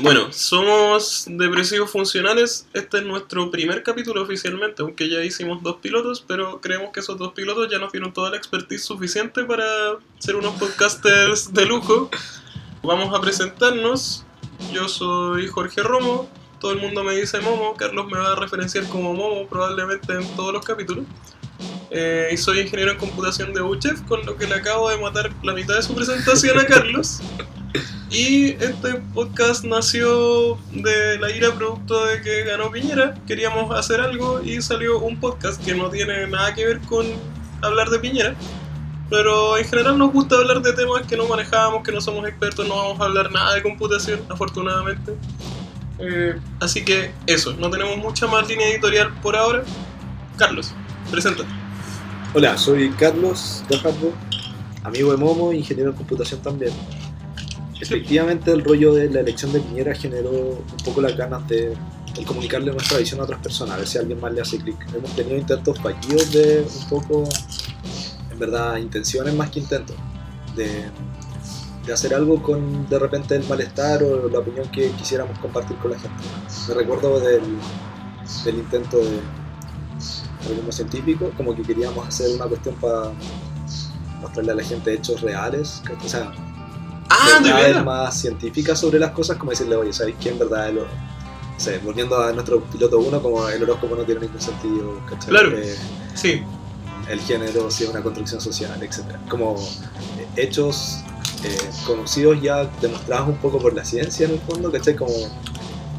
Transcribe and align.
Bueno, 0.00 0.32
somos 0.32 1.26
depresivos 1.28 1.88
funcionales. 1.88 2.66
Este 2.74 2.98
es 2.98 3.04
nuestro 3.04 3.52
primer 3.52 3.84
capítulo 3.84 4.22
oficialmente, 4.22 4.82
aunque 4.82 5.08
ya 5.08 5.22
hicimos 5.22 5.62
dos 5.62 5.76
pilotos, 5.76 6.24
pero 6.26 6.60
creemos 6.60 6.90
que 6.92 6.98
esos 6.98 7.16
dos 7.16 7.32
pilotos 7.32 7.70
ya 7.70 7.78
nos 7.78 7.92
dieron 7.92 8.12
toda 8.12 8.30
la 8.30 8.36
expertise 8.36 8.82
suficiente 8.82 9.44
para 9.44 9.64
ser 10.18 10.34
unos 10.34 10.54
podcasters 10.54 11.54
de 11.54 11.66
lujo. 11.66 12.10
Vamos 12.82 13.16
a 13.16 13.20
presentarnos. 13.20 14.24
Yo 14.72 14.88
soy 14.88 15.46
Jorge 15.46 15.84
Romo. 15.84 16.28
Todo 16.58 16.72
el 16.72 16.80
mundo 16.80 17.04
me 17.04 17.14
dice 17.14 17.38
Momo. 17.38 17.76
Carlos 17.76 18.06
me 18.06 18.18
va 18.18 18.32
a 18.32 18.34
referenciar 18.34 18.88
como 18.88 19.14
Momo 19.14 19.46
probablemente 19.46 20.12
en 20.12 20.26
todos 20.34 20.52
los 20.52 20.64
capítulos. 20.64 21.04
Eh, 21.92 22.30
y 22.32 22.36
soy 22.36 22.58
ingeniero 22.58 22.90
en 22.90 22.98
computación 22.98 23.54
de 23.54 23.62
UCHEF, 23.62 24.02
con 24.08 24.26
lo 24.26 24.36
que 24.36 24.48
le 24.48 24.56
acabo 24.56 24.90
de 24.90 24.96
matar 24.96 25.32
la 25.44 25.54
mitad 25.54 25.76
de 25.76 25.82
su 25.82 25.94
presentación 25.94 26.58
a 26.58 26.66
Carlos. 26.66 27.20
Y 28.10 28.50
este 28.62 28.94
podcast 29.12 29.64
nació 29.64 30.56
de 30.72 31.18
la 31.18 31.30
ira 31.32 31.52
producto 31.52 32.06
de 32.06 32.22
que 32.22 32.44
ganó 32.44 32.70
Piñera. 32.70 33.14
Queríamos 33.26 33.76
hacer 33.76 34.00
algo 34.00 34.40
y 34.40 34.62
salió 34.62 35.00
un 35.00 35.18
podcast 35.18 35.60
que 35.64 35.74
no 35.74 35.90
tiene 35.90 36.28
nada 36.28 36.54
que 36.54 36.64
ver 36.64 36.80
con 36.82 37.04
hablar 37.60 37.90
de 37.90 37.98
Piñera. 37.98 38.36
Pero 39.10 39.58
en 39.58 39.64
general 39.64 39.98
nos 39.98 40.12
gusta 40.12 40.36
hablar 40.36 40.62
de 40.62 40.72
temas 40.72 41.02
que 41.06 41.16
no 41.16 41.26
manejamos, 41.26 41.82
que 41.82 41.90
no 41.90 42.00
somos 42.00 42.26
expertos, 42.28 42.66
no 42.68 42.76
vamos 42.76 43.00
a 43.00 43.04
hablar 43.04 43.32
nada 43.32 43.54
de 43.54 43.62
computación, 43.62 44.20
afortunadamente. 44.28 45.16
Eh, 45.98 46.36
así 46.60 46.84
que 46.84 47.10
eso, 47.26 47.52
no 47.54 47.68
tenemos 47.70 47.96
mucha 47.96 48.26
más 48.26 48.48
línea 48.48 48.68
editorial 48.68 49.12
por 49.22 49.36
ahora. 49.36 49.64
Carlos, 50.36 50.72
preséntate. 51.10 51.48
Hola, 52.32 52.56
soy 52.56 52.90
Carlos 52.90 53.62
Gajardo, 53.68 54.12
amigo 54.84 55.10
de 55.10 55.16
Momo, 55.16 55.52
ingeniero 55.52 55.90
en 55.90 55.96
computación 55.96 56.40
también. 56.40 56.72
Efectivamente, 57.80 58.52
el 58.52 58.64
rollo 58.64 58.94
de 58.94 59.10
la 59.10 59.20
elección 59.20 59.52
de 59.52 59.60
Piñera 59.60 59.94
generó 59.94 60.30
un 60.30 60.84
poco 60.84 61.00
las 61.00 61.16
ganas 61.16 61.46
de, 61.48 61.74
comunicarle 62.26 62.70
nuestra 62.70 62.98
visión 62.98 63.20
a 63.20 63.24
otras 63.24 63.40
personas, 63.40 63.74
a 63.74 63.78
ver 63.78 63.88
si 63.88 63.98
alguien 63.98 64.20
más 64.20 64.32
le 64.32 64.40
hace 64.40 64.58
clic. 64.58 64.76
Hemos 64.94 65.10
tenido 65.16 65.36
intentos 65.36 65.78
fallidos 65.80 66.32
de 66.32 66.64
un 66.82 66.88
poco, 66.88 67.24
en 68.30 68.38
verdad, 68.38 68.76
intenciones 68.76 69.34
más 69.34 69.50
que 69.50 69.60
intentos, 69.60 69.96
de, 70.54 70.84
de 71.84 71.92
hacer 71.92 72.14
algo 72.14 72.40
con 72.40 72.88
de 72.88 72.98
repente 72.98 73.34
el 73.34 73.44
malestar 73.48 74.02
o 74.04 74.28
la 74.28 74.38
opinión 74.38 74.68
que 74.70 74.90
quisiéramos 74.92 75.38
compartir 75.40 75.76
con 75.78 75.90
la 75.90 75.98
gente. 75.98 76.22
Me 76.68 76.74
recuerdo 76.74 77.18
del, 77.18 77.42
del 78.44 78.54
intento 78.54 78.98
de 78.98 79.20
realismo 80.46 80.72
científico, 80.72 81.32
como 81.36 81.54
que 81.54 81.62
queríamos 81.62 82.06
hacer 82.06 82.30
una 82.34 82.46
cuestión 82.46 82.76
para 82.76 83.10
mostrarle 84.20 84.52
a 84.52 84.54
la 84.54 84.62
gente 84.62 84.94
hechos 84.94 85.20
reales, 85.20 85.82
o 86.02 86.08
sea, 86.08 86.32
Ah, 87.16 87.40
de 87.42 87.52
verdad. 87.52 87.84
más 87.84 88.20
científicas 88.20 88.78
sobre 88.78 88.98
las 88.98 89.10
cosas, 89.12 89.36
como 89.36 89.50
decirle, 89.50 89.76
oye, 89.76 89.92
¿sabéis 89.92 90.16
qué 90.20 90.30
en 90.30 90.38
verdad 90.38 90.68
el, 90.68 90.78
o 90.78 90.86
sea, 91.56 91.78
volviendo 91.84 92.20
a 92.20 92.32
nuestro 92.32 92.60
piloto 92.64 92.98
1, 92.98 93.22
como 93.22 93.48
el 93.48 93.62
horóscopo 93.62 93.94
no 93.96 94.02
tiene 94.02 94.22
ningún 94.22 94.40
sentido, 94.40 95.00
¿cachai? 95.08 95.28
Claro. 95.30 95.56
Eh, 95.56 95.76
Sí, 96.14 96.42
el 97.08 97.20
género 97.20 97.70
sí 97.70 97.84
es 97.84 97.90
una 97.90 98.02
construcción 98.02 98.40
social, 98.40 98.80
etc. 98.82 99.00
Como 99.28 99.56
eh, 100.18 100.26
hechos 100.36 101.00
eh, 101.44 101.56
conocidos 101.86 102.40
ya 102.40 102.64
demostrados 102.80 103.28
un 103.28 103.36
poco 103.36 103.58
por 103.58 103.74
la 103.74 103.84
ciencia 103.84 104.26
en 104.26 104.32
el 104.34 104.40
fondo, 104.40 104.70
¿cachai? 104.72 104.94
Como, 104.96 105.12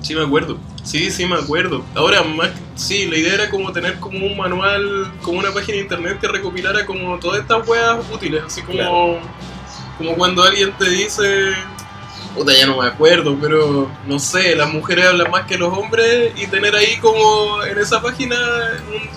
sí 0.02 0.16
me 0.16 0.24
acuerdo. 0.24 0.58
Sí, 0.84 1.10
sí 1.12 1.26
me 1.26 1.36
acuerdo. 1.36 1.84
Ahora, 1.96 2.24
más, 2.24 2.50
sí, 2.76 3.08
la 3.08 3.18
idea 3.18 3.34
era 3.36 3.50
como 3.50 3.72
tener 3.72 4.00
como 4.00 4.26
un 4.26 4.38
manual, 4.38 5.12
como 5.22 5.40
una 5.40 5.52
página 5.52 5.78
de 5.78 5.84
internet 5.84 6.20
que 6.20 6.28
recopilara 6.28 6.86
como 6.86 7.18
todas 7.20 7.42
estas 7.42 7.68
weas 7.68 7.98
útiles, 8.14 8.44
así 8.46 8.62
como, 8.62 8.78
Claro. 8.78 9.20
Como 9.98 10.16
cuando 10.16 10.44
alguien 10.44 10.72
te 10.78 10.90
dice, 10.90 11.54
puta, 12.36 12.54
ya 12.54 12.66
no 12.68 12.82
me 12.82 12.88
acuerdo, 12.88 13.38
pero 13.40 13.90
no 14.06 14.20
sé, 14.20 14.56
las 14.56 14.72
mujeres 14.72 15.06
hablan 15.06 15.32
más 15.32 15.46
que 15.46 15.58
los 15.58 15.72
hombres 15.78 16.34
y 16.36 16.48
tener 16.48 16.76
ahí 16.76 16.98
como 16.98 17.64
en 17.64 17.78
esa 17.78 18.02
página 18.02 18.36
un- 18.90 19.10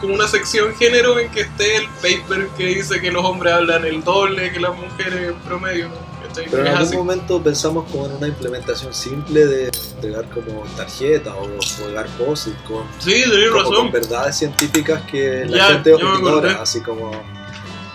como 0.00 0.14
una 0.14 0.26
sección 0.26 0.74
género 0.74 1.18
en 1.20 1.30
que 1.30 1.42
esté 1.42 1.76
el 1.76 1.86
paper 2.02 2.48
que 2.56 2.66
dice 2.66 3.00
que 3.00 3.12
los 3.12 3.24
hombres 3.24 3.52
hablan 3.54 3.84
el 3.84 4.02
doble 4.02 4.50
que 4.52 4.58
las 4.58 4.74
mujeres 4.76 5.32
promedio. 5.46 5.90
¿cachai? 6.26 6.46
pero 6.50 6.62
en 6.62 6.68
algún 6.68 6.82
así. 6.86 6.96
momento 6.96 7.42
pensamos 7.42 7.88
como 7.90 8.06
en 8.06 8.12
una 8.12 8.26
implementación 8.26 8.92
simple 8.94 9.44
de 9.46 9.70
entregar 9.94 10.24
como 10.30 10.62
tarjeta 10.76 11.34
o, 11.34 11.46
pegar 11.86 12.06
post 12.18 12.48
con, 12.66 12.84
Sí, 12.98 13.22
razón. 13.52 13.74
con 13.74 13.92
verdades 13.92 14.38
científicas 14.38 15.02
que 15.02 15.44
la 15.46 15.56
Ya, 15.56 15.66
gente 15.74 15.92
acordé. 15.94 16.18
ignora, 16.18 16.62
así 16.62 16.80
como, 16.80 17.10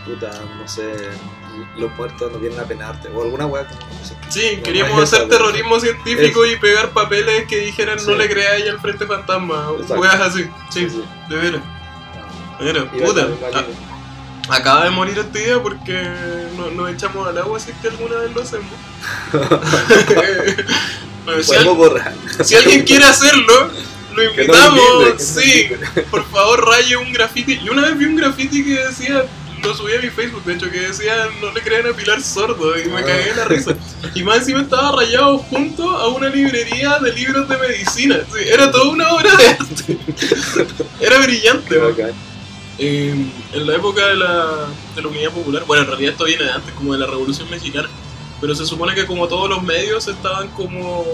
puta, 0.06 0.30
no 0.62 0.68
sé, 0.68 0.84
los 1.78 1.92
muertos 1.96 2.32
no 2.32 2.40
vienen 2.40 2.60
a 2.60 2.64
penarte, 2.64 3.10
o 3.10 3.24
alguna 3.24 3.46
weá 3.46 3.66
como 3.68 3.80
no 3.82 4.06
sé. 4.06 4.16
Sí, 4.30 4.58
No, 4.58 4.64
queríamos 4.64 4.98
no 4.98 5.04
hacer 5.04 5.22
esa, 5.22 5.30
terrorismo 5.30 5.80
científico 5.80 6.46
y 6.46 6.56
pegar 6.58 6.90
papeles 6.92 7.46
que 7.48 7.58
dijeran 7.58 7.98
no 7.98 8.02
Sí. 8.14 8.16
le 8.18 8.30
creáis 8.30 8.68
al 8.70 8.80
Frente 8.80 9.06
Fantasma, 9.06 9.72
weas 9.72 10.16
así. 10.20 10.44
Sí, 10.70 10.90
Sí, 10.90 11.04
de 11.30 11.36
veras. 11.36 11.62
Ah, 11.64 12.58
De 12.60 12.66
veras, 12.66 12.86
puta. 12.86 13.22
en 13.22 13.28
la 13.28 13.28
misma 13.28 13.48
a- 13.48 13.62
línea. 13.62 13.78
acaba 14.50 14.84
de 14.86 14.90
morir 14.92 15.18
esta 15.18 15.40
idea 15.40 15.62
porque 15.62 15.94
no- 16.58 16.72
nos 16.72 16.90
echamos 16.92 17.28
al 17.28 17.38
agua 17.38 17.60
si 17.60 17.72
es 17.72 17.78
que 17.78 17.88
alguna 17.90 18.16
vez 18.18 18.34
lo 18.34 18.42
hacemos. 18.42 18.72
Bueno, 21.26 21.44
si, 21.44 21.48
Podemos 21.50 21.68
al- 21.74 21.78
borrar. 21.78 22.14
si 22.42 22.56
alguien 22.56 22.84
quiere 22.86 23.04
hacerlo, 23.04 23.70
lo 24.16 24.24
no 24.24 24.24
invitamos. 24.24 24.82
no 25.02 25.20
sí, 25.20 25.70
por 26.10 26.24
favor, 26.30 26.66
raye 26.66 26.96
un 26.96 27.12
graffiti. 27.12 27.60
Yo 27.64 27.74
una 27.74 27.82
vez 27.82 27.98
vi 27.98 28.06
un 28.06 28.16
graffiti 28.16 28.64
que 28.64 28.76
decía, 28.86 29.26
lo 29.68 29.76
subí 29.76 29.94
a 29.94 30.02
mi 30.02 30.10
Facebook, 30.10 30.44
de 30.46 30.54
hecho, 30.54 30.72
que 30.72 30.80
decía, 30.80 31.28
no 31.42 31.52
le 31.52 31.62
crean 31.62 31.86
a 31.88 31.94
Pilar 31.94 32.22
Sordo, 32.22 32.78
y 32.80 32.86
me 32.90 33.02
Ah. 33.02 33.06
cagué 33.06 33.26
de 33.30 33.36
la 33.36 33.46
risa. 33.46 33.76
Y 34.16 34.24
más 34.24 34.38
encima 34.38 34.62
estaba 34.62 34.92
rayado 34.98 35.38
junto 35.40 35.90
a 35.90 36.08
una 36.08 36.30
librería 36.30 36.98
de 37.00 37.14
libros 37.14 37.48
de 37.48 37.58
medicina. 37.58 38.20
Sí, 38.34 38.48
era 38.50 38.72
toda 38.72 38.86
una 38.90 39.12
obra 39.14 39.36
de 39.36 39.48
arte. 39.48 39.98
Era 41.00 41.20
brillante. 41.20 41.80
Eh, 42.80 43.16
en 43.54 43.68
la 43.68 43.76
época 43.76 44.06
de 44.08 44.16
la, 44.16 44.68
de 44.96 45.02
la 45.02 45.08
Unidad 45.08 45.32
Popular, 45.32 45.64
bueno, 45.66 45.84
en 45.84 45.90
realidad 45.90 46.12
esto 46.12 46.26
viene 46.26 46.44
de 46.44 46.52
antes, 46.52 46.74
como 46.76 46.94
de 46.94 47.00
la 47.00 47.08
Revolución 47.08 47.50
Mexicana, 47.50 47.90
pero 48.40 48.54
se 48.56 48.66
supone 48.66 48.94
que 48.94 49.06
como 49.08 49.28
todos 49.28 49.50
los 49.50 49.64
medios 49.64 50.08
estaban 50.08 50.48
como... 50.50 51.06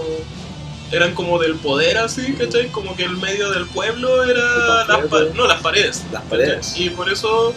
eran 0.92 1.14
como 1.14 1.38
del 1.38 1.54
poder 1.54 1.96
así, 1.96 2.34
¿cachai? 2.34 2.68
Como 2.70 2.94
que 2.94 3.04
el 3.04 3.16
medio 3.16 3.50
del 3.50 3.64
pueblo 3.66 4.24
era 4.24 4.84
las, 4.86 5.06
pa- 5.06 5.24
no, 5.34 5.46
las 5.46 5.62
paredes. 5.62 6.02
Las 6.12 6.22
¿cachai? 6.24 6.28
paredes. 6.38 6.74
Y 6.78 6.90
por 6.90 7.10
eso, 7.10 7.54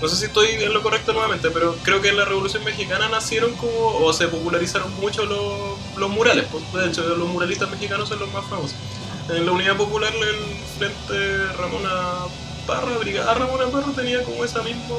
no 0.00 0.08
sé 0.08 0.16
si 0.16 0.24
estoy 0.24 0.48
en 0.48 0.72
lo 0.72 0.82
correcto 0.82 1.12
nuevamente, 1.12 1.50
pero 1.50 1.76
creo 1.82 2.00
que 2.00 2.08
en 2.08 2.16
la 2.16 2.24
Revolución 2.24 2.64
Mexicana 2.64 3.08
nacieron 3.08 3.54
como, 3.56 3.98
o 3.98 4.12
se 4.12 4.28
popularizaron 4.28 4.92
mucho 5.00 5.26
los, 5.26 5.98
los 5.98 6.10
murales, 6.10 6.46
pues, 6.50 6.64
de 6.72 6.88
hecho 6.88 7.02
los 7.02 7.28
muralistas 7.28 7.70
mexicanos 7.70 8.08
son 8.08 8.18
los 8.20 8.32
más 8.32 8.44
famosos. 8.46 8.76
En 9.28 9.46
la 9.46 9.52
Unidad 9.52 9.76
Popular 9.76 10.12
el 10.14 10.56
Frente 10.78 11.52
Ramona 11.58 11.90
Parra, 12.66 12.98
Brigada 12.98 13.34
Ramona 13.34 13.66
Parra 13.66 13.92
tenía 13.94 14.24
como 14.24 14.44
ese 14.44 14.60
mismo 14.62 14.98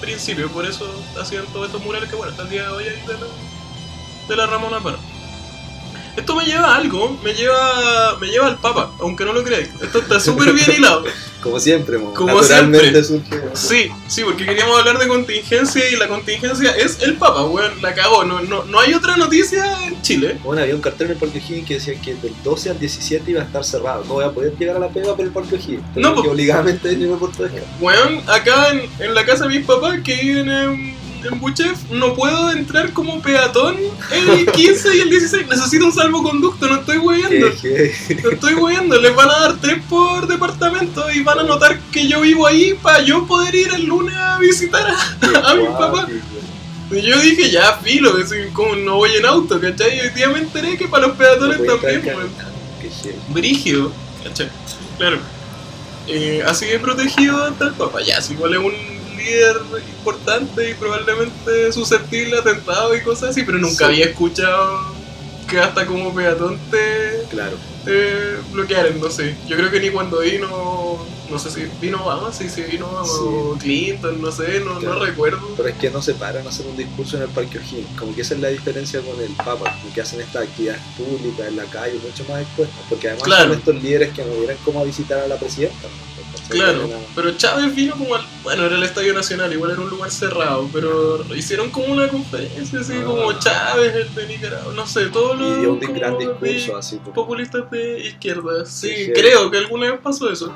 principio, 0.00 0.50
por 0.50 0.66
eso 0.66 0.84
hacían 1.20 1.46
todos 1.46 1.66
estos 1.66 1.82
murales 1.82 2.10
que 2.10 2.16
bueno, 2.16 2.32
hasta 2.32 2.42
el 2.42 2.50
día 2.50 2.62
de 2.64 2.68
hoy 2.68 2.84
hay 2.84 3.06
de 3.06 3.14
la, 3.14 3.26
de 4.28 4.36
la 4.36 4.46
Ramona 4.46 4.80
Parra. 4.80 4.98
Esto 6.16 6.34
me 6.34 6.44
lleva 6.44 6.74
a 6.74 6.76
algo, 6.76 7.18
me 7.22 7.34
lleva, 7.34 8.16
me 8.20 8.26
lleva 8.28 8.46
al 8.48 8.58
Papa, 8.58 8.90
aunque 9.00 9.24
no 9.24 9.32
lo 9.32 9.42
creáis. 9.44 9.68
Esto 9.82 9.98
está 9.98 10.18
súper 10.18 10.52
bien 10.52 10.66
hilado. 10.78 11.04
Como 11.42 11.60
siempre, 11.60 11.96
mo. 11.98 12.12
Como 12.12 12.40
naturalmente 12.40 13.04
surge. 13.04 13.40
Sí, 13.52 13.88
sí, 14.08 14.22
porque 14.24 14.44
queríamos 14.46 14.78
hablar 14.80 14.98
de 14.98 15.06
contingencia 15.06 15.88
y 15.88 15.94
la 15.96 16.08
contingencia 16.08 16.70
es 16.76 17.00
el 17.02 17.14
Papa, 17.14 17.44
weón, 17.44 17.80
la 17.82 17.94
cagó. 17.94 18.24
No, 18.24 18.40
no, 18.40 18.64
no 18.64 18.80
hay 18.80 18.94
otra 18.94 19.16
noticia 19.16 19.86
en 19.86 20.02
Chile. 20.02 20.38
Bueno, 20.42 20.62
había 20.62 20.74
un 20.74 20.80
cartel 20.80 21.06
en 21.06 21.12
el 21.12 21.18
Parque 21.18 21.38
O'Higgins 21.38 21.68
que 21.68 21.74
decía 21.74 21.94
que 22.00 22.14
del 22.16 22.34
12 22.42 22.70
al 22.70 22.78
17 22.80 23.30
iba 23.30 23.42
a 23.42 23.44
estar 23.44 23.62
cerrado. 23.64 24.02
No 24.06 24.14
voy 24.14 24.24
a 24.24 24.30
poder 24.32 24.56
llegar 24.58 24.76
a 24.76 24.80
la 24.80 24.88
pega 24.88 25.14
por 25.14 25.24
el 25.24 25.30
Parque 25.30 25.54
O'Higgins. 25.54 25.82
No, 25.94 26.08
Tengo 26.10 26.22
que 26.22 26.28
po- 26.28 26.32
obligadamente 26.34 26.92
irme 26.92 27.16
por 27.16 27.30
todo. 27.30 27.48
Weón, 27.80 28.22
acá 28.28 28.70
en, 28.70 28.90
en 28.98 29.14
la 29.14 29.24
casa 29.24 29.46
de 29.46 29.56
mis 29.56 29.64
papás 29.66 30.00
que 30.02 30.16
viven 30.16 30.48
en, 30.50 30.96
en 31.32 31.40
Buchef, 31.40 31.90
no 31.90 32.14
puedo 32.14 32.50
entrar 32.50 32.92
como 32.92 33.20
peatón 33.20 33.76
el 34.12 34.46
15 34.50 34.96
y 34.96 35.00
el 35.00 35.10
16. 35.10 35.46
Necesito 35.48 35.86
un 35.86 35.92
salvoconducto, 35.92 36.66
no 36.68 36.76
estoy 36.76 36.98
que- 37.60 38.18
No 38.22 38.30
estoy 38.30 38.54
weyando, 38.54 39.00
les 39.00 39.14
van 39.14 39.28
a 39.30 39.38
dar 39.40 39.56
tres 39.60 39.78
por 39.88 40.26
departamento 40.26 41.10
y 41.10 41.22
van 41.22 41.38
a 41.40 41.42
notar 41.42 41.78
que 41.92 42.06
yo 42.08 42.20
vivo 42.20 42.46
ahí 42.46 42.74
para 42.82 43.02
yo 43.02 43.26
poder 43.26 43.54
ir 43.54 43.68
el 43.74 43.84
lunes 43.86 44.14
a 44.16 44.38
visitar 44.38 44.86
a, 44.88 45.50
a 45.50 45.54
mi 45.54 45.64
papá. 45.66 46.08
Y 46.90 47.00
yo 47.02 47.18
dije, 47.18 47.50
ya, 47.50 47.74
filo, 47.82 48.14
como 48.52 48.76
no 48.76 48.96
voy 48.96 49.10
en 49.16 49.26
auto, 49.26 49.60
¿cachai? 49.60 49.96
Y 49.96 50.00
hoy 50.00 50.08
día 50.10 50.28
me 50.28 50.38
enteré 50.38 50.76
que 50.76 50.86
para 50.86 51.08
los 51.08 51.16
peatones 51.16 51.58
No 51.60 51.74
también, 51.74 52.06
weón. 52.06 52.30
Brígido, 53.28 53.92
¿cachai? 54.22 54.48
Claro. 54.98 55.18
Eh, 56.08 56.42
así 56.46 56.66
que 56.66 56.78
protegido 56.78 57.44
ante 57.44 57.64
el 57.64 57.72
Papa. 57.72 58.00
Ya, 58.02 58.20
si 58.22 58.34
igual 58.34 58.54
es 58.54 58.60
un 58.60 58.72
líder 59.16 59.56
importante 59.98 60.70
y 60.70 60.74
probablemente 60.74 61.72
susceptible 61.72 62.36
a 62.36 62.40
atentados 62.40 62.96
y 62.96 63.00
cosas 63.02 63.30
así, 63.30 63.42
pero 63.42 63.58
nunca 63.58 63.78
Sí. 63.78 63.84
había 63.84 64.04
escuchado 64.06 64.94
que 65.48 65.58
hasta 65.60 65.86
como 65.86 66.12
peatón 66.14 66.58
te, 66.70 67.24
Claro. 67.30 67.56
te 67.84 68.36
bloquearon, 68.52 69.00
no 69.00 69.10
sé. 69.10 69.36
Yo 69.46 69.56
creo 69.56 69.70
que 69.70 69.78
ni 69.78 69.90
cuando 69.90 70.18
vino, 70.18 70.98
no 71.30 71.38
sé 71.38 71.50
si 71.52 71.66
vino 71.80 72.02
Obama, 72.04 72.32
sí, 72.32 72.48
sí 72.48 72.62
vino 72.62 72.86
Obama, 72.90 73.06
Sí. 73.06 73.58
Clinton, 73.60 74.20
no 74.20 74.32
sé, 74.32 74.58
no, 74.60 74.78
Claro. 74.80 74.98
no 74.98 75.04
recuerdo. 75.04 75.38
Pero 75.56 75.68
es 75.68 75.76
que 75.76 75.90
no 75.90 76.02
se 76.02 76.14
paran 76.14 76.44
a 76.46 76.50
hacer 76.50 76.66
un 76.66 76.76
discurso 76.76 77.16
en 77.16 77.22
el 77.22 77.28
Parque 77.28 77.58
O'Higgins. 77.58 77.96
Como 77.96 78.12
que 78.12 78.22
esa 78.22 78.34
es 78.34 78.40
la 78.40 78.48
diferencia 78.48 79.00
con 79.02 79.20
el 79.22 79.30
Papa, 79.36 79.72
como 79.80 79.94
que 79.94 80.00
hacen 80.00 80.20
estas 80.20 80.42
actividades 80.48 80.82
públicas 80.96 81.46
en 81.46 81.56
la 81.56 81.64
calle, 81.66 81.94
mucho 82.04 82.24
más 82.28 82.42
expuestas. 82.42 82.80
Porque 82.88 83.06
además 83.08 83.24
Claro. 83.24 83.48
son 83.50 83.58
estos 83.58 83.74
líderes 83.82 84.12
que 84.14 84.24
no 84.24 84.34
vienen 84.34 84.56
como 84.64 84.80
a 84.80 84.84
visitar 84.84 85.20
a 85.20 85.28
la 85.28 85.36
presidenta. 85.38 85.86
Claro, 86.48 86.88
pero 87.14 87.36
Chávez 87.36 87.74
vino 87.74 87.94
como 87.96 88.14
al, 88.14 88.22
bueno, 88.44 88.64
era 88.66 88.76
el 88.76 88.82
Estadio 88.82 89.12
Nacional, 89.14 89.52
igual 89.52 89.72
era 89.72 89.80
un 89.80 89.90
lugar 89.90 90.10
cerrado, 90.10 90.68
pero 90.72 91.24
hicieron 91.34 91.70
como 91.70 91.86
una 91.92 92.08
conferencia 92.08 92.80
así 92.80 92.92
Ah. 93.00 93.04
como 93.04 93.32
Chávez, 93.38 93.94
el 93.94 94.14
de 94.14 94.26
Nicaragua, 94.28 94.72
no 94.74 94.86
sé, 94.86 95.06
todos 95.06 95.38
los 95.38 95.58
Y 95.58 95.60
dio 95.60 95.72
un 95.72 95.80
gran 95.80 96.16
discurso 96.18 96.76
así. 96.76 96.96
como- 96.98 97.12
populistas 97.14 97.70
de 97.70 98.00
izquierda, 98.00 98.64
sí, 98.64 98.88
Sí, 98.94 99.12
creo 99.14 99.50
que 99.50 99.58
alguna 99.58 99.90
vez 99.90 100.00
pasó 100.02 100.30
eso. 100.30 100.52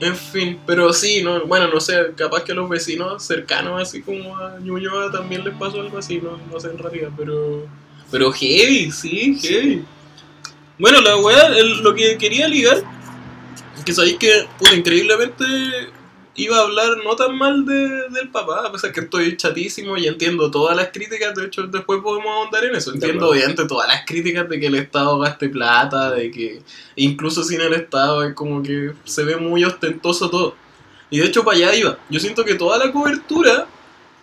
En 0.00 0.14
fin, 0.14 0.60
pero 0.66 0.92
sí, 0.92 1.22
no, 1.22 1.44
bueno, 1.46 1.66
no 1.68 1.80
sé, 1.80 1.94
capaz 2.14 2.44
que 2.44 2.52
a 2.52 2.54
los 2.54 2.68
vecinos 2.68 3.22
cercanos, 3.22 3.80
así 3.82 4.00
como 4.02 4.36
a 4.36 4.58
Ñuñoa, 4.60 5.10
también 5.10 5.42
les 5.42 5.54
pasó 5.54 5.80
algo 5.80 5.98
así, 5.98 6.20
no, 6.20 6.38
no 6.52 6.60
sé 6.60 6.68
en 6.68 6.78
realidad, 6.78 7.08
pero. 7.16 7.66
Pero 8.10 8.30
heavy, 8.32 8.90
sí, 8.92 9.36
heavy. 9.42 9.84
Bueno, 10.78 11.00
la 11.00 11.16
weá, 11.16 11.48
lo 11.82 11.92
que 11.94 12.16
quería 12.16 12.46
ligar, 12.46 12.80
que 13.88 13.94
sabéis 13.94 14.18
que, 14.18 14.46
puta, 14.58 14.74
increíblemente 14.74 15.44
iba 16.36 16.58
a 16.58 16.60
hablar 16.60 16.98
no 17.02 17.16
tan 17.16 17.38
mal 17.38 17.64
de, 17.64 18.10
del 18.10 18.28
papá, 18.28 18.66
a 18.66 18.70
pesar 18.70 18.92
que 18.92 19.00
estoy 19.00 19.34
chatísimo 19.38 19.96
y 19.96 20.06
entiendo 20.06 20.50
todas 20.50 20.76
las 20.76 20.88
críticas, 20.88 21.34
de 21.34 21.46
hecho 21.46 21.62
después 21.62 22.00
podemos 22.02 22.30
ahondar 22.30 22.66
en 22.66 22.76
eso, 22.76 22.92
entiendo 22.92 23.30
obviamente 23.30 23.66
todas 23.66 23.88
las 23.88 24.04
críticas 24.04 24.46
de 24.46 24.60
que 24.60 24.66
el 24.66 24.74
Estado 24.74 25.18
gaste 25.18 25.48
plata, 25.48 26.10
de 26.10 26.30
que 26.30 26.60
incluso 26.96 27.42
sin 27.42 27.62
el 27.62 27.72
Estado 27.72 28.24
es 28.24 28.34
como 28.34 28.62
que 28.62 28.92
se 29.04 29.24
ve 29.24 29.36
muy 29.36 29.64
ostentoso 29.64 30.28
todo. 30.28 30.54
Y 31.08 31.20
de 31.20 31.24
hecho 31.24 31.42
para 31.42 31.56
allá 31.56 31.74
iba, 31.74 31.98
yo 32.10 32.20
siento 32.20 32.44
que 32.44 32.56
toda 32.56 32.76
la 32.76 32.92
cobertura 32.92 33.66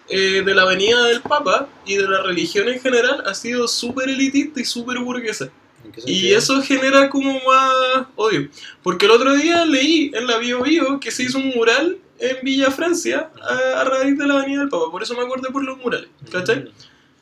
eh, 0.07 0.43
de 0.45 0.53
la 0.53 0.65
venida 0.65 1.03
del 1.05 1.21
Papa 1.21 1.67
y 1.87 1.95
de 1.95 2.07
la 2.07 2.21
religión 2.21 2.69
en 2.69 2.79
general 2.79 3.23
ha 3.25 3.33
sido 3.33 3.67
súper 3.67 4.09
elitista 4.09 4.61
y 4.61 4.65
súper 4.65 4.99
burguesa. 4.99 5.49
¿En 5.85 5.91
qué 5.91 6.01
Y 6.05 6.33
eso 6.33 6.61
genera 6.61 7.09
como 7.09 7.33
más 7.33 8.07
odio. 8.15 8.49
Porque 8.83 9.05
el 9.05 9.11
otro 9.11 9.33
día 9.35 9.65
leí 9.65 10.11
en 10.13 10.27
la 10.27 10.37
Bio 10.37 10.63
Bio 10.63 10.99
que 10.99 11.11
se 11.11 11.23
hizo 11.23 11.37
un 11.37 11.49
mural 11.49 11.97
en 12.19 12.37
Villa 12.43 12.71
Francia 12.71 13.29
a, 13.41 13.81
a 13.81 13.83
raíz 13.83 14.17
de 14.17 14.25
la 14.27 14.35
Avenida 14.35 14.59
del 14.61 14.69
Papa. 14.69 14.91
Por 14.91 15.03
eso 15.03 15.13
me 15.15 15.23
acordé 15.23 15.49
por 15.49 15.63
los 15.63 15.77
murales, 15.77 16.09
¿cachai? 16.31 16.71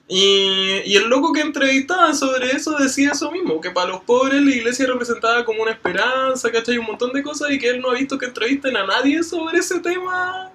Y, 0.08 0.82
y 0.86 0.96
el 0.96 1.08
loco 1.08 1.32
que 1.32 1.42
entrevistaba 1.42 2.14
sobre 2.14 2.52
eso 2.52 2.78
decía 2.78 3.12
eso 3.14 3.32
mismo, 3.32 3.62
que 3.62 3.72
para 3.72 3.90
los 3.90 4.02
pobres 4.02 4.42
la 4.42 4.52
iglesia 4.52 4.86
representaba 4.86 5.46
como 5.46 5.64
una 5.64 5.72
esperanza, 5.72 6.52
¿cachai? 6.52 6.78
Un 6.78 6.86
montón 6.86 7.14
de 7.14 7.24
cosas 7.24 7.52
y 7.52 7.58
que 7.58 7.70
él 7.70 7.82
no 7.82 7.90
ha 7.90 7.96
visto 7.96 8.18
que 8.18 8.26
entrevisten 8.26 8.76
a 8.76 8.86
nadie 8.86 9.24
sobre 9.24 9.60
ese 9.60 9.80
tema 9.80 10.52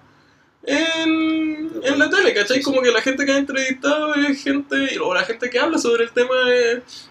en, 0.65 1.73
en 1.83 1.99
la 1.99 2.11
tele, 2.11 2.35
¿cachai? 2.35 2.61
Como 2.61 2.83
que 2.83 2.93
la 2.93 3.01
gente 3.01 3.25
que 3.25 3.33
ha 3.33 3.39
entrevistado 3.39 4.15
es 4.15 4.43
gente, 4.43 4.99
o 5.01 5.15
la 5.15 5.25
gente 5.25 5.49
que 5.49 5.59
habla 5.59 5.79
sobre 5.79 6.05
el 6.05 6.11
tema 6.13 6.35
es 6.53 7.09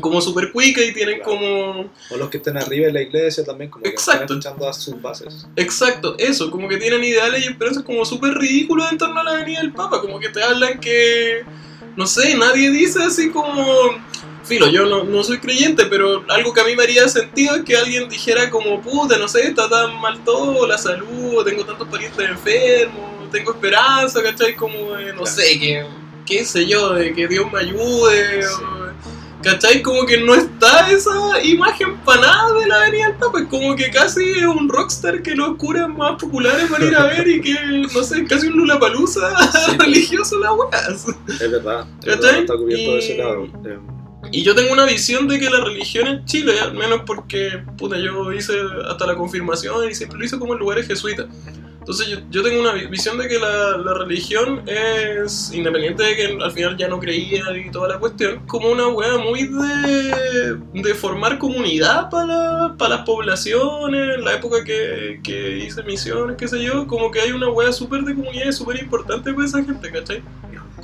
como 0.00 0.20
super 0.20 0.50
cuica 0.50 0.80
y 0.82 0.92
tienen 0.92 1.16
Claro. 1.20 1.30
como... 1.32 1.90
O 2.10 2.16
los 2.16 2.28
que 2.30 2.38
estén 2.38 2.56
arriba 2.56 2.88
en 2.88 2.94
la 2.94 3.02
iglesia 3.02 3.44
también, 3.44 3.70
como 3.70 3.84
que 3.84 3.90
Exacto. 3.90 4.22
están 4.22 4.38
escuchando 4.38 4.68
a 4.68 4.72
sus 4.72 5.00
bases. 5.00 5.46
Exacto, 5.56 6.16
eso, 6.18 6.50
como 6.50 6.68
que 6.68 6.78
tienen 6.78 7.04
ideales 7.04 7.44
y 7.44 7.48
esperanzas 7.48 7.82
como 7.84 8.04
súper 8.04 8.34
ridículos 8.34 8.90
en 8.90 8.98
torno 8.98 9.20
a 9.20 9.24
la 9.24 9.32
venida 9.34 9.60
del 9.60 9.72
Papa, 9.72 10.00
como 10.00 10.18
que 10.18 10.30
te 10.30 10.42
hablan 10.42 10.80
que, 10.80 11.44
no 11.96 12.06
sé, 12.06 12.34
nadie 12.36 12.70
dice 12.70 13.02
así 13.04 13.30
como, 13.30 13.54
filo, 14.42 14.68
yo 14.68 14.86
no, 14.86 15.04
no 15.04 15.22
soy 15.22 15.38
creyente, 15.38 15.84
pero 15.86 16.24
algo 16.28 16.52
que 16.52 16.60
a 16.60 16.64
mí 16.64 16.74
me 16.74 16.82
haría 16.82 17.06
sentido 17.08 17.54
es 17.56 17.62
que 17.62 17.76
alguien 17.76 18.08
dijera 18.08 18.50
como, 18.50 18.80
puta, 18.80 19.16
no 19.18 19.28
sé, 19.28 19.46
está 19.48 19.68
tan 19.68 20.00
mal 20.00 20.24
todo, 20.24 20.66
la 20.66 20.78
salud, 20.78 21.44
tengo 21.44 21.64
tantos 21.64 21.86
parientes 21.88 22.28
enfermos, 22.28 23.30
tengo 23.30 23.52
esperanza, 23.52 24.22
¿cachai? 24.22 24.56
Como, 24.56 24.94
de, 24.94 25.12
no 25.12 25.22
Claro. 25.22 25.26
sé, 25.26 25.58
que, 25.60 25.84
qué 26.26 26.44
sé 26.44 26.66
yo, 26.66 26.94
de 26.94 27.12
que 27.14 27.28
Dios 27.28 27.46
me 27.52 27.60
ayude, 27.60 28.42
Sí. 28.42 28.48
o- 28.62 28.83
¿Cachai? 29.44 29.82
Como 29.82 30.06
que 30.06 30.18
no 30.22 30.34
está 30.34 30.90
esa 30.90 31.42
imagen 31.42 31.96
para 31.98 32.20
nada 32.22 32.52
de 32.58 32.66
la 32.66 32.76
Avenida 32.82 33.08
del 33.08 33.16
Papa. 33.16 33.40
Es 33.40 33.46
como 33.48 33.76
que 33.76 33.90
casi 33.90 34.22
es 34.30 34.44
un 34.46 34.68
rockstar 34.68 35.22
que 35.22 35.34
los 35.34 35.56
curas 35.56 35.88
más 35.88 36.20
populares 36.20 36.68
van 36.70 36.82
a 36.82 36.84
ir 36.86 36.96
a 36.96 37.04
ver 37.04 37.28
y 37.28 37.40
que, 37.42 37.54
no 37.92 38.02
sé, 38.02 38.24
casi 38.24 38.46
un 38.46 38.54
Lulapalooza 38.56 39.20
Sí. 39.52 39.76
religioso 39.78 40.38
la 40.38 40.52
weá. 40.54 40.70
Es 40.88 41.50
verdad, 41.50 41.86
es 42.02 42.06
¿Cachai? 42.06 42.16
verdad, 42.16 42.32
no 42.32 42.40
está 42.40 42.56
cubierto 42.56 42.92
de 42.92 42.98
ese 42.98 43.16
lado. 43.18 43.44
Eh, 43.66 43.78
Y 44.34 44.42
yo 44.42 44.52
tengo 44.56 44.72
una 44.72 44.84
visión 44.84 45.28
de 45.28 45.38
que 45.38 45.48
la 45.48 45.60
religión 45.60 46.08
en 46.08 46.24
Chile, 46.24 46.58
al 46.60 46.74
menos 46.74 47.02
porque, 47.06 47.62
puta, 47.78 47.96
yo 47.96 48.32
hice 48.32 48.54
hasta 48.90 49.06
la 49.06 49.14
confirmación 49.14 49.88
y 49.88 49.94
siempre 49.94 50.18
lo 50.18 50.24
hice 50.24 50.40
como 50.40 50.54
en 50.54 50.58
lugares 50.58 50.88
jesuitas. 50.88 51.26
Entonces 51.78 52.08
yo, 52.08 52.18
yo 52.30 52.42
tengo 52.42 52.60
una 52.60 52.72
vi- 52.72 52.86
visión 52.86 53.16
de 53.16 53.28
que 53.28 53.38
la, 53.38 53.76
la 53.76 53.94
religión 53.94 54.62
es, 54.66 55.52
independiente 55.52 56.02
de 56.02 56.16
que 56.16 56.38
al 56.42 56.50
final 56.50 56.76
ya 56.76 56.88
no 56.88 56.98
creía 56.98 57.44
y 57.56 57.70
toda 57.70 57.88
la 57.88 57.98
cuestión, 58.00 58.44
como 58.46 58.70
una 58.72 58.88
weá 58.88 59.18
muy 59.18 59.44
de, 59.44 60.56
de 60.72 60.94
formar 60.94 61.38
comunidad 61.38 62.10
para, 62.10 62.74
para 62.76 62.96
las 62.96 63.04
poblaciones, 63.04 64.16
en 64.16 64.24
la 64.24 64.32
época 64.34 64.64
que, 64.64 65.20
que 65.22 65.58
hice 65.58 65.82
misiones, 65.84 66.36
qué 66.36 66.48
sé 66.48 66.60
yo, 66.60 66.88
como 66.88 67.10
que 67.12 67.20
hay 67.20 67.30
una 67.30 67.50
weá 67.50 67.70
súper 67.70 68.02
de 68.02 68.14
comunidad 68.16 68.50
súper 68.50 68.82
importante 68.82 69.32
para 69.32 69.46
esa 69.46 69.62
gente, 69.62 69.92
¿cachai? 69.92 70.22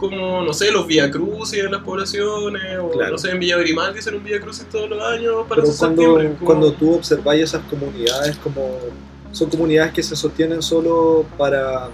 Como, 0.00 0.42
no 0.42 0.52
sé, 0.54 0.72
los 0.72 0.86
Via 0.86 1.10
Crucis 1.10 1.62
en 1.62 1.70
las 1.72 1.82
poblaciones, 1.82 2.78
o 2.80 2.90
Claro. 2.90 3.12
no 3.12 3.18
sé, 3.18 3.30
en 3.32 3.38
Villa 3.38 3.58
Grimaldi 3.58 3.98
hacen 3.98 4.14
un 4.14 4.24
Via 4.24 4.40
Crucis 4.40 4.64
todos 4.70 4.88
los 4.88 5.02
años 5.04 5.34
para 5.46 5.62
Pero 5.62 5.74
cuando, 5.78 6.02
como- 6.14 6.36
cuando 6.46 6.72
tú 6.72 6.94
observáis 6.94 7.42
esas 7.44 7.62
comunidades 7.64 8.36
como 8.38 8.78
son 9.32 9.48
comunidades 9.50 9.92
que 9.92 10.02
se 10.02 10.16
sostienen 10.16 10.60
solo 10.62 11.24
para 11.38 11.88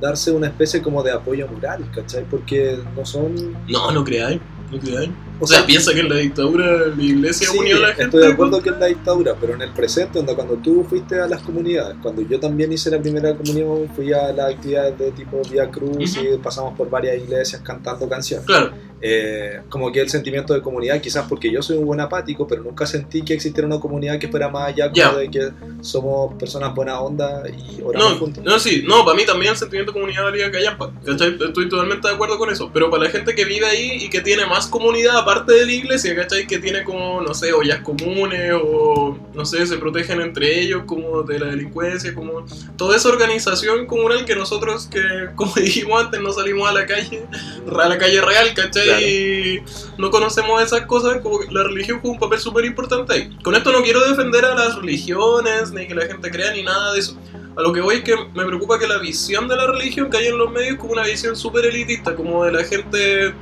darse 0.00 0.30
una 0.30 0.46
especie 0.48 0.80
como 0.80 1.02
de 1.02 1.10
apoyo 1.12 1.48
moral, 1.48 1.84
¿cachai? 1.94 2.24
Porque 2.30 2.78
no 2.96 3.04
son... 3.04 3.34
No, 3.66 3.90
no 3.90 4.04
creáis, 4.04 4.40
no 4.70 4.78
creáis. 4.78 5.10
O 5.40 5.46
sea, 5.46 5.64
piensa 5.66 5.92
que 5.94 6.00
en 6.00 6.08
la 6.08 6.16
dictadura 6.16 6.86
la 6.96 7.02
iglesia 7.02 7.48
sí, 7.50 7.58
unió 7.58 7.76
a 7.76 7.80
la 7.80 7.86
gente. 7.88 8.04
estoy 8.04 8.20
de 8.20 8.32
acuerdo 8.32 8.52
contra- 8.58 8.70
que 8.72 8.76
es 8.76 8.80
la 8.80 8.86
dictadura, 8.86 9.34
pero 9.40 9.54
en 9.54 9.62
el 9.62 9.70
presente, 9.70 10.18
onda, 10.18 10.34
cuando 10.34 10.54
tú 10.56 10.84
fuiste 10.88 11.18
a 11.20 11.26
las 11.26 11.42
comunidades, 11.42 11.96
cuando 12.02 12.22
yo 12.22 12.38
también 12.38 12.72
hice 12.72 12.90
la 12.90 13.00
primera 13.00 13.34
comunión, 13.34 13.88
fui 13.96 14.12
a 14.12 14.32
las 14.32 14.54
actividades 14.54 14.98
de 14.98 15.10
tipo 15.12 15.40
Vía 15.50 15.70
Cruz 15.70 16.16
y 16.16 16.36
pasamos 16.38 16.76
por 16.76 16.90
varias 16.90 17.16
iglesias 17.16 17.62
cantando 17.64 18.08
canciones. 18.08 18.46
Claro, 18.46 18.90
Eh, 19.02 19.62
como 19.70 19.90
que 19.90 19.98
el 20.02 20.10
sentimiento 20.10 20.52
de 20.52 20.60
comunidad, 20.60 21.00
quizás 21.00 21.24
porque 21.26 21.50
yo 21.50 21.62
soy 21.62 21.78
un 21.78 21.86
buen 21.86 22.00
apático, 22.00 22.46
pero 22.46 22.62
nunca 22.62 22.86
sentí 22.86 23.22
que 23.22 23.32
existiera 23.32 23.66
una 23.66 23.80
comunidad 23.80 24.18
que 24.18 24.28
fuera 24.28 24.50
más 24.50 24.68
allá 24.68 24.90
como 24.90 24.94
Ya. 24.96 25.14
de 25.16 25.30
que 25.30 25.48
somos 25.80 26.34
personas 26.34 26.74
buena 26.74 27.00
onda 27.00 27.42
y 27.48 27.80
oramos 27.82 28.12
no, 28.12 28.18
juntos. 28.18 28.44
no, 28.44 28.58
sí, 28.58 28.84
no, 28.86 29.02
para 29.06 29.16
mí 29.16 29.24
también 29.24 29.52
el 29.52 29.56
sentimiento 29.56 29.92
de 29.92 29.98
comunidad 30.00 30.24
valía 30.24 30.50
callampa, 30.50 30.92
¿cachai? 31.02 31.34
Estoy 31.40 31.68
totalmente 31.70 32.08
de 32.08 32.14
acuerdo 32.14 32.36
con 32.36 32.50
eso, 32.50 32.70
pero 32.74 32.90
para 32.90 33.04
la 33.04 33.08
gente 33.10 33.34
que 33.34 33.46
vive 33.46 33.64
ahí 33.64 33.92
y 34.04 34.10
que 34.10 34.20
tiene 34.20 34.44
más 34.44 34.66
comunidad 34.66 35.24
aparte 35.30 35.52
de 35.52 35.66
la 35.66 35.72
iglesia, 35.72 36.14
¿cachai? 36.16 36.46
Que 36.46 36.58
tiene 36.58 36.82
como, 36.82 37.20
no 37.20 37.34
sé, 37.34 37.52
ollas 37.52 37.80
comunes 37.80 38.52
o, 38.60 39.16
no 39.32 39.44
sé, 39.44 39.64
se 39.66 39.76
protegen 39.76 40.20
entre 40.20 40.60
ellos 40.60 40.82
como 40.86 41.22
de 41.22 41.38
la 41.38 41.46
delincuencia, 41.46 42.14
como 42.14 42.44
toda 42.76 42.96
esa 42.96 43.08
organización 43.08 43.86
comunal 43.86 44.24
que 44.24 44.34
nosotros, 44.34 44.88
que 44.88 45.00
como 45.36 45.54
dijimos 45.54 46.04
antes, 46.04 46.20
no 46.20 46.32
salimos 46.32 46.68
a 46.68 46.72
la 46.72 46.86
calle, 46.86 47.26
a 47.66 47.88
la 47.88 47.98
calle 47.98 48.20
real, 48.20 48.54
¿cachai? 48.54 48.84
Claro. 48.84 49.06
Y 49.06 49.62
no 49.98 50.10
conocemos 50.10 50.62
esas 50.62 50.82
cosas, 50.86 51.20
como 51.22 51.38
que 51.38 51.52
la 51.52 51.62
religión 51.62 52.00
juega 52.00 52.14
un 52.14 52.20
papel 52.20 52.40
súper 52.40 52.64
importante 52.64 53.12
ahí. 53.12 53.36
Con 53.42 53.54
esto 53.54 53.72
no 53.72 53.82
quiero 53.82 54.00
defender 54.08 54.44
a 54.44 54.54
las 54.54 54.76
religiones, 54.76 55.70
ni 55.70 55.86
que 55.86 55.94
la 55.94 56.06
gente 56.06 56.30
crea, 56.30 56.52
ni 56.52 56.62
nada 56.62 56.92
de 56.92 57.00
eso. 57.00 57.16
A 57.56 57.62
lo 57.62 57.72
que 57.72 57.80
voy 57.80 57.96
es 57.96 58.04
que 58.04 58.16
me 58.34 58.44
preocupa 58.44 58.78
que 58.78 58.86
la 58.86 58.98
visión 58.98 59.46
de 59.46 59.56
la 59.56 59.66
religión 59.66 60.10
que 60.10 60.16
hay 60.16 60.26
en 60.26 60.38
los 60.38 60.50
medios 60.50 60.72
es 60.72 60.78
como 60.78 60.92
una 60.92 61.04
visión 61.04 61.36
súper 61.36 61.66
elitista, 61.66 62.16
como 62.16 62.44
de 62.44 62.52
la 62.52 62.64
gente... 62.64 63.34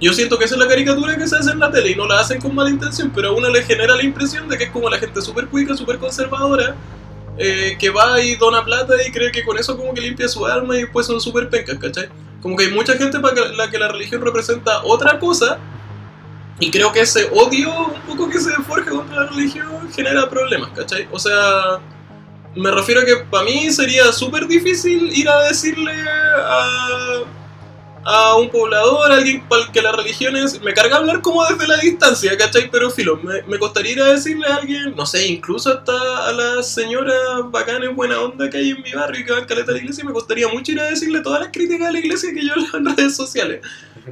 Yo 0.00 0.12
siento 0.12 0.38
que 0.38 0.44
esa 0.44 0.54
es 0.54 0.60
la 0.60 0.68
caricatura 0.68 1.16
que 1.16 1.26
se 1.26 1.36
hace 1.36 1.50
en 1.50 1.58
la 1.60 1.70
tele 1.70 1.92
y 1.92 1.94
no 1.94 2.06
la 2.06 2.20
hacen 2.20 2.40
con 2.40 2.54
mala 2.54 2.70
intención, 2.70 3.12
pero 3.14 3.28
a 3.28 3.32
uno 3.32 3.48
le 3.48 3.62
genera 3.62 3.94
la 3.94 4.02
impresión 4.02 4.48
de 4.48 4.58
que 4.58 4.64
es 4.64 4.70
como 4.70 4.90
la 4.90 4.98
gente 4.98 5.22
súper 5.22 5.46
cuica, 5.46 5.76
súper 5.76 5.98
conservadora, 5.98 6.74
eh, 7.38 7.76
que 7.78 7.90
va 7.90 8.20
y 8.20 8.36
dona 8.36 8.64
plata 8.64 8.94
y 9.06 9.10
cree 9.10 9.32
que 9.32 9.44
con 9.44 9.58
eso 9.58 9.76
como 9.76 9.94
que 9.94 10.00
limpia 10.00 10.28
su 10.28 10.44
alma 10.46 10.76
y 10.76 10.82
después 10.82 11.06
son 11.06 11.20
súper 11.20 11.48
pencas, 11.48 11.78
¿cachai? 11.78 12.08
Como 12.40 12.56
que 12.56 12.64
hay 12.64 12.70
mucha 12.72 12.94
gente 12.94 13.18
para 13.20 13.48
la 13.52 13.70
que 13.70 13.78
la 13.78 13.88
religión 13.88 14.22
representa 14.22 14.82
otra 14.84 15.18
cosa 15.18 15.58
y 16.60 16.70
creo 16.70 16.92
que 16.92 17.00
ese 17.00 17.28
odio 17.32 17.70
un 17.88 18.00
poco 18.02 18.28
que 18.28 18.38
se 18.38 18.52
forja 18.62 18.90
contra 18.90 19.24
la 19.24 19.26
religión 19.30 19.90
genera 19.92 20.28
problemas, 20.28 20.70
¿cachai? 20.70 21.08
O 21.10 21.18
sea, 21.18 21.80
me 22.54 22.70
refiero 22.70 23.00
a 23.00 23.04
que 23.04 23.16
para 23.28 23.44
mí 23.44 23.70
sería 23.70 24.12
súper 24.12 24.46
difícil 24.46 25.10
ir 25.16 25.28
a 25.28 25.42
decirle 25.44 25.92
a, 26.38 27.22
a 28.04 28.36
un 28.36 28.50
poblador, 28.50 29.10
a 29.10 29.16
alguien 29.16 29.42
para 29.48 29.62
el 29.62 29.72
que 29.72 29.80
la 29.80 29.92
religión 29.92 30.36
es. 30.36 30.60
Me 30.62 30.74
carga 30.74 30.96
hablar 30.96 31.20
como 31.22 31.44
desde 31.44 31.66
la 31.66 31.76
distancia, 31.78 32.36
¿cachai? 32.36 32.70
Pero 32.70 32.90
filo, 32.90 33.16
me, 33.16 33.42
me 33.42 33.58
costaría 33.58 33.92
ir 33.92 34.02
a 34.02 34.12
decirle 34.12 34.46
a 34.46 34.56
alguien, 34.56 34.94
no 34.96 35.06
sé, 35.06 35.26
incluso 35.26 35.70
hasta 35.70 36.28
a 36.28 36.32
las 36.32 36.68
señoras 36.68 37.16
bacanes, 37.50 37.94
buena 37.94 38.20
onda 38.20 38.50
que 38.50 38.58
hay 38.58 38.70
en 38.70 38.82
mi 38.82 38.92
barrio 38.92 39.20
y 39.20 39.24
que 39.24 39.32
van 39.32 39.46
caleta 39.46 39.70
a 39.70 39.74
la 39.74 39.80
iglesia, 39.80 40.04
me 40.04 40.12
costaría 40.12 40.48
mucho 40.48 40.72
ir 40.72 40.80
a 40.80 40.84
decirle 40.84 41.20
todas 41.20 41.40
las 41.40 41.50
críticas 41.50 41.88
a 41.88 41.92
la 41.92 41.98
iglesia 41.98 42.32
que 42.32 42.46
yo 42.46 42.54
leo 42.54 42.76
en 42.76 42.84
redes 42.96 43.16
sociales, 43.16 43.60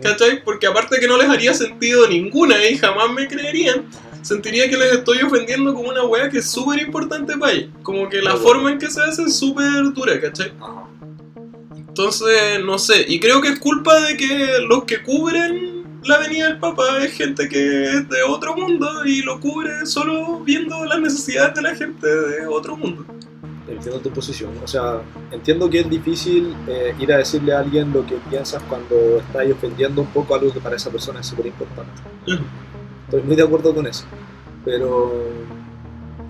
¿cachai? 0.02 0.42
Porque 0.42 0.66
aparte 0.66 0.98
que 0.98 1.06
no 1.06 1.16
les 1.16 1.28
haría 1.28 1.52
sentido 1.54 2.08
ninguna 2.08 2.64
y 2.64 2.78
jamás 2.78 3.10
me 3.10 3.28
creerían. 3.28 3.86
Sentiría 4.22 4.70
que 4.70 4.76
les 4.76 4.92
estoy 4.92 5.20
ofendiendo 5.22 5.74
como 5.74 5.88
una 5.88 6.04
wea 6.04 6.30
que 6.30 6.38
es 6.38 6.48
súper 6.48 6.80
importante 6.80 7.36
para 7.36 7.52
ellos. 7.52 7.70
Como 7.82 8.08
que 8.08 8.22
la 8.22 8.36
forma 8.36 8.70
en 8.70 8.78
que 8.78 8.88
se 8.88 9.02
hace 9.02 9.24
es 9.24 9.36
súper 9.36 9.92
dura, 9.92 10.20
¿cachai? 10.20 10.52
Entonces, 11.92 12.64
no 12.64 12.78
sé, 12.78 13.04
y 13.06 13.20
creo 13.20 13.42
que 13.42 13.48
es 13.48 13.58
culpa 13.58 14.00
de 14.00 14.16
que 14.16 14.60
los 14.66 14.84
que 14.84 15.02
cubren 15.02 15.84
la 16.04 16.16
venida 16.16 16.46
del 16.46 16.58
Papa 16.58 17.04
es 17.04 17.12
gente 17.12 17.46
que 17.50 17.84
es 17.84 18.08
de 18.08 18.22
otro 18.26 18.56
mundo 18.56 19.04
y 19.04 19.20
lo 19.20 19.38
cubre 19.38 19.84
solo 19.84 20.40
viendo 20.40 20.86
las 20.86 20.98
necesidades 20.98 21.54
de 21.54 21.60
la 21.60 21.74
gente 21.74 22.06
de 22.06 22.46
otro 22.46 22.78
mundo. 22.78 23.04
Entiendo 23.68 24.00
tu 24.00 24.08
posición. 24.08 24.52
O 24.64 24.66
sea, 24.66 25.02
entiendo 25.32 25.68
que 25.68 25.80
es 25.80 25.90
difícil 25.90 26.56
eh, 26.66 26.94
ir 26.98 27.12
a 27.12 27.18
decirle 27.18 27.52
a 27.52 27.58
alguien 27.58 27.92
lo 27.92 28.06
que 28.06 28.14
piensas 28.30 28.62
cuando 28.62 29.18
estás 29.18 29.46
ofendiendo 29.50 30.00
un 30.00 30.08
poco 30.08 30.34
algo 30.34 30.50
que 30.50 30.60
para 30.60 30.76
esa 30.76 30.88
persona 30.88 31.20
es 31.20 31.26
súper 31.26 31.44
importante. 31.44 31.92
Estoy 33.04 33.20
muy 33.20 33.36
de 33.36 33.42
acuerdo 33.42 33.74
con 33.74 33.86
eso. 33.86 34.06
Pero, 34.64 35.12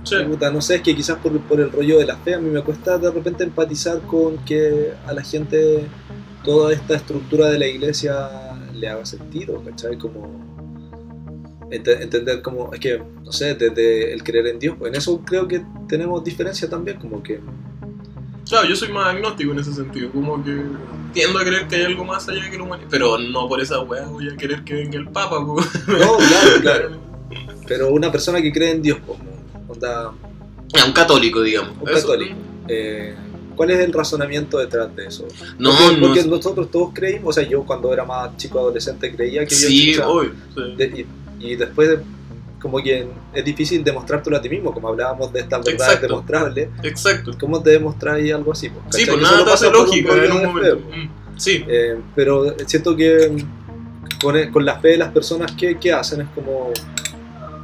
Sí. 0.05 0.17
puta, 0.29 0.51
no 0.51 0.61
sé, 0.61 0.77
es 0.77 0.83
que 0.83 0.95
quizás 0.97 1.17
por, 1.19 1.39
por 1.43 1.61
el 1.61 1.71
rollo 1.71 1.99
de 1.99 2.07
la 2.07 2.17
fe 2.17 2.35
a 2.35 2.39
mí 2.39 2.51
me 2.51 2.63
cuesta 2.63 2.99
de 2.99 3.11
repente 3.11 3.45
empatizar 3.45 4.01
con 4.03 4.39
que 4.45 4.93
a 5.07 5.13
la 5.13 5.23
gente 5.23 5.87
toda 6.45 6.73
esta 6.73 6.97
estructura 6.97 7.49
de 7.51 7.59
la 7.59 7.67
iglesia 7.69 8.29
le 8.75 8.89
haga 8.89 9.07
sentido, 9.07 9.63
¿cachai? 9.65 9.97
Como 9.97 10.41
ente- 11.71 12.03
entender 12.03 12.43
como, 12.43 12.73
es 12.73 12.81
que, 12.81 13.01
no 13.25 13.33
sé, 13.33 13.55
desde 13.55 14.13
el 14.13 14.23
creer 14.25 14.49
en 14.49 14.59
Dios, 14.59 14.75
pues 14.79 14.91
en 14.93 14.99
eso 14.99 15.21
creo 15.25 15.47
que 15.47 15.65
tenemos 15.89 16.23
diferencia 16.25 16.69
también, 16.69 16.99
como 16.99 17.23
que 17.23 17.41
Claro, 18.49 18.69
yo 18.69 18.75
soy 18.77 18.91
más 18.91 19.07
agnóstico 19.15 19.53
en 19.53 19.61
ese 19.61 19.73
sentido, 19.73 20.11
como 20.11 20.43
que 20.43 20.63
tiendo 21.15 21.39
a 21.39 21.45
creer 21.45 21.69
que 21.69 21.77
hay 21.77 21.85
algo 21.85 22.05
más 22.05 22.29
allá 22.29 22.51
que 22.51 22.57
la 22.59 22.65
humanidad, 22.65 22.89
pero 22.91 23.17
no 23.19 23.49
por 23.49 23.61
esa 23.61 23.81
weá 23.81 24.05
voy 24.07 24.29
a 24.29 24.37
querer 24.37 24.65
que 24.65 24.75
venga 24.75 24.99
el 24.99 25.09
Papa. 25.09 25.39
No, 25.41 25.55
claro, 25.57 26.51
claro. 26.61 26.91
Pero 27.69 27.91
una 27.93 28.11
persona 28.11 28.43
que 28.43 28.53
cree 28.53 28.73
en 28.73 28.83
Dios, 28.83 28.99
como, 29.07 29.21
onda, 29.73 30.13
Ya, 30.75 30.85
un 30.87 30.93
católico, 30.93 31.43
digamos. 31.43 31.73
un 31.81 31.89
Eso- 31.89 32.01
católico, 32.09 32.35
eh, 32.69 33.15
¿cuál 33.57 33.71
es 33.73 33.81
el 33.81 33.93
razonamiento 33.93 34.59
detrás 34.59 34.95
de 34.97 35.07
eso? 35.07 35.27
No, 35.59 35.71
porque, 35.71 35.97
no. 36.01 36.07
porque 36.07 36.25
nosotros 36.25 36.71
todos 36.71 36.91
creímos, 36.95 37.31
o 37.31 37.33
sea, 37.41 37.49
yo 37.49 37.63
cuando 37.65 37.93
era 37.93 38.05
más 38.05 38.37
chico 38.37 38.59
adolescente 38.59 39.15
creía 39.15 39.45
que 39.47 39.55
Dios 39.55 39.69
Sí, 39.71 39.93
o 39.93 39.95
sea, 39.97 40.09
obvio. 40.09 40.33
sí. 40.55 40.75
de- 40.77 41.07
y, 41.41 41.53
y 41.53 41.57
después, 41.57 41.99
como 42.61 42.79
que 42.81 43.07
es 43.35 43.45
difícil 43.45 43.83
demostrártelo 43.83 44.37
a 44.37 44.41
ti 44.41 44.49
mismo, 44.49 44.73
como 44.73 44.89
hablábamos 44.89 45.33
de 45.33 45.41
estas 45.41 45.65
verdades 45.65 45.83
Exacto. 45.95 46.07
demostrables, 46.07 46.69
Exacto. 46.85 47.33
¿cómo 47.41 47.61
te 47.63 47.71
demostráis 47.71 48.33
algo 48.33 48.53
así? 48.53 48.69
pues, 48.71 48.97
Sí, 48.97 49.05
pues 49.05 49.21
nada 49.21 49.45
te 49.45 49.51
hace 49.51 49.67
un 49.69 49.75
en 49.93 50.33
un 50.33 50.43
momento. 50.45 50.79
fe, 50.79 50.97
Mm, 50.97 51.11
Sí, 51.37 51.65
Eh, 51.67 51.97
pero 52.15 52.55
siento 52.67 52.95
que 52.95 53.33
con, 54.23 54.51
con 54.53 54.65
la 54.65 54.79
fe 54.79 54.89
de 54.91 54.97
las 54.99 55.11
personas, 55.13 55.51
¿qué, 55.59 55.77
qué 55.79 55.93
hacen? 55.93 56.21
Es 56.21 56.29
como. 56.35 56.71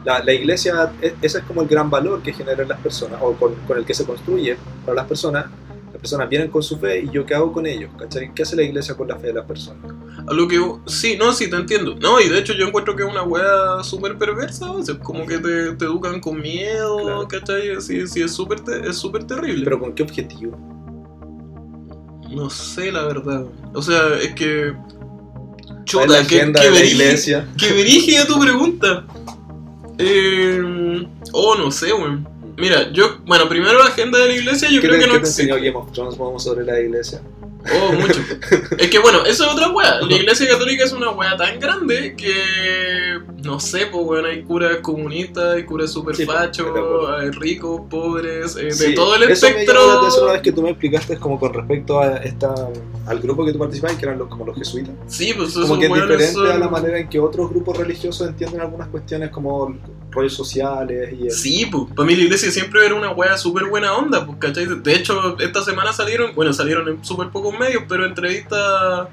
La, 0.05 0.23
la 0.23 0.33
iglesia, 0.33 0.93
ese 1.21 1.39
es 1.39 1.45
como 1.45 1.63
el 1.63 1.69
gran 1.69 1.91
valor 1.91 2.23
que 2.23 2.33
generan 2.33 2.69
las 2.69 2.81
personas, 2.81 3.19
o 3.23 3.33
con, 3.35 3.55
con 3.67 3.79
el 3.79 3.85
que 3.85 3.95
se 3.95 4.05
construye 4.07 4.57
para 4.87 4.97
las 4.97 5.07
personas. 5.07 5.47
Las 5.93 6.01
personas 6.01 6.29
vienen 6.29 6.49
con 6.49 6.63
su 6.63 6.79
fe 6.79 7.01
y 7.01 7.11
yo 7.11 7.27
qué 7.27 7.35
hago 7.35 7.53
con 7.53 7.67
ellos, 7.67 7.91
¿cachai? 7.99 8.33
¿Qué 8.33 8.43
hace 8.43 8.55
la 8.55 8.63
iglesia 8.63 8.95
con 8.95 9.09
la 9.09 9.17
fe 9.19 9.29
de 9.29 9.33
las 9.35 9.45
personas? 9.47 9.83
a 10.27 10.33
lo 10.35 10.47
que. 10.47 10.61
Sí, 10.87 11.17
no, 11.19 11.33
sí, 11.33 11.49
te 11.49 11.57
entiendo. 11.57 11.95
No, 12.01 12.21
y 12.21 12.29
de 12.29 12.39
hecho 12.39 12.53
yo 12.53 12.67
encuentro 12.67 12.95
que 12.95 13.03
es 13.03 13.09
una 13.09 13.23
weá 13.23 13.83
súper 13.83 14.19
perversa, 14.19 14.71
o 14.71 14.83
sea, 14.85 14.99
como 14.99 15.27
que 15.27 15.39
te, 15.39 15.73
te 15.73 15.85
educan 15.87 16.21
con 16.21 16.41
miedo, 16.41 16.99
Claro. 17.03 17.29
¿cachai? 17.29 17.81
Sí, 17.81 18.07
sí, 18.07 18.21
es 18.23 18.33
súper 18.33 18.59
es 18.85 18.97
súper 18.97 19.25
terrible. 19.25 19.65
Pero 19.65 19.79
¿con 19.81 19.95
qué 19.95 20.03
objetivo? 20.03 20.57
No 22.31 22.51
sé, 22.51 22.93
la 22.93 23.05
verdad. 23.05 23.47
O 23.75 23.81
sea, 23.83 24.15
es 24.21 24.35
que. 24.35 24.75
¿Cuál 25.91 26.05
es 26.05 26.11
la 26.11 26.27
qué- 26.27 26.37
agenda 26.41 26.61
qué 26.61 26.67
de 26.67 26.73
la 26.75 26.81
brígida- 26.81 27.05
iglesia? 27.05 27.49
Qué 27.59 27.73
brígida 27.73 28.27
tu 28.27 28.39
pregunta. 28.39 29.07
Eh, 29.99 31.07
oh, 31.33 31.55
no 31.57 31.71
sé, 31.71 31.93
weón. 31.93 32.27
Mira, 32.57 32.91
yo. 32.93 33.19
Bueno, 33.27 33.49
primero 33.49 33.79
la 33.79 33.87
agenda 33.87 34.19
de 34.19 34.29
la 34.29 34.35
iglesia, 34.35 34.69
yo 34.71 34.81
¿Qué 34.81 34.89
creo 34.89 34.99
te, 34.99 35.05
que 35.05 35.07
no 35.09 35.15
qué 35.15 35.21
te 35.21 35.27
enseñó 35.27 35.55
Game 35.57 35.75
of 35.75 35.93
Thrones 35.93 36.19
vamos, 36.19 36.43
sobre 36.43 36.65
la 36.65 36.81
iglesia? 36.81 37.21
Oh, 37.81 37.93
mucho. 37.93 38.21
es 38.79 38.89
que 38.91 38.99
bueno, 38.99 39.25
eso 39.27 39.45
es 39.45 39.51
otra 39.53 39.71
weá. 39.71 40.01
La 40.01 40.17
iglesia 40.17 40.49
católica 40.49 40.85
es 40.85 40.93
una 40.93 41.11
weá 41.11 41.37
tan 41.37 41.59
grande 41.61 42.15
que. 42.17 43.19
No 43.45 43.61
sé, 43.61 43.87
pues 43.87 44.05
bueno, 44.05 44.27
hay 44.29 44.43
curas 44.43 44.79
comunistas, 44.79 45.55
hay 45.55 45.65
curas 45.65 45.93
super 45.93 46.17
Sí, 46.17 46.25
fachos, 46.27 46.67
hay 47.11 47.31
ricos, 47.31 47.83
pobres, 47.89 48.57
eh, 48.57 48.65
de 48.65 48.73
Sí, 48.73 48.95
todo 48.95 49.15
el 49.15 49.23
Eso 49.25 49.47
me 49.51 49.65
llamó 49.65 49.87
la 49.87 49.95
atención 49.99 50.25
una 50.25 50.33
espectro. 50.33 50.33
vez 50.33 50.43
que 50.43 50.53
tú 50.53 50.63
me 50.63 50.71
explicaste, 50.71 51.13
es 51.15 51.19
como 51.21 51.39
con 51.39 51.55
respecto 51.55 52.01
a 52.01 52.17
esta, 52.17 52.53
al 53.09 53.21
grupo 53.21 53.45
que 53.47 53.53
tú 53.53 53.59
participabas, 53.59 53.97
que 53.97 54.05
eran 54.07 54.19
los, 54.19 54.29
como 54.29 54.45
los 54.45 54.57
jesuitas. 54.57 54.95
Sí, 55.07 55.33
pues 55.37 55.55
como 55.55 55.65
esos 55.65 55.79
que 55.79 55.87
es 55.87 55.93
diferente 55.93 56.53
a 56.53 56.59
la 56.59 56.69
manera 56.69 56.99
en 56.99 57.09
que 57.09 57.19
otros 57.19 57.51
grupos 57.51 57.77
religiosos 57.79 58.29
entienden 58.29 58.61
algunas 58.61 58.89
cuestiones 58.89 59.31
como 59.31 59.77
rollos 60.11 60.35
sociales 60.35 61.13
y 61.19 61.25
el- 61.27 61.31
Sí, 61.33 61.67
pues, 61.71 61.85
para 61.95 62.07
mí 62.07 62.15
la 62.17 62.23
iglesia 62.25 62.51
siempre 62.51 62.85
era 62.85 62.95
una 62.95 63.11
wea 63.13 63.37
súper 63.37 63.65
buena 63.67 63.95
onda, 63.97 64.25
pues, 64.27 64.39
¿cachai? 64.39 64.67
De 64.67 64.95
hecho, 64.95 65.39
esta 65.39 65.63
semana 65.63 65.93
salieron, 65.93 66.35
bueno, 66.35 66.53
salieron 66.53 66.89
en 66.89 67.05
súper 67.05 67.29
pocos 67.31 67.59
medios, 67.59 67.85
pero 67.89 68.05
entrevista 68.07 69.09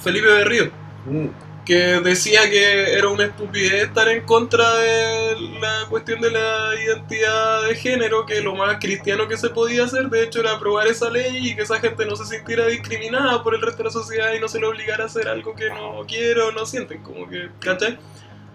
Felipe 0.00 0.26
Berrío, 0.26 0.70
Mm, 1.06 1.26
que 1.68 2.00
decía 2.00 2.48
que 2.48 2.94
era 2.94 3.08
una 3.08 3.26
estupidez 3.26 3.84
estar 3.84 4.08
en 4.08 4.22
contra 4.24 4.74
de 4.76 5.36
la 5.60 5.84
cuestión 5.90 6.18
de 6.22 6.30
la 6.30 6.70
identidad 6.82 7.64
de 7.68 7.74
género, 7.74 8.24
que 8.24 8.40
lo 8.40 8.54
más 8.54 8.78
cristiano 8.80 9.28
que 9.28 9.36
se 9.36 9.50
podía 9.50 9.84
hacer, 9.84 10.08
de 10.08 10.22
hecho, 10.24 10.40
era 10.40 10.52
aprobar 10.54 10.86
esa 10.86 11.10
ley 11.10 11.50
y 11.50 11.54
que 11.54 11.60
esa 11.62 11.78
gente 11.78 12.06
no 12.06 12.16
se 12.16 12.24
sintiera 12.24 12.66
discriminada 12.68 13.42
por 13.42 13.54
el 13.54 13.60
resto 13.60 13.82
de 13.82 13.84
la 13.84 13.90
sociedad 13.90 14.32
y 14.32 14.40
no 14.40 14.48
se 14.48 14.58
le 14.60 14.66
obligara 14.66 15.04
a 15.04 15.08
hacer 15.08 15.28
algo 15.28 15.54
que 15.54 15.68
no 15.68 16.06
quiere 16.08 16.40
o 16.40 16.52
no 16.52 16.64
sienten, 16.64 17.02
como 17.02 17.28
que, 17.28 17.50
¿cachai? 17.60 17.98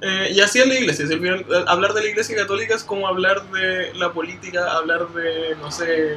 Eh, 0.01 0.31
y 0.33 0.39
así 0.41 0.59
es 0.59 0.67
la 0.67 0.73
iglesia, 0.73 1.05
si 1.05 1.15
final, 1.15 1.45
eh, 1.47 1.65
hablar 1.67 1.93
de 1.93 2.01
la 2.01 2.09
iglesia 2.09 2.35
católica 2.35 2.73
es 2.73 2.83
como 2.83 3.07
hablar 3.07 3.43
de 3.51 3.93
la 3.93 4.11
política, 4.11 4.71
hablar 4.71 5.07
de, 5.09 5.55
no 5.61 5.71
sé, 5.71 6.15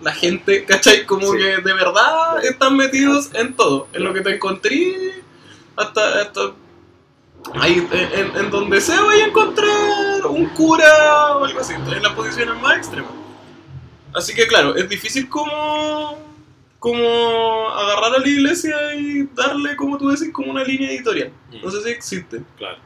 la 0.00 0.12
gente, 0.12 0.64
¿cachai? 0.64 1.04
Como 1.04 1.32
Sí. 1.32 1.36
que 1.36 1.44
de 1.58 1.74
verdad 1.74 2.42
están 2.42 2.78
metidos 2.78 3.28
en 3.34 3.54
todo, 3.54 3.88
en 3.92 4.04
lo 4.04 4.14
que 4.14 4.22
te 4.22 4.36
encontré, 4.36 5.20
hasta, 5.80 6.20
hasta 6.20 6.40
ahí, 7.54 7.86
en, 7.92 8.36
en- 8.36 8.50
donde 8.50 8.80
sea 8.80 9.00
vaya 9.02 9.24
a 9.24 9.28
encontrar 9.28 10.26
un 10.28 10.46
cura 10.50 11.36
o 11.36 11.44
algo 11.44 11.60
así, 11.60 11.72
en 11.74 12.02
las 12.02 12.12
posiciones 12.12 12.60
más 12.60 12.76
extremas. 12.76 13.12
Así 14.14 14.34
que 14.34 14.46
claro, 14.46 14.74
es 14.76 14.88
difícil 14.88 15.28
como, 15.28 16.18
como 16.78 17.68
agarrar 17.70 18.14
a 18.16 18.18
la 18.18 18.28
iglesia 18.28 18.94
y 18.94 19.22
darle, 19.34 19.76
como 19.76 19.96
tú 19.98 20.08
decís, 20.08 20.32
como 20.32 20.50
una 20.50 20.64
línea 20.64 20.90
editorial. 20.90 21.32
No 21.62 21.70
sé 21.70 21.82
si 21.82 21.90
existe. 21.90 22.42
Claro. 22.58 22.78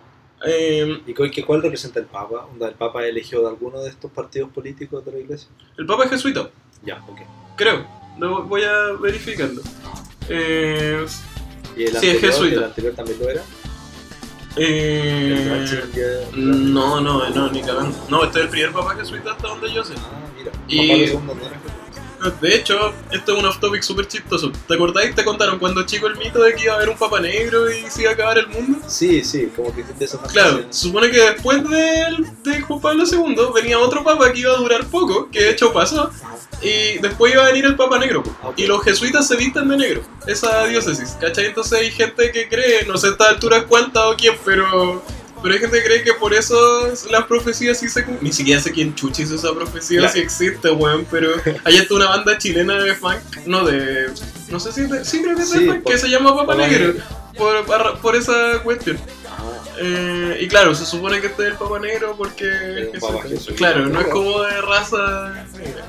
Eh, 0.47 1.03
¿Y 1.07 1.15
cuál, 1.15 1.31
qué- 1.31 1.43
cuál 1.45 1.63
representa 1.63 2.01
el 2.01 2.07
Papa? 2.07 2.47
¿Onda 2.53 2.69
¿El 2.69 2.75
Papa 2.75 3.03
eligió 3.07 3.41
de 3.41 3.49
alguno 3.49 3.81
de 3.81 3.89
estos 3.89 4.11
partidos 4.11 4.51
políticos 4.51 5.03
de 5.07 5.13
la 5.13 5.19
iglesia? 5.19 5.49
el 5.79 5.87
Papa 5.87 6.05
es 6.05 6.11
jesuita, 6.11 6.51
Ya, 6.83 7.03
ok. 7.09 7.21
creo. 7.57 7.87
Lo- 8.19 8.43
voy 8.43 8.63
a 8.63 8.93
verificarlo. 9.01 9.63
Eh, 10.29 11.05
¿Y 11.77 11.83
el 11.85 11.89
Sí, 11.91 11.95
es 11.97 12.15
anterior, 12.15 12.21
jesuita. 12.33 12.57
el 12.57 12.65
anterior 12.65 12.95
también 12.95 13.19
lo 13.21 13.29
era? 13.31 13.43
eh, 14.57 15.67
no, 16.37 17.01
no, 17.01 17.29
no, 17.31 17.51
ni 17.51 17.61
cagando. 17.63 17.97
No, 18.09 18.25
este 18.25 18.39
es 18.39 18.45
el 18.45 18.51
primer 18.51 18.73
Papa 18.73 18.95
jesuita 18.95 19.33
hasta 19.33 19.49
donde 19.49 19.73
yo 19.73 19.83
sé. 19.85 19.95
Ah, 19.97 20.29
mira. 20.37 20.53
Y- 20.69 21.09
Juan 21.11 21.27
De 22.31 22.55
hecho, 22.55 22.93
esto 23.11 23.33
es 23.33 23.39
un 23.39 23.45
off 23.47 23.59
topic 23.61 23.83
súper 23.83 24.07
chistoso. 24.09 24.51
¿Te 24.67 24.75
acordáis? 24.75 25.15
Te 25.15 25.25
contaron 25.25 25.59
cuando 25.59 25.85
chico 25.85 26.07
el 26.07 26.17
mito 26.17 26.43
de 26.43 26.55
que 26.55 26.65
iba 26.65 26.73
a 26.73 26.77
haber 26.77 26.89
un 26.89 26.97
Papa 26.97 27.21
Negro 27.21 27.71
y 27.71 27.91
se 27.91 28.03
iba 28.03 28.11
a 28.11 28.15
acabar 28.15 28.39
el 28.39 28.49
mundo. 28.49 28.79
Sí, 28.87 29.23
sí, 29.25 29.51
como 29.55 29.75
que 29.75 29.83
de 29.83 30.05
esa 30.05 30.19
Claro, 30.23 30.65
supone 30.71 31.11
que 31.11 31.19
después 31.21 31.63
del- 31.69 32.27
de, 32.43 32.61
Juan 32.63 32.81
Pablo 32.81 33.05
II 33.11 33.37
venía 33.55 33.79
otro 33.79 34.03
papa 34.05 34.33
que 34.33 34.41
iba 34.41 34.53
a 34.53 34.57
durar 34.57 34.85
poco, 34.87 35.29
que 35.31 35.43
de 35.43 35.51
hecho 35.51 35.73
pasó, 35.73 36.11
y 36.63 36.99
después 36.99 37.33
iba 37.33 37.43
a 37.45 37.47
venir 37.47 37.65
el 37.67 37.77
Papa 37.77 37.99
Negro. 37.99 38.23
Ok. 38.43 38.55
Y 38.59 38.67
los 38.67 38.83
jesuitas 38.85 39.27
se 39.29 39.37
visten 39.37 39.69
de 39.69 39.77
negro, 39.77 40.03
esa 40.27 40.65
diócesis, 40.67 41.17
¿cachai? 41.21 41.47
Entonces 41.47 41.79
hay 41.79 41.91
gente 41.91 42.31
que 42.33 42.49
cree, 42.49 42.85
no 42.87 42.97
sé 42.97 43.09
a 43.09 43.11
esta 43.11 43.29
altura 43.29 43.65
cuánta 43.65 44.09
o 44.09 44.17
quién, 44.17 44.35
pero, 44.45 45.03
pero 45.45 45.55
hay 45.55 45.61
gente 45.61 45.79
que 45.79 45.85
cree 45.85 46.03
que 46.03 46.15
por 46.15 46.33
eso 46.33 46.89
las 47.11 47.25
profecías 47.27 47.79
sí 47.79 47.89
se 47.91 48.03
cumplen. 48.03 48.25
Ni 48.25 48.33
siquiera 48.33 48.61
sé 48.61 48.73
quién 48.73 48.95
chuchis 48.95 49.31
esa 49.31 49.53
profecía, 49.55 49.99
Claro. 50.01 50.15
si 50.15 50.21
existe, 50.21 50.71
weón, 50.71 51.07
pero 51.11 51.29
hay 51.65 51.77
hasta 51.77 51.95
una 51.95 52.09
banda 52.09 52.39
chilena 52.39 52.83
de 52.83 52.95
funk, 52.95 53.19
no 53.45 53.65
de... 53.67 54.07
No 54.49 54.59
sé 54.59 54.73
si 54.73 54.81
es 54.81 54.91
de... 54.91 55.05
Sí, 55.05 55.23
creo 55.23 55.37
que 55.37 55.43
es 55.43 55.51
de 55.51 55.59
Sí, 55.59 55.67
funk, 55.67 55.83
por- 55.83 55.93
que 55.93 55.99
se 55.99 56.09
llama 56.09 56.35
Papa 56.35 56.55
Negro, 56.57 56.95
por, 57.37 57.65
por, 57.67 57.99
por 58.01 58.17
esa 58.17 58.61
cuestión. 58.63 58.99
Ah, 59.29 59.51
Eh, 59.77 60.39
y 60.41 60.47
claro, 60.49 60.75
se 60.75 60.87
supone 60.87 61.21
que 61.21 61.27
este 61.27 61.43
es 61.43 61.49
el 61.51 61.55
Papa 61.57 61.79
Negro 61.81 62.15
porque. 62.17 62.91
Jesús-. 63.29 63.55
Claro, 63.57 63.87
no 63.87 64.01
es 64.01 64.07
como 64.07 64.41
de 64.43 64.61
raza. 64.63 65.45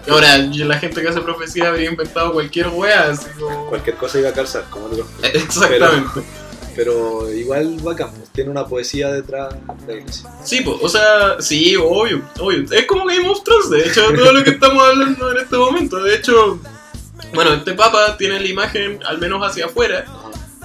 Ahora, 0.10 0.38
la 0.40 0.80
gente 0.80 1.02
que 1.04 1.08
hace 1.10 1.22
profecía 1.22 1.68
habría 1.70 1.92
inventado 1.92 2.34
cualquier 2.34 2.70
wea, 2.70 3.10
así 3.12 3.28
como. 3.40 3.68
Cualquier 3.70 3.96
cosa 3.96 4.18
iba 4.20 4.30
a 4.30 4.34
calzar, 4.34 4.66
como 4.72 4.88
lo 4.88 5.08
Exactamente. 5.24 6.10
Pero 6.16 6.26
igual 7.36 7.78
bacán, 7.82 8.12
pues, 8.12 8.30
tiene 8.30 8.52
una 8.52 8.66
poesía 8.66 9.12
detrás 9.12 9.54
de 9.86 9.98
iglesia. 10.00 10.30
Sí, 10.44 10.62
pues, 10.62 10.78
o 10.82 10.90
sea, 10.90 11.42
sí, 11.42 11.76
obvio, 11.76 12.22
obvio. 12.40 12.66
Es 12.72 12.86
como 12.86 13.06
Game 13.06 13.28
of 13.28 13.44
Thrones, 13.44 13.70
de 13.70 13.90
hecho, 13.90 14.02
todo 14.14 14.34
lo 14.34 14.44
que 14.44 14.52
estamos 14.52 14.84
hablando 14.84 15.32
en 15.32 15.38
este 15.38 15.58
momento. 15.58 16.04
De 16.04 16.16
hecho, 16.16 16.60
bueno, 17.34 17.54
este 17.54 17.74
papa 17.74 18.18
tiene 18.18 18.40
la 18.40 18.48
imagen, 18.48 19.00
al 19.06 19.18
menos 19.18 19.42
hacia 19.42 19.66
afuera, 19.66 20.06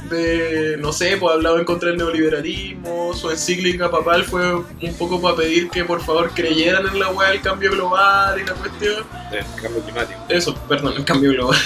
de, 0.09 0.77
no 0.79 0.93
sé, 0.93 1.17
pues 1.17 1.31
ha 1.31 1.35
hablado 1.35 1.59
en 1.59 1.65
contra 1.65 1.89
del 1.89 1.99
neoliberalismo, 1.99 3.15
su 3.15 3.31
encíclica 3.31 3.91
papal 3.91 4.25
fue 4.25 4.55
un 4.55 4.95
poco 4.99 5.21
para 5.21 5.37
pedir 5.37 5.71
que 5.71 5.85
por 5.85 6.03
favor 6.03 6.31
creyeran 6.35 6.87
en 6.87 6.99
la 6.99 7.11
weá 7.11 7.31
del 7.31 7.41
cambio 7.41 7.71
global 7.71 8.41
y 8.41 8.45
la 8.45 8.55
cuestión. 8.55 9.05
El 9.31 9.45
cambio 9.63 9.83
climático. 9.83 10.21
Eso, 10.29 10.55
perdón, 10.69 10.95
el 10.97 11.05
cambio 11.05 11.31
global. 11.33 11.59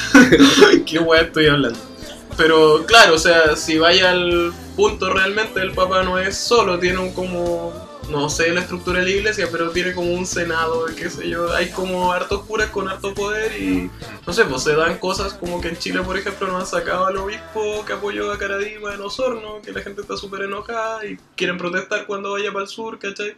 ¿Qué 0.86 0.98
weá 0.98 1.22
estoy 1.22 1.46
hablando? 1.46 1.93
Pero 2.36 2.84
claro, 2.86 3.14
o 3.14 3.18
sea, 3.18 3.56
si 3.56 3.78
vaya 3.78 4.10
al 4.10 4.52
punto 4.76 5.12
realmente, 5.12 5.60
el 5.60 5.72
Papa 5.72 6.02
no 6.02 6.18
es 6.18 6.36
solo, 6.36 6.78
tiene 6.78 6.98
un 6.98 7.12
como, 7.12 7.72
no 8.10 8.28
sé 8.28 8.52
la 8.52 8.62
estructura 8.62 8.98
de 8.98 9.04
la 9.04 9.10
iglesia, 9.10 9.48
pero 9.52 9.70
tiene 9.70 9.92
como 9.94 10.12
un 10.12 10.26
senado, 10.26 10.86
qué 10.96 11.08
sé 11.10 11.28
yo, 11.28 11.52
hay 11.52 11.70
como 11.70 12.12
hartos 12.12 12.42
curas 12.42 12.70
con 12.70 12.88
harto 12.88 13.14
poder 13.14 13.60
y 13.60 13.88
no 14.26 14.32
sé, 14.32 14.44
pues 14.46 14.62
se 14.62 14.74
dan 14.74 14.98
cosas 14.98 15.34
como 15.34 15.60
que 15.60 15.68
en 15.68 15.78
Chile, 15.78 16.00
por 16.02 16.16
ejemplo, 16.16 16.48
nos 16.48 16.62
han 16.62 16.66
sacado 16.66 17.06
al 17.06 17.16
obispo 17.18 17.84
que 17.86 17.92
apoyó 17.92 18.32
a 18.32 18.38
Caradima 18.38 18.94
en 18.94 19.00
Osorno, 19.00 19.62
que 19.62 19.72
la 19.72 19.82
gente 19.82 20.00
está 20.00 20.16
súper 20.16 20.42
enojada 20.42 21.06
y 21.06 21.16
quieren 21.36 21.56
protestar 21.56 22.06
cuando 22.06 22.32
vaya 22.32 22.52
para 22.52 22.64
el 22.64 22.68
sur, 22.68 22.98
¿cachai? 22.98 23.36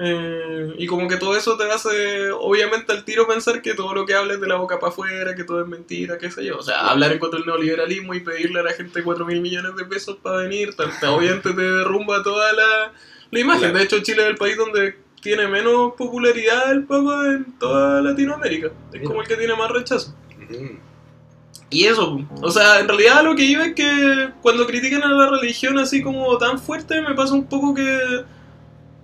Eh, 0.00 0.74
y 0.78 0.86
como 0.88 1.06
que 1.06 1.16
todo 1.18 1.36
eso 1.36 1.56
te 1.56 1.70
hace, 1.70 2.30
obviamente, 2.32 2.92
al 2.92 3.04
tiro 3.04 3.28
pensar 3.28 3.62
que 3.62 3.74
todo 3.74 3.94
lo 3.94 4.04
que 4.04 4.14
hables 4.14 4.40
de 4.40 4.48
la 4.48 4.56
boca 4.56 4.80
para 4.80 4.90
afuera, 4.90 5.34
que 5.36 5.44
todo 5.44 5.62
es 5.62 5.68
mentira, 5.68 6.18
qué 6.18 6.30
sé 6.32 6.44
yo. 6.44 6.58
O 6.58 6.62
sea, 6.62 6.88
hablar 6.90 7.12
en 7.12 7.20
contra 7.20 7.38
del 7.38 7.46
neoliberalismo 7.46 8.12
y 8.14 8.20
pedirle 8.20 8.58
a 8.60 8.64
la 8.64 8.72
gente 8.72 9.02
4 9.04 9.24
mil 9.24 9.40
millones 9.40 9.76
de 9.76 9.84
pesos 9.84 10.16
para 10.20 10.38
venir, 10.38 10.74
te- 10.74 10.84
te- 11.00 11.06
obviamente 11.06 11.52
te 11.52 11.62
derrumba 11.62 12.22
toda 12.24 12.52
la, 12.52 12.92
la 13.30 13.38
imagen. 13.40 13.72
De 13.72 13.82
hecho, 13.84 14.00
Chile 14.02 14.22
es 14.22 14.28
el 14.30 14.36
país 14.36 14.56
donde 14.56 14.96
tiene 15.22 15.46
menos 15.46 15.92
popularidad 15.96 16.72
el 16.72 16.84
Papa 16.84 17.26
en 17.28 17.56
toda 17.58 18.02
Latinoamérica. 18.02 18.72
Es 18.92 19.00
como 19.06 19.22
el 19.22 19.28
que 19.28 19.36
tiene 19.36 19.54
más 19.54 19.70
rechazo. 19.70 20.12
Y 21.70 21.84
eso, 21.86 22.20
o 22.42 22.50
sea, 22.50 22.80
en 22.80 22.88
realidad 22.88 23.24
lo 23.24 23.34
que 23.34 23.44
iba 23.44 23.64
es 23.66 23.74
que 23.74 24.30
cuando 24.42 24.66
critican 24.66 25.02
a 25.02 25.08
la 25.12 25.30
religión 25.30 25.78
así 25.78 26.02
como 26.02 26.36
tan 26.38 26.58
fuerte, 26.58 27.00
me 27.00 27.14
pasa 27.14 27.32
un 27.34 27.46
poco 27.46 27.74
que 27.74 28.24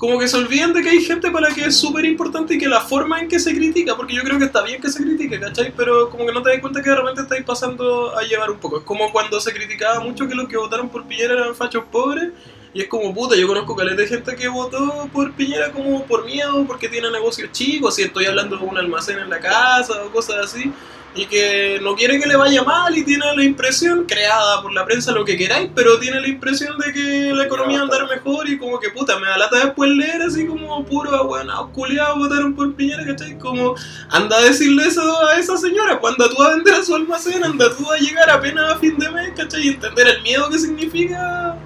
como 0.00 0.18
que 0.18 0.26
se 0.26 0.38
olvidan 0.38 0.72
de 0.72 0.80
que 0.80 0.88
hay 0.88 1.02
gente 1.02 1.30
para 1.30 1.52
que 1.52 1.66
es 1.66 1.76
súper 1.76 2.06
importante 2.06 2.54
y 2.54 2.58
que 2.58 2.66
la 2.66 2.80
forma 2.80 3.20
en 3.20 3.28
que 3.28 3.38
se 3.38 3.54
critica, 3.54 3.94
porque 3.94 4.14
yo 4.14 4.22
creo 4.22 4.38
que 4.38 4.46
está 4.46 4.62
bien 4.62 4.80
que 4.80 4.88
se 4.88 5.02
critique, 5.02 5.38
¿cachai? 5.38 5.74
Pero 5.76 6.08
como 6.08 6.24
que 6.24 6.32
no 6.32 6.42
te 6.42 6.48
das 6.48 6.60
cuenta 6.60 6.82
que 6.82 6.88
de 6.88 6.96
repente 6.96 7.20
estáis 7.20 7.44
pasando 7.44 8.16
a 8.16 8.22
llevar 8.22 8.50
un 8.50 8.56
poco. 8.56 8.78
Es 8.78 8.84
como 8.84 9.12
cuando 9.12 9.38
se 9.42 9.52
criticaba 9.52 10.00
mucho 10.00 10.26
que 10.26 10.34
los 10.34 10.48
que 10.48 10.56
votaron 10.56 10.88
por 10.88 11.04
Piñera 11.04 11.34
eran 11.34 11.54
fachos 11.54 11.84
pobres. 11.92 12.30
Y 12.72 12.80
es 12.80 12.88
como, 12.88 13.12
puta, 13.12 13.36
yo 13.36 13.46
conozco 13.46 13.76
caleta 13.76 14.00
de 14.00 14.08
gente 14.08 14.34
que 14.36 14.48
votó 14.48 15.06
por 15.12 15.32
Piñera 15.32 15.70
como 15.70 16.02
por 16.06 16.24
miedo, 16.24 16.64
porque 16.66 16.88
tiene 16.88 17.10
negocios 17.10 17.52
chicos, 17.52 17.94
si 17.96 18.02
estoy 18.02 18.24
hablando 18.24 18.56
de 18.56 18.64
un 18.64 18.78
almacén 18.78 19.18
en 19.18 19.28
la 19.28 19.38
casa 19.38 20.02
o 20.02 20.10
cosas 20.10 20.46
así 20.46 20.72
y 21.14 21.26
que 21.26 21.80
no 21.82 21.96
quiere 21.96 22.20
que 22.20 22.26
le 22.26 22.36
vaya 22.36 22.62
mal 22.62 22.96
y 22.96 23.04
tiene 23.04 23.24
la 23.34 23.42
impresión, 23.42 24.04
creada 24.06 24.62
por 24.62 24.72
la 24.72 24.84
prensa, 24.84 25.10
lo 25.10 25.24
que 25.24 25.36
queráis, 25.36 25.70
pero 25.74 25.98
tiene 25.98 26.20
la 26.20 26.28
impresión 26.28 26.78
de 26.78 26.92
que 26.92 27.32
la 27.34 27.44
economía 27.44 27.78
va 27.78 27.82
a 27.82 27.84
andar 27.84 28.08
mejor 28.08 28.48
y 28.48 28.58
como 28.58 28.78
que 28.78 28.90
puta, 28.90 29.18
me 29.18 29.26
da 29.26 29.36
lata 29.36 29.64
después 29.64 29.90
leer 29.90 30.22
así 30.22 30.46
como 30.46 30.84
puro, 30.84 31.26
bueno, 31.26 31.70
culiados 31.72 32.18
votaron 32.18 32.54
por 32.54 32.74
Piñera, 32.74 33.04
¿cachai? 33.04 33.36
Como 33.38 33.74
anda 34.08 34.36
a 34.36 34.42
decirle 34.42 34.86
eso 34.86 35.02
a 35.26 35.36
esa 35.36 35.56
señora, 35.56 35.98
cuando 35.98 36.28
tú 36.30 36.40
a 36.42 36.54
vender 36.54 36.74
a 36.74 36.84
su 36.84 36.94
almacén, 36.94 37.42
anda 37.42 37.74
tú 37.76 37.90
a 37.90 37.96
llegar 37.98 38.30
apenas 38.30 38.74
a 38.74 38.78
fin 38.78 38.96
de 38.96 39.10
mes, 39.10 39.32
¿cachai? 39.36 39.66
Y 39.66 39.68
entender 39.70 40.06
el 40.06 40.22
miedo 40.22 40.48
que 40.48 40.58
significa... 40.58 41.56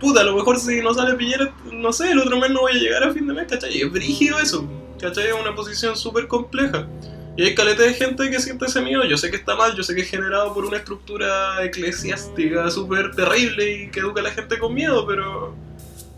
Puta, 0.00 0.22
a 0.22 0.24
lo 0.24 0.34
mejor 0.34 0.58
si 0.58 0.80
no 0.80 0.92
sale 0.92 1.14
Piñera, 1.14 1.54
no 1.70 1.92
sé, 1.92 2.10
el 2.10 2.18
otro 2.18 2.36
mes 2.36 2.50
no 2.50 2.62
voy 2.62 2.72
a 2.72 2.74
llegar 2.74 3.04
a 3.04 3.12
fin 3.12 3.24
de 3.28 3.34
mes, 3.34 3.46
¿cachai? 3.48 3.80
Es 3.80 3.92
brígido 3.92 4.40
eso, 4.40 4.68
¿cachai? 5.00 5.28
Es 5.28 5.34
una 5.40 5.54
posición 5.54 5.96
súper 5.96 6.26
compleja. 6.26 6.88
Y 7.36 7.44
hay 7.44 7.54
caleta 7.54 7.82
de 7.82 7.94
gente 7.94 8.28
que 8.30 8.38
siente 8.40 8.66
ese 8.66 8.80
miedo. 8.82 9.04
Yo 9.04 9.16
sé 9.16 9.30
que 9.30 9.36
está 9.36 9.56
mal, 9.56 9.74
yo 9.74 9.82
sé 9.82 9.94
que 9.94 10.02
es 10.02 10.08
generado 10.10 10.52
por 10.52 10.64
una 10.66 10.76
estructura 10.76 11.64
eclesiástica 11.64 12.70
súper 12.70 13.12
terrible 13.16 13.70
y 13.84 13.88
que 13.90 14.00
educa 14.00 14.20
a 14.20 14.24
la 14.24 14.30
gente 14.30 14.58
con 14.58 14.74
miedo, 14.74 15.06
pero. 15.06 15.54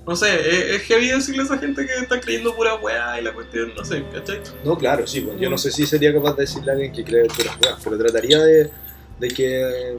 No 0.06 0.14
sé, 0.14 0.34
es, 0.34 0.70
es 0.74 0.82
heavy 0.82 1.08
decirle 1.08 1.40
a 1.42 1.44
esa 1.46 1.56
gente 1.58 1.86
que 1.86 1.92
está 1.94 2.20
creyendo 2.20 2.54
pura 2.54 2.74
weá 2.74 3.18
y 3.18 3.24
la 3.24 3.32
cuestión, 3.32 3.72
no 3.74 3.82
sé, 3.86 4.04
¿cachai? 4.12 4.38
No, 4.62 4.76
claro, 4.76 5.06
sí, 5.06 5.22
pues, 5.22 5.40
yo 5.40 5.48
no 5.48 5.56
sé 5.56 5.70
si 5.70 5.86
sería 5.86 6.12
capaz 6.12 6.34
de 6.34 6.42
decirle 6.42 6.72
a 6.72 6.74
alguien 6.74 6.92
que 6.92 7.02
cree 7.04 7.24
puras 7.24 7.56
weas, 7.62 7.78
pero 7.82 7.96
trataría 7.96 8.38
de, 8.40 8.70
de 9.18 9.28
que 9.28 9.98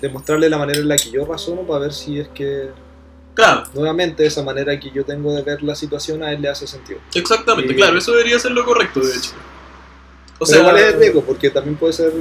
de 0.00 0.08
mostrarle 0.08 0.48
la 0.48 0.56
manera 0.56 0.78
en 0.78 0.86
la 0.86 0.96
que 0.96 1.10
yo 1.10 1.24
razono 1.26 1.62
para 1.62 1.80
ver 1.80 1.92
si 1.92 2.20
es 2.20 2.28
que 2.28 2.68
Claro, 3.34 3.64
nuevamente 3.74 4.24
esa 4.24 4.44
manera 4.44 4.78
que 4.78 4.92
yo 4.92 5.04
tengo 5.04 5.34
de 5.34 5.42
ver 5.42 5.62
la 5.64 5.74
situación 5.74 6.22
a 6.22 6.30
él 6.32 6.42
le 6.42 6.48
hace 6.48 6.68
sentido. 6.68 7.00
exactamente, 7.14 7.72
Y- 7.72 7.76
claro, 7.76 7.98
eso 7.98 8.12
debería 8.12 8.38
ser 8.38 8.52
lo 8.52 8.64
correcto, 8.64 9.00
de 9.00 9.16
hecho. 9.16 9.32
O 10.42 10.46
Pero 10.46 10.60
igual 10.60 10.78
es 10.78 10.96
riesgo, 10.96 11.20
porque 11.20 11.50
también 11.50 11.76
puede 11.76 11.92
ser, 11.92 12.12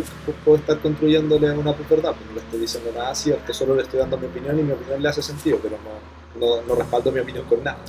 puedo 0.44 0.58
estar 0.58 0.78
construyéndole 0.80 1.52
una 1.52 1.72
verdad, 1.72 2.14
pues 2.14 2.28
no 2.28 2.34
le 2.36 2.42
estoy 2.42 2.60
diciendo 2.60 2.92
nada 2.94 3.16
cierto, 3.16 3.54
solo 3.54 3.76
le 3.76 3.84
estoy 3.84 3.98
dando 3.98 4.18
mi 4.18 4.28
opinión 4.28 4.60
y 4.60 4.64
mi 4.64 4.74
opinión 4.74 5.02
le 5.02 5.08
hace 5.08 5.22
sentido, 5.22 5.58
pero 5.64 5.78
no, 5.78 6.46
no, 6.46 6.62
no 6.68 6.76
respaldo 6.76 7.14
mi 7.14 7.22
opinión 7.22 7.46
con 7.46 7.64
nada. 7.64 7.80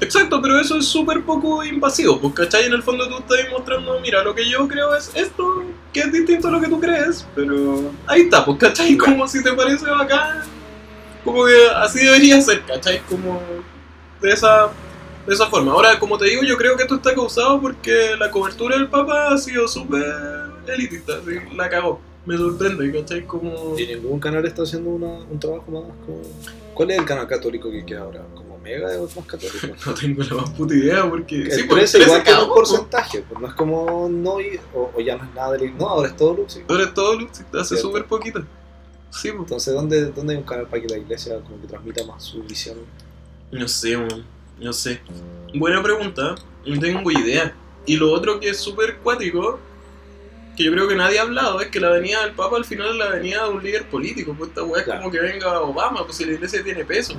Exacto, 0.00 0.40
pero 0.40 0.60
eso 0.60 0.78
es 0.78 0.84
súper 0.86 1.24
poco 1.24 1.64
invasivo, 1.64 2.20
pues, 2.20 2.34
¿cachai? 2.34 2.66
En 2.66 2.72
el 2.72 2.84
fondo 2.84 3.08
tú 3.08 3.16
estás 3.18 3.50
mostrando, 3.50 3.98
mira, 3.98 4.22
lo 4.22 4.32
que 4.32 4.48
yo 4.48 4.68
creo 4.68 4.94
es 4.94 5.10
esto, 5.12 5.64
que 5.92 6.00
es 6.00 6.12
distinto 6.12 6.46
a 6.46 6.50
lo 6.52 6.60
que 6.60 6.68
tú 6.68 6.78
crees, 6.78 7.26
pero 7.34 7.90
ahí 8.06 8.22
está, 8.22 8.44
pues, 8.44 8.58
¿cachai? 8.58 8.96
Como 8.96 9.26
si 9.26 9.42
te 9.42 9.52
parece 9.54 9.86
bacán, 9.86 10.44
como 11.24 11.46
que 11.46 11.66
así 11.74 12.04
debería 12.04 12.40
ser, 12.40 12.62
¿cachai? 12.64 13.00
Como 13.08 13.42
de 14.20 14.30
esa, 14.30 14.70
de 15.26 15.34
esa 15.34 15.46
forma. 15.46 15.72
Ahora, 15.72 15.98
como 15.98 16.18
te 16.18 16.26
digo, 16.26 16.42
yo 16.42 16.56
creo 16.56 16.76
que 16.76 16.82
esto 16.84 16.96
está 16.96 17.14
causado 17.14 17.60
porque 17.60 18.16
la 18.18 18.30
cobertura 18.30 18.76
del 18.76 18.88
Papa 18.88 19.28
ha 19.32 19.38
sido 19.38 19.68
súper 19.68 20.04
elitista, 20.66 21.14
así, 21.18 21.54
la 21.56 21.68
cagó. 21.68 22.00
Me 22.26 22.36
sorprende, 22.36 22.92
¿cachai? 22.92 23.24
Como... 23.26 23.78
Y 23.78 23.86
ningún 23.86 24.20
canal 24.20 24.44
está 24.44 24.62
haciendo 24.62 24.90
una- 24.90 25.06
un 25.30 25.38
trabajo 25.40 25.70
más 25.70 25.82
como... 26.04 26.20
¿Cuál 26.74 26.90
es 26.92 26.98
el 26.98 27.04
canal 27.04 27.26
católico 27.26 27.70
que 27.70 27.84
queda 27.84 28.00
ahora? 28.02 28.22
¿Como 28.34 28.58
Mega 28.58 28.88
o 29.00 29.06
es 29.06 29.16
más 29.16 29.26
católico? 29.26 29.68
No 29.86 29.94
tengo 29.94 30.22
la 30.22 30.34
más 30.42 30.50
puta 30.50 30.74
idea 30.74 31.08
porque... 31.08 31.42
El 31.42 31.50
sí, 31.52 31.66
13 31.66 31.68
pues, 31.68 32.06
igual 32.06 32.22
cagó, 32.24 32.46
un 32.48 32.54
porcentaje, 32.54 33.24
pues 33.28 33.40
no 33.40 33.46
es 33.48 33.54
como 33.54 34.08
no 34.10 34.40
y- 34.40 34.60
o, 34.74 34.90
o 34.94 35.00
ya 35.00 35.16
no 35.16 35.24
es 35.24 35.34
nada 35.34 35.52
de 35.56 35.70
No, 35.70 35.88
ahora 35.88 36.08
es 36.08 36.16
todo 36.16 36.34
Lux. 36.34 36.60
Ahora 36.68 36.84
es 36.84 36.94
todo 36.94 37.18
Lux, 37.18 37.42
hace 37.58 37.76
súper 37.78 38.04
poquito. 38.04 38.40
Sí, 39.10 39.30
pues. 39.30 39.40
Entonces, 39.40 39.74
¿dónde, 39.74 40.04
¿dónde 40.12 40.34
hay 40.34 40.38
un 40.38 40.44
canal 40.44 40.66
para 40.66 40.80
que 40.82 40.88
la 40.88 40.98
iglesia 40.98 41.40
como 41.40 41.60
que 41.60 41.66
transmita 41.66 42.04
más 42.04 42.22
su 42.22 42.42
visión? 42.42 42.76
No 43.50 43.66
sé, 43.66 43.96
man. 43.96 44.24
No 44.60 44.72
sé. 44.72 45.00
Buena 45.54 45.82
pregunta. 45.82 46.34
No 46.66 46.78
tengo 46.78 47.10
idea. 47.10 47.54
Y 47.86 47.96
lo 47.96 48.12
otro 48.12 48.38
que 48.38 48.50
es 48.50 48.58
súper 48.58 48.98
cuático, 48.98 49.58
que 50.56 50.64
yo 50.64 50.72
creo 50.72 50.86
que 50.86 50.94
nadie 50.94 51.18
ha 51.18 51.22
hablado, 51.22 51.60
es 51.60 51.68
que 51.68 51.80
la 51.80 51.90
venida 51.90 52.22
del 52.24 52.32
Papa 52.34 52.56
al 52.56 52.64
final 52.64 52.90
es 52.90 52.96
la 52.96 53.08
venida 53.08 53.44
de 53.44 53.50
un 53.50 53.62
líder 53.62 53.88
político. 53.88 54.34
Pues 54.36 54.50
esta 54.50 54.62
weá 54.62 54.80
es 54.80 54.84
Claro. 54.84 55.00
como 55.00 55.12
que 55.12 55.20
venga 55.20 55.60
Obama, 55.60 56.04
pues 56.04 56.16
si 56.18 56.24
la 56.24 56.32
iglesia 56.32 56.62
tiene 56.62 56.84
peso. 56.84 57.14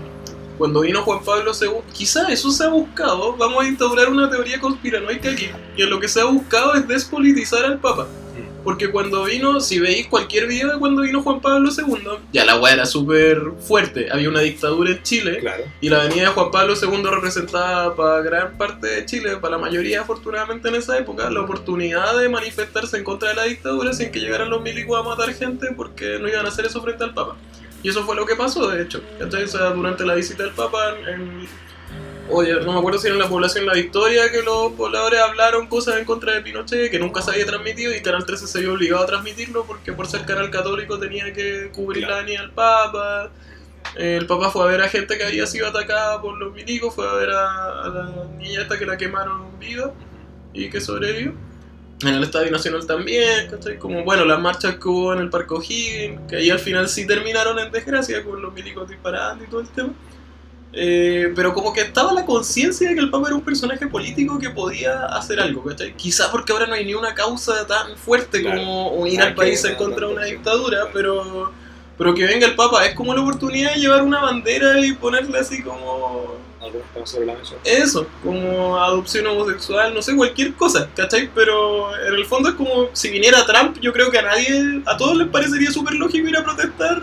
Cuando 0.57 0.81
vino 0.81 1.01
Juan 1.01 1.23
Pablo 1.23 1.51
II, 1.59 1.69
quizá 1.91 2.27
eso 2.31 2.51
se 2.51 2.63
ha 2.63 2.69
buscado. 2.69 3.35
Vamos 3.35 3.63
a 3.63 3.67
instaurar 3.67 4.09
una 4.09 4.29
teoría 4.29 4.59
conspiranoica 4.59 5.31
aquí. 5.31 5.49
Que 5.75 5.85
lo 5.85 5.99
que 5.99 6.07
se 6.07 6.21
ha 6.21 6.25
buscado 6.25 6.75
es 6.75 6.87
despolitizar 6.87 7.65
al 7.65 7.79
Papa. 7.79 8.07
Porque 8.63 8.91
cuando 8.91 9.23
vino, 9.25 9.59
si 9.59 9.79
veis 9.79 10.07
cualquier 10.07 10.47
video 10.47 10.71
de 10.71 10.79
cuando 10.79 11.01
vino 11.01 11.21
Juan 11.21 11.41
Pablo 11.41 11.69
II, 11.75 12.19
ya 12.31 12.45
la 12.45 12.59
weá 12.59 12.73
era 12.73 12.85
súper 12.85 13.41
fuerte. 13.59 14.09
Había 14.11 14.29
una 14.29 14.41
dictadura 14.41 14.91
en 14.91 15.01
Chile. 15.03 15.39
Claro. 15.39 15.63
Y 15.81 15.89
la 15.89 16.01
avenida 16.01 16.23
de 16.23 16.27
Juan 16.29 16.51
Pablo 16.51 16.73
II 16.79 17.03
representaba 17.09 17.95
para 17.95 18.21
gran 18.21 18.57
parte 18.57 18.87
de 18.87 19.05
Chile, 19.05 19.37
para 19.37 19.57
la 19.57 19.61
mayoría 19.61 20.01
afortunadamente 20.01 20.69
en 20.69 20.75
esa 20.75 20.97
época, 20.97 21.29
la 21.29 21.41
oportunidad 21.41 22.17
de 22.17 22.29
manifestarse 22.29 22.97
en 22.97 23.03
contra 23.03 23.29
de 23.29 23.35
la 23.35 23.43
dictadura 23.45 23.93
sin 23.93 24.11
que 24.11 24.19
llegaran 24.19 24.49
los 24.49 24.61
milicos 24.61 24.99
a 24.99 25.03
matar 25.03 25.33
gente 25.33 25.73
porque 25.75 26.19
no 26.19 26.27
iban 26.27 26.45
a 26.45 26.49
hacer 26.49 26.65
eso 26.65 26.81
frente 26.81 27.03
al 27.03 27.13
Papa. 27.13 27.35
Y 27.83 27.89
eso 27.89 28.03
fue 28.03 28.15
lo 28.15 28.25
que 28.25 28.35
pasó, 28.35 28.69
de 28.69 28.83
hecho. 28.83 29.01
sea, 29.47 29.71
durante 29.71 30.05
la 30.05 30.13
visita 30.13 30.43
del 30.43 30.53
Papa, 30.53 30.95
en, 31.07 31.47
oye, 32.29 32.53
no 32.61 32.73
me 32.73 32.79
acuerdo 32.79 32.99
si 32.99 33.07
era 33.07 33.15
en 33.15 33.21
la 33.21 33.29
población 33.29 33.65
La 33.65 33.73
Victoria 33.73 34.31
que 34.31 34.41
los 34.41 34.73
pobladores 34.73 35.19
hablaron 35.19 35.67
cosas 35.67 35.97
en 35.97 36.05
contra 36.05 36.33
de 36.33 36.41
Pinochet 36.41 36.91
que 36.91 36.99
nunca 36.99 37.21
se 37.21 37.31
había 37.31 37.45
transmitido 37.45 37.93
y 37.95 38.01
Canal 38.01 38.25
13 38.25 38.47
se 38.47 38.59
vio 38.61 38.73
obligado 38.73 39.03
a 39.03 39.07
transmitirlo 39.07 39.65
porque 39.65 39.93
por 39.93 40.07
ser 40.07 40.25
canal 40.25 40.49
católico 40.49 40.99
tenía 40.99 41.33
que 41.33 41.69
cubrir 41.73 42.07
la 42.07 42.17
venida 42.17 42.41
del 42.41 42.51
Papa. 42.51 43.31
El 43.95 44.25
Papa 44.27 44.49
fue 44.51 44.63
a 44.63 44.67
ver 44.67 44.81
a 44.81 44.89
gente 44.89 45.17
que 45.17 45.23
había 45.23 45.45
sido 45.45 45.67
atacada 45.67 46.21
por 46.21 46.37
los 46.37 46.53
milicos, 46.53 46.93
fue 46.93 47.07
a 47.09 47.13
ver 47.13 47.31
a, 47.31 47.83
a 47.83 47.89
la 47.89 48.25
niña 48.37 48.61
esta 48.61 48.77
que 48.77 48.85
la 48.85 48.95
quemaron 48.95 49.59
viva 49.59 49.93
y 50.53 50.69
que 50.69 50.79
sobrevivió. 50.79 51.33
En 52.03 52.15
el 52.15 52.23
Estadio 52.23 52.49
Nacional 52.49 52.85
también, 52.87 53.49
¿cachai? 53.49 53.77
Como, 53.77 54.03
bueno, 54.03 54.25
las 54.25 54.39
marchas 54.39 54.75
que 54.77 54.87
hubo 54.87 55.13
en 55.13 55.19
el 55.19 55.29
Parque 55.29 55.53
O'Higgins, 55.53 56.21
que 56.27 56.37
ahí 56.37 56.49
al 56.49 56.57
final 56.57 56.89
sí 56.89 57.05
terminaron 57.05 57.59
en 57.59 57.71
desgracia 57.71 58.23
con 58.23 58.41
los 58.41 58.51
milicos 58.53 58.89
disparando 58.89 59.43
y 59.43 59.47
todo 59.47 59.61
el 59.61 59.69
tema. 59.69 59.93
Eh, 60.73 61.33
pero 61.35 61.53
como 61.53 61.73
que 61.73 61.81
estaba 61.81 62.13
la 62.13 62.25
conciencia 62.25 62.87
de 62.89 62.95
que 62.95 63.01
el 63.01 63.09
Papa 63.09 63.27
era 63.27 63.35
un 63.35 63.41
personaje 63.41 63.87
político 63.87 64.39
que 64.39 64.49
podía 64.51 65.05
hacer 65.07 65.39
algo, 65.39 65.63
¿cachai? 65.63 65.93
Quizá 65.97 66.31
porque 66.31 66.53
ahora 66.53 66.65
no 66.65 66.73
hay 66.75 66.85
ni 66.85 66.93
una 66.93 67.13
causa 67.13 67.67
tan 67.67 67.97
fuerte 67.97 68.41
Claro. 68.41 68.57
como 68.57 68.87
unir 68.93 69.21
al 69.21 69.35
país 69.35 69.63
en 69.65 69.75
contra 69.75 70.07
de 70.07 70.13
una 70.13 70.23
dictadura, 70.25 70.87
pero, 70.93 71.51
pero 71.97 72.13
que 72.13 72.23
venga 72.25 72.47
el 72.47 72.55
Papa 72.55 72.85
es 72.85 72.95
como 72.95 73.13
la 73.13 73.21
oportunidad 73.21 73.73
de 73.73 73.81
llevar 73.81 74.01
una 74.01 74.21
bandera 74.21 74.79
y 74.79 74.93
ponerle 74.93 75.39
así 75.39 75.61
como 75.61 76.39
eso, 77.65 78.07
como 78.23 78.77
adopción 78.79 79.27
homosexual, 79.27 79.93
no 79.93 80.01
sé, 80.01 80.15
cualquier 80.15 80.53
cosa, 80.53 80.87
¿cachai? 80.95 81.29
Pero 81.35 81.93
en 82.07 82.13
el 82.13 82.25
fondo 82.25 82.47
es 82.49 82.55
como 82.55 82.87
si 82.93 83.09
viniera 83.09 83.45
Trump, 83.45 83.77
yo 83.81 83.91
creo 83.91 84.09
que 84.09 84.19
a 84.19 84.21
nadie, 84.21 84.81
a 84.85 84.95
todos 84.95 85.17
les 85.17 85.27
parecería 85.27 85.69
súper 85.71 85.95
lógico 85.95 86.29
ir 86.29 86.37
a 86.37 86.43
protestar, 86.45 87.01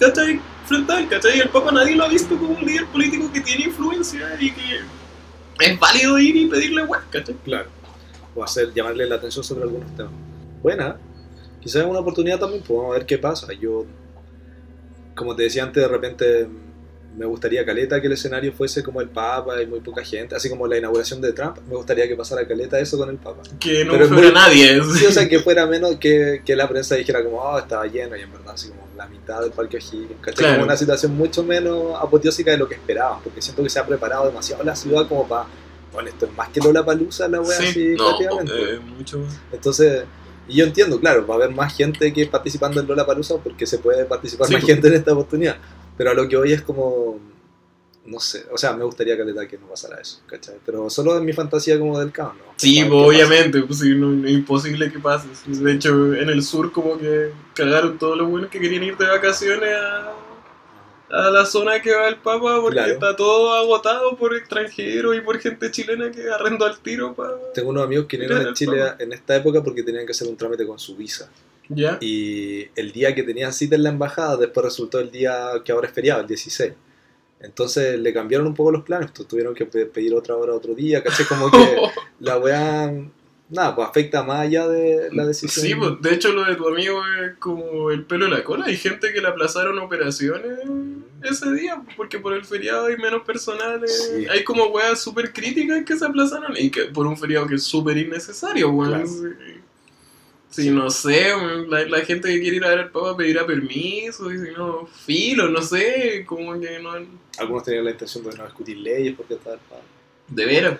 ¿cachai? 0.00 0.40
Él, 0.70 1.08
¿cachai? 1.08 1.40
El 1.40 1.48
Papa 1.48 1.72
nadie 1.72 1.96
lo 1.96 2.04
ha 2.04 2.08
visto 2.08 2.36
como 2.36 2.50
un 2.54 2.64
líder 2.64 2.86
político 2.86 3.30
que 3.32 3.40
tiene 3.40 3.64
influencia 3.64 4.28
y 4.40 4.50
que 4.52 4.80
es 5.60 5.78
válido 5.78 6.18
ir 6.18 6.36
y 6.36 6.46
pedirle 6.46 6.82
web, 6.84 7.00
¿cachai? 7.10 7.34
Claro. 7.44 7.68
O 8.34 8.42
hacer, 8.42 8.72
llamarle 8.72 9.06
la 9.06 9.16
atención 9.16 9.44
sobre 9.44 9.62
algunos 9.64 9.94
temas. 9.96 10.12
Buena. 10.62 10.96
Quizás 11.60 11.82
es 11.82 11.88
una 11.88 11.98
oportunidad 12.00 12.38
también, 12.38 12.62
pues 12.66 12.76
vamos 12.76 12.94
a 12.94 12.98
ver 12.98 13.06
qué 13.06 13.18
pasa. 13.18 13.46
Yo, 13.52 13.84
como 15.14 15.36
te 15.36 15.44
decía 15.44 15.62
antes, 15.62 15.82
de 15.82 15.88
repente 15.88 16.48
me 17.16 17.26
gustaría 17.26 17.64
Caleta 17.66 18.00
que 18.00 18.06
el 18.06 18.14
escenario 18.14 18.54
fuese 18.54 18.82
como 18.82 19.02
el 19.02 19.08
Papa 19.10 19.60
y 19.62 19.66
muy 19.66 19.80
poca 19.80 20.02
gente, 20.02 20.34
así 20.34 20.48
como 20.48 20.66
la 20.66 20.78
inauguración 20.78 21.20
de 21.20 21.32
Trump, 21.34 21.58
me 21.68 21.76
gustaría 21.76 22.08
que 22.08 22.16
pasara 22.16 22.48
Caleta 22.48 22.80
eso 22.80 22.96
con 22.96 23.10
el 23.10 23.16
Papa. 23.16 23.42
Que 23.60 23.84
no 23.84 23.92
Pero 23.92 24.08
fuera 24.08 24.22
muy- 24.22 24.32
nadie. 24.32 24.80
Sí, 24.96 25.04
o 25.04 25.12
sea, 25.12 25.28
que 25.28 25.38
fuera 25.40 25.66
menos 25.66 25.96
que, 25.96 26.40
que 26.44 26.56
la 26.56 26.66
prensa 26.68 26.94
dijera 26.94 27.22
como, 27.22 27.36
oh, 27.36 27.58
estaba 27.58 27.86
lleno, 27.86 28.16
y 28.16 28.22
en 28.22 28.32
verdad 28.32 28.54
así 28.54 28.70
como 28.70 28.80
la 29.02 29.08
mitad 29.08 29.40
del 29.40 29.50
parque 29.50 29.76
O'Higgins, 29.78 30.20
¿cachai? 30.20 30.34
Claro. 30.34 30.54
Como 30.54 30.64
una 30.66 30.76
situación 30.76 31.16
mucho 31.16 31.42
menos 31.42 31.94
apoteósica 32.00 32.50
de 32.52 32.58
lo 32.58 32.68
que 32.68 32.74
esperaban, 32.74 33.20
porque 33.22 33.42
siento 33.42 33.62
que 33.62 33.68
se 33.68 33.78
ha 33.80 33.86
preparado 33.86 34.26
demasiado 34.26 34.62
la 34.62 34.76
ciudad 34.76 35.08
como 35.08 35.26
para, 35.26 35.46
bueno, 35.92 36.08
esto 36.08 36.26
es 36.26 36.36
más 36.36 36.48
que 36.50 36.60
Lola 36.60 36.84
Palusa, 36.84 37.26
la 37.28 37.40
wea 37.40 37.58
así, 37.58 37.72
Sí, 37.72 37.94
no, 37.96 38.04
prácticamente. 38.08 38.74
eh, 38.74 38.78
mucho 38.78 39.18
más. 39.18 39.38
Entonces, 39.52 40.04
y 40.48 40.56
yo 40.56 40.64
entiendo, 40.64 40.98
claro, 41.00 41.26
va 41.26 41.34
a 41.34 41.38
haber 41.38 41.50
más 41.50 41.74
gente 41.76 42.12
que 42.12 42.26
participando 42.26 42.80
en 42.80 42.86
Lola 42.86 43.04
Palusa 43.06 43.36
porque 43.38 43.66
se 43.66 43.78
puede 43.78 44.04
participar 44.04 44.46
Sí, 44.48 44.52
más 44.54 44.62
pues. 44.62 44.72
gente 44.74 44.88
en 44.88 44.94
esta 44.94 45.12
oportunidad. 45.12 45.56
Pero 45.96 46.10
a 46.10 46.14
lo 46.14 46.28
que 46.28 46.36
hoy 46.36 46.52
es 46.52 46.62
como, 46.62 47.18
no 48.04 48.18
sé, 48.18 48.44
o 48.50 48.58
sea, 48.58 48.72
me 48.72 48.84
gustaría 48.84 49.16
Caleta 49.16 49.46
que 49.46 49.56
no 49.58 49.68
pasara 49.68 50.00
eso, 50.00 50.20
¿cachai? 50.26 50.56
Pero 50.66 50.90
solo 50.90 51.16
en 51.16 51.24
mi 51.24 51.32
fantasía 51.32 51.78
como 51.78 51.98
del 52.00 52.10
caos, 52.10 52.34
¿no? 52.36 52.52
Sí, 52.56 52.84
pues, 52.84 52.92
obviamente, 53.06 53.60
pues 53.62 53.78
sí, 53.78 53.94
no, 53.94 54.26
es 54.26 54.32
imposible 54.32 54.90
que 54.92 54.98
pase. 54.98 55.28
De 55.46 55.72
hecho, 55.72 56.12
en 56.14 56.28
el 56.28 56.42
sur 56.42 56.72
como 56.72 56.98
que 56.98 57.30
cagaron 57.54 57.98
todos 57.98 58.18
los 58.18 58.28
buenos 58.28 58.50
que 58.50 58.58
querían 58.60 58.82
ir 58.82 58.96
de 58.96 59.06
vacaciones 59.06 59.70
a, 59.76 60.12
a 61.10 61.30
la 61.30 61.44
zona 61.46 61.80
que 61.80 61.94
va 61.94 62.08
el 62.08 62.16
Papa 62.16 62.60
porque 62.60 62.78
Claro. 62.78 62.92
está 62.94 63.14
todo 63.14 63.52
agotado 63.54 64.16
por 64.16 64.34
extranjeros 64.34 65.16
y 65.16 65.20
por 65.20 65.38
gente 65.38 65.70
chilena 65.70 66.10
que 66.10 66.28
arrendó 66.28 66.64
al 66.66 66.78
tiro 66.80 67.14
para... 67.14 67.36
Tengo 67.54 67.70
unos 67.70 67.84
amigos 67.84 68.06
que 68.06 68.16
vinieron 68.16 68.46
a 68.48 68.52
Chile 68.54 68.78
Papa. 68.80 68.96
en 68.98 69.12
esta 69.12 69.36
época 69.36 69.62
porque 69.62 69.82
tenían 69.84 70.06
que 70.06 70.12
hacer 70.12 70.26
un 70.26 70.36
trámite 70.36 70.66
con 70.66 70.78
su 70.78 70.96
visa. 70.96 71.30
¿Ya? 71.68 71.98
Y 72.00 72.68
el 72.74 72.90
día 72.92 73.14
que 73.14 73.22
tenían 73.22 73.52
cita 73.52 73.76
en 73.76 73.84
la 73.84 73.90
embajada, 73.90 74.36
después 74.36 74.64
resultó 74.64 74.98
el 74.98 75.10
día 75.12 75.50
que 75.64 75.70
ahora 75.72 75.86
es 75.86 75.94
feriado, 75.94 76.20
el 76.22 76.26
16. 76.26 76.72
Entonces 77.42 77.98
le 77.98 78.12
cambiaron 78.14 78.46
un 78.46 78.54
poco 78.54 78.70
los 78.70 78.82
planes, 78.84 79.10
pues 79.14 79.26
tuvieron 79.28 79.54
que 79.54 79.66
pe- 79.66 79.86
pedir 79.86 80.14
otra 80.14 80.36
hora 80.36 80.54
otro 80.54 80.74
día, 80.74 81.02
¿cachai? 81.02 81.26
Como 81.26 81.50
que 81.50 81.58
la 82.20 82.38
weá, 82.38 82.92
nada, 83.50 83.74
pues 83.74 83.88
afecta 83.88 84.22
más 84.22 84.40
allá 84.40 84.68
de 84.68 85.08
la 85.12 85.26
decisión. 85.26 85.66
Sí, 85.66 85.74
pues, 85.74 86.00
de 86.00 86.14
hecho 86.14 86.32
lo 86.32 86.44
de 86.44 86.54
tu 86.54 86.68
amigo 86.68 87.02
es 87.20 87.36
como 87.38 87.90
el 87.90 88.04
pelo 88.04 88.26
de 88.26 88.30
la 88.30 88.44
cola. 88.44 88.66
Hay 88.66 88.76
gente 88.76 89.12
que 89.12 89.20
le 89.20 89.28
aplazaron 89.28 89.78
operaciones 89.78 90.58
ese 91.22 91.52
día 91.52 91.82
porque 91.96 92.18
por 92.18 92.32
el 92.32 92.44
feriado 92.44 92.86
hay 92.86 92.96
menos 92.96 93.22
personales. 93.22 94.12
Sí. 94.16 94.26
Hay 94.30 94.44
como 94.44 94.66
weas 94.66 95.00
súper 95.00 95.32
críticas 95.32 95.84
que 95.84 95.96
se 95.96 96.04
aplazaron 96.06 96.54
y 96.56 96.70
que 96.70 96.84
por 96.86 97.06
un 97.06 97.16
feriado 97.18 97.46
que 97.46 97.56
es 97.56 97.62
súper 97.64 97.96
innecesario, 97.98 98.70
weón. 98.70 98.90
Claro. 99.02 99.34
Sí. 100.52 100.62
Sí, 100.64 100.70
no 100.70 100.90
sé, 100.90 101.32
la, 101.68 101.84
la 101.86 102.00
gente 102.04 102.28
que 102.28 102.40
quiere 102.40 102.58
ir 102.58 102.64
a 102.64 102.68
ver 102.68 102.78
al 102.80 102.90
Papa 102.90 103.16
pedirá 103.16 103.46
permiso 103.46 104.30
y 104.32 104.38
si 104.38 104.50
no, 104.52 104.86
filo, 104.86 105.48
no 105.48 105.62
sé, 105.62 106.24
como 106.26 106.60
que 106.60 106.78
no... 106.78 106.92
Algunos 107.38 107.64
tenían 107.64 107.86
la 107.86 107.90
intención 107.92 108.22
de 108.24 108.36
no 108.36 108.44
discutir 108.44 108.76
leyes 108.76 109.14
porque 109.16 109.34
estaba... 109.34 109.56
De 110.28 110.46
veras, 110.46 110.78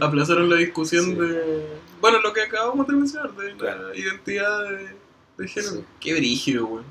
aplazaron 0.00 0.48
la 0.48 0.56
discusión 0.56 1.04
Sí. 1.04 1.14
de... 1.14 1.66
Bueno, 2.00 2.20
lo 2.20 2.32
que 2.32 2.40
acabamos 2.42 2.86
de 2.86 2.94
mencionar, 2.94 3.30
de 3.36 3.54
Claro. 3.56 3.88
la 3.90 3.96
identidad 3.96 4.70
de, 4.70 4.88
de 5.36 5.48
género. 5.48 5.72
Sí. 5.74 5.84
Qué 6.00 6.14
brígido, 6.14 6.66
weón. 6.66 6.84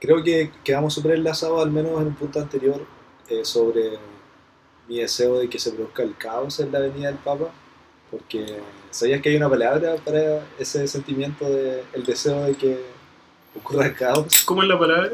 Creo 0.00 0.22
que 0.22 0.50
quedamos 0.64 0.92
súper 0.94 1.12
enlazados, 1.12 1.62
al 1.64 1.70
menos 1.70 1.92
en 2.00 2.08
un 2.08 2.14
punto 2.14 2.40
anterior, 2.40 2.84
eh, 3.28 3.44
sobre 3.44 3.98
mi 4.88 4.98
deseo 4.98 5.38
de 5.38 5.48
que 5.48 5.58
se 5.58 5.70
produzca 5.72 6.02
el 6.02 6.14
caos 6.16 6.60
en 6.60 6.72
la 6.72 6.78
Avenida 6.78 7.06
del 7.08 7.18
Papa, 7.18 7.50
porque 8.12 8.58
¿sabías 8.90 9.22
que 9.22 9.30
hay 9.30 9.36
una 9.36 9.48
palabra 9.48 9.96
para 10.04 10.44
ese 10.58 10.86
sentimiento 10.86 11.48
de 11.48 11.82
el 11.94 12.04
deseo 12.04 12.44
de 12.44 12.54
que 12.54 12.78
ocurra 13.58 13.86
el 13.86 13.94
caos? 13.94 14.42
¿Cómo 14.44 14.62
es 14.62 14.68
la 14.68 14.78
palabra? 14.78 15.10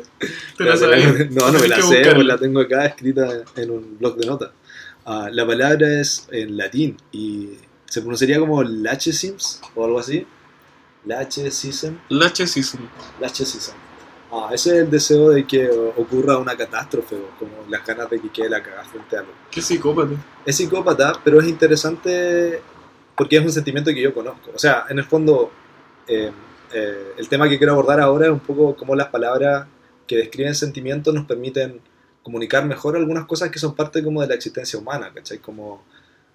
¿Te 0.57 0.65
la 0.65 0.77
sabes? 0.77 1.31
No, 1.31 1.51
no 1.53 1.61
me 1.61 1.69
la 1.69 1.81
sé, 1.81 2.03
pues 2.13 2.27
la 2.27 2.37
tengo 2.37 2.61
acá 2.61 2.87
escrita 2.87 3.45
en 3.55 3.71
un 3.71 3.99
blog 3.99 4.17
de 4.17 4.27
notas. 4.27 4.51
Ah, 5.07 5.29
la 5.33 5.47
palabra 5.47 6.01
es 6.01 6.29
en 6.33 6.57
latín 6.57 6.97
y 7.13 7.51
se 7.87 8.01
pronunciaría 8.01 8.41
como 8.41 8.63
Lachesims 8.65 9.63
o 9.77 9.85
algo 9.85 10.01
así. 10.01 10.27
Lachesism. 11.07 11.95
Lachecism. 12.09 12.81
Lachesism. 13.21 13.75
Ah, 14.33 14.51
ese 14.53 14.71
es 14.71 14.83
el 14.83 14.91
deseo 14.91 15.31
de 15.31 15.47
que 15.47 15.71
ocurra 15.97 16.37
una 16.37 16.57
catástrofe 16.57 17.17
como 17.39 17.53
las 17.71 17.87
ganas 17.87 18.11
de 18.11 18.21
que 18.21 18.29
quede 18.29 18.51
la 18.51 18.63
cagada 18.63 18.85
frente 18.85 19.17
a 19.17 19.21
algo. 19.21 19.33
Qué 19.51 19.63
psicópata. 19.63 20.15
Es 20.45 20.57
psicópata, 20.57 21.13
pero 21.25 21.41
es 21.41 21.47
interesante 21.47 22.61
porque 23.19 23.37
es 23.37 23.43
un 23.43 23.53
sentimiento 23.53 23.91
que 23.91 24.01
yo 24.01 24.15
conozco. 24.15 24.53
O 24.55 24.59
sea, 24.59 24.85
en 24.89 24.99
el 25.01 25.05
fondo, 25.05 25.51
eh, 26.07 26.31
eh, 26.73 27.13
el 27.19 27.29
tema 27.29 27.49
que 27.49 27.59
quiero 27.59 27.73
abordar 27.73 28.01
ahora 28.01 28.27
es 28.27 28.33
un 28.33 28.39
poco 28.39 28.77
cómo 28.77 28.95
las 28.95 29.09
palabras 29.09 29.67
que 30.07 30.17
describen 30.17 30.55
sentimientos 30.55 31.13
nos 31.13 31.27
permiten 31.27 31.81
comunicar 32.23 32.65
mejor 32.65 32.97
algunas 32.97 33.27
cosas 33.27 33.51
que 33.51 33.59
son 33.59 33.75
parte 33.75 34.05
como 34.05 34.23
de 34.23 34.29
la 34.29 34.35
existencia 34.35 34.79
humana, 34.79 35.11
¿cachai? 35.13 35.39
Como, 35.39 35.85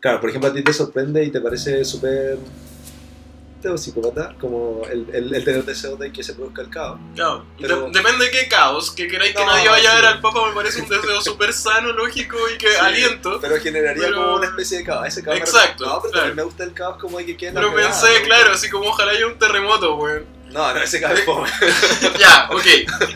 claro, 0.02 0.19
por 0.19 0.30
ejemplo, 0.30 0.50
a 0.50 0.54
ti 0.54 0.62
te 0.62 0.74
sorprende 0.74 1.24
y 1.24 1.32
te 1.32 1.39
parece 1.39 1.86
súper 1.86 2.38
o 3.69 3.78
psicópata, 3.78 4.36
como 4.39 4.82
el, 4.91 5.08
el, 5.13 5.34
el 5.34 5.43
tener 5.43 5.63
deseo 5.65 5.95
de 5.97 6.12
que 6.12 6.23
se 6.23 6.34
produzca 6.34 6.62
el 6.62 6.69
caos. 6.69 6.99
Claro. 7.15 7.45
Pero- 7.60 7.82
De- 7.89 7.91
depende 7.99 8.26
de 8.26 8.32
qué 8.32 8.47
caos. 8.47 8.91
Que 8.91 9.08
queráis 9.08 9.36
que 9.36 9.45
nadie 9.45 9.69
vaya 9.69 9.91
a 9.91 9.95
ver 9.95 10.06
al 10.06 10.21
Papa 10.21 10.47
me 10.47 10.54
parece 10.54 10.82
un 10.82 10.89
deseo 10.89 11.21
súper 11.21 11.54
sano, 11.54 11.91
lógico 11.93 12.38
y 12.54 12.58
que 12.58 12.69
Sí, 12.69 12.76
aliento. 12.80 13.39
Pero 13.41 13.60
generaría 13.60 14.04
Pero- 14.08 14.15
como 14.23 14.36
una 14.38 14.47
especie 14.47 14.80
de 14.80 14.84
caos. 14.84 15.08
Ese 15.08 15.23
caos 15.23 15.36
me- 15.38 15.43
Exacto, 15.43 15.86
No, 15.86 15.99
pero 16.02 16.12
claro. 16.12 16.28
también 16.28 16.36
me 16.36 16.43
gusta 16.43 16.63
el 16.63 16.73
caos 16.73 16.97
como 16.99 17.17
de 17.17 17.26
que 17.26 17.38
quede 17.38 17.54
la 17.54 17.62
Pero 17.62 17.73
pensé, 17.76 18.19
¿no? 18.19 18.26
claro, 18.26 18.52
así 18.54 18.69
como 18.69 18.89
ojalá 18.89 19.12
haya 19.12 19.28
un 19.28 19.38
terremoto, 19.39 19.95
weón. 19.95 20.26
No, 20.54 20.74
no, 20.74 20.80
ese 20.82 21.02
caos 21.02 21.18
es 21.20 21.26
fome. 21.26 21.50
ya, 22.20 22.48
ok. 22.52 22.63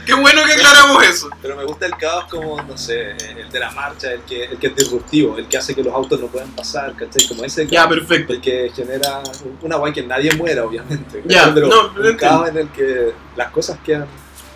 Qué 0.06 0.13
bueno 0.15 0.41
que 0.45 0.54
aclaramos 0.54 1.04
eso. 1.06 1.30
Pero 1.41 1.56
me 1.56 1.63
gusta 1.65 1.86
el 1.86 1.95
caos 1.95 2.26
como, 2.32 2.60
no 2.63 2.78
sé, 2.78 3.12
el 3.12 3.50
de 3.52 3.60
la 3.60 3.69
marcha, 3.71 4.12
el 4.12 4.21
que, 4.21 4.45
el 4.45 4.58
que 4.58 4.67
es 4.67 4.76
disruptivo, 4.76 5.38
el 5.38 5.47
que 5.47 5.58
hace 5.58 5.76
que 5.76 5.84
los 5.84 5.93
autos 5.93 6.19
no 6.19 6.28
puedan 6.28 6.50
pasar, 6.52 6.93
¿cachai? 6.95 7.28
Como 7.28 7.43
ese 7.45 7.67
Ya, 7.67 7.84
caos, 7.84 7.95
perfecto. 8.00 8.34
el 8.34 8.41
que 8.41 8.71
genera 8.76 9.19
un- 9.43 9.60
una 9.62 9.76
guay 9.76 9.93
que 9.93 10.02
nadie 10.04 10.34
muera, 10.36 10.63
obviamente. 10.65 11.21
¿cachai? 11.21 11.30
Ya, 11.47 11.54
pero 11.54 11.67
no, 11.67 11.91
un 12.10 12.17
caos 12.17 12.50
en 12.50 12.58
el 12.58 12.69
que 12.69 13.13
las 13.36 13.52
cosas 13.52 13.78
quedan. 13.86 14.08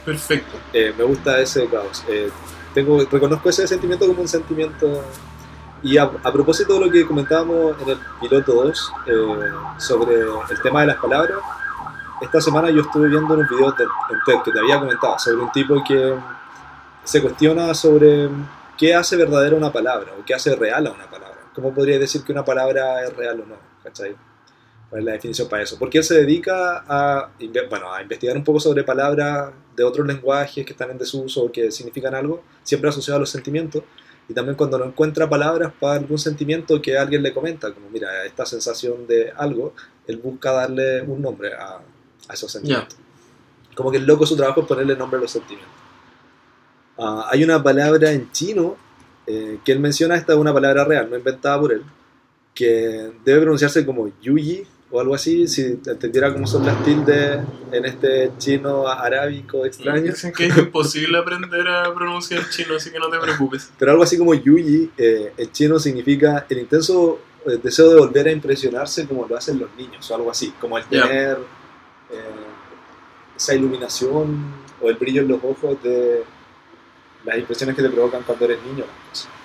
Perfecto. 0.04 0.58
eh, 0.74 0.94
me 0.98 1.04
gusta 1.04 1.40
ese 1.40 1.68
caos. 1.68 2.04
Eh, 2.10 2.30
tengo, 2.74 3.06
reconozco 3.12 3.50
ese 3.50 3.68
sentimiento 3.68 4.08
como 4.08 4.22
un 4.22 4.28
sentimiento. 4.28 5.04
Y 5.84 5.98
a, 5.98 6.04
a 6.24 6.32
propósito 6.32 6.76
de 6.76 6.86
lo 6.86 6.92
que 6.92 7.06
comentábamos 7.06 7.76
en 7.82 7.90
el 7.90 7.98
piloto 8.20 8.54
2 8.54 8.92
eh, 9.08 9.12
sobre 9.80 10.16
el 10.22 10.62
tema 10.64 10.82
de 10.82 10.88
las 10.88 10.98
palabras, 10.98 11.38
esta 12.22 12.40
semana 12.40 12.70
yo 12.70 12.82
estuve 12.82 13.10
viendo 13.10 13.34
unos 13.34 13.50
videos 13.50 13.76
de, 13.76 13.84
en 13.84 14.20
TED 14.26 14.44
que 14.46 14.52
te 14.52 14.60
había 14.60 14.80
comentado 14.80 15.18
sobre 15.18 15.38
un 15.38 15.52
tipo 15.52 15.84
que 15.84 16.16
se 17.04 17.22
cuestiona 17.22 17.74
sobre 17.74 18.30
qué 18.78 18.94
hace 18.94 19.18
verdadera 19.18 19.56
una 19.56 19.72
palabra 19.72 20.14
o 20.20 20.24
qué 20.24 20.36
hace 20.36 20.56
real 20.56 20.86
a 20.88 20.92
una 20.92 21.10
palabra. 21.10 21.40
¿Cómo 21.56 21.74
podría 21.74 21.98
decir 21.98 22.24
que 22.24 22.32
una 22.32 22.46
palabra 22.46 23.04
es 23.04 23.16
real 23.16 23.42
o 23.42 23.46
no? 23.48 23.56
¿Cachai? 23.84 24.16
¿Cuál 24.90 25.02
es 25.02 25.06
la 25.06 25.12
definición 25.14 25.50
para 25.50 25.64
eso? 25.64 25.80
Porque 25.80 25.98
él 25.98 26.04
se 26.04 26.16
dedica 26.16 26.84
a, 26.88 27.32
bueno, 27.70 27.92
a 27.92 28.02
investigar 28.02 28.38
un 28.38 28.44
poco 28.44 28.60
sobre 28.60 28.84
palabras 28.84 29.52
de 29.76 29.84
otros 29.84 30.06
lenguajes 30.06 30.66
que 30.66 30.74
están 30.74 30.92
en 30.92 30.98
desuso 30.98 31.46
o 31.46 31.52
que 31.52 31.72
significan 31.72 32.14
algo, 32.14 32.44
siempre 32.62 32.90
asociado 32.90 33.18
a 33.18 33.20
los 33.22 33.30
sentimientos. 33.30 33.84
Y 34.30 34.34
también 34.34 34.56
cuando 34.56 34.78
no 34.78 34.86
encuentra 34.86 35.28
palabras 35.28 35.74
para 35.80 35.96
algún 35.96 36.20
sentimiento 36.20 36.82
que 36.82 36.98
alguien 36.98 37.24
le 37.24 37.34
comenta, 37.34 37.74
como 37.74 37.90
mira, 37.90 38.26
esta 38.26 38.46
sensación 38.46 39.08
de 39.08 39.32
algo, 39.36 39.74
él 40.06 40.18
busca 40.18 40.52
darle 40.52 41.02
un 41.02 41.22
nombre 41.22 41.54
a, 41.54 41.82
a 42.28 42.34
esos 42.34 42.52
sentimientos. 42.52 42.98
Como 43.76 43.92
que 43.92 43.98
el 43.98 44.06
loco 44.06 44.26
su 44.26 44.36
trabajo 44.36 44.62
es 44.62 44.68
ponerle 44.68 44.96
nombre 44.96 45.18
a 45.18 45.22
los 45.22 45.32
sentimientos. 45.32 45.74
Ah, 46.98 47.28
hay 47.30 47.44
una 47.44 47.62
palabra 47.62 48.12
en 48.12 48.32
chino 48.32 48.76
eh, 49.26 49.60
que 49.64 49.72
él 49.72 49.80
menciona, 49.80 50.16
esta 50.16 50.34
es 50.34 50.40
una 50.40 50.54
palabra 50.54 50.84
real, 50.84 51.10
no 51.10 51.18
inventada 51.18 51.60
por 51.60 51.72
él, 51.72 51.84
que 52.54 53.12
debe 53.24 53.42
pronunciarse 53.42 53.86
como 53.86 54.12
yuyi 54.22 54.66
o 54.92 55.00
algo 55.00 55.16
así, 55.16 55.48
si 55.48 55.80
entendiera 55.86 56.34
cómo 56.34 56.46
son 56.46 56.66
las 56.66 56.84
tildes 56.84 57.40
en 57.72 57.86
este 57.86 58.32
chino 58.38 58.88
arábico 58.88 59.66
extraño. 59.66 60.02
Dicen 60.02 60.34
que 60.34 60.48
es 60.48 60.58
imposible 60.58 61.18
aprender 61.18 61.66
a 61.68 61.94
pronunciar 61.94 62.50
chino, 62.50 62.76
así 62.76 62.92
que 62.92 63.00
no 63.00 63.10
te 63.10 63.18
preocupes. 63.18 63.72
Pero 63.80 63.92
algo 63.92 64.04
así 64.04 64.18
como 64.18 64.34
Yuyi, 64.34 64.92
eh, 64.98 65.32
en 65.38 65.52
chino 65.52 65.80
significa 65.80 66.46
el 66.50 66.60
intenso 66.60 67.22
eh, 67.46 67.58
deseo 67.64 67.90
de 67.90 68.00
volver 68.00 68.28
a 68.28 68.32
impresionarse 68.32 69.08
como 69.08 69.26
lo 69.26 69.38
hacen 69.38 69.60
los 69.60 69.70
niños, 69.78 70.12
o 70.12 70.16
algo 70.16 70.30
así, 70.30 70.54
como 70.60 70.78
el 70.78 70.84
tener 70.84 71.38
eh, 71.38 71.61
esa 73.36 73.56
iluminación 73.56 74.54
o 74.82 74.90
el 74.90 74.96
brillo 74.96 75.22
en 75.22 75.28
los 75.30 75.44
ojos 75.44 75.82
de 75.84 76.24
las 77.26 77.38
impresiones 77.38 77.76
que 77.76 77.82
te 77.82 77.90
provocan 77.90 78.24
cuando 78.24 78.46
eres 78.46 78.60
niño. 78.64 78.86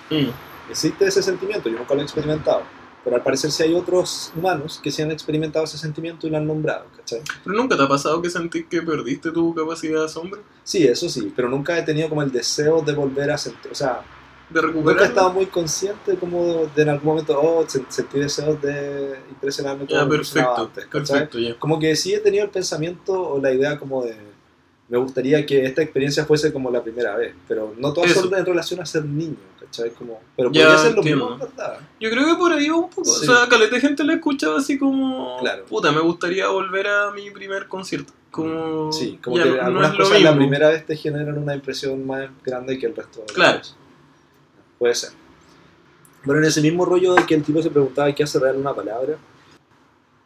Mm. 0.09 0.29
Existe 0.69 1.05
ese 1.05 1.23
sentimiento, 1.23 1.69
yo 1.69 1.77
nunca 1.77 1.93
lo 1.93 2.01
he 2.01 2.03
experimentado. 2.03 2.63
Pero 3.03 3.15
al 3.15 3.23
parecer 3.23 3.51
sí 3.51 3.63
hay 3.63 3.73
otros 3.73 4.33
humanos 4.35 4.81
que 4.83 4.91
sí 4.91 5.01
han 5.01 5.11
experimentado 5.11 5.63
ese 5.63 5.77
sentimiento 5.77 6.27
y 6.27 6.29
lo 6.29 6.37
han 6.37 6.45
nombrado, 6.45 6.87
¿cachai? 6.97 7.21
¿Pero 7.43 7.55
nunca 7.55 7.77
te 7.77 7.83
ha 7.83 7.87
pasado 7.87 8.21
que 8.21 8.29
sentís 8.29 8.65
que 8.65 8.81
perdiste 8.81 9.31
tu 9.31 9.55
capacidad 9.55 9.99
de 9.99 10.05
asombro? 10.05 10.41
Sí, 10.63 10.85
eso 10.85 11.07
sí, 11.07 11.31
pero 11.33 11.47
nunca 11.47 11.77
he 11.77 11.83
tenido 11.83 12.09
como 12.09 12.21
el 12.21 12.31
deseo 12.31 12.81
de 12.81 12.93
volver 12.93 13.31
a 13.31 13.37
sentir, 13.37 13.71
o 13.71 13.75
sea, 13.75 14.01
De 14.49 14.61
nunca 14.61 15.03
he 15.03 15.07
estado 15.07 15.33
muy 15.33 15.47
consciente 15.47 16.15
como 16.15 16.69
de 16.73 16.81
en 16.81 16.89
algún 16.89 17.05
momento, 17.07 17.37
oh, 17.39 17.65
sen- 17.67 17.85
sentí 17.89 18.17
deseos 18.19 18.61
de 18.61 19.19
impresionarme 19.29 19.85
como 19.85 19.99
Ya, 20.01 20.07
perfecto. 20.07 20.55
antes, 20.57 20.85
perfecto, 20.85 21.37
ya. 21.39 21.59
Como 21.59 21.77
que 21.79 21.95
sí 21.97 22.13
he 22.13 22.19
tenido 22.19 22.45
el 22.45 22.49
pensamiento 22.49 23.11
o 23.13 23.41
la 23.41 23.51
idea 23.51 23.77
como 23.77 24.05
de, 24.05 24.15
me 24.87 24.97
gustaría 24.97 25.45
que 25.45 25.65
esta 25.65 25.81
experiencia 25.81 26.23
fuese 26.25 26.53
como 26.53 26.71
la 26.71 26.81
primera 26.81 27.15
vez, 27.17 27.33
pero 27.45 27.73
no 27.77 27.91
todas 27.91 28.11
son 28.13 28.33
en 28.35 28.45
relación 28.45 28.79
a 28.79 28.85
ser 28.85 29.03
niño, 29.03 29.35
¿cachai? 29.59 29.89
Como, 29.91 30.21
pero 30.37 30.49
Ya, 30.53 30.61
podría 30.63 30.77
ser 30.81 30.91
lo 30.93 30.97
entiendo. 30.99 31.29
mismo, 31.31 31.45
¿verdad? 31.45 31.79
Yo 31.99 32.09
creo 32.09 32.25
que 32.25 32.35
por 32.35 32.53
ahí 32.53 32.69
va 32.69 32.77
un 32.77 32.89
poco. 32.89 33.03
Sí. 33.03 33.27
O 33.29 33.35
sea, 33.35 33.49
caleta 33.49 33.75
de 33.75 33.81
gente 33.81 34.05
le 34.05 34.13
escuchaba 34.13 34.59
así 34.59 34.79
como. 34.79 35.37
Claro. 35.41 35.65
Puta, 35.65 35.91
me 35.91 35.99
gustaría 35.99 36.47
volver 36.47 36.87
a 36.87 37.11
mi 37.11 37.29
primer 37.31 37.67
concierto. 37.67 38.13
Como. 38.31 38.93
Sí, 38.93 39.19
como 39.21 39.35
ya 39.37 39.43
que 39.43 39.49
no- 39.49 39.55
no 39.57 39.61
algunas 39.63 39.91
lo 39.97 40.05
cosas 40.05 40.21
la 40.21 40.33
primera 40.37 40.69
vez 40.69 40.85
te 40.85 40.95
generan 40.95 41.37
una 41.37 41.53
impresión 41.53 42.07
más 42.07 42.29
grande 42.45 42.79
que 42.79 42.85
el 42.85 42.95
resto 42.95 43.19
de 43.27 43.33
Claro. 43.33 43.59
Puede 44.79 44.95
ser. 44.95 45.11
Bueno, 46.23 46.41
en 46.41 46.47
ese 46.47 46.61
mismo 46.61 46.85
rollo 46.85 47.15
de 47.15 47.25
que 47.25 47.35
el 47.35 47.43
tipo 47.43 47.61
se 47.61 47.69
preguntaba 47.69 48.13
qué 48.13 48.23
hace 48.23 48.39
real 48.39 48.57
una 48.57 48.73
palabra, 48.73 49.17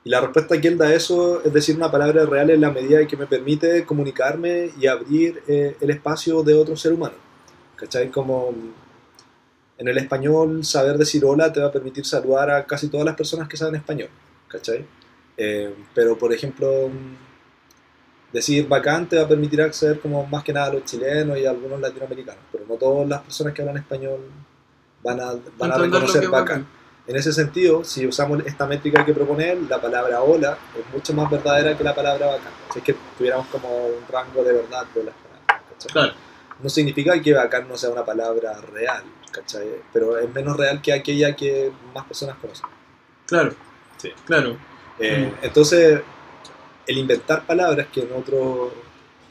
y 0.03 0.09
la 0.09 0.19
respuesta 0.19 0.59
que 0.59 0.67
él 0.67 0.77
da 0.77 0.87
a 0.87 0.93
eso 0.95 1.43
es 1.43 1.53
decir 1.53 1.75
una 1.75 1.91
palabra 1.91 2.25
real 2.25 2.49
en 2.49 2.61
la 2.61 2.71
medida 2.71 2.99
en 2.99 3.07
que 3.07 3.17
me 3.17 3.27
permite 3.27 3.85
comunicarme 3.85 4.71
y 4.79 4.87
abrir 4.87 5.43
eh, 5.47 5.77
el 5.79 5.91
espacio 5.91 6.41
de 6.41 6.55
otro 6.55 6.75
ser 6.75 6.93
humano. 6.93 7.15
¿Cachai? 7.75 8.09
Como 8.09 8.53
en 9.77 9.87
el 9.87 9.97
español 9.97 10.65
saber 10.65 10.97
decir 10.97 11.23
hola 11.23 11.53
te 11.53 11.59
va 11.59 11.67
a 11.67 11.71
permitir 11.71 12.05
saludar 12.05 12.49
a 12.49 12.65
casi 12.65 12.87
todas 12.87 13.05
las 13.05 13.15
personas 13.15 13.47
que 13.47 13.57
saben 13.57 13.75
español. 13.75 14.09
¿Cachai? 14.47 14.85
Eh, 15.37 15.73
pero 15.93 16.17
por 16.17 16.33
ejemplo, 16.33 16.89
decir 18.31 18.67
bacán 18.67 19.07
te 19.07 19.17
va 19.17 19.23
a 19.23 19.27
permitir 19.27 19.61
acceder 19.61 19.99
como 19.99 20.25
más 20.25 20.43
que 20.43 20.53
nada 20.53 20.67
a 20.67 20.73
los 20.73 20.85
chilenos 20.85 21.37
y 21.37 21.45
a 21.45 21.49
algunos 21.49 21.79
latinoamericanos, 21.79 22.43
pero 22.51 22.65
no 22.67 22.75
todas 22.75 23.07
las 23.07 23.21
personas 23.21 23.53
que 23.53 23.61
hablan 23.61 23.77
español 23.77 24.19
van 25.03 25.19
a, 25.19 25.33
van 25.57 25.71
a 25.71 25.77
reconocer 25.77 26.27
bacán. 26.29 26.67
En 27.07 27.15
ese 27.15 27.33
sentido, 27.33 27.83
si 27.83 28.05
usamos 28.05 28.43
esta 28.45 28.65
métrica 28.67 29.03
que 29.03 29.13
propone 29.13 29.51
él, 29.51 29.67
la 29.67 29.81
palabra 29.81 30.21
hola 30.21 30.57
es 30.77 30.93
mucho 30.93 31.13
más 31.13 31.29
verdadera 31.29 31.75
que 31.75 31.83
la 31.83 31.95
palabra 31.95 32.27
bacán. 32.27 32.53
Si 32.71 32.79
es 32.79 32.85
que 32.85 32.95
tuviéramos 33.17 33.47
como 33.47 33.67
un 33.87 34.07
rango 34.07 34.43
de 34.43 34.53
verdad 34.53 34.85
de 34.93 35.03
las 35.03 35.15
palabras. 35.15 35.63
¿cachai? 35.71 35.91
Claro. 35.91 36.13
No 36.61 36.69
significa 36.69 37.19
que 37.19 37.33
bacán 37.33 37.67
no 37.67 37.75
sea 37.75 37.89
una 37.89 38.05
palabra 38.05 38.61
real, 38.61 39.03
¿cachai? 39.31 39.67
pero 39.91 40.17
es 40.19 40.31
menos 40.33 40.55
real 40.55 40.79
que 40.81 40.93
aquella 40.93 41.35
que 41.35 41.71
más 41.93 42.05
personas 42.05 42.37
conocen. 42.37 42.67
Claro. 43.25 43.53
Sí. 43.97 44.11
Claro. 44.25 44.57
Eh, 44.99 45.33
Entonces, 45.41 46.01
el 46.91 46.97
inventar 46.99 47.45
palabras 47.45 47.87
que 47.91 48.01
en 48.01 48.11
otro 48.13 48.71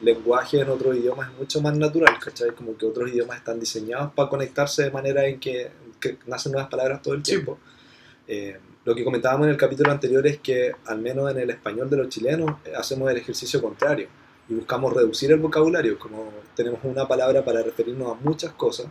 lenguaje, 0.03 0.61
en 0.61 0.69
otro 0.71 0.95
idioma 0.95 1.27
es 1.31 1.39
mucho 1.39 1.61
más 1.61 1.77
natural, 1.77 2.19
¿cachai? 2.19 2.51
Como 2.55 2.77
que 2.77 2.87
otros 2.87 3.11
idiomas 3.11 3.39
están 3.39 3.61
diseñados 3.61 4.13
para 4.15 4.29
conectarse 4.29 4.85
de 4.85 4.91
manera 4.91 5.27
en 5.27 5.39
que, 5.39 5.71
que 6.01 6.19
nacen 6.27 6.53
nuevas 6.53 6.71
palabras 6.71 7.03
todo 7.03 7.15
el 7.15 7.25
Sí. 7.25 7.33
tiempo. 7.33 7.59
Eh, 8.27 8.59
lo 8.85 8.95
que 8.95 9.05
comentábamos 9.05 9.45
en 9.47 9.51
el 9.53 9.57
capítulo 9.59 9.93
anterior 9.93 10.27
es 10.27 10.39
que, 10.39 10.73
al 10.87 11.01
menos 11.01 11.31
en 11.31 11.39
el 11.39 11.51
español 11.51 11.91
de 11.91 11.99
los 11.99 12.09
chilenos, 12.09 12.57
eh, 12.65 12.73
hacemos 12.77 13.11
el 13.11 13.19
ejercicio 13.19 13.61
contrario 13.61 14.09
y 14.49 14.55
buscamos 14.55 14.93
reducir 14.95 15.31
el 15.33 15.39
vocabulario, 15.39 15.99
como 15.99 16.33
tenemos 16.57 16.81
una 16.83 17.07
palabra 17.07 17.45
para 17.45 17.63
referirnos 17.63 18.11
a 18.11 18.15
muchas 18.25 18.53
cosas, 18.55 18.87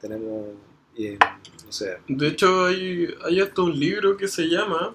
tenemos, 0.00 0.46
eh, 0.96 1.18
no 1.66 1.72
sé, 1.72 1.98
De 2.08 2.28
hecho, 2.28 2.66
hay, 2.66 3.06
hay 3.26 3.40
hasta 3.40 3.62
un 3.62 3.78
libro 3.78 4.16
que 4.16 4.26
se 4.28 4.44
llama 4.48 4.94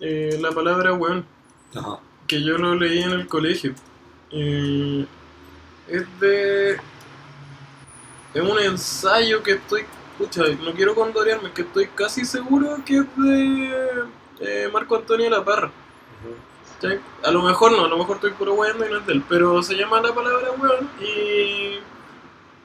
eh, 0.00 0.38
La 0.40 0.50
palabra 0.50 0.94
weón. 0.94 1.26
ajá, 1.74 2.00
que 2.26 2.42
yo 2.42 2.58
lo 2.58 2.74
leí 2.74 3.02
en 3.02 3.10
el 3.12 3.26
colegio. 3.26 3.74
Eh, 4.30 5.06
es 5.88 6.20
de. 6.20 6.72
Es 8.34 8.42
un 8.42 8.58
ensayo 8.58 9.42
que 9.42 9.52
estoy. 9.52 9.84
Escucha, 10.18 10.42
no 10.62 10.72
quiero 10.72 10.94
condorearme, 10.94 11.50
que 11.52 11.62
estoy 11.62 11.88
casi 11.88 12.24
seguro 12.24 12.78
que 12.86 12.98
es 12.98 13.04
de 13.16 14.04
eh, 14.40 14.68
Marco 14.72 14.96
Antonio 14.96 15.28
La 15.28 15.44
Parra. 15.44 15.70
A 17.22 17.30
lo 17.30 17.42
mejor 17.42 17.72
no, 17.72 17.86
a 17.86 17.88
lo 17.88 17.96
mejor 17.96 18.16
estoy 18.16 18.32
puro 18.32 18.52
weando 18.54 18.86
y 18.86 18.90
no 18.90 18.98
es 18.98 19.06
de 19.06 19.14
él, 19.14 19.24
pero 19.28 19.62
se 19.62 19.74
llama 19.74 20.02
la 20.02 20.14
palabra 20.14 20.50
weón 20.52 20.90
y 21.00 21.78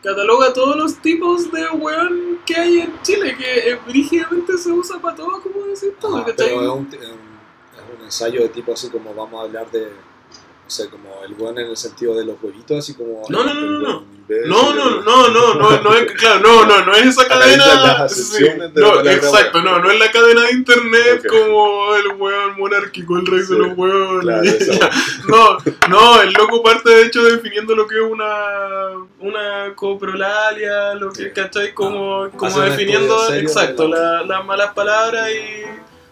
cataloga 0.03 0.51
todos 0.51 0.75
los 0.75 0.97
tipos 0.97 1.49
de 1.51 1.65
weón 1.69 2.39
que 2.45 2.53
hay 2.55 2.79
en 2.81 3.01
Chile, 3.01 3.35
que 3.37 3.71
eh, 3.71 3.79
brígidamente 3.87 4.57
se 4.57 4.71
usa 4.73 4.99
para 4.99 5.15
todo, 5.15 5.41
como 5.41 5.65
decir 5.67 5.95
todo, 6.01 6.17
Ajá, 6.17 6.25
¿cachai? 6.25 6.49
pero 6.49 6.61
es 6.61 6.69
un, 6.69 6.89
es 7.01 7.09
un- 7.09 7.38
es 7.79 7.97
un 7.99 8.05
ensayo 8.05 8.41
de 8.41 8.49
tipo 8.49 8.73
así 8.73 8.89
como 8.89 9.13
vamos 9.13 9.39
a 9.41 9.43
hablar 9.43 9.69
de, 9.71 9.81
no 9.81 10.69
sé, 10.69 10.89
como 10.89 11.23
el 11.25 11.33
buen 11.33 11.57
en 11.57 11.67
el 11.67 11.77
sentido 11.77 12.15
de 12.15 12.25
los 12.25 12.35
huevitos, 12.41 12.77
así 12.77 12.93
como... 12.93 13.23
No, 13.29 13.43
no, 13.43 13.53
no, 13.53 13.61
no, 13.61 13.79
no. 13.79 14.19
No, 14.45 14.75
no, 14.75 15.01
no, 15.01 15.27
no, 15.29 15.53
no, 15.55 15.81
no 15.81 15.93
es, 15.95 16.11
claro, 16.19 16.39
no, 16.41 16.63
no, 16.67 16.85
no 16.85 16.93
es 16.93 17.03
esa 17.07 17.27
cadena. 17.27 18.07
sí, 18.07 18.45
no, 18.75 18.99
exacto, 19.01 19.59
no, 19.63 19.79
no 19.79 19.89
es 19.89 19.97
la 19.99 20.11
cadena 20.11 20.43
de 20.43 20.51
internet 20.51 21.23
Ok. 21.25 21.31
como 21.31 21.95
el 21.95 22.07
weón 22.15 22.55
monárquico, 22.59 23.17
el 23.17 23.25
rey 23.25 23.41
Sí, 23.41 23.53
de 23.53 23.57
los 23.59 23.75
weones. 23.75 24.67
Claro, 24.67 24.89
No, 25.27 25.57
no, 25.89 26.21
el 26.21 26.31
loco 26.33 26.61
parte 26.61 26.91
de 26.91 27.05
hecho 27.07 27.23
definiendo 27.23 27.75
lo 27.75 27.87
que 27.87 27.95
es 27.95 28.01
una, 28.07 28.89
una 29.19 29.73
coprolalia, 29.75 30.93
lo 30.93 31.11
que, 31.11 31.31
¿cachai? 31.33 31.73
Como, 31.73 32.29
como 32.29 32.45
Hace 32.45 32.59
un 32.59 32.65
definiendo, 32.69 33.33
exacto, 33.33 33.87
la- 33.87 34.21
las 34.21 34.45
malas 34.45 34.73
palabras 34.75 35.27
y 35.31 35.65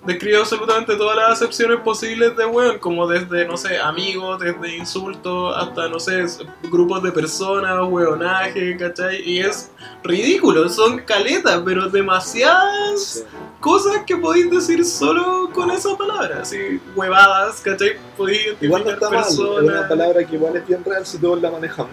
describe 0.07 0.37
absolutamente 0.37 0.95
todas 0.95 1.17
las 1.17 1.29
acepciones 1.33 1.81
posibles 1.81 2.35
de 2.35 2.45
weón, 2.45 2.79
como 2.79 3.05
desde, 3.07 3.45
no 3.45 3.57
sé, 3.57 3.77
amigos, 3.77 4.39
desde 4.39 4.77
insultos, 4.77 5.55
hasta, 5.55 5.89
no 5.89 5.99
sé, 5.99 6.25
grupos 6.71 7.03
de 7.03 7.11
personas, 7.11 7.77
weonaje, 7.87 8.77
¿cachai? 8.77 9.21
Y 9.29 9.39
es 9.39 9.69
ridículo, 10.03 10.69
son 10.69 10.99
caletas, 10.99 11.61
pero 11.65 11.89
demasiadas 11.89 13.25
cosas 13.59 14.03
que 14.05 14.15
podéis 14.15 14.49
decir 14.49 14.83
solo 14.85 15.49
con 15.53 15.69
esa 15.71 15.95
palabra, 15.97 16.39
así, 16.41 16.79
huevadas, 16.95 17.59
¿cachai? 17.61 17.97
Podéis 18.15 18.55
Igual 18.61 18.85
no 18.85 18.91
está 18.91 19.09
mal, 19.09 19.25
es 19.27 19.37
una 19.37 19.55
personas. 19.59 19.89
palabra 19.89 20.23
que 20.25 20.35
igual 20.35 20.55
es 20.55 20.65
bien 20.67 20.83
real 20.85 21.05
si 21.05 21.17
todos 21.19 21.41
la 21.41 21.51
manejamos. 21.51 21.91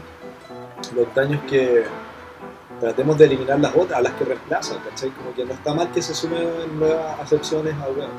Los 0.94 1.12
daños 1.14 1.42
que 1.50 1.84
tratemos 2.84 3.16
de 3.16 3.24
eliminar 3.24 3.58
las 3.60 3.74
otras, 3.74 3.98
a 3.98 4.02
las 4.02 4.12
que 4.12 4.24
reemplazan, 4.26 4.78
¿cachai? 4.80 5.08
Como 5.10 5.34
que 5.34 5.42
no 5.46 5.54
está 5.54 5.72
mal 5.72 5.90
que 5.90 6.02
se 6.02 6.14
sumen 6.14 6.46
nuevas 6.78 7.18
acepciones 7.18 7.74
a 7.76 7.88
weón, 7.88 8.10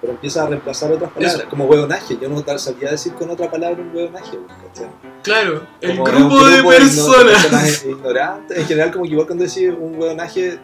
pero 0.00 0.14
empieza 0.14 0.44
a 0.44 0.46
reemplazar 0.46 0.90
otras 0.90 1.10
palabras, 1.10 1.40
Eso. 1.40 1.48
como 1.50 1.66
weonaje, 1.66 2.16
yo 2.18 2.28
no 2.30 2.42
sabía 2.58 2.90
decir 2.92 3.12
con 3.12 3.28
otra 3.28 3.50
palabra 3.50 3.82
un 3.82 3.94
weonaje, 3.94 4.38
¿cachai? 4.66 4.88
Claro, 5.22 5.66
el 5.82 5.90
Como 5.98 6.04
grupo, 6.04 6.46
de 6.46 6.62
personas. 6.62 7.84
ignorantes, 7.84 8.56
en 8.58 8.66
general 8.66 8.90
como 8.90 9.04
que 9.04 9.10
igual 9.10 9.26
cuando 9.26 9.44
decís 9.44 9.68
un 9.78 10.00
weonaje 10.00 10.58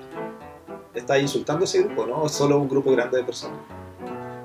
está 0.94 1.18
insultando 1.18 1.62
a 1.62 1.64
ese 1.64 1.82
grupo, 1.82 2.06
¿no? 2.06 2.22
O 2.22 2.28
solo 2.30 2.58
un 2.58 2.68
grupo 2.70 2.90
grande 2.92 3.18
de 3.18 3.24
personas. 3.24 3.58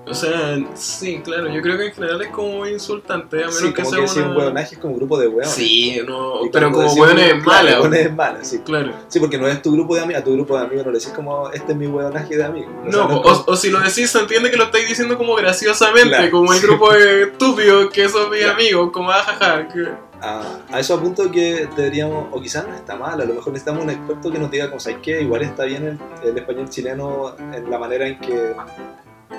O 0.09 0.13
sea, 0.13 0.57
sí, 0.75 1.21
claro, 1.23 1.47
yo 1.53 1.61
creo 1.61 1.77
que 1.77 1.87
en 1.87 1.93
general 1.93 2.21
es 2.21 2.29
como 2.29 2.65
insultante, 2.65 3.37
a 3.37 3.47
menos 3.47 3.57
Sí, 3.59 3.73
que 3.73 3.83
como 3.83 3.89
sea 3.95 4.05
que 4.05 4.19
una... 4.21 4.29
un 4.31 4.37
weonaje 4.37 4.75
es 4.75 4.81
como 4.81 4.93
un 4.93 4.99
grupo 4.99 5.19
de 5.19 5.27
weones. 5.27 5.49
Sí, 5.49 5.99
no, 6.07 6.39
pero 6.51 6.71
como 6.71 6.93
hueones 6.93 7.33
claro, 7.43 7.45
malas. 7.45 7.79
hueones 7.81 8.15
malas, 8.15 8.47
sí. 8.47 8.59
Claro. 8.59 8.93
Sí, 9.07 9.19
porque 9.19 9.37
no 9.37 9.47
es 9.47 9.61
tu 9.61 9.71
grupo 9.73 9.95
de 9.95 10.01
amigos, 10.01 10.21
a 10.21 10.25
tu 10.25 10.33
grupo 10.33 10.57
de 10.57 10.63
amigos 10.65 10.85
no 10.85 10.91
le 10.91 10.99
decís 10.99 11.13
como, 11.13 11.49
este 11.51 11.71
es 11.73 11.77
mi 11.77 11.87
hueonaje 11.87 12.37
de 12.37 12.43
amigos. 12.43 12.71
O 12.87 12.91
sea, 12.91 13.01
No, 13.03 13.09
es 13.09 13.15
o, 13.17 13.21
como- 13.21 13.43
o 13.47 13.55
si 13.55 13.69
lo 13.69 13.79
decís, 13.79 14.09
se 14.09 14.19
entiende 14.19 14.49
que 14.49 14.57
lo 14.57 14.63
estáis 14.65 14.87
diciendo 14.87 15.17
como 15.17 15.35
graciosamente, 15.35 16.09
Claro, 16.09 16.31
como 16.31 16.53
el 16.53 16.59
sí. 16.59 16.65
grupo 16.67 16.93
de 16.93 17.23
estúpidos 17.23 17.89
que 17.91 18.07
son 18.09 18.29
mis 18.29 18.39
Claro. 18.39 18.53
amigos, 18.53 18.89
como 18.91 19.11
ajaja. 19.11 19.67
Que... 19.67 19.87
a, 20.21 20.41
a 20.71 20.79
eso 20.79 20.95
apunto 20.95 21.29
que 21.29 21.67
deberíamos, 21.75 22.27
o 22.31 22.41
quizás 22.41 22.67
no 22.67 22.73
está 22.73 22.95
mal, 22.95 23.19
a 23.21 23.25
lo 23.25 23.33
mejor 23.35 23.53
necesitamos 23.53 23.83
un 23.83 23.89
experto 23.91 24.31
que 24.31 24.39
nos 24.39 24.49
diga, 24.49 24.67
como, 24.67 24.79
¿sabes 24.79 24.97
qué? 25.03 25.21
Igual 25.21 25.43
está 25.43 25.65
bien 25.65 25.99
el, 26.23 26.27
el 26.29 26.37
español 26.37 26.69
chileno 26.69 27.35
en 27.53 27.69
la 27.69 27.77
manera 27.77 28.07
en 28.07 28.19
que 28.19 28.53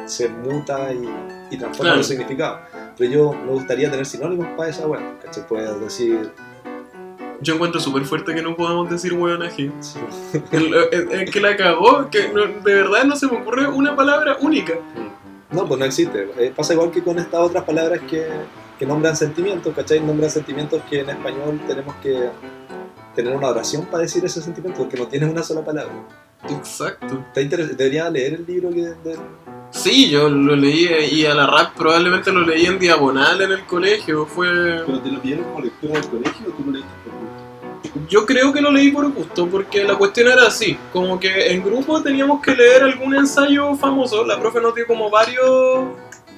se 0.06 0.28
muta 0.28 0.92
y, 0.92 1.08
y 1.50 1.56
transforma 1.58 1.76
Claro. 1.90 1.96
los 1.98 2.06
significados. 2.06 2.60
Pero 2.96 3.10
yo 3.12 3.32
me 3.32 3.52
gustaría 3.52 3.90
tener 3.90 4.06
sinónimos 4.06 4.46
para 4.56 4.70
esa 4.70 4.86
weá, 4.86 5.18
¿cachai? 5.22 5.46
Puedes 5.46 5.80
decir, 5.80 6.30
Yo 7.40 7.54
encuentro 7.54 7.80
súper 7.80 8.04
fuerte 8.04 8.34
que 8.34 8.42
no 8.42 8.56
podamos 8.56 8.90
decir 8.90 9.12
hueonaje. 9.14 9.70
El, 10.50 10.74
el- 10.92 11.12
el 11.12 11.30
que 11.30 11.40
la 11.40 11.56
cagó, 11.56 12.10
que 12.10 12.28
no- 12.30 12.46
de 12.46 12.74
verdad 12.74 13.04
no 13.04 13.14
se 13.14 13.26
me 13.28 13.36
ocurre 13.38 13.68
una 13.68 13.94
palabra 13.94 14.36
única. 14.40 14.74
No, 15.50 15.62
No, 15.62 15.68
pues 15.68 15.78
no 15.78 15.86
existe. 15.86 16.28
Eh, 16.36 16.52
pasa 16.54 16.72
igual 16.74 16.90
que 16.90 17.00
con 17.02 17.18
estas 17.18 17.40
otras 17.40 17.62
palabras 17.64 18.00
que, 18.10 18.26
que 18.78 18.84
nombran 18.86 19.14
sentimientos, 19.16 19.72
¿cachai? 19.74 20.00
Nombran 20.00 20.30
sentimientos 20.30 20.82
que 20.90 21.00
en 21.00 21.10
español 21.10 21.60
tenemos 21.68 21.94
que 22.02 22.28
tener 23.14 23.34
una 23.36 23.48
oración 23.48 23.86
para 23.86 24.02
decir 24.02 24.24
ese 24.24 24.42
sentimiento, 24.42 24.78
porque 24.82 24.96
no 24.96 25.06
tienes 25.06 25.30
una 25.30 25.42
sola 25.44 25.64
palabra. 25.64 25.92
Exacto. 26.50 27.24
Está 27.34 27.56
Debería 27.56 28.10
leer 28.10 28.34
el 28.34 28.46
libro 28.46 28.70
que... 28.70 28.82
del- 29.08 29.18
Sí, 29.70 30.10
yo 30.10 30.28
lo 30.28 30.56
leí 30.56 30.88
y 31.12 31.26
a 31.26 31.34
la 31.34 31.46
rap 31.46 31.74
probablemente 31.76 32.32
lo 32.32 32.40
leí 32.40 32.66
en 32.66 32.78
diagonal 32.78 33.40
en 33.42 33.52
el 33.52 33.64
colegio. 33.64 34.26
Fue. 34.26 34.48
¿Pero 34.86 35.00
te 35.00 35.10
lo 35.10 35.20
pidieron 35.20 35.44
como 35.44 35.60
lectura 35.60 36.00
del 36.00 36.08
colegio 36.08 36.46
o 36.48 36.52
tú 36.52 36.64
lo 36.64 36.72
leíste 36.72 36.90
por 37.04 37.12
gusto? 37.12 38.08
Yo 38.08 38.26
creo 38.26 38.52
que 38.52 38.60
lo 38.60 38.70
leí 38.70 38.90
por 38.90 39.10
gusto, 39.12 39.46
porque 39.46 39.84
la 39.84 39.96
cuestión 39.96 40.28
era 40.28 40.46
así, 40.46 40.78
como 40.92 41.18
que 41.20 41.52
en 41.52 41.62
grupo 41.62 42.02
teníamos 42.02 42.40
que 42.42 42.54
leer 42.54 42.82
algún 42.82 43.14
ensayo 43.14 43.74
famoso, 43.76 44.24
la 44.24 44.38
profe 44.38 44.60
nos 44.60 44.74
dio 44.74 44.86
como 44.86 45.10
varios 45.10 45.86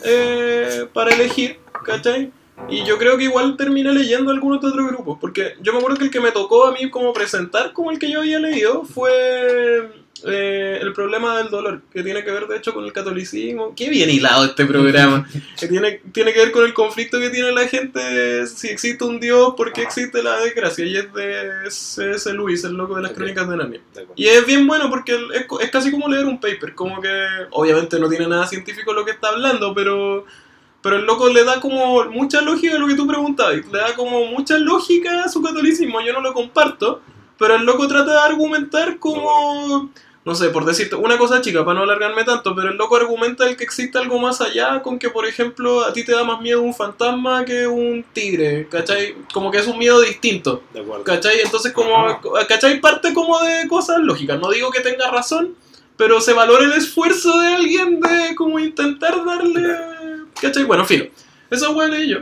eh, 0.04 0.86
para 0.92 1.14
elegir, 1.14 1.58
¿cachai? 1.84 2.32
Y 2.68 2.84
yo 2.84 2.98
creo 2.98 3.16
que 3.16 3.24
igual 3.24 3.56
terminé 3.56 3.92
leyendo 3.92 4.30
algunos 4.30 4.60
de 4.60 4.68
otros 4.68 4.86
grupos, 4.88 5.18
porque 5.20 5.54
yo 5.60 5.72
me 5.72 5.78
acuerdo 5.78 5.98
que 5.98 6.04
el 6.04 6.10
que 6.10 6.20
me 6.20 6.30
tocó 6.30 6.66
a 6.66 6.72
mí 6.72 6.90
como 6.90 7.12
presentar 7.12 7.72
como 7.72 7.90
el 7.90 7.98
que 7.98 8.10
yo 8.10 8.20
había 8.20 8.38
leído 8.38 8.84
fue 8.84 9.99
eh, 10.26 10.78
El 10.80 10.92
problema 10.92 11.38
del 11.38 11.50
dolor, 11.50 11.82
que 11.92 12.02
tiene 12.02 12.24
que 12.24 12.30
ver 12.30 12.46
de 12.46 12.56
hecho 12.56 12.74
con 12.74 12.84
el 12.84 12.92
catolicismo. 12.92 13.74
Qué 13.74 13.88
bien 13.88 14.10
hilado 14.10 14.44
este 14.44 14.66
programa. 14.66 15.28
que 15.58 15.66
tiene, 15.68 16.00
tiene 16.12 16.32
que 16.32 16.40
ver 16.40 16.52
con 16.52 16.64
el 16.64 16.74
conflicto 16.74 17.18
que 17.18 17.30
tiene 17.30 17.52
la 17.52 17.66
gente, 17.66 18.46
si 18.46 18.68
existe 18.68 19.04
un 19.04 19.20
Dios, 19.20 19.54
por 19.56 19.72
qué 19.72 19.82
existe 19.82 20.22
la 20.22 20.38
desgracia. 20.40 20.84
Y 20.84 20.96
es 20.96 21.12
de 21.12 21.70
C.S. 21.70 22.32
Lewis, 22.32 22.64
el 22.64 22.74
loco 22.74 22.96
de 22.96 23.02
las 23.02 23.12
crónicas 23.12 23.48
de 23.48 23.56
Narnia. 23.56 23.80
Y 24.16 24.26
es 24.26 24.46
bien 24.46 24.66
bueno 24.66 24.90
porque 24.90 25.14
es, 25.14 25.46
es 25.60 25.70
casi 25.70 25.90
como 25.90 26.08
leer 26.08 26.26
un 26.26 26.40
paper, 26.40 26.74
como 26.74 27.00
que 27.00 27.10
obviamente 27.50 27.98
no 27.98 28.08
tiene 28.08 28.26
nada 28.26 28.46
científico 28.46 28.92
lo 28.92 29.04
que 29.04 29.12
está 29.12 29.28
hablando, 29.28 29.74
pero, 29.74 30.24
pero 30.82 30.96
el 30.96 31.04
loco 31.04 31.28
le 31.28 31.44
da 31.44 31.60
como 31.60 32.04
mucha 32.06 32.40
lógica 32.40 32.76
a 32.76 32.78
lo 32.78 32.86
que 32.86 32.94
tú 32.94 33.06
preguntabas, 33.06 33.56
le 33.56 33.78
da 33.78 33.94
como 33.94 34.26
mucha 34.26 34.58
lógica 34.58 35.24
a 35.24 35.28
su 35.28 35.42
catolicismo, 35.42 36.00
yo 36.00 36.12
no 36.12 36.20
lo 36.20 36.32
comparto, 36.32 37.02
pero 37.38 37.56
el 37.56 37.64
loco 37.64 37.88
trata 37.88 38.12
de 38.12 38.18
argumentar 38.18 38.98
como, 38.98 39.90
no 39.90 39.90
sé, 40.34 40.50
por 40.50 40.66
decirte 40.66 40.96
una 40.96 41.16
cosa 41.16 41.40
chica, 41.40 41.64
para 41.64 41.78
no 41.78 41.84
alargarme 41.84 42.24
tanto, 42.24 42.54
pero 42.54 42.68
el 42.68 42.76
loco 42.76 42.96
argumenta 42.96 43.48
el 43.48 43.56
que 43.56 43.64
existe 43.64 43.98
algo 43.98 44.18
más 44.18 44.40
allá 44.42 44.82
con 44.82 44.98
que, 44.98 45.08
por 45.08 45.26
ejemplo, 45.26 45.82
a 45.84 45.92
ti 45.94 46.04
te 46.04 46.12
da 46.12 46.24
más 46.24 46.40
miedo 46.42 46.60
un 46.60 46.74
fantasma 46.74 47.44
que 47.44 47.66
un 47.66 48.04
tigre, 48.12 48.68
¿cachai? 48.70 49.16
Como 49.32 49.50
que 49.50 49.58
es 49.58 49.66
un 49.66 49.78
miedo 49.78 50.00
distinto. 50.02 50.62
De 50.74 50.80
acuerdo. 50.80 51.04
¿Cachai? 51.04 51.40
Entonces, 51.40 51.72
como, 51.72 52.20
¿cachai? 52.46 52.80
Parte 52.80 53.14
como 53.14 53.40
de 53.40 53.66
cosas 53.66 54.00
lógicas. 54.00 54.38
No 54.38 54.50
digo 54.50 54.70
que 54.70 54.80
tenga 54.80 55.10
razón, 55.10 55.54
pero 55.96 56.20
se 56.20 56.34
valora 56.34 56.64
el 56.64 56.72
esfuerzo 56.72 57.40
de 57.40 57.48
alguien 57.54 58.00
de 58.00 58.34
como 58.36 58.58
intentar 58.58 59.24
darle. 59.24 59.76
¿cachai? 60.40 60.64
Bueno, 60.64 60.84
filo. 60.84 61.06
Esa 61.50 61.70
wea 61.70 61.88
leí 61.88 62.10
yo. 62.10 62.18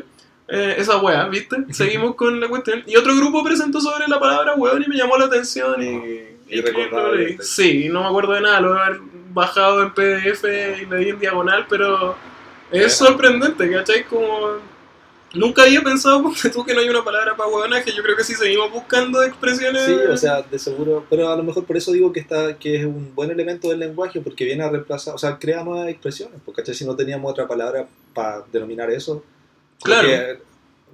Eh, 0.46 0.76
esa 0.78 0.98
wea, 0.98 1.26
¿viste? 1.26 1.56
Seguimos 1.72 2.14
con 2.14 2.40
la 2.40 2.48
cuestión. 2.48 2.84
Y 2.87 2.96
otro 2.96 3.14
grupo 3.16 3.42
presentó 3.42 3.80
sobre 3.80 4.06
la 4.06 4.20
palabra 4.20 4.54
weón 4.54 4.82
y 4.84 4.88
me 4.88 4.96
llamó 4.96 5.18
la 5.18 5.24
atención 5.24 5.82
y. 5.82 6.38
Y 6.50 6.61
recordaba 6.61 7.08
lo 7.08 7.14
leí. 7.14 7.24
el 7.32 7.37
texto. 7.37 7.62
Sí, 7.62 7.88
no 7.88 8.02
me 8.02 8.08
acuerdo 8.08 8.32
de 8.32 8.40
nada, 8.40 8.61
lo 8.61 8.68
voy 8.70 8.78
a 8.78 8.87
haber 8.87 9.00
bajado 9.30 9.82
en 9.82 9.92
PDF 9.92 10.44
y 10.44 10.87
leí 10.87 11.11
en 11.11 11.18
diagonal, 11.18 11.66
pero 11.68 12.16
es 12.70 12.98
Bueno. 12.98 13.11
sorprendente, 13.12 13.70
¿cachai? 13.70 14.04
Como 14.04 14.68
Nunca 15.34 15.62
había 15.64 15.82
pensado, 15.82 16.22
ponte 16.22 16.48
tú, 16.48 16.64
que 16.64 16.72
no 16.72 16.80
hay 16.80 16.88
una 16.88 17.04
palabra 17.04 17.37
para 17.37 17.50
huevonaje. 17.50 17.92
Yo 17.92 18.02
creo 18.02 18.16
que 18.16 18.24
si 18.24 18.34
seguimos 18.34 18.72
buscando 18.72 19.22
expresiones. 19.22 19.84
Sí, 19.84 19.92
o 19.92 20.16
sea, 20.16 20.40
de 20.40 20.58
seguro, 20.58 21.04
pero 21.11 21.28
a 21.30 21.37
lo 21.37 21.42
mejor 21.42 21.64
por 21.66 21.76
eso 21.76 21.92
digo 21.92 22.11
que 22.14 22.20
está 22.20 22.56
que 22.58 22.76
es 22.76 22.84
un 22.87 23.14
buen 23.14 23.30
elemento 23.30 23.68
del 23.68 23.78
lenguaje, 23.78 24.20
porque 24.22 24.46
viene 24.46 24.64
a 24.64 24.70
reemplazar, 24.70 25.14
o 25.14 25.18
sea, 25.18 25.38
crea 25.38 25.62
nuevas 25.62 25.88
expresiones, 25.88 26.40
porque 26.46 26.64
si 26.74 26.87
no 26.87 26.96
teníamos 26.96 27.30
otra 27.30 27.46
palabra 27.46 27.87
para 28.14 28.42
denominar 28.50 28.90
eso, 28.90 29.22
Claro. 29.82 30.08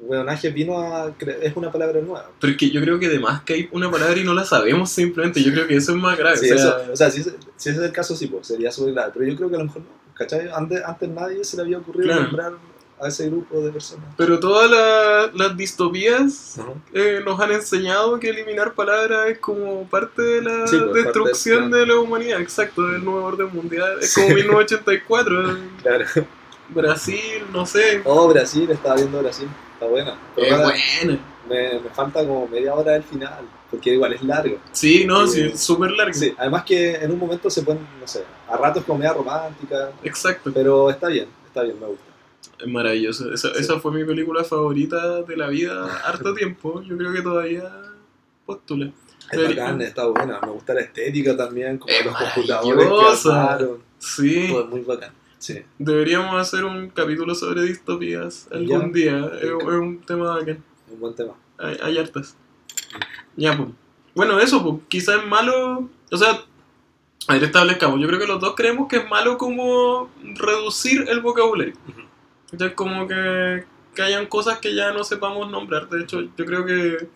Hueonaje 0.00 0.50
vino 0.50 0.78
a, 0.78 1.12
es 1.42 1.56
una 1.56 1.70
palabra 1.72 2.00
nueva. 2.00 2.30
Porque 2.40 2.70
yo 2.70 2.80
creo 2.80 2.98
que 2.98 3.06
además 3.06 3.42
que 3.42 3.54
hay 3.54 3.68
una 3.72 3.90
palabra 3.90 4.16
y 4.18 4.24
no 4.24 4.34
la 4.34 4.44
sabemos 4.44 4.90
simplemente. 4.90 5.42
Yo 5.42 5.52
creo 5.52 5.66
que 5.66 5.76
eso 5.76 5.92
es 5.92 5.98
más 5.98 6.16
grave. 6.18 6.36
Sí, 6.36 6.50
o 6.50 6.58
sea, 6.58 6.68
eso- 6.82 6.92
o 6.92 6.96
sea, 6.96 7.10
si, 7.10 7.20
ese- 7.20 7.36
si 7.56 7.70
ese 7.70 7.78
es 7.78 7.84
el 7.86 7.92
caso, 7.92 8.14
sí, 8.16 8.26
pues, 8.26 8.46
sería 8.46 8.70
súper 8.70 8.94
grave, 8.94 9.12
pero 9.14 9.26
yo 9.26 9.36
creo 9.36 9.48
que 9.48 9.56
a 9.56 9.58
lo 9.60 9.64
mejor 9.66 9.82
no, 9.82 9.88
¿cachai? 10.14 10.48
Antes, 10.54 10.82
antes 10.84 11.08
nadie 11.08 11.42
se 11.44 11.56
le 11.56 11.62
había 11.62 11.78
ocurrido 11.78 12.06
Claro. 12.08 12.22
nombrar 12.24 12.52
a 13.00 13.08
ese 13.08 13.26
grupo 13.28 13.60
de 13.60 13.72
personas. 13.72 14.06
Pero 14.16 14.38
todas 14.38 14.70
la- 14.70 15.30
las 15.34 15.56
distopías 15.56 16.58
Ajá. 16.58 16.72
eh, 16.92 17.20
nos 17.24 17.40
han 17.40 17.50
enseñado 17.52 18.18
que 18.20 18.30
eliminar 18.30 18.74
palabras 18.74 19.28
es 19.30 19.38
como 19.38 19.88
parte 19.88 20.22
de 20.22 20.42
la 20.42 20.66
Sí, 20.66 20.76
pues, 20.78 21.04
destrucción 21.04 21.70
del 21.70 21.80
de 21.80 21.86
la 21.94 21.96
humanidad. 22.00 22.40
Exacto, 22.40 22.82
del 22.86 23.04
nuevo 23.04 23.24
orden 23.24 23.48
mundial. 23.52 23.98
Es 24.00 24.12
Sí. 24.12 24.22
como 24.22 24.34
1984. 24.36 25.56
Claro. 25.82 26.04
Brasil, 26.68 27.44
no 27.52 27.66
sé. 27.66 28.00
Oh, 28.04 28.28
Brasil, 28.28 28.70
estaba 28.70 28.96
viendo 28.96 29.20
Brasil, 29.20 29.48
está 29.74 29.86
buena. 29.86 30.16
Pero 30.34 30.56
Es 30.56 30.62
buena. 31.04 31.18
me, 31.48 31.80
me 31.80 31.90
falta 31.90 32.20
como 32.26 32.46
media 32.48 32.74
hora 32.74 32.92
del 32.92 33.02
final, 33.02 33.44
porque 33.70 33.94
igual 33.94 34.12
es 34.14 34.22
largo. 34.22 34.58
Sí, 34.72 35.04
no, 35.06 35.26
sí, 35.26 35.40
Eh, 35.42 35.50
es 35.54 35.60
súper 35.60 35.90
largo. 35.92 36.14
Sí, 36.14 36.34
además 36.38 36.64
que 36.64 36.94
en 36.94 37.10
un 37.12 37.18
momento 37.18 37.50
se 37.50 37.62
ponen, 37.62 37.86
no 38.00 38.06
sé, 38.06 38.24
a 38.48 38.56
ratos 38.56 38.84
comedia 38.84 39.12
romántica, 39.12 39.90
Exacto. 40.02 40.50
pero 40.54 40.90
está 40.90 41.08
bien, 41.08 41.28
está 41.46 41.62
bien, 41.62 41.78
me 41.80 41.86
gusta. 41.86 42.04
Es 42.58 42.66
maravilloso. 42.68 43.32
Esa, 43.32 43.48
Sí. 43.48 43.60
esa 43.60 43.80
fue 43.80 43.92
mi 43.92 44.04
película 44.04 44.44
favorita 44.44 45.22
de 45.22 45.36
la 45.36 45.48
vida 45.48 45.86
harto 46.04 46.32
tiempo. 46.34 46.82
Yo 46.82 46.96
creo 46.96 47.12
que 47.12 47.20
todavía 47.22 47.64
postula. 48.46 48.86
Es 48.86 48.92
Pero- 49.30 49.48
bacán, 49.48 49.80
está 49.80 50.06
buena, 50.06 50.38
me 50.40 50.48
gusta 50.50 50.74
la 50.74 50.82
estética 50.82 51.36
también, 51.36 51.78
como 51.78 51.92
Es 51.92 52.04
los 52.04 52.14
computadores 52.16 52.86
que 53.22 53.28
armaron, 53.30 53.78
Sí. 53.98 54.44
es 54.54 54.66
muy 54.66 54.80
bacán. 54.82 55.12
Sí. 55.44 55.62
Deberíamos 55.78 56.40
hacer 56.40 56.64
un 56.64 56.88
capítulo 56.88 57.34
sobre 57.34 57.64
distopías 57.64 58.48
algún 58.50 58.94
Ya. 58.94 58.98
día. 58.98 59.30
Es, 59.42 59.50
un 59.50 60.00
tema 60.00 60.36
bacán. 60.36 60.64
Un 60.90 61.00
buen 61.00 61.14
tema. 61.14 61.34
Hay, 61.58 61.76
hay 61.82 61.98
hartas. 61.98 62.34
Ya, 63.36 63.54
pues. 63.54 63.68
Bueno, 64.14 64.38
eso, 64.38 64.62
pues. 64.62 64.76
Quizás 64.88 65.20
es 65.20 65.26
malo. 65.26 65.86
O 66.10 66.16
sea, 66.16 66.40
a 67.28 67.32
ver, 67.34 67.44
establezcamos. 67.44 68.00
Yo 68.00 68.06
creo 68.06 68.18
que 68.18 68.26
los 68.26 68.40
dos 68.40 68.54
creemos 68.54 68.88
que 68.88 68.96
es 68.96 69.10
malo 69.10 69.36
como 69.36 70.08
reducir 70.22 71.04
el 71.10 71.20
vocabulario. 71.20 71.74
Ujú. 71.90 72.00
Entonces, 72.52 72.74
como 72.74 73.06
que, 73.06 73.66
que 73.94 74.00
hayan 74.00 74.24
cosas 74.24 74.60
que 74.60 74.74
ya 74.74 74.92
no 74.94 75.04
sepamos 75.04 75.50
nombrar. 75.50 75.90
De 75.90 76.04
hecho, 76.04 76.22
yo 76.22 76.46
creo 76.46 76.64
que 76.64 77.06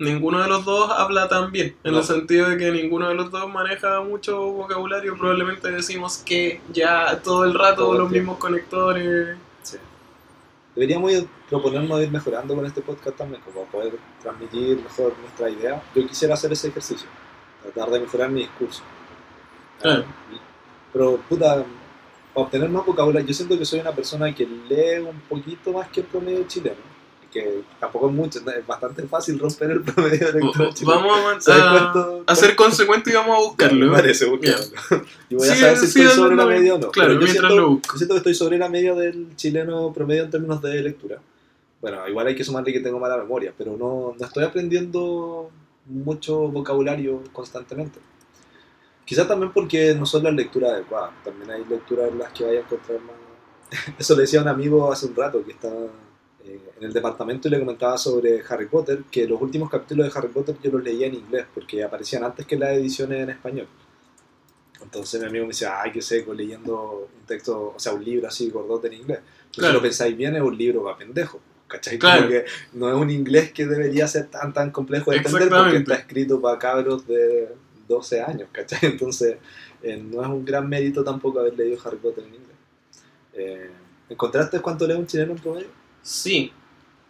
ninguno 0.00 0.42
de 0.42 0.48
los 0.48 0.64
dos 0.64 0.90
habla 0.90 1.28
tan 1.28 1.52
bien. 1.52 1.76
En 1.84 1.92
No. 1.92 1.98
el 1.98 2.04
sentido 2.04 2.48
de 2.48 2.56
que 2.56 2.70
ninguno 2.72 3.08
de 3.08 3.14
los 3.14 3.30
dos 3.30 3.48
maneja 3.48 4.00
mucho 4.00 4.38
vocabulario. 4.52 5.16
Probablemente 5.16 5.70
decimos 5.70 6.18
que 6.18 6.60
ya 6.72 7.20
todo 7.22 7.44
el 7.44 7.54
rato 7.54 7.82
Todo 7.86 7.98
los 7.98 8.10
mismos 8.10 8.38
conectores. 8.38 9.36
Sí. 9.62 9.76
Deberíamos 10.74 11.12
ir- 11.12 11.28
proponernos 11.48 12.00
ir 12.00 12.10
mejorando 12.10 12.54
con 12.56 12.64
este 12.66 12.80
podcast 12.80 13.16
también, 13.16 13.42
como 13.42 13.64
poder 13.66 13.92
transmitir 14.22 14.76
mejor 14.82 15.14
nuestra 15.20 15.50
idea. 15.50 15.82
Yo 15.94 16.06
quisiera 16.06 16.34
hacer 16.34 16.52
ese 16.52 16.68
ejercicio, 16.68 17.08
tratar 17.62 17.90
de 17.90 18.00
mejorar 18.00 18.30
mi 18.30 18.40
discurso. 18.40 18.82
Claro. 19.82 20.04
Pero, 20.92 21.16
puta, 21.28 21.64
para 22.34 22.46
obtener 22.46 22.68
más 22.68 22.86
vocabulario, 22.86 23.26
yo 23.28 23.34
siento 23.34 23.58
que 23.58 23.64
soy 23.64 23.80
una 23.80 23.92
persona 23.92 24.32
que 24.34 24.46
lee 24.46 24.98
un 25.00 25.20
poquito 25.28 25.72
más 25.72 25.88
que 25.88 26.00
el 26.00 26.06
promedio 26.06 26.44
chileno. 26.46 26.76
Que 27.32 27.62
tampoco 27.78 28.08
es 28.08 28.14
mucho, 28.14 28.40
es 28.40 28.66
bastante 28.66 29.04
fácil 29.04 29.38
romper 29.38 29.70
el 29.70 29.82
promedio 29.82 30.26
de 30.32 30.40
lector 30.40 30.74
chileno. 30.74 30.98
Vamos 31.00 31.18
a, 31.36 31.40
¿Sabes 31.40 31.62
a- 31.62 31.70
cuánto- 31.92 32.24
a 32.26 32.34
ser 32.34 32.56
consecuentes 32.56 33.12
y 33.12 33.16
vamos 33.16 33.36
a 33.36 33.40
buscarlo. 33.40 33.86
Me 33.86 33.92
parece, 33.92 34.26
búscalo. 34.26 34.56
Y 35.30 35.34
voy 35.36 35.48
a 35.48 35.54
Sí, 35.54 35.60
saber 35.60 35.76
si 35.78 35.86
sí, 35.86 36.00
estoy 36.02 36.16
sobre 36.16 36.34
la 36.36 36.46
media 36.46 36.74
o 36.74 36.78
no. 36.78 36.90
claro, 36.90 37.12
yo 37.20 37.26
siento, 37.28 37.56
lo 37.56 37.68
busco. 37.70 37.92
yo 37.94 37.98
siento 37.98 38.14
que 38.14 38.18
estoy 38.18 38.34
sobre 38.34 38.58
la 38.58 38.68
media 38.68 38.94
del 38.94 39.36
chileno 39.36 39.92
promedio 39.92 40.24
en 40.24 40.30
términos 40.30 40.60
de 40.60 40.82
lectura. 40.82 41.20
Bueno, 41.80 42.06
igual 42.08 42.26
hay 42.26 42.34
que 42.34 42.42
sumarle 42.44 42.72
que 42.72 42.80
tengo 42.80 42.98
mala 42.98 43.16
memoria, 43.16 43.54
pero 43.56 43.76
no, 43.76 44.14
no 44.18 44.26
estoy 44.26 44.42
aprendiendo 44.44 45.50
mucho 45.86 46.36
vocabulario 46.48 47.22
constantemente. 47.32 48.00
Quizás 49.04 49.26
también 49.28 49.52
porque 49.52 49.94
no 49.94 50.04
son 50.04 50.24
las 50.24 50.34
lecturas 50.34 50.72
adecuadas. 50.72 51.12
También 51.24 51.50
hay 51.50 51.64
lecturas 51.64 52.10
en 52.10 52.18
las 52.18 52.32
que 52.32 52.44
vaya 52.44 52.58
a 52.58 52.62
encontrar 52.62 52.98
más... 53.00 53.14
Eso 53.98 54.14
le 54.16 54.22
decía 54.22 54.40
a 54.40 54.42
un 54.42 54.48
amigo 54.48 54.92
hace 54.92 55.06
un 55.06 55.14
rato 55.16 55.44
que 55.44 55.52
estaba 55.52 55.76
eh, 56.54 56.60
en 56.78 56.84
el 56.86 56.92
departamento 56.92 57.48
y 57.48 57.50
le 57.50 57.58
comentaba 57.60 57.96
sobre 57.98 58.42
Harry 58.48 58.66
Potter, 58.66 59.04
que 59.10 59.26
los 59.26 59.40
últimos 59.40 59.70
capítulos 59.70 60.06
de 60.12 60.18
Harry 60.18 60.28
Potter 60.28 60.56
yo 60.62 60.70
los 60.72 60.82
leía 60.82 61.06
en 61.06 61.14
inglés 61.14 61.46
porque 61.54 61.82
aparecían 61.82 62.24
antes 62.24 62.46
que 62.46 62.56
las 62.56 62.70
ediciones 62.70 63.20
en 63.22 63.30
español. 63.30 63.66
Entonces 64.82 65.20
mi 65.20 65.28
amigo 65.28 65.44
me 65.44 65.50
decía, 65.50 65.80
ay, 65.80 65.92
qué 65.92 66.02
seco, 66.02 66.32
leyendo 66.32 67.08
un 67.20 67.26
texto, 67.26 67.74
o 67.76 67.78
sea, 67.78 67.92
un 67.92 68.04
libro 68.04 68.26
así 68.28 68.50
gordote 68.50 68.88
en 68.88 68.94
inglés. 68.94 69.18
Pero 69.20 69.52
Claro. 69.52 69.68
si 69.72 69.74
lo 69.74 69.82
pensáis 69.82 70.16
bien, 70.16 70.34
es 70.36 70.42
un 70.42 70.56
libro 70.56 70.84
para 70.84 70.96
pendejos. 70.96 71.40
¿Cachai? 71.68 71.98
Claro. 71.98 72.22
Como 72.22 72.30
que 72.32 72.44
no 72.72 72.88
es 72.88 72.94
un 72.96 73.10
inglés 73.10 73.52
que 73.52 73.66
debería 73.66 74.08
ser 74.08 74.26
tan 74.26 74.52
tan 74.52 74.72
complejo 74.72 75.12
de 75.12 75.18
entender 75.18 75.48
porque 75.48 75.76
está 75.76 75.94
escrito 75.94 76.40
para 76.40 76.58
cabros 76.58 77.06
de 77.06 77.48
12 77.86 78.20
años, 78.22 78.48
¿cachai? 78.50 78.78
Entonces, 78.82 79.36
eh, 79.82 79.96
no 79.96 80.20
es 80.22 80.28
un 80.28 80.44
gran 80.44 80.68
mérito 80.68 81.04
tampoco 81.04 81.38
haber 81.40 81.56
leído 81.56 81.78
Harry 81.84 81.98
Potter 81.98 82.24
en 82.24 82.34
inglés. 82.34 82.56
Eh, 83.34 83.70
¿Encontraste 84.08 84.60
cuánto 84.60 84.86
lee 84.86 84.94
un 84.94 85.06
chileno 85.06 85.32
en 85.32 85.38
promedio? 85.38 85.68
Sí. 86.02 86.52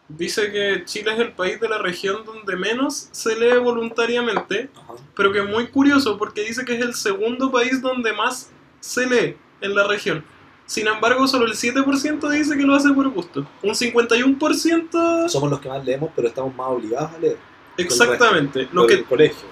Dice 0.09 0.51
que 0.51 0.85
Chile 0.87 1.13
es 1.13 1.21
el 1.21 1.33
país 1.33 1.61
de 1.61 1.69
la 1.69 1.79
región 1.79 2.25
donde 2.25 2.57
menos 2.57 3.09
se 3.13 3.37
lee 3.39 3.59
voluntariamente, 3.59 4.69
Ajá. 4.75 4.95
pero 5.15 5.31
que 5.33 5.39
es 5.39 5.49
muy 5.49 5.69
curioso 5.69 6.19
porque 6.19 6.43
dice 6.43 6.65
que 6.65 6.75
es 6.75 6.81
el 6.83 6.95
segundo 6.95 7.53
país 7.53 7.81
donde 7.81 8.13
más 8.13 8.51
se 8.81 9.07
lee 9.07 9.37
en 9.61 9.75
la 9.75 9.87
región. 9.87 10.25
Sin 10.67 10.89
embargo, 10.89 11.27
solo 11.29 11.47
el 11.47 11.53
7% 11.53 12.29
dice 12.31 12.57
que 12.57 12.63
lo 12.65 12.75
hace 12.75 12.93
por 12.93 13.09
gusto. 13.11 13.47
Un 13.63 13.71
51% 13.75 15.29
Somos 15.29 15.51
los 15.51 15.61
que 15.61 15.69
más 15.69 15.85
leemos, 15.85 16.11
pero 16.15 16.29
estamos 16.29 16.55
más 16.55 16.69
obligados 16.69 17.13
a 17.13 17.19
leer. 17.19 17.37
exactamente. 17.77 18.69
Lo 18.73 18.87
que 18.87 18.95
el 18.95 19.05
colegio. 19.05 19.49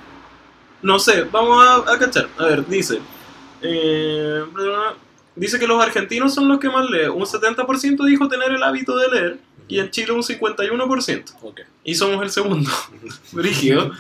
No 0.83 0.99
sé, 0.99 1.23
vamos 1.25 1.65
a, 1.67 1.93
a 1.93 1.99
cachar. 1.99 2.29
A 2.39 2.47
ver, 2.47 2.67
dice. 2.67 3.01
eh. 3.63 4.43
Dice 5.39 5.59
que 5.59 5.67
los 5.67 5.83
argentinos 5.83 6.35
son 6.35 6.49
los 6.49 6.59
que 6.61 6.69
más 6.69 6.89
leen. 6.91 7.11
Un 7.11 7.23
70% 7.25 8.05
dijo 8.07 8.29
tener 8.29 8.51
el 8.51 8.63
hábito 8.63 8.97
de 8.97 9.09
leer. 9.09 9.39
Y 9.69 9.81
en 9.81 9.91
Chile 9.91 10.13
un 10.13 10.23
51%. 10.23 11.25
Ok. 11.43 11.61
Y 11.85 11.95
somos 11.95 12.23
el 12.23 12.31
segundo. 12.31 12.71
Brígido. 13.33 13.91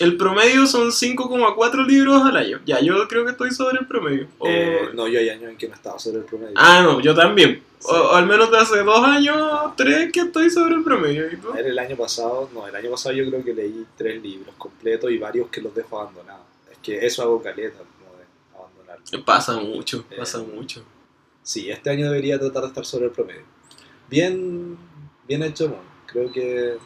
El 0.00 0.16
promedio 0.16 0.66
son 0.66 0.88
5,4 0.88 1.86
libros 1.86 2.22
al 2.22 2.36
año. 2.38 2.60
Ya, 2.64 2.80
yo 2.80 3.06
creo 3.08 3.24
que 3.26 3.32
estoy 3.32 3.50
sobre 3.50 3.78
el 3.78 3.86
promedio. 3.86 4.26
O- 4.38 4.48
Eh, 4.48 4.88
no, 4.94 5.06
yo 5.06 5.18
hay 5.18 5.28
años 5.28 5.50
en 5.50 5.56
que 5.58 5.68
no 5.68 5.74
estaba 5.74 5.98
sobre 5.98 6.18
el 6.20 6.24
promedio. 6.24 6.54
Ah, 6.56 6.80
no, 6.82 7.00
yo 7.00 7.14
también. 7.14 7.62
Sí. 7.78 7.88
O, 7.90 7.94
o 7.94 8.14
al 8.14 8.26
menos 8.26 8.50
de 8.50 8.56
hace 8.58 8.78
dos 8.84 9.04
años, 9.04 9.36
tres 9.76 10.10
que 10.12 10.20
estoy 10.20 10.48
sobre 10.48 10.76
el 10.76 10.82
promedio. 10.82 11.26
El 11.58 11.78
año 11.78 11.96
pasado, 11.96 12.48
no, 12.54 12.66
el 12.66 12.74
año 12.74 12.90
pasado 12.90 13.14
yo 13.14 13.28
creo 13.28 13.44
que 13.44 13.52
leí 13.52 13.84
tres 13.98 14.22
libros 14.22 14.54
completos 14.56 15.10
y 15.10 15.18
varios 15.18 15.48
que 15.50 15.60
los 15.60 15.74
dejo 15.74 16.00
abandonados. 16.00 16.46
Es 16.70 16.78
que 16.78 17.04
eso 17.04 17.22
hago 17.22 17.42
caleta. 17.42 17.80
Pasa 19.24 19.56
mucho, 19.58 20.04
Eh, 20.10 20.16
pasa 20.16 20.38
mucho. 20.38 20.82
Sí, 21.42 21.70
este 21.70 21.90
año 21.90 22.06
debería 22.06 22.38
tratar 22.38 22.62
de 22.62 22.68
estar 22.68 22.84
sobre 22.86 23.06
el 23.06 23.10
promedio. 23.10 23.42
Bien, 24.08 24.76
bien 25.26 25.42
hecho, 25.42 25.68
no. 25.68 25.76
Creo 26.06 26.30
que 26.32 26.76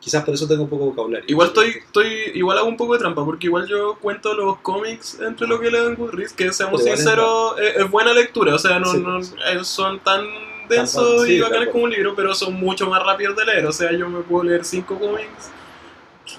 quizás 0.00 0.24
por 0.24 0.34
eso 0.34 0.46
tengo 0.48 0.64
un 0.64 0.68
poco 0.68 0.84
de 0.84 0.90
vocabulario. 0.90 1.24
Igual 1.28 1.48
estoy, 1.48 1.68
estoy, 1.70 2.08
igual 2.34 2.58
hago 2.58 2.68
un 2.68 2.76
poco 2.76 2.94
de 2.94 2.98
trampa, 3.00 3.24
porque 3.24 3.46
igual 3.46 3.66
yo 3.66 3.98
cuento 4.00 4.34
los 4.34 4.58
cómics 4.58 5.18
entre 5.20 5.46
lo 5.46 5.60
que 5.60 5.70
leo 5.70 5.88
en 5.88 5.96
Goodreads, 5.96 6.32
que 6.32 6.52
seamos 6.52 6.82
Pero 6.82 6.96
sinceros, 6.96 7.58
es, 7.60 7.76
es 7.76 7.90
buena 7.90 8.12
lectura, 8.12 8.54
o 8.54 8.58
sea, 8.58 8.78
no, 8.78 8.92
Sí, 8.92 8.98
no 9.00 9.22
sí. 9.22 9.34
eh, 9.46 9.64
son 9.64 10.00
tan 10.00 10.24
densos 10.68 11.24
sí, 11.24 11.34
y 11.34 11.40
bacanes 11.40 11.68
como 11.70 11.84
un 11.84 11.90
libro, 11.90 12.14
pero 12.14 12.34
son 12.34 12.54
mucho 12.54 12.88
más 12.88 13.02
rápidos 13.02 13.36
de 13.36 13.44
leer, 13.46 13.66
o 13.66 13.72
sea, 13.72 13.92
yo 13.92 14.08
me 14.08 14.20
puedo 14.22 14.44
leer 14.44 14.64
cinco 14.64 14.98
cómics 14.98 15.50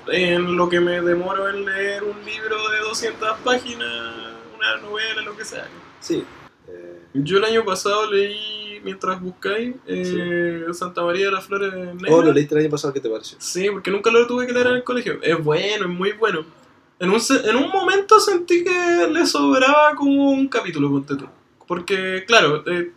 en 0.07 0.55
lo 0.55 0.67
que 0.69 0.79
me 0.79 1.01
demoro 1.01 1.49
en 1.49 1.65
leer 1.65 2.03
un 2.03 2.23
libro 2.25 2.69
de 2.69 2.79
200 2.79 3.37
páginas, 3.43 4.34
una 4.57 4.77
novela, 4.77 5.21
lo 5.21 5.35
que 5.35 5.45
sea. 5.45 5.67
Sí. 5.99 6.23
eh, 6.67 7.01
Yo 7.13 7.37
el 7.37 7.45
año 7.45 7.63
pasado 7.65 8.11
leí, 8.11 8.79
mientras 8.83 9.21
buscáis, 9.21 9.75
eh, 9.87 10.65
Santa 10.73 11.03
María 11.03 11.27
de 11.27 11.31
las 11.31 11.45
Flores 11.45 11.73
Negras. 11.73 12.11
oh, 12.11 12.21
lo 12.21 12.31
leíste 12.33 12.55
el 12.55 12.61
año 12.61 12.69
pasado, 12.71 12.93
¿qué 12.93 12.99
te 12.99 13.09
pareció? 13.09 13.37
Sí, 13.39 13.69
porque 13.71 13.91
nunca 13.91 14.11
lo 14.11 14.25
tuve 14.27 14.45
que 14.47 14.53
leer 14.53 14.67
en 14.67 14.73
el 14.75 14.83
colegio. 14.83 15.19
Es 15.21 15.43
bueno, 15.43 15.85
es 15.85 15.91
muy 15.91 16.11
bueno. 16.13 16.45
En 16.99 17.09
un, 17.09 17.19
en 17.43 17.55
un 17.57 17.69
momento 17.69 18.19
sentí 18.19 18.63
que 18.63 19.07
le 19.11 19.25
sobraba 19.25 19.93
como 19.95 20.31
un 20.31 20.47
capítulo, 20.47 20.89
ponte 20.89 21.15
tú. 21.15 21.27
Porque, 21.67 22.23
claro, 22.25 22.63
eh, 22.67 22.91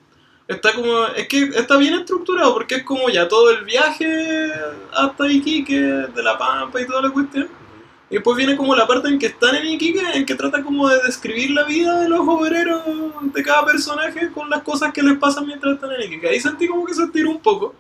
está 0.47 0.73
como. 0.73 1.07
Es 1.17 1.27
que 1.27 1.45
está 1.55 1.77
bien 1.79 1.95
estructurado, 1.95 2.53
porque 2.55 2.77
es 2.77 2.83
como 2.85 3.09
ya 3.09 3.27
todo 3.27 3.51
el 3.51 3.65
viaje 3.65 4.53
hasta 4.93 5.27
Iquique, 5.33 5.81
de 5.81 6.23
La 6.23 6.39
Pampa 6.39 6.81
y 6.81 6.87
toda 6.87 7.03
la 7.03 7.11
cuestión. 7.11 7.49
Y 8.11 8.15
después 8.15 8.37
viene 8.37 8.57
como 8.57 8.75
la 8.75 8.87
parte 8.87 9.09
en 9.09 9.19
que 9.19 9.27
están 9.27 9.55
en 9.55 9.67
Iquique, 9.67 10.03
en 10.15 10.25
que 10.25 10.35
trata 10.35 10.63
como 10.63 10.89
de 10.89 10.99
describir 11.03 11.51
la 11.51 11.65
vida 11.65 12.01
de 12.01 12.09
los 12.09 12.21
obreros 12.21 12.83
de 13.23 13.43
cada 13.43 13.67
personaje 13.67 14.31
con 14.31 14.49
las 14.49 14.63
cosas 14.63 14.93
que 14.93 15.03
les 15.03 15.19
pasan 15.19 15.47
mientras 15.47 15.75
están 15.75 15.93
en 15.93 16.03
Iquique. 16.03 16.29
Ahí 16.29 16.41
sentí 16.41 16.67
como 16.67 16.87
que 16.87 16.95
se 16.95 17.05
estiró 17.05 17.31
un 17.31 17.41
poco. 17.41 17.75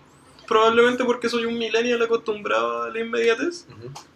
Probablemente 0.46 1.04
porque 1.04 1.28
soy 1.28 1.44
un 1.44 1.58
millennial 1.58 2.00
acostumbrado 2.02 2.84
a 2.84 2.90
la 2.90 3.00
inmediatez. 3.00 3.66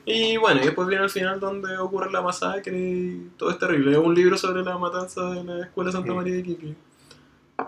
Y 0.06 0.38
bueno, 0.38 0.60
y 0.62 0.64
después 0.64 0.88
viene 0.88 1.04
el 1.04 1.10
final 1.10 1.38
donde 1.38 1.76
ocurre 1.76 2.10
la 2.10 2.22
masacre 2.22 2.78
y 2.78 3.30
todo 3.36 3.50
es 3.50 3.58
terrible. 3.58 3.92
Es 3.92 3.98
un 3.98 4.14
libro 4.14 4.36
sobre 4.38 4.62
la 4.62 4.78
matanza 4.78 5.30
de 5.30 5.44
la 5.44 5.64
Escuela 5.64 5.92
Santa. 5.92 6.14
María 6.14 6.34
de 6.34 6.40
Iquique. 6.40 6.74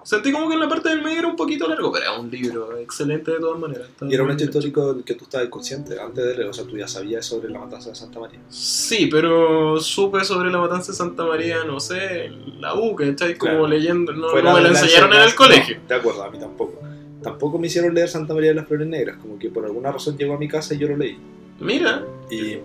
Sentí 0.03 0.33
como 0.33 0.49
que 0.49 0.55
en 0.55 0.61
la 0.61 0.69
parte 0.69 0.89
del 0.89 1.03
medio 1.03 1.19
era 1.21 1.29
un 1.29 1.37
poquito 1.37 1.69
largo, 1.69 1.93
pero 1.93 2.13
es 2.13 2.19
un 2.19 2.31
libro 2.31 2.77
excelente 2.79 3.31
de 3.33 3.39
todas 3.39 3.59
maneras. 3.61 3.89
Y 4.03 4.15
era 4.15 4.23
un 4.25 4.31
hecho 4.31 4.45
histórico 4.45 4.93
del 4.95 5.05
que 5.05 5.15
tú 5.15 5.25
estabas 5.25 5.49
consciente 5.49 5.99
antes 6.01 6.25
de 6.25 6.35
leer, 6.37 6.49
o 6.49 6.53
sea, 6.53 6.65
tú 6.65 6.77
ya 6.77 6.89
sabías 6.89 7.25
sobre 7.27 7.51
la 7.51 7.59
matanza 7.61 7.91
de 7.91 7.95
Santa 7.97 8.21
María. 8.21 8.41
Sí, 8.49 9.07
pero 9.11 9.79
supe 9.81 10.25
sobre 10.25 10.51
la 10.51 10.59
matanza 10.59 10.93
de 10.93 10.99
Santa 10.99 11.25
María, 11.25 11.65
no 11.65 11.79
sé, 11.81 12.31
la 12.61 12.75
U, 12.75 12.95
¿cachai? 12.97 13.37
Como 13.37 13.53
Claro. 13.53 13.69
leyendo, 13.69 14.13
no, 14.13 14.29
Fuera 14.31 14.51
no 14.51 14.57
me 14.57 14.63
la 14.63 14.69
enseñaron 14.71 15.11
en 15.13 15.17
el 15.19 15.23
enseñanza, 15.25 15.37
colegio. 15.37 15.77
no, 15.83 15.89
de 15.89 15.95
acuerdo, 15.95 16.23
a 16.25 16.31
mí 16.31 16.39
tampoco. 16.39 16.81
Tampoco 17.23 17.59
me 17.59 17.69
hicieron 17.69 17.95
leer 17.95 18.09
Santa 18.09 18.35
María 18.35 18.51
de 18.51 18.57
las 18.57 18.67
Flores 18.69 18.87
Negras, 18.87 19.17
como 19.21 19.39
que 19.39 19.49
por 19.49 19.65
alguna 19.65 19.91
razón 19.93 20.17
llegó 20.19 20.35
a 20.35 20.39
mi 20.39 20.47
casa 20.49 20.75
y 20.75 20.79
yo 20.79 20.89
lo 20.89 20.97
leí. 20.97 21.17
Mira, 21.61 22.05
Y 22.31 22.59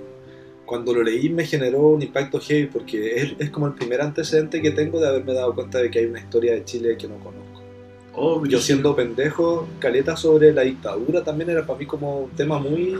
cuando 0.69 0.93
lo 0.93 1.01
leí 1.01 1.29
me 1.29 1.45
generó 1.45 1.79
un 1.79 2.01
impacto 2.03 2.39
heavy 2.39 2.67
porque 2.67 3.15
es, 3.15 3.33
es 3.39 3.49
como 3.49 3.65
el 3.65 3.73
primer 3.73 4.01
antecedente 4.01 4.61
que 4.61 4.69
tengo 4.69 4.99
de 4.99 5.07
haberme 5.07 5.33
dado 5.33 5.55
cuenta 5.55 5.79
de 5.79 5.89
que 5.89 5.97
hay 5.99 6.05
una 6.05 6.19
historia 6.19 6.53
de 6.53 6.63
Chile 6.63 6.95
que 6.95 7.07
no 7.07 7.15
conozco. 7.15 7.63
oh, 8.13 8.45
Yo 8.45 8.59
siendo 8.59 8.95
pendejo, 8.95 9.67
caleta 9.79 10.15
sobre 10.15 10.53
la 10.53 10.61
dictadura 10.61 11.23
también 11.23 11.49
era 11.49 11.65
para 11.65 11.79
mí 11.79 11.87
como 11.87 12.19
un 12.19 12.29
tema 12.31 12.59
muy 12.59 12.95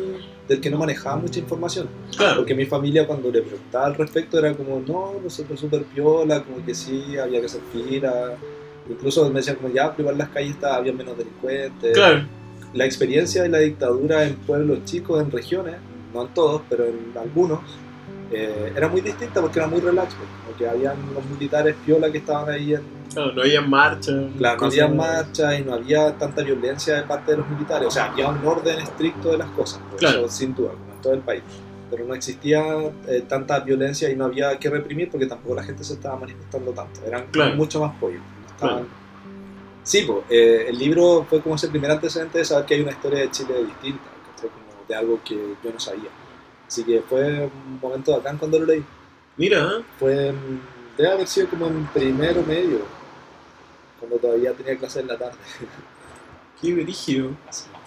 del 0.47 0.59
que 0.59 0.71
no 0.71 0.79
manejaba 0.79 1.17
mucha 1.17 1.39
información. 1.39 1.87
Claro, 2.17 2.37
Porque 2.37 2.55
mi 2.55 2.65
familia 2.65 3.05
cuando 3.05 3.29
le 3.29 3.43
preguntaba 3.43 3.85
al 3.85 3.95
respecto 3.95 4.39
era 4.39 4.51
como, 4.55 4.79
no, 4.79 5.13
nosotros 5.23 5.59
súper 5.59 5.83
piola, 5.83 6.43
como 6.43 6.65
que 6.65 6.73
sí, 6.73 7.17
había 7.19 7.39
que 7.39 7.45
hacer 7.45 7.61
fila. 7.71 8.35
Incluso 8.89 9.29
me 9.29 9.35
decían 9.41 9.57
como, 9.57 9.71
ya, 9.71 9.93
igual 9.95 10.17
las 10.17 10.29
calles 10.29 10.53
estaba, 10.53 10.77
había 10.77 10.91
menos 10.91 11.15
delincuentes. 11.15 11.93
claro, 11.93 12.25
La 12.73 12.85
experiencia 12.85 13.43
de 13.43 13.49
la 13.49 13.59
dictadura 13.59 14.25
en 14.25 14.35
pueblos 14.37 14.83
chicos, 14.85 15.21
en 15.21 15.29
regiones, 15.29 15.75
no 16.13 16.21
en 16.23 16.27
todos, 16.29 16.61
pero 16.69 16.85
en 16.85 17.11
algunos, 17.19 17.59
eh, 18.31 18.73
era 18.75 18.87
muy 18.87 19.01
distinta 19.01 19.41
porque 19.41 19.59
era 19.59 19.67
muy 19.67 19.79
relax, 19.79 20.13
pues, 20.15 20.27
como 20.45 20.57
que 20.57 20.67
habían 20.67 20.95
los 21.13 21.23
militares 21.25 21.75
piola 21.85 22.11
que 22.11 22.19
estaban 22.19 22.49
ahí 22.49 22.73
en... 22.75 22.81
claro, 23.13 23.33
no 23.33 23.41
había 23.41 23.61
marcha. 23.61 24.11
Claro, 24.37 24.61
no 24.61 24.67
había 24.67 24.87
marcha 24.87 25.59
y 25.59 25.63
no 25.63 25.73
había 25.73 26.15
tanta 26.17 26.43
violencia 26.43 26.95
de 26.95 27.03
parte 27.03 27.31
de 27.31 27.37
los 27.37 27.49
militares, 27.49 27.87
o 27.87 27.91
sea, 27.91 28.05
había 28.11 28.29
un 28.29 28.45
orden 28.45 28.79
estricto 28.79 29.31
de 29.31 29.37
las 29.39 29.49
cosas, 29.51 29.79
Claro. 29.97 30.19
eso 30.19 30.29
sin 30.29 30.53
duda, 30.55 30.71
como 30.71 30.93
en 30.93 31.01
todo 31.01 31.13
el 31.13 31.21
país. 31.21 31.41
Pero 31.89 32.05
no 32.05 32.13
existía 32.13 32.63
eh, 33.07 33.23
tanta 33.27 33.59
violencia 33.61 34.11
y 34.11 34.15
no 34.15 34.25
había 34.25 34.57
que 34.59 34.69
reprimir 34.69 35.09
porque 35.09 35.25
tampoco 35.25 35.55
la 35.55 35.63
gente 35.63 35.83
se 35.83 35.93
estaba 35.93 36.17
manifestando 36.17 36.71
tanto, 36.71 36.99
eran 37.05 37.25
Claro. 37.31 37.55
mucho 37.55 37.81
más 37.81 37.95
pollos. 37.99 38.21
no 38.21 38.47
estaban- 38.51 38.75
Claro. 38.75 38.99
Sí, 39.81 40.03
pues, 40.05 40.19
eh, 40.29 40.65
el 40.69 40.77
libro 40.77 41.25
fue 41.27 41.41
como 41.41 41.55
ese 41.55 41.67
primer 41.67 41.89
antecedente 41.89 42.37
de 42.37 42.45
saber 42.45 42.65
que 42.65 42.75
hay 42.75 42.81
una 42.81 42.91
historia 42.91 43.21
de 43.21 43.31
Chile 43.31 43.55
distinta, 43.65 44.03
de 44.89 44.95
algo 44.95 45.21
que 45.23 45.35
yo 45.63 45.71
no 45.71 45.79
sabía. 45.79 46.09
Así 46.67 46.83
que 46.83 47.01
fue 47.07 47.45
un 47.45 47.79
momento 47.81 48.11
bacán 48.17 48.37
cuando 48.37 48.59
lo 48.59 48.65
leí. 48.65 48.83
Mira, 49.37 49.81
Fue, 49.97 50.27
en- 50.29 50.59
debe 50.97 51.11
haber 51.13 51.27
sido 51.27 51.47
como 51.47 51.67
en 51.67 51.85
primero 51.87 52.43
medio, 52.43 52.79
cuando 53.99 54.17
todavía 54.17 54.51
tenía 54.53 54.77
clase 54.77 54.99
en 54.99 55.07
la 55.07 55.17
tarde. 55.17 55.37
qué 56.61 56.73
brígido. 56.73 57.31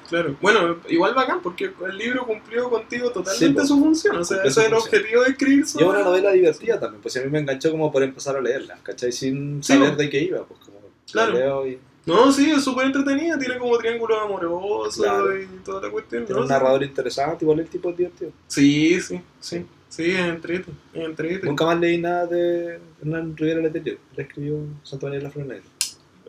Claro, 0.09 0.36
bueno, 0.42 0.76
igual 0.88 1.14
bacán 1.14 1.40
porque 1.42 1.72
el 1.86 1.96
libro 1.96 2.26
cumplió 2.26 2.68
contigo 2.68 3.11
totalmente 3.11 3.62
Sí, 3.62 3.66
su 3.66 3.78
función, 3.78 4.16
o 4.16 4.24
sea, 4.24 4.38
ese 4.44 4.61
es 4.61 4.66
el 4.66 4.74
objetivo 4.74 5.22
de 5.22 5.30
escribir 5.30 5.61
Y 5.61 5.62
es 5.62 5.74
una 5.76 6.03
novela 6.03 6.32
divertida 6.32 6.78
también, 6.78 7.00
pues 7.00 7.16
a 7.16 7.20
mí 7.20 7.30
me 7.30 7.38
enganchó 7.38 7.70
como 7.70 7.90
por 7.90 8.03
empezar 8.03 8.36
a 8.36 8.40
leerla, 8.42 8.78
¿cachai? 8.82 9.11
Sin 9.11 9.62
Sí, 9.62 9.72
saber 9.72 9.96
de 9.96 10.11
qué 10.11 10.20
iba, 10.20 10.44
pues 10.44 10.61
como 10.61 10.80
Claro. 11.11 11.32
la 11.32 11.38
leo 11.38 11.66
y 11.66 11.78
No, 12.05 12.32
sí, 12.32 12.50
es 12.50 12.64
súper 12.64 12.86
entretenida, 12.86 13.38
tiene 13.38 13.59
como 13.59 13.78
triángulos 13.78 14.18
amorosos 14.20 14.96
Claro. 14.96 15.40
y 15.40 15.46
toda 15.64 15.82
la 15.82 15.90
cuestión. 15.90 16.24
tiene 16.24 16.38
¿no? 16.38 16.44
un 16.44 16.48
narrador 16.50 16.82
interesante, 16.82 17.44
igual 17.44 17.61
el 17.61 17.68
tipo 17.68 17.90
es 17.90 17.96
divertido. 17.96 18.32
Sí, 18.48 19.00
sí, 19.00 19.20
sí, 19.38 19.64
sí, 19.88 20.11
es 20.11 20.18
entrete, 20.18 20.70
es 20.92 21.05
entrete. 21.05 21.46
Nunca 21.46 21.64
más 21.66 21.78
leí 21.78 21.98
nada 21.98 22.26
de 22.26 22.80
Hernán 23.00 23.36
Rivera 23.36 23.61
Letelier, 23.61 23.98
él 24.16 24.20
escribió 24.24 24.57
Santa 24.82 25.07
María 25.07 25.18
de 25.20 25.24
la 25.24 25.30
Flor 25.30 25.46
Negra. 25.46 25.64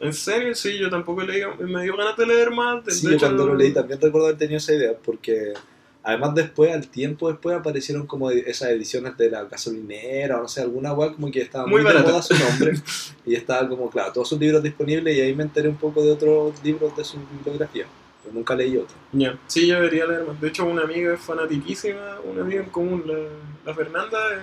En 0.02 0.14
serio, 0.14 0.54
sí, 0.54 0.78
yo 0.78 0.90
tampoco 0.90 1.22
he 1.22 1.28
leído, 1.28 1.56
me 1.56 1.82
dio 1.84 1.96
ganas 1.96 2.18
de 2.18 2.26
leer 2.28 2.52
más. 2.52 2.84
de- 2.86 2.92
Sí, 2.92 3.06
de 3.08 3.12
yo 3.14 3.18
hecho, 3.18 3.26
cuando 3.28 3.48
lo 3.48 3.56
leí 3.56 3.72
también 3.74 4.00
recuerdo 4.02 4.28
haber 4.28 4.38
tenido 4.38 4.58
esa 4.58 4.74
idea, 4.74 4.94
porque 5.04 5.54
además 6.04 6.36
después, 6.36 6.74
al 6.74 6.88
tiempo 6.88 7.30
después, 7.30 7.56
aparecieron 7.58 8.06
como 8.06 8.30
esas 8.30 8.70
ediciones 8.70 9.18
de 9.18 9.32
la 9.32 9.46
gasolinera 9.46 10.38
o 10.38 10.42
no 10.44 10.48
sé, 10.48 10.62
alguna 10.62 10.94
web 10.94 11.16
como 11.16 11.32
que 11.32 11.42
estaba 11.42 11.66
Muy 11.66 11.82
muy, 11.82 11.94
de 11.94 12.00
moda 12.00 12.22
su 12.22 12.34
nombre 12.36 12.74
y 13.26 13.36
estaba 13.36 13.68
como, 13.68 13.90
claro, 13.90 14.12
todos 14.12 14.30
sus 14.30 14.40
libros 14.40 14.62
disponibles 14.62 15.16
y 15.16 15.22
ahí 15.22 15.34
me 15.34 15.44
enteré 15.44 15.70
un 15.70 15.78
poco 15.78 16.04
de 16.04 16.12
otros 16.12 16.62
libros 16.64 16.96
de 16.96 17.04
su 17.04 17.18
bibliografía, 17.32 17.86
pero 18.22 18.36
nunca 18.36 18.54
leí 18.54 18.78
otro. 18.78 18.96
Ya, 19.14 19.38
sí, 19.48 19.66
yo 19.68 19.76
debería 19.76 20.06
leer 20.06 20.26
más. 20.26 20.40
De 20.40 20.50
hecho, 20.50 20.66
una 20.66 20.84
amiga 20.84 21.14
es 21.14 21.22
fanatiquísima, 21.22 22.20
una 22.24 22.42
amiga 22.42 22.62
en 22.62 22.70
común, 22.70 23.04
la, 23.06 23.16
la 23.66 23.74
Fernanda, 23.74 24.18
eh, 24.34 24.40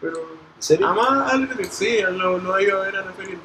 pero 0.00 0.16
¿En 0.56 0.62
serio? 0.62 0.88
ama 0.88 1.28
al 1.28 1.48
sí, 1.70 1.98
lo, 2.16 2.38
lo 2.38 2.54
ha 2.54 2.62
ido 2.62 2.82
a 2.82 2.86
ver 2.86 2.96
a 2.96 3.04
la 3.04 3.12
feria 3.12 3.38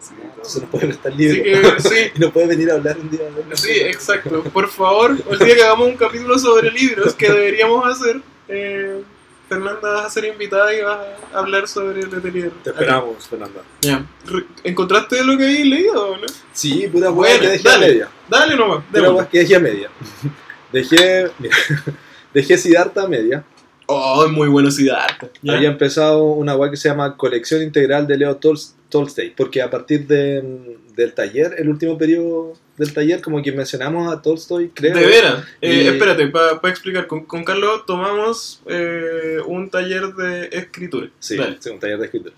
sí. 0.00 0.14
Se 0.42 0.60
nos 0.60 0.68
puede 0.70 0.86
prestar 0.86 1.12
Así 1.12 1.18
libros 1.22 1.74
que 1.82 1.88
sí, 1.88 1.96
y 2.14 2.18
no 2.20 2.30
puede 2.32 2.46
venir 2.46 2.70
a 2.70 2.74
hablar 2.74 2.96
un 2.98 3.10
día. 3.10 3.20
¿no? 3.48 3.56
Sí, 3.56 3.70
exacto. 3.72 4.42
Por 4.44 4.68
favor, 4.68 5.16
el 5.30 5.38
día 5.38 5.54
que 5.56 5.62
hagamos 5.62 5.88
un 5.88 5.96
capítulo 5.96 6.38
sobre 6.38 6.70
libros 6.70 7.14
que 7.14 7.30
deberíamos 7.30 7.84
hacer, 7.86 8.20
eh, 8.48 9.02
Fernanda 9.48 9.92
vas 9.92 10.06
a 10.06 10.10
ser 10.10 10.24
invitada 10.24 10.74
y 10.74 10.80
vas 10.82 10.98
a 11.32 11.38
hablar 11.38 11.68
sobre 11.68 12.00
el 12.00 12.12
atelier. 12.14 12.50
Te 12.64 12.70
esperamos, 12.70 13.26
Fernanda. 13.28 13.60
Ya. 13.80 14.04
Re- 14.24 14.44
¿Encontraste 14.64 15.22
lo 15.24 15.36
que 15.38 15.44
habéis 15.44 15.66
leído 15.66 16.10
o 16.12 16.16
no? 16.16 16.26
Sí, 16.52 16.88
pura 16.90 17.10
Bueno, 17.10 17.20
hueá 17.32 17.40
que 17.40 17.48
dejé 17.50 17.68
dale. 17.68 17.84
a 17.84 17.88
media. 17.88 18.08
Dale 18.28 18.56
nomás, 18.56 19.28
que 19.28 19.38
dejé 19.40 19.54
a 19.56 19.60
media. 19.60 19.90
Dejé, 20.72 21.28
mira, 21.38 21.56
dejé 22.34 22.58
Siddhartha 22.58 23.02
a 23.02 23.08
media. 23.08 23.44
Oh, 23.86 24.24
es 24.26 24.32
muy 24.32 24.48
bueno 24.48 24.70
Siddhartha. 24.70 25.28
Ya. 25.42 25.54
Había 25.56 25.68
empezado 25.68 26.24
una 26.24 26.56
web 26.56 26.70
que 26.72 26.76
se 26.76 26.88
llama 26.88 27.16
Colección 27.16 27.62
Integral 27.62 28.06
de 28.06 28.18
Leo 28.18 28.36
Tol- 28.38 28.58
Tolstoy, 28.88 29.30
porque 29.36 29.62
a 29.62 29.70
partir 29.70 30.06
de- 30.06 30.76
del 30.96 31.12
taller, 31.12 31.54
el 31.58 31.68
último 31.68 31.96
periodo 31.98 32.54
del 32.78 32.92
taller, 32.92 33.20
como 33.20 33.42
que 33.42 33.52
mencionamos 33.52 34.12
a 34.12 34.20
Tolstoy, 34.22 34.70
creo. 34.74 34.94
De 34.96 35.06
veras. 35.06 35.44
Eh, 35.60 35.82
Y- 35.84 35.88
Espérate, 35.88 36.26
para 36.28 36.58
explicar. 36.64 37.06
Con, 37.06 37.24
con 37.26 37.44
Carlos 37.44 37.84
tomamos 37.86 38.60
eh, 38.66 39.38
un 39.46 39.70
taller 39.70 40.14
de 40.14 40.48
escritura. 40.52 41.08
Sí, 41.18 41.36
sí, 41.60 41.68
un 41.70 41.78
taller 41.78 41.98
de 41.98 42.04
escritura. 42.06 42.34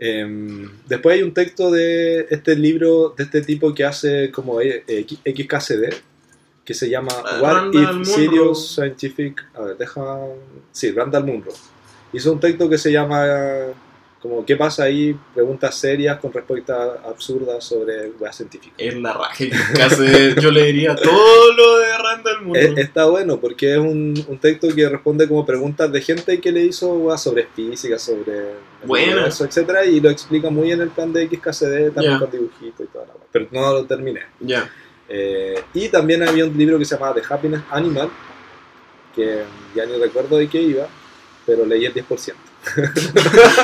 Em, 0.00 0.70
después 0.86 1.16
hay 1.16 1.22
un 1.24 1.34
texto 1.34 1.72
de 1.72 2.26
este 2.30 2.54
libro, 2.54 3.14
de 3.16 3.24
este 3.24 3.42
tipo 3.42 3.74
que 3.74 3.84
hace 3.84 4.30
como 4.30 4.60
eh, 4.60 4.84
X- 4.86 5.18
XKCD, 5.24 5.92
que 6.68 6.74
se 6.74 6.90
llama 6.90 7.08
Ah, 7.24 7.38
What 7.40 7.52
Randall 7.54 8.02
if. 8.02 8.06
Serious 8.08 8.74
Scientific... 8.74 9.42
A 9.54 9.62
ver, 9.62 9.78
deja... 9.78 10.18
Sí, 10.70 10.90
Randall 10.92 11.24
Munro. 11.24 11.50
Hizo 12.12 12.30
un 12.30 12.40
texto 12.40 12.68
que 12.68 12.76
se 12.76 12.92
llama 12.92 13.24
como 14.20 14.44
¿Qué 14.44 14.54
pasa 14.56 14.82
ahí? 14.82 15.16
Preguntas 15.34 15.74
serias 15.76 16.18
con 16.18 16.30
respuestas 16.32 16.90
absurdas 17.06 17.64
sobre 17.64 18.10
weas 18.20 18.36
científicas. 18.36 18.74
Es 18.76 18.94
la 18.96 19.12
hace. 19.12 20.34
Yo 20.40 20.50
le 20.50 20.64
diría 20.64 20.94
todo 20.94 21.52
lo 21.56 21.78
de 21.78 21.86
Randall 21.96 22.42
Munro. 22.44 22.60
Eh, 22.60 22.74
está 22.76 23.06
bueno 23.06 23.38
porque 23.40 23.72
es 23.72 23.78
un, 23.78 24.12
un 24.28 24.38
texto 24.38 24.68
que 24.74 24.88
responde 24.88 25.26
como 25.26 25.46
preguntas 25.46 25.90
de 25.90 26.02
gente 26.02 26.38
que 26.40 26.52
le 26.52 26.64
hizo 26.64 27.16
sobre 27.16 27.46
física, 27.46 27.98
sobre 27.98 28.54
Buena. 28.84 29.12
universo, 29.12 29.44
etcétera, 29.46 29.86
y 29.86 30.00
lo 30.00 30.10
explica 30.10 30.50
muy 30.50 30.70
en 30.72 30.82
el 30.82 30.88
plan 30.90 31.12
de 31.14 31.26
XKCD, 31.28 31.92
también 31.94 32.14
Ya. 32.14 32.18
con 32.18 32.30
dibujitos 32.30 32.80
y 32.86 32.88
toda 32.92 33.06
la. 33.06 33.12
Pero 33.32 33.46
no 33.52 33.72
lo 33.72 33.84
terminé. 33.86 34.20
Ya. 34.40 34.68
Eh, 35.08 35.62
y 35.74 35.88
también 35.88 36.22
había 36.26 36.44
un 36.44 36.56
libro 36.56 36.78
que 36.78 36.84
se 36.84 36.94
llamaba 36.96 37.14
The 37.14 37.22
Happiness 37.32 37.62
Animal, 37.70 38.10
que 39.14 39.42
ya 39.74 39.86
ni 39.86 39.96
recuerdo 39.96 40.36
de 40.36 40.48
qué 40.48 40.60
iba, 40.60 40.86
pero 41.46 41.64
leí 41.64 41.84
el 41.86 41.94
10%. 41.94 42.34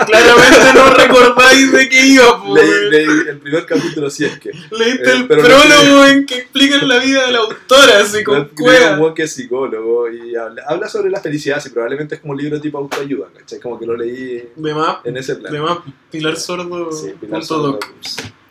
Claramente 0.07 0.73
no 0.75 0.91
recordáis 0.95 1.73
de 1.73 1.89
qué 1.89 2.07
iba, 2.07 2.43
Leí, 2.55 2.91
leí 2.91 3.29
el 3.29 3.39
primer 3.39 3.67
capítulo, 3.67 4.09
si 4.09 4.25
es 4.25 4.39
que. 4.39 4.51
Leíste 4.71 5.11
Eh, 5.11 5.15
el 5.17 5.27
prólogo 5.27 6.07
en 6.07 6.25
que 6.27 6.37
explican 6.39 6.89
la 6.89 6.99
vida 6.99 7.27
de 7.27 7.33
la 7.33 7.39
autora, 7.41 7.99
así 8.01 8.23
con 8.25 8.39
un 8.39 8.45
cueva. 8.49 9.15
que 9.15 9.25
es 9.25 9.33
psicólogo 9.33 10.09
y 10.11 10.35
habla, 10.37 10.63
habla 10.67 10.89
sobre 10.89 11.11
la 11.11 11.21
felicidad, 11.21 11.63
y 11.65 11.69
probablemente 11.71 12.15
es 12.15 12.21
como 12.21 12.33
un 12.33 12.39
libro 12.39 12.61
tipo 12.61 12.79
autoayuda, 12.79 13.29
¿cachai? 13.37 13.61
Como 13.61 13.79
que 13.79 13.87
lo 13.87 13.97
leí 13.97 14.49
De 14.57 14.75
más, 14.75 14.99
en 15.05 15.17
ese 15.17 15.37
plan. 15.37 15.53
de 15.53 15.61
más 15.61 15.79
Pilar 16.11 16.37
Sordo. 16.37 16.93
Sí, 16.93 17.13
Pilar 17.21 17.45
Sordo. 17.45 17.73
doc. 17.73 17.87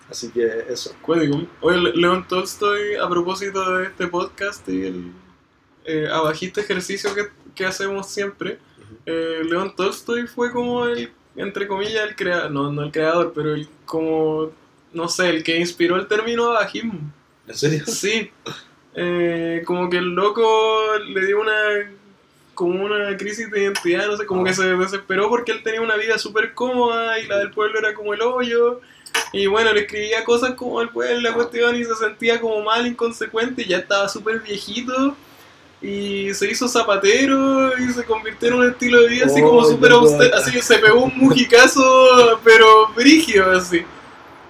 Así 0.10 0.30
que 0.30 0.66
eso. 0.70 0.96
Cuático. 1.02 1.42
Oye, 1.62 1.78
Le- 1.78 1.94
León 1.96 2.26
Tolstoy, 2.28 2.96
a 2.96 3.08
propósito 3.10 3.78
de 3.78 3.86
este 3.86 4.08
podcast 4.08 4.68
y 4.70 4.86
el 4.86 5.12
eh, 5.86 6.08
abajista 6.12 6.62
ejercicio 6.62 7.14
que, 7.16 7.28
que 7.56 7.66
hacemos 7.66 8.10
siempre, 8.10 8.60
eh, 9.06 9.42
León 9.44 9.74
Tolstoy 9.76 10.28
fue 10.28 10.52
como 10.52 10.86
el, 10.86 11.12
entre 11.36 11.68
comillas, 11.68 12.08
el 12.08 12.16
creador, 12.16 12.52
no, 12.52 12.72
no 12.72 12.84
el 12.84 12.92
creador, 12.92 13.34
pero 13.34 13.54
el 13.54 13.68
como, 13.86 14.52
no 14.94 15.08
sé, 15.08 15.30
el 15.30 15.44
que 15.44 15.58
inspiró 15.58 15.96
el 15.96 16.08
término 16.08 16.46
abajismo. 16.52 17.00
¿En 17.48 17.56
serio? 17.56 17.84
Sí. 17.88 18.30
Eh, 18.96 19.64
como 19.66 19.90
que 19.90 19.98
el 19.98 20.10
loco 20.14 20.44
le 21.10 21.26
dio 21.26 21.42
una 21.42 21.54
como 22.54 22.86
una 22.86 23.18
crisis 23.18 23.50
de 23.50 23.64
identidad, 23.64 24.06
no 24.06 24.16
sé, 24.16 24.28
como 24.28 24.44
que 24.44 24.54
se 24.54 24.64
desesperó 24.76 25.28
porque 25.28 25.52
él 25.52 25.64
tenía 25.64 25.82
una 25.82 25.96
vida 25.96 26.20
súper 26.20 26.54
cómoda 26.54 27.18
y 27.20 27.26
la 27.26 27.40
del 27.40 27.50
pueblo 27.50 27.80
era 27.80 27.96
como 27.96 28.14
el 28.14 28.22
hoyo. 28.22 28.80
Y 29.34 29.48
bueno, 29.48 29.74
le 29.74 29.82
escribía 29.82 30.24
cosas 30.24 30.52
como 30.52 30.80
el 30.82 30.90
pueblo, 30.90 31.22
la 31.22 31.34
cuestión, 31.34 31.76
y 31.76 31.84
se 31.84 31.96
sentía 31.96 32.40
como 32.40 32.62
mal, 32.62 32.86
inconsecuente, 32.86 33.64
y 33.64 33.70
ya 33.70 33.78
estaba 33.78 34.08
súper 34.08 34.40
viejito. 34.40 35.16
Y 35.82 36.34
se 36.34 36.50
hizo 36.50 36.68
zapatero 36.68 37.78
y 37.78 37.92
se 37.92 38.06
convirtió 38.06 38.48
en 38.50 38.54
un 38.54 38.70
estilo 38.70 39.02
de 39.02 39.10
vida 39.10 39.26
así 39.26 39.42
como 39.42 39.60
Oh, 39.60 39.70
súper 39.70 39.92
austero, 39.92 40.36
así 40.38 40.62
se 40.62 40.78
pegó 40.78 41.04
un 41.04 41.18
mujicazo, 41.18 42.40
pero 42.44 42.88
brígido 42.96 43.52
así. 43.52 43.84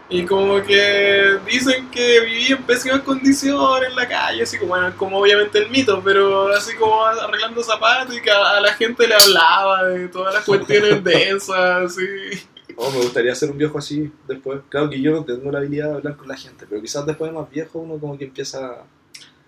Y 0.10 0.26
como 0.26 0.62
que 0.62 1.40
dicen 1.50 1.90
que 1.90 2.20
vivía 2.20 2.56
en 2.58 2.64
pésimas 2.64 3.02
condiciones 3.02 3.90
en 3.90 3.96
la 3.96 4.08
calle, 4.08 4.44
así 4.44 4.60
como, 4.60 4.74
bueno, 4.74 4.94
como 4.96 5.18
obviamente 5.18 5.58
el 5.58 5.70
mito, 5.70 6.02
pero 6.04 6.50
así 6.50 6.76
como 6.76 7.04
arreglando 7.04 7.64
zapatos 7.64 8.16
y 8.16 8.22
que 8.22 8.30
a, 8.30 8.58
a 8.58 8.62
la 8.62 8.74
gente 8.74 9.08
le 9.08 9.16
hablaba 9.16 9.86
de 9.86 10.10
todas 10.10 10.36
las 10.36 10.44
cuestiones 10.44 11.04
densas, 11.06 11.98
así. 11.98 12.48
Oh, 12.78 12.92
me 12.92 12.98
gustaría 12.98 13.34
ser 13.36 13.52
un 13.52 13.58
viejo 13.58 13.78
así 13.78 14.12
después. 14.28 14.62
Claro 14.70 14.90
que 14.90 15.02
yo 15.02 15.12
no 15.12 15.24
tengo 15.24 15.52
la 15.52 15.60
habilidad 15.60 15.90
de 15.90 15.96
hablar 15.96 16.16
con 16.18 16.28
la 16.28 16.38
gente, 16.38 16.66
pero 16.70 16.82
quizás 16.82 17.06
después 17.06 17.32
de 17.32 17.38
más 17.38 17.50
viejo 17.50 17.80
uno 17.80 17.98
como 18.00 18.18
que 18.18 18.26
empieza 18.26 18.84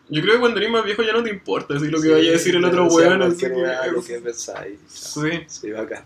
Yo 0.09 0.21
creo 0.21 0.35
que 0.35 0.39
cuando 0.39 0.59
eres 0.59 0.71
más 0.71 0.85
viejo 0.85 1.01
ya 1.03 1.13
no 1.13 1.23
te 1.23 1.29
importa 1.29 1.75
así 1.75 1.87
lo 1.87 1.97
que 1.99 2.07
Sí, 2.07 2.13
vaya 2.13 2.29
a 2.29 2.33
decir 2.33 2.55
el 2.55 2.65
otro 2.65 2.87
weón. 2.87 3.35
que 3.37 4.19
pensáis. 4.19 4.79
Sí. 4.87 5.29
Sí, 5.47 5.71
bacán. 5.71 6.03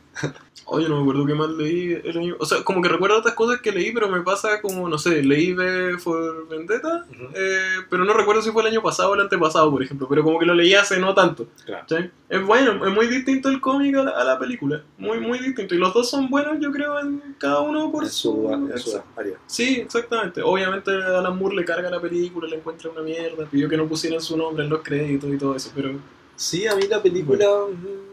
Oye, 0.72 0.88
no 0.88 0.97
me 0.97 1.01
acuerdo 1.01 1.26
qué 1.26 1.34
más 1.34 1.49
leí 1.49 1.99
el 2.03 2.15
año. 2.15 2.36
O 2.38 2.45
sea, 2.45 2.63
como 2.63 2.80
que 2.82 2.89
recuerdo 2.89 3.17
otras 3.17 3.34
cosas 3.34 3.59
que 3.59 3.72
leí, 3.72 3.91
pero 3.91 4.07
me 4.07 4.22
pasa 4.22 4.61
como, 4.61 4.88
no 4.88 4.99
sé, 4.99 5.24
leí 5.24 5.53
V 5.53 5.97
for 5.97 6.47
Vendetta, 6.47 7.05
Ujú. 7.09 7.24
eh, 7.34 7.78
pero 7.89 8.05
no 8.05 8.13
recuerdo 8.13 8.43
si 8.43 8.51
fue 8.51 8.61
el 8.61 8.67
año 8.67 8.84
pasado 8.84 9.09
o 9.09 9.15
el 9.15 9.22
antepasado, 9.22 9.72
por 9.72 9.82
ejemplo. 9.82 10.07
Pero 10.07 10.24
como 10.24 10.38
que 10.38 10.45
lo 10.45 10.53
leí 10.53 10.76
hace 10.76 10.99
no 10.99 11.15
tanto. 11.15 11.47
Claro. 11.65 11.82
¿cachai? 11.88 12.11
Es 12.30 12.45
bueno, 12.45 12.86
es 12.86 12.93
muy 12.93 13.07
distinto 13.07 13.49
el 13.49 13.59
cómic 13.59 13.95
a 13.95 14.03
la, 14.03 14.11
a 14.11 14.24
la 14.24 14.38
película. 14.38 14.84
Muy, 14.99 15.20
muy 15.20 15.39
distinto. 15.39 15.74
Y 15.74 15.80
los 15.80 15.91
dos 15.91 16.07
son 16.07 16.30
buenos, 16.30 16.59
yo 16.59 16.72
creo, 16.72 16.99
en 16.99 17.36
cada 17.39 17.61
uno 17.61 17.91
por 17.91 18.03
En 18.03 18.09
su, 18.11 18.51
en 18.51 18.78
su 18.78 19.01
área. 19.15 19.38
Sí, 19.47 19.80
exactamente. 19.80 20.43
Obviamente 20.43 20.91
Alan 20.91 21.36
Moore 21.36 21.55
le 21.55 21.65
carga 21.65 21.89
la 21.89 21.99
película, 21.99 22.47
le 22.47 22.57
encuentra 22.57 22.91
una 22.91 23.01
mierda, 23.01 23.47
pidió 23.49 23.67
que 23.67 23.78
no 23.78 23.88
pusieran 23.88 24.22
su 24.22 24.38
nombre 24.38 24.63
en 24.63 24.70
los 24.70 24.82
créditos 24.82 25.34
y 25.34 25.38
todo 25.38 25.55
eso, 25.55 25.72
pero 25.74 25.93
Sí, 26.39 26.65
a 26.67 26.74
mí 26.74 26.84
la 26.88 27.03
película 27.03 27.45
mm, 27.70 28.09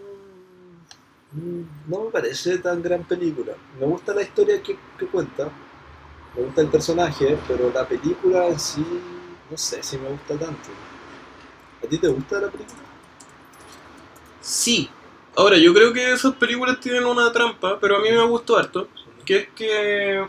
no 1.33 2.05
me 2.05 2.11
parece 2.11 2.59
tan 2.59 2.83
gran 2.83 3.05
película. 3.05 3.53
Me 3.79 3.87
gusta 3.87 4.15
la 4.15 4.23
historia 4.23 4.63
que, 4.63 4.79
que 4.99 5.07
cuenta, 5.07 5.51
me 6.35 6.43
gusta 6.43 6.61
el 6.61 6.69
personaje, 6.69 7.39
pero 7.49 7.71
la 7.73 7.87
película 7.87 8.47
en 8.47 8.59
sí, 8.59 8.85
no 9.51 9.57
sé 9.57 9.83
si 9.83 9.99
me 9.99 10.09
gusta 10.09 10.37
tanto. 10.39 10.71
¿A 11.85 11.87
ti 11.89 11.99
te 11.99 12.09
gusta 12.09 12.41
la 12.41 12.49
película? 12.51 12.79
sí. 14.41 14.91
Ahora, 15.39 15.59
yo 15.59 15.75
creo 15.75 15.93
que 15.93 16.13
esas 16.13 16.35
películas 16.37 16.81
tienen 16.81 17.05
una 17.05 17.31
trampa, 17.31 17.79
pero 17.79 17.99
a 17.99 18.01
mí 18.01 18.09
me 18.11 18.25
gustó 18.27 18.57
harto, 18.57 18.89
que 19.23 19.37
es 19.37 19.49
que... 19.55 20.27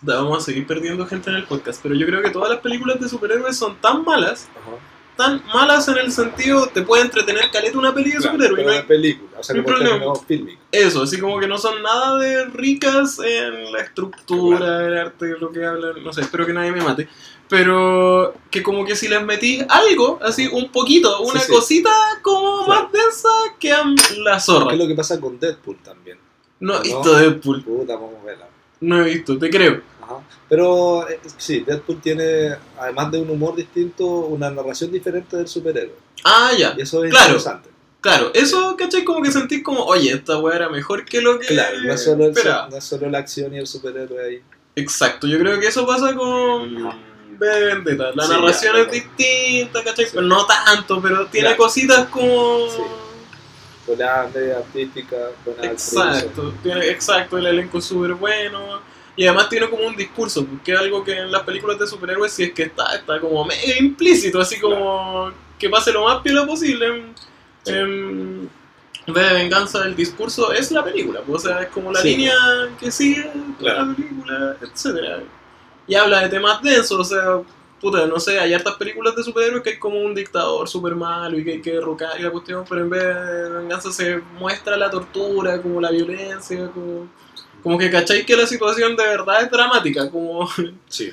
Da, 0.00 0.16
Vamos 0.22 0.38
a 0.38 0.40
seguir 0.40 0.66
perdiendo 0.66 1.04
gente 1.06 1.28
en 1.28 1.36
el 1.36 1.44
podcast, 1.44 1.82
pero 1.82 1.94
yo 1.94 2.06
creo 2.06 2.22
que 2.22 2.30
todas 2.30 2.48
las 2.48 2.60
películas 2.60 2.98
de 2.98 3.10
superhéroes 3.10 3.58
son 3.58 3.76
tan 3.76 4.06
malas, 4.06 4.48
Ajá. 4.58 4.78
Tan 5.16 5.42
malas 5.46 5.88
en 5.88 5.98
el 5.98 6.12
sentido, 6.12 6.66
te 6.68 6.82
puede 6.82 7.02
entretener 7.02 7.50
caleta 7.50 7.78
una 7.78 7.94
peli 7.94 8.10
de 8.12 8.18
Claro, 8.18 8.32
superhéroe, 8.32 8.52
y 8.52 8.56
pero 8.56 8.66
no 8.68 8.72
hay 8.72 8.78
la 8.82 8.86
película, 8.86 9.30
o 9.38 9.42
sea, 9.42 9.56
no 9.56 10.14
fílmico. 10.16 10.60
Eso, 10.70 11.02
así 11.02 11.18
como 11.18 11.38
que 11.40 11.46
no 11.48 11.58
son 11.58 11.82
nada 11.82 12.18
de 12.18 12.44
ricas 12.46 13.18
en 13.18 13.72
la 13.72 13.80
estructura, 13.80 14.86
el 14.86 14.96
arte, 14.98 15.34
lo 15.40 15.50
que 15.50 15.64
hablan, 15.64 16.02
no 16.04 16.12
sé, 16.12 16.20
espero 16.22 16.44
que 16.46 16.52
nadie 16.52 16.72
me 16.72 16.82
mate. 16.82 17.08
Pero 17.48 18.34
que 18.50 18.62
como 18.62 18.84
que 18.84 18.96
si 18.96 19.08
les 19.08 19.22
metí 19.24 19.60
algo, 19.68 20.18
así 20.22 20.48
un 20.48 20.70
poquito, 20.70 21.20
una 21.22 21.40
Sí, 21.40 21.46
sí. 21.46 21.52
cosita 21.52 21.90
como 22.22 22.64
Claro. 22.64 22.82
más 22.84 22.92
densa, 22.92 23.28
quedan 23.60 23.94
la 24.18 24.34
¿Qué 24.34 24.40
zorra. 24.40 24.72
es 24.72 24.78
lo 24.78 24.86
que 24.88 24.94
pasa 24.94 25.20
con 25.20 25.38
Deadpool 25.38 25.76
también? 25.82 26.18
No 26.60 26.74
he 26.74 26.76
¿No? 26.78 26.82
visto 26.82 27.14
Deadpool, 27.16 27.62
Puta, 27.62 27.94
vamos 27.94 28.14
a 28.20 28.26
verla. 28.26 28.48
no 28.80 29.00
he 29.00 29.04
visto, 29.14 29.38
te 29.38 29.48
creo. 29.48 29.80
Pero 30.48 31.08
eh, 31.08 31.18
sí, 31.36 31.60
Deadpool 31.60 32.00
tiene, 32.00 32.56
además 32.78 33.10
de 33.10 33.18
un 33.20 33.30
humor 33.30 33.56
distinto, 33.56 34.04
una 34.06 34.50
narración 34.50 34.92
diferente 34.92 35.36
del 35.36 35.48
superhéroe. 35.48 35.94
Ah, 36.24 36.50
ya, 36.56 36.74
Y 36.76 36.82
eso 36.82 37.02
es 37.04 37.10
Claro. 37.10 37.26
interesante. 37.26 37.70
claro, 38.00 38.30
eso, 38.34 38.76
¿cachai? 38.78 39.02
Como 39.04 39.20
que 39.22 39.32
sentís 39.32 39.62
como, 39.64 39.82
oye, 39.84 40.12
esta 40.12 40.38
weá 40.38 40.54
era 40.56 40.68
mejor 40.68 41.04
que 41.04 41.20
lo 41.20 41.38
que 41.40 41.48
Claro, 41.48 41.78
no 41.82 41.92
es, 41.92 42.04
solo 42.04 42.26
el- 42.26 42.34
no 42.70 42.76
es 42.76 42.84
solo 42.84 43.10
la 43.10 43.18
acción 43.18 43.52
y 43.54 43.58
el 43.58 43.66
superhéroe 43.66 44.24
ahí. 44.24 44.42
Exacto, 44.76 45.26
yo 45.26 45.38
creo 45.38 45.58
que 45.58 45.66
eso 45.66 45.84
pasa 45.86 46.14
con 46.14 46.92
Vendetta. 47.38 48.12
La 48.14 48.24
Sí, 48.24 48.30
narración 48.32 48.74
ya, 48.76 48.80
es 48.82 48.86
ya. 48.86 48.92
distinta, 48.92 49.82
¿cachai? 49.82 50.04
Sí. 50.04 50.10
Pero 50.14 50.26
no 50.26 50.46
tanto, 50.46 51.02
pero 51.02 51.26
tiene 51.26 51.48
Claro. 51.48 51.62
cositas 51.64 52.06
como... 52.08 52.68
Sí. 52.70 52.82
Media 53.88 54.56
artística, 54.58 55.16
buena. 55.44 55.64
Exacto, 55.72 56.52
tiene, 56.62 56.88
exacto, 56.88 57.38
el 57.38 57.46
elenco 57.46 57.78
es 57.78 57.84
súper 57.84 58.14
bueno. 58.14 58.80
Y 59.16 59.26
además 59.26 59.48
tiene 59.48 59.68
como 59.70 59.86
un 59.86 59.96
discurso, 59.96 60.46
que 60.62 60.72
es 60.74 60.78
algo 60.78 61.02
que 61.02 61.16
en 61.18 61.32
las 61.32 61.42
películas 61.42 61.78
de 61.78 61.86
superhéroes 61.86 62.32
si 62.32 62.44
es 62.44 62.52
que 62.52 62.64
está, 62.64 62.94
está 62.94 63.18
como 63.20 63.44
medio 63.44 63.74
implícito, 63.80 64.40
así 64.40 64.60
como 64.60 65.30
que 65.58 65.70
pase 65.70 65.90
lo 65.92 66.04
más 66.04 66.20
piola 66.22 66.46
posible. 66.46 66.86
En, 66.86 67.14
Sí. 67.62 67.72
en 67.72 68.50
V 69.08 69.20
de 69.22 69.34
venganza 69.34 69.80
del 69.80 69.96
discurso 69.96 70.52
es 70.52 70.70
la 70.70 70.84
película, 70.84 71.20
pues, 71.26 71.44
o 71.44 71.48
sea, 71.48 71.62
es 71.62 71.68
como 71.68 71.92
la 71.92 72.00
Sí. 72.00 72.08
línea 72.10 72.34
que 72.78 72.90
sigue 72.92 73.30
Claro. 73.58 73.86
la 73.86 73.94
película, 73.94 74.56
etcétera 74.60 75.22
Y 75.88 75.94
habla 75.94 76.20
de 76.22 76.28
temas 76.28 76.60
densos, 76.62 76.98
o 76.98 77.04
sea, 77.04 77.40
puta, 77.80 78.04
no 78.06 78.18
sé, 78.20 78.38
hay 78.40 78.52
hartas 78.54 78.74
películas 78.74 79.14
de 79.16 79.22
superhéroes 79.22 79.62
que 79.62 79.70
hay 79.70 79.78
como 79.78 79.98
un 80.00 80.14
dictador 80.14 80.68
súper 80.68 80.94
malo 80.96 81.38
y 81.38 81.44
que 81.44 81.52
hay 81.52 81.60
que 81.62 81.72
derrocar 81.72 82.18
y 82.18 82.22
la 82.22 82.30
cuestión, 82.30 82.64
pero 82.68 82.80
en 82.82 82.90
vez 82.90 83.02
de 83.04 83.50
venganza 83.50 83.92
se 83.92 84.18
muestra 84.38 84.76
la 84.76 84.90
tortura, 84.90 85.62
como 85.62 85.80
la 85.80 85.90
violencia, 85.92 86.68
como, 86.74 87.08
como 87.66 87.78
que 87.78 87.90
cacháis 87.90 88.24
que 88.24 88.36
la 88.36 88.46
situación 88.46 88.94
de 88.96 89.02
verdad 89.04 89.42
es 89.42 89.50
dramática, 89.50 90.08
como 90.08 90.48
Sí. 90.88 91.10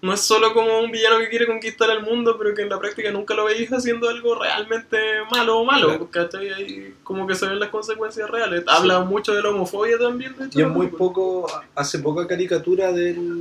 no 0.00 0.12
es 0.12 0.20
solo 0.20 0.52
como 0.52 0.80
un 0.80 0.90
villano 0.90 1.20
que 1.20 1.28
quiere 1.28 1.46
conquistar 1.46 1.88
el 1.90 2.02
mundo, 2.02 2.34
pero 2.36 2.52
que 2.56 2.62
en 2.62 2.68
la 2.70 2.78
práctica 2.80 3.12
nunca 3.12 3.34
lo 3.34 3.44
veis 3.44 3.72
haciendo 3.72 4.08
algo 4.08 4.34
realmente 4.34 4.98
malo 5.30 5.60
o 5.60 5.64
malo, 5.64 5.86
Claro. 5.86 6.08
¿cachai? 6.10 6.50
Ahí 6.50 6.94
como 7.04 7.24
que 7.24 7.36
se 7.36 7.46
ven 7.46 7.60
las 7.60 7.68
consecuencias 7.68 8.28
reales. 8.28 8.64
Habla 8.66 8.98
mucho 9.04 9.32
de 9.32 9.42
la 9.42 9.50
homofobia 9.50 9.96
también, 9.98 10.34
de 10.36 10.46
hecho. 10.46 10.58
Y 10.58 10.62
es 10.62 10.68
muy 10.68 10.88
poco, 10.88 11.46
hace 11.76 12.00
poca 12.00 12.26
caricatura 12.26 12.90
del, 12.90 13.38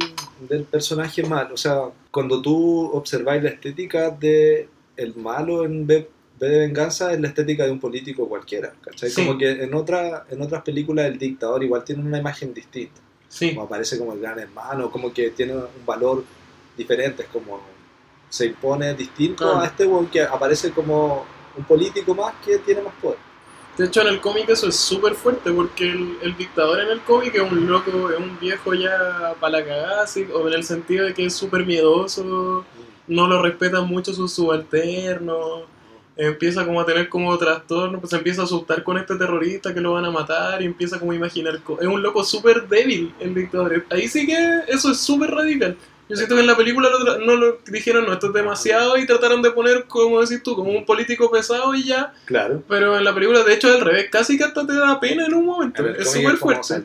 del 0.47 0.63
personaje 0.65 1.23
malo. 1.23 1.55
O 1.55 1.57
sea, 1.57 1.79
cuando 2.11 2.39
tú 2.43 2.91
observáis 2.93 3.41
la 3.41 3.49
estética 3.49 4.11
de 4.11 4.69
el 4.97 5.15
malo 5.15 5.65
en 5.65 5.87
B, 5.87 6.07
De 6.47 6.59
Venganza, 6.59 7.13
es 7.13 7.21
la 7.21 7.27
estética 7.27 7.65
de 7.65 7.71
un 7.71 7.79
político 7.79 8.27
cualquiera. 8.27 8.73
¿cachai? 8.81 9.09
Sí. 9.09 9.23
Como 9.23 9.37
que 9.37 9.51
en, 9.63 9.73
otra, 9.73 10.25
en 10.29 10.41
otras 10.41 10.63
películas 10.63 11.05
el 11.05 11.17
dictador 11.17 11.63
igual 11.63 11.83
tiene 11.83 12.01
una 12.03 12.17
imagen 12.17 12.53
distinta. 12.53 12.99
Sí, 13.27 13.53
Como 13.53 13.65
aparece 13.65 13.97
como 13.97 14.13
el 14.13 14.19
gran 14.19 14.39
hermano, 14.39 14.91
como 14.91 15.13
que 15.13 15.29
tiene 15.29 15.55
un 15.55 15.85
valor 15.85 16.23
diferente. 16.75 17.23
Es 17.23 17.29
como 17.29 17.61
se 18.27 18.45
impone 18.47 18.93
distinto 18.95 19.59
a 19.59 19.65
este 19.65 19.85
weón 19.85 20.07
que 20.07 20.21
aparece 20.21 20.71
como 20.71 21.25
un 21.55 21.63
político 21.65 22.15
más 22.15 22.33
que 22.43 22.57
tiene 22.59 22.81
más 22.81 22.93
poder. 23.01 23.19
de 23.77 23.85
hecho 23.85 24.01
en 24.01 24.07
el 24.07 24.21
cómic 24.21 24.49
eso 24.49 24.69
es 24.69 24.75
súper 24.77 25.15
fuerte, 25.15 25.51
porque 25.51 25.89
el, 25.89 26.17
el 26.21 26.37
dictador 26.37 26.79
en 26.79 26.89
el 26.89 27.01
cómic 27.01 27.35
es 27.35 27.41
un 27.41 27.67
loco, 27.67 28.09
es 28.09 28.17
un 28.17 28.39
viejo 28.39 28.73
ya 28.73 29.35
para 29.39 29.59
la 29.59 29.65
cagada, 29.65 30.05
o 30.33 30.47
en 30.47 30.53
el 30.53 30.63
sentido 30.63 31.05
de 31.05 31.13
que 31.13 31.25
es 31.25 31.33
súper 31.33 31.65
miedoso, 31.65 32.65
no 33.07 33.27
lo 33.27 33.41
respetan 33.41 33.85
mucho 33.85 34.13
sus 34.13 34.33
subalternos. 34.33 35.63
Empieza 36.27 36.65
como 36.65 36.79
a 36.81 36.85
tener 36.85 37.09
como 37.09 37.37
trastorno, 37.37 37.99
pues 37.99 38.11
se 38.11 38.17
empieza 38.17 38.41
a 38.41 38.45
asustar 38.45 38.83
con 38.83 38.97
este 38.97 39.15
terrorista 39.15 39.73
que 39.73 39.81
lo 39.81 39.93
van 39.93 40.05
a 40.05 40.11
matar 40.11 40.61
y 40.61 40.65
empieza 40.65 40.99
como 40.99 41.11
a 41.11 41.15
imaginar, 41.15 41.59
es 41.79 41.87
un 41.87 42.01
loco 42.01 42.23
súper 42.23 42.67
débil 42.67 43.13
el 43.19 43.33
dictador. 43.33 43.85
Ahí 43.89 44.07
sí 44.07 44.25
que 44.25 44.59
eso 44.67 44.91
es 44.91 44.97
súper 44.99 45.31
radical. 45.31 45.77
Yo 46.09 46.17
siento 46.17 46.35
que 46.35 46.41
en 46.41 46.47
la 46.47 46.57
película 46.57 46.89
no 47.25 47.35
lo 47.37 47.59
dijeron, 47.67 48.05
no, 48.05 48.11
esto 48.11 48.27
es 48.27 48.33
demasiado 48.33 48.97
y 48.97 49.05
trataron 49.05 49.41
de 49.41 49.51
poner, 49.51 49.85
como 49.85 50.19
decís 50.19 50.43
tú, 50.43 50.55
como 50.57 50.69
un 50.69 50.85
político 50.85 51.31
pesado 51.31 51.73
y 51.73 51.85
ya, 51.85 52.13
Claro. 52.25 52.61
pero 52.67 52.97
en 52.97 53.05
la 53.05 53.13
película 53.13 53.43
de 53.43 53.53
hecho 53.53 53.69
es 53.69 53.75
al 53.75 53.81
revés, 53.81 54.09
casi 54.11 54.37
que 54.37 54.43
hasta 54.43 54.67
te 54.67 54.73
da 54.73 54.99
pena 54.99 55.25
en 55.25 55.33
un 55.33 55.45
momento, 55.45 55.87
es 55.87 56.11
súper 56.11 56.35
fuerte. 56.35 56.83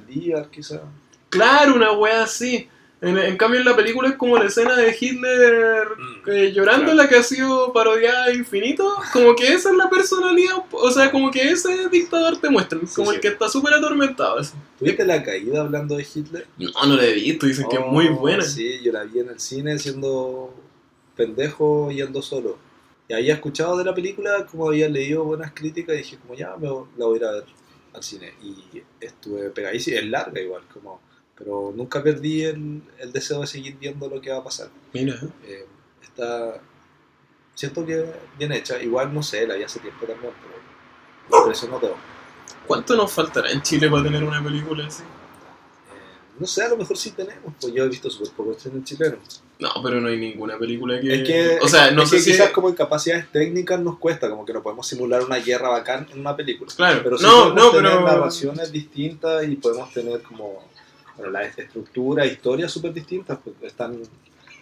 Quizá. 0.53 0.81
Claro, 1.29 1.75
una 1.75 1.91
wea 1.93 2.23
así. 2.23 2.69
En, 3.03 3.19
en 3.19 3.37
cambio, 3.37 3.61
en 3.61 3.67
la 3.67 3.77
película 3.77 4.09
es 4.09 4.17
como 4.17 4.39
la 4.39 4.47
escena 4.47 4.75
de 4.75 4.97
Hitler 4.99 5.87
Mm, 5.99 6.31
eh, 6.31 6.53
llorando, 6.53 6.85
claro. 6.93 7.03
la 7.03 7.09
que 7.09 7.17
ha 7.17 7.23
sido 7.23 7.73
parodiada 7.73 8.33
infinito. 8.33 8.97
Como 9.13 9.35
que 9.37 9.49
esa 9.53 9.71
es 9.71 9.77
la 9.77 9.89
personalidad, 9.91 10.57
o 10.73 10.91
sea, 10.91 11.11
como 11.11 11.31
que 11.31 11.51
ese 11.51 11.89
dictador 11.91 12.39
te 12.41 12.49
muestra, 12.49 12.79
como 12.95 13.11
sí. 13.11 13.17
el 13.17 13.21
que 13.21 13.29
está 13.29 13.49
súper 13.49 13.75
atormentado. 13.75 14.39
así. 14.39 14.55
¿Tuviste 14.79 15.05
la 15.05 15.23
caída 15.23 15.61
hablando 15.61 15.97
de 15.97 16.07
Hitler? 16.15 16.47
No, 16.59 16.71
no 16.87 16.97
la 16.97 17.05
he 17.05 17.13
visto, 17.15 17.47
dicen 17.47 17.67
que 17.69 17.77
es 17.77 17.87
muy 17.87 18.09
Oh, 18.09 18.17
buena. 18.17 18.43
Sí, 18.43 18.81
yo 18.83 18.93
la 18.93 19.05
vi 19.05 19.21
en 19.21 19.29
el 19.29 19.41
cine 19.41 19.79
siendo 19.79 20.55
pendejo 21.17 21.91
yendo 21.91 22.23
solo. 22.23 22.59
Y 23.09 23.15
había 23.15 23.35
escuchado 23.35 23.77
de 23.79 23.85
la 23.85 23.95
película, 23.95 24.47
como 24.51 24.69
había 24.69 24.89
leído 24.89 25.23
buenas 25.25 25.53
críticas, 25.53 25.95
y 25.95 25.99
dije, 25.99 26.19
como 26.19 26.35
ya, 26.35 26.57
me, 26.57 26.67
la 26.67 27.07
voy 27.07 27.15
a 27.15 27.17
ir 27.19 27.25
a 27.25 27.31
ver 27.33 27.45
al 27.95 28.03
cine. 28.03 28.33
Y 28.43 28.83
estuve 29.01 29.51
pegadísimo, 29.51 29.97
es 29.99 30.07
larga 30.07 30.41
igual, 30.41 30.63
como, 30.73 31.01
pero 31.39 31.73
nunca 31.77 32.03
perdí 32.03 32.43
el, 32.45 32.83
el 32.99 33.13
deseo 33.13 33.41
de 33.41 33.47
seguir 33.47 33.77
viendo 33.79 34.09
lo 34.09 34.21
que 34.21 34.31
va 34.31 34.39
a 34.39 34.45
pasar. 34.45 34.69
Mira, 34.93 35.19
Eh, 35.45 35.67
está, 36.03 36.61
siento 37.55 37.85
que 37.85 38.05
bien 38.39 38.53
hecha, 38.53 38.83
igual 38.83 39.13
no 39.13 39.23
sé, 39.23 39.47
la 39.47 39.55
vi 39.55 39.63
hace 39.63 39.81
tiempo 39.81 40.07
también, 40.07 40.33
pero 40.43 40.57
me 41.31 41.39
impresionó 41.39 41.79
todo. 41.79 41.97
¿cuánto 42.67 42.97
nos 42.97 43.13
faltará 43.13 43.51
en 43.53 43.63
Chile 43.63 43.89
para 43.89 44.03
tener 44.03 44.25
una 44.25 44.43
película 44.43 44.87
así? 44.87 45.03
Eh, 45.03 46.37
no 46.41 46.47
sé, 46.47 46.65
a 46.65 46.69
lo 46.69 46.77
mejor 46.77 46.97
sí 46.97 47.13
tenemos, 47.13 47.53
pues 47.61 47.73
yo 47.73 47.85
he 47.85 47.89
visto 47.89 48.11
súper 48.11 48.33
poco 48.33 48.57
en 48.65 48.77
el 48.77 48.85
chileno. 48.85 49.17
No, 49.59 49.71
pero 49.83 50.01
no 50.01 50.09
hay 50.09 50.19
ninguna 50.19 50.59
película 50.59 51.01
que. 51.01 51.15
Es 51.15 51.27
que, 51.29 51.59
o 51.63 51.69
sea, 51.69 51.91
no 51.93 52.03
es 52.03 52.11
sé 52.11 52.17
que 52.17 52.23
si. 52.23 52.33
quizás 52.33 52.51
como 52.51 52.69
en 52.69 52.75
capacidades 52.75 53.31
técnicas 53.33 53.81
nos 53.81 53.99
cuesta, 53.99 54.29
como 54.29 54.45
que 54.45 54.53
no 54.53 54.63
podemos 54.63 54.87
simular 54.87 55.23
una 55.25 55.37
guerra 55.37 55.69
bacán 55.71 56.07
en 56.13 56.21
una 56.21 56.37
película. 56.37 56.71
Claro, 56.77 57.01
Pero 57.03 57.17
sí 57.17 57.25
no, 57.25 57.31
podemos 57.55 57.55
no, 57.65 57.71
tener 57.71 57.93
pero. 57.93 58.05
narraciones 58.05 58.71
distintas 58.73 59.47
y 59.49 59.57
podemos 59.57 59.91
tener 59.95 60.21
como 60.23 60.63
bueno, 61.17 61.33
la 61.33 61.45
estructura, 61.45 62.27
historias 62.27 62.71
súper 62.73 62.93
distintas. 62.93 63.39
Pues 63.43 63.55
están, 63.63 63.99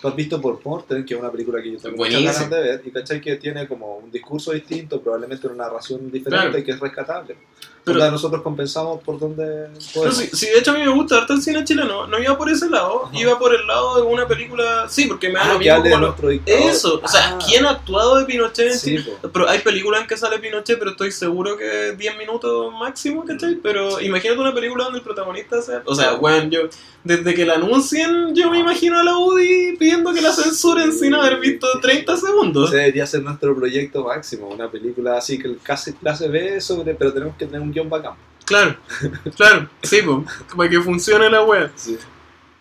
tú 0.00 0.08
has 0.08 0.16
visto 0.16 0.40
por 0.40 0.60
Morten, 0.64 1.04
que 1.04 1.14
es 1.14 1.20
una 1.20 1.30
película 1.30 1.62
que 1.62 1.72
yo 1.72 1.78
tengo 1.78 1.96
muchas 1.96 2.22
ganas 2.22 2.50
de 2.50 2.60
ver, 2.60 2.82
y 2.84 2.90
cachai 2.90 3.20
que 3.20 3.36
tiene 3.36 3.66
como 3.66 3.96
un 3.96 4.10
discurso 4.10 4.52
distinto, 4.52 5.00
probablemente 5.00 5.46
una 5.46 5.64
narración 5.64 6.10
diferente 6.10 6.48
Claro. 6.50 6.64
que 6.64 6.70
es 6.72 6.80
rescatable. 6.80 7.36
Pero- 7.84 7.98
Onda, 7.98 8.10
nosotros 8.10 8.40
compensamos 8.42 9.02
por 9.02 9.18
donde 9.18 9.68
podemos. 9.92 10.16
sí, 10.16 10.30
sí, 10.32 10.46
de 10.46 10.58
hecho 10.58 10.70
a 10.70 10.74
mí 10.74 10.80
me 10.80 10.88
gusta 10.92 11.18
harto 11.18 11.34
el 11.34 11.42
cine 11.42 11.64
chileno. 11.64 12.06
No 12.06 12.18
iba 12.18 12.36
por 12.38 12.48
ese 12.50 12.70
lado, 12.70 13.04
Ajá. 13.04 13.18
iba 13.18 13.38
por 13.38 13.54
el 13.54 13.66
lado 13.66 13.96
de 13.96 14.02
una 14.02 14.26
película. 14.26 14.86
Sí, 14.88 15.04
porque 15.06 15.28
me 15.28 15.34
da 15.34 15.42
Ah, 15.44 15.52
lo 15.52 15.58
mismo 15.58 15.82
como 15.82 15.98
lo-. 15.98 16.40
Eso, 16.46 17.00
o 17.02 17.08
sea, 17.08 17.30
Ah, 17.34 17.38
¿quién 17.46 17.66
ha 17.66 17.70
actuado 17.70 18.18
de 18.18 18.24
Pinochet 18.24 18.72
Sí. 18.74 18.96
Pero 19.32 19.48
hay 19.48 19.58
películas 19.58 20.00
en 20.00 20.06
que 20.06 20.16
sale 20.16 20.38
Pinochet, 20.38 20.78
pero 20.78 20.92
estoy 20.92 21.12
seguro 21.12 21.56
que 21.56 21.94
10 21.96 22.16
minutos 22.16 22.72
máximo, 22.72 23.24
¿cachai? 23.24 23.56
Pero 23.56 23.98
Sí. 23.98 24.06
imagínate 24.06 24.40
una 24.40 24.54
película 24.54 24.84
donde 24.84 24.98
el 25.00 25.04
protagonista 25.04 25.60
sea... 25.60 25.82
O 25.84 25.94
sea, 25.94 26.14
weón, 26.14 26.50
yo... 26.50 26.60
Desde 27.04 27.34
que 27.34 27.44
la 27.44 27.56
anuncien, 27.56 28.34
yo 28.34 28.50
me 28.50 28.58
imagino 28.60 28.98
a 28.98 29.04
la 29.04 29.18
UDI 29.18 29.76
pidiendo 29.78 30.14
que 30.14 30.22
la 30.22 30.32
censuren 30.32 30.90
sin 30.90 31.12
haber 31.12 31.38
visto 31.38 31.66
30 31.82 32.16
segundos. 32.16 32.70
Ese 32.70 32.78
debería 32.78 33.06
ser 33.06 33.22
nuestro 33.22 33.54
proyecto 33.54 34.04
máximo, 34.04 34.48
una 34.48 34.70
película 34.70 35.18
así 35.18 35.38
que 35.38 35.54
casi 35.62 35.92
clase 35.92 36.28
B 36.28 36.62
sobre, 36.62 36.94
pero 36.94 37.12
tenemos 37.12 37.36
que 37.36 37.44
tener 37.44 37.60
un 37.60 37.73
guion 37.74 37.90
bacán. 37.90 38.14
Claro, 38.44 38.76
claro, 39.36 39.68
sí, 39.82 40.02
po, 40.02 40.24
para 40.56 40.70
que 40.70 40.80
funcione 40.80 41.30
la. 41.30 41.70
Sí. 41.76 41.98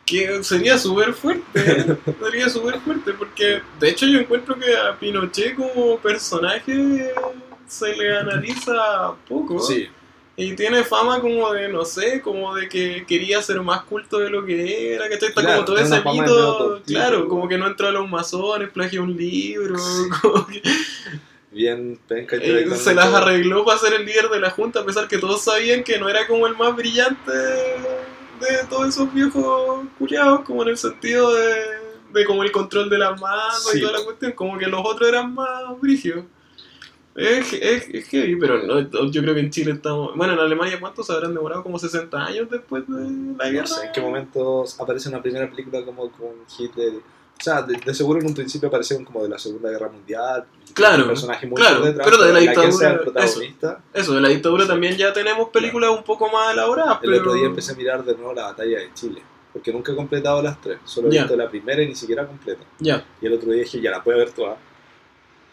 Que 0.05 0.43
sería 0.43 0.77
súper 0.77 1.13
fuerte, 1.13 1.97
sería 2.21 2.49
súper 2.49 2.79
fuerte, 2.81 3.13
porque 3.13 3.61
de 3.79 3.89
hecho 3.89 4.05
yo 4.05 4.19
encuentro 4.19 4.57
que 4.57 4.75
a 4.75 4.97
Pinochet 4.99 5.55
como 5.55 5.97
personaje 5.97 7.13
se 7.67 7.95
le 7.95 8.17
analiza 8.17 9.13
poco. 9.27 9.59
Sí, 9.59 9.87
Y 10.35 10.55
tiene 10.55 10.83
fama 10.83 11.21
como 11.21 11.53
de, 11.53 11.69
no 11.69 11.85
sé, 11.85 12.21
como 12.21 12.53
de 12.53 12.67
que 12.67 13.05
quería 13.07 13.41
ser 13.41 13.61
más 13.61 13.83
culto 13.83 14.19
de 14.19 14.29
lo 14.29 14.45
que 14.45 14.93
era, 14.93 15.09
¿cachai? 15.09 15.29
Está 15.29 15.41
Claro, 15.41 15.55
como 15.55 15.65
todo 15.65 15.77
ese 15.77 16.01
mito, 16.03 16.81
claro, 16.85 17.27
como 17.29 17.47
que 17.47 17.57
no 17.57 17.67
entró 17.67 17.87
a 17.87 17.91
los 17.91 18.09
masones, 18.09 18.69
plagió 18.71 19.03
un 19.03 19.15
libro, 19.15 19.75
como 20.21 20.47
que, 20.47 20.61
bien 21.53 21.99
penca 22.07 22.35
eh, 22.37 22.67
se 22.75 22.93
las 22.95 23.13
arregló 23.13 23.63
para 23.63 23.77
ser 23.77 23.93
el 23.93 24.05
líder 24.05 24.29
de 24.29 24.39
la 24.39 24.49
junta, 24.49 24.79
a 24.81 24.85
pesar 24.85 25.07
que 25.07 25.17
todos 25.17 25.43
sabían 25.43 25.83
que 25.83 25.99
no 25.99 26.09
era 26.09 26.25
como 26.27 26.47
el 26.47 26.55
más 26.57 26.75
brillante 26.75 27.31
de 27.31 28.63
todos 28.69 28.89
esos 28.89 29.13
viejos 29.13 29.85
culiados, 29.97 30.41
como 30.41 30.63
en 30.63 30.69
el 30.69 30.77
sentido 30.77 31.33
de, 31.33 31.55
de 32.13 32.25
como 32.25 32.43
el 32.43 32.51
control 32.51 32.89
de 32.89 32.97
las 32.97 33.19
manos 33.21 33.69
Sí. 33.71 33.77
y 33.77 33.81
toda 33.81 33.99
la 33.99 34.03
cuestión, 34.05 34.31
como 34.33 34.57
que 34.57 34.67
los 34.67 34.81
otros 34.83 35.07
eran 35.07 35.33
más 35.33 35.79
brígidos. 35.79 36.25
Es, 37.15 37.53
es, 37.53 37.87
es 37.89 38.07
heavy, 38.07 38.35
pero 38.37 38.63
no, 38.63 39.11
yo 39.11 39.21
creo 39.21 39.35
que 39.35 39.39
en 39.41 39.51
Chile 39.51 39.73
estamos. 39.73 40.15
Bueno, 40.15 40.33
en 40.33 40.39
Alemania, 40.39 40.79
¿cuántos 40.79 41.11
habrán 41.11 41.35
demorado? 41.35 41.61
Como 41.61 41.77
60 41.77 42.17
años 42.25 42.49
después 42.49 42.83
de 42.87 43.35
la 43.37 43.49
guerra. 43.51 43.67
No 43.69 43.75
sé 43.75 43.85
en 43.85 43.91
qué 43.91 44.01
momento 44.01 44.65
aparece 44.79 45.09
una 45.09 45.21
primera 45.21 45.47
película 45.47 45.85
como 45.85 46.11
con 46.11 46.31
Hitler. 46.57 46.93
O 47.39 47.43
sea, 47.43 47.61
de, 47.61 47.75
de 47.77 47.93
seguro 47.93 48.19
en 48.19 48.27
un 48.27 48.33
principio 48.33 48.69
aparecieron 48.69 49.05
como 49.05 49.21
de 49.21 49.29
la 49.29 49.37
Segunda 49.37 49.69
Guerra 49.69 49.89
Mundial. 49.89 50.45
Claro, 50.73 51.03
Un 51.03 51.09
personaje 51.09 51.45
muy 51.45 51.55
claro, 51.55 51.81
detrás, 51.81 52.07
pero 52.09 52.23
de 52.23 52.33
la 52.33 52.39
dictadura. 52.39 53.01
Eso, 53.93 54.13
de 54.13 54.21
la 54.21 54.29
dictadura 54.29 54.65
también 54.65 54.95
ya 54.95 55.11
tenemos 55.13 55.49
películas 55.49 55.91
un 55.91 56.03
poco 56.03 56.29
más 56.29 56.53
elaboradas. 56.53 56.99
El 57.03 57.09
pero... 57.09 57.21
otro 57.21 57.33
día 57.33 57.45
empecé 57.45 57.73
a 57.73 57.75
mirar 57.75 58.03
de 58.03 58.15
nuevo 58.15 58.33
la 58.33 58.43
batalla 58.45 58.79
de 58.79 58.93
Chile. 58.93 59.21
Porque 59.51 59.71
nunca 59.71 59.91
he 59.91 59.95
completado 59.95 60.41
las 60.41 60.59
tres. 60.59 60.79
Solo 60.83 61.09
he 61.09 61.11
visto 61.11 61.35
la 61.35 61.47
primera 61.47 61.81
y 61.83 61.87
ni 61.87 61.95
siquiera 61.95 62.25
completa. 62.25 62.63
Ya, 62.79 63.05
Y 63.21 63.27
el 63.27 63.33
otro 63.33 63.51
día 63.51 63.63
dije, 63.63 63.79
ya 63.79 63.91
la 63.91 64.03
puedo 64.03 64.17
ver 64.17 64.31
toda. 64.31 64.57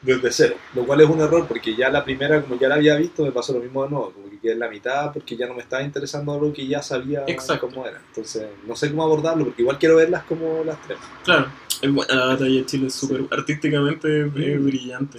Desde 0.03 0.33
cero. 0.33 0.55
Lo 0.75 0.87
cual 0.87 1.01
es 1.03 1.09
un 1.11 1.21
error 1.21 1.47
porque 1.47 1.77
ya 1.77 1.91
la 1.91 2.03
primera, 2.05 2.41
como 2.41 2.59
ya 2.59 2.69
la 2.69 2.77
había 2.77 2.97
visto, 2.97 3.23
me 3.25 3.33
pasó 3.33 3.53
lo 3.53 3.61
mismo 3.61 3.85
de 3.85 3.91
nuevo. 3.91 4.13
Como 4.13 4.31
que 4.31 4.39
quedé 4.39 4.53
en 4.53 4.59
la 4.61 4.69
mitad 4.71 5.13
porque 5.13 5.37
ya 5.37 5.47
no 5.47 5.55
me 5.55 5.61
estaba 5.61 5.83
interesando 5.83 6.33
algo 6.33 6.53
que 6.53 6.67
ya 6.67 6.81
sabía 6.83 7.25
Exacto. 7.27 7.69
cómo 7.69 7.87
era. 7.87 8.01
Entonces, 8.09 8.47
no 8.67 8.75
sé 8.77 8.89
cómo 8.91 9.03
abordarlo 9.03 9.45
porque 9.45 9.61
igual 9.63 9.79
quiero 9.79 9.97
verlas 9.97 10.23
como 10.25 10.65
las 10.65 10.81
tres. 10.83 10.99
claro. 11.25 11.47
Buena 11.83 12.15
la 12.15 12.25
batalla 12.27 12.51
de 12.57 12.67
Chile, 12.67 12.87
es 12.89 12.95
súper 12.95 13.25
artísticamente 13.31 14.21
es 14.27 14.27
Mm. 14.27 14.65
brillante. 14.67 15.19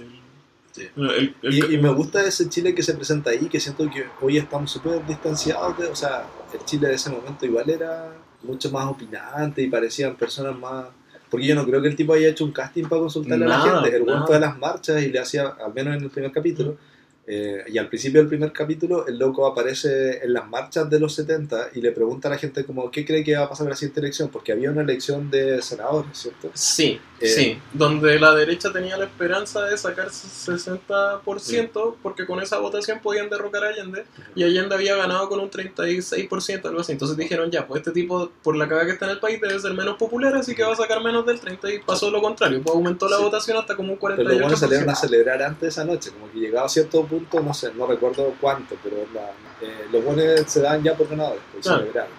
Sí. 0.70 0.88
Bueno, 0.96 1.12
el- 1.12 1.34
el- 1.42 1.54
Y, 1.54 1.74
y 1.74 1.78
me 1.78 1.90
gusta 1.92 2.24
ese 2.24 2.48
Chile 2.48 2.74
que 2.74 2.82
se 2.84 2.94
presenta 2.94 3.30
ahí, 3.30 3.48
que 3.48 3.58
siento 3.60 3.88
que 3.90 4.06
hoy 4.20 4.38
estamos 4.38 4.70
súper 4.70 5.04
distanciados 5.06 5.76
de, 5.78 5.86
o 5.88 5.96
sea, 5.96 6.24
el 6.54 6.64
Chile 6.64 6.88
de 6.88 6.94
ese 6.94 7.10
momento 7.10 7.44
igual 7.46 7.68
era 7.68 8.12
mucho 8.42 8.70
más 8.70 8.86
opinante 8.86 9.60
y 9.62 9.68
parecían 9.68 10.14
personas 10.16 10.56
más... 10.58 10.86
Porque 11.32 11.46
yo 11.46 11.54
no 11.54 11.64
creo 11.64 11.80
que 11.80 11.88
el 11.88 11.96
tipo 11.96 12.12
haya 12.12 12.28
hecho 12.28 12.44
un 12.44 12.52
casting 12.52 12.82
para 12.82 13.00
consultarle 13.00 13.46
a 13.46 13.48
la 13.48 13.60
gente. 13.60 13.96
El 13.96 14.04
nada. 14.04 14.26
fue 14.26 14.36
a 14.36 14.38
las 14.38 14.58
marchas 14.58 15.02
y 15.02 15.08
le 15.10 15.18
hacía, 15.18 15.48
al 15.48 15.72
menos 15.72 15.96
en 15.96 16.02
el 16.02 16.10
primer 16.10 16.30
capítulo, 16.30 16.76
Eh, 17.24 17.62
y 17.68 17.78
al 17.78 17.88
principio 17.88 18.20
del 18.20 18.28
primer 18.28 18.52
capítulo, 18.52 19.06
el 19.06 19.16
loco 19.16 19.46
aparece 19.46 20.24
en 20.24 20.32
las 20.32 20.48
marchas 20.48 20.90
de 20.90 20.98
los 20.98 21.14
70 21.14 21.68
y 21.74 21.80
le 21.80 21.92
pregunta 21.92 22.26
a 22.26 22.32
la 22.32 22.38
gente 22.38 22.64
como, 22.64 22.90
¿qué 22.90 23.04
cree 23.04 23.22
que 23.22 23.36
va 23.36 23.44
a 23.44 23.48
pasar 23.48 23.66
en 23.66 23.70
la 23.70 23.76
siguiente 23.76 24.00
elección? 24.00 24.28
Porque 24.28 24.50
había 24.50 24.70
una 24.72 24.82
elección 24.82 25.30
de 25.30 25.62
senadores, 25.62 26.18
¿cierto? 26.18 26.50
Sí, 26.54 27.00
Eh, 27.20 27.28
sí. 27.28 27.58
Donde 27.72 28.18
la 28.18 28.34
derecha 28.34 28.72
tenía 28.72 28.96
la 28.96 29.04
esperanza 29.04 29.62
de 29.66 29.78
sacar 29.78 30.10
60%, 30.10 31.94
porque 32.02 32.26
con 32.26 32.40
esa 32.42 32.58
votación 32.58 32.98
podían 33.00 33.30
derrocar 33.30 33.64
a 33.64 33.68
Allende, 33.68 34.04
y 34.34 34.42
Allende 34.42 34.74
había 34.74 34.96
ganado 34.96 35.28
con 35.28 35.38
un 35.38 35.48
36%, 35.48 36.66
algo 36.68 36.80
así. 36.80 36.90
Entonces 36.92 37.16
dijeron, 37.16 37.50
ya, 37.50 37.66
pues 37.66 37.80
este 37.80 37.92
tipo, 37.92 38.30
por 38.42 38.56
la 38.56 38.68
caga 38.68 38.84
que 38.86 38.92
está 38.92 39.04
en 39.06 39.12
el 39.12 39.20
país, 39.20 39.40
debe 39.40 39.58
ser 39.60 39.72
menos 39.74 39.96
popular, 39.96 40.34
así 40.34 40.54
que 40.54 40.64
va 40.64 40.72
a 40.72 40.76
sacar 40.76 41.02
menos 41.02 41.24
del 41.26 41.40
30%, 41.40 41.68
y 41.74 41.78
pasó 41.80 42.10
lo 42.10 42.20
contrario, 42.20 42.60
pues 42.62 42.74
aumentó 42.74 43.08
la 43.08 43.18
Sí. 43.18 43.22
votación 43.22 43.56
hasta 43.56 43.76
como 43.76 43.92
un 43.92 43.98
Pero 44.00 44.16
los 44.16 44.24
buenos 44.40 44.40
48%. 44.40 44.56
salieron 44.58 44.90
a 44.90 44.94
celebrar 44.96 45.42
antes 45.42 45.68
esa 45.68 45.84
noche, 45.84 46.10
como 46.10 46.30
que 46.32 46.38
llegaba 46.40 46.66
a 46.66 46.68
cierto 46.68 47.04
punto, 47.04 47.21
no 47.32 47.54
sé, 47.54 47.72
no 47.74 47.86
recuerdo 47.86 48.34
cuánto, 48.40 48.76
pero 48.82 48.96
la- 49.14 49.30
eh, 49.66 49.86
los 49.92 50.04
buenos 50.04 50.50
se 50.50 50.60
dan 50.60 50.82
ya 50.82 50.94
por 50.96 51.08
ganadores, 51.08 51.42
pues 51.52 51.64
Claro. 51.64 51.80
celebraron. 51.80 52.10
Eh, 52.12 52.16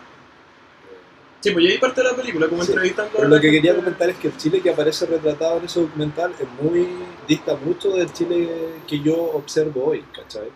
Sí, 1.42 1.52
pues 1.52 1.66
y 1.66 1.68
ahí 1.72 1.78
parte 1.78 2.02
de 2.02 2.10
la 2.10 2.16
película, 2.16 2.48
como 2.48 2.64
Sí, 2.64 2.72
entrevistando 2.72 3.12
Pero 3.16 3.28
lo 3.28 3.42
que 3.42 3.52
quería 3.52 3.76
comentar 3.76 4.10
es 4.10 4.18
que 4.18 4.28
el 4.30 4.38
Chile 4.38 4.62
que 4.62 4.70
aparece 4.70 5.06
retratado 5.06 5.58
en 5.58 5.66
ese 5.66 5.82
documental 5.82 6.34
es 6.40 6.48
muy 6.64 6.88
dista 7.28 7.56
mucho 7.58 7.92
del 7.92 8.12
Chile 8.14 8.50
que 8.88 9.00
yo 9.02 9.16
observo 9.16 9.88
hoy, 9.88 10.04
¿cachai? 10.14 10.50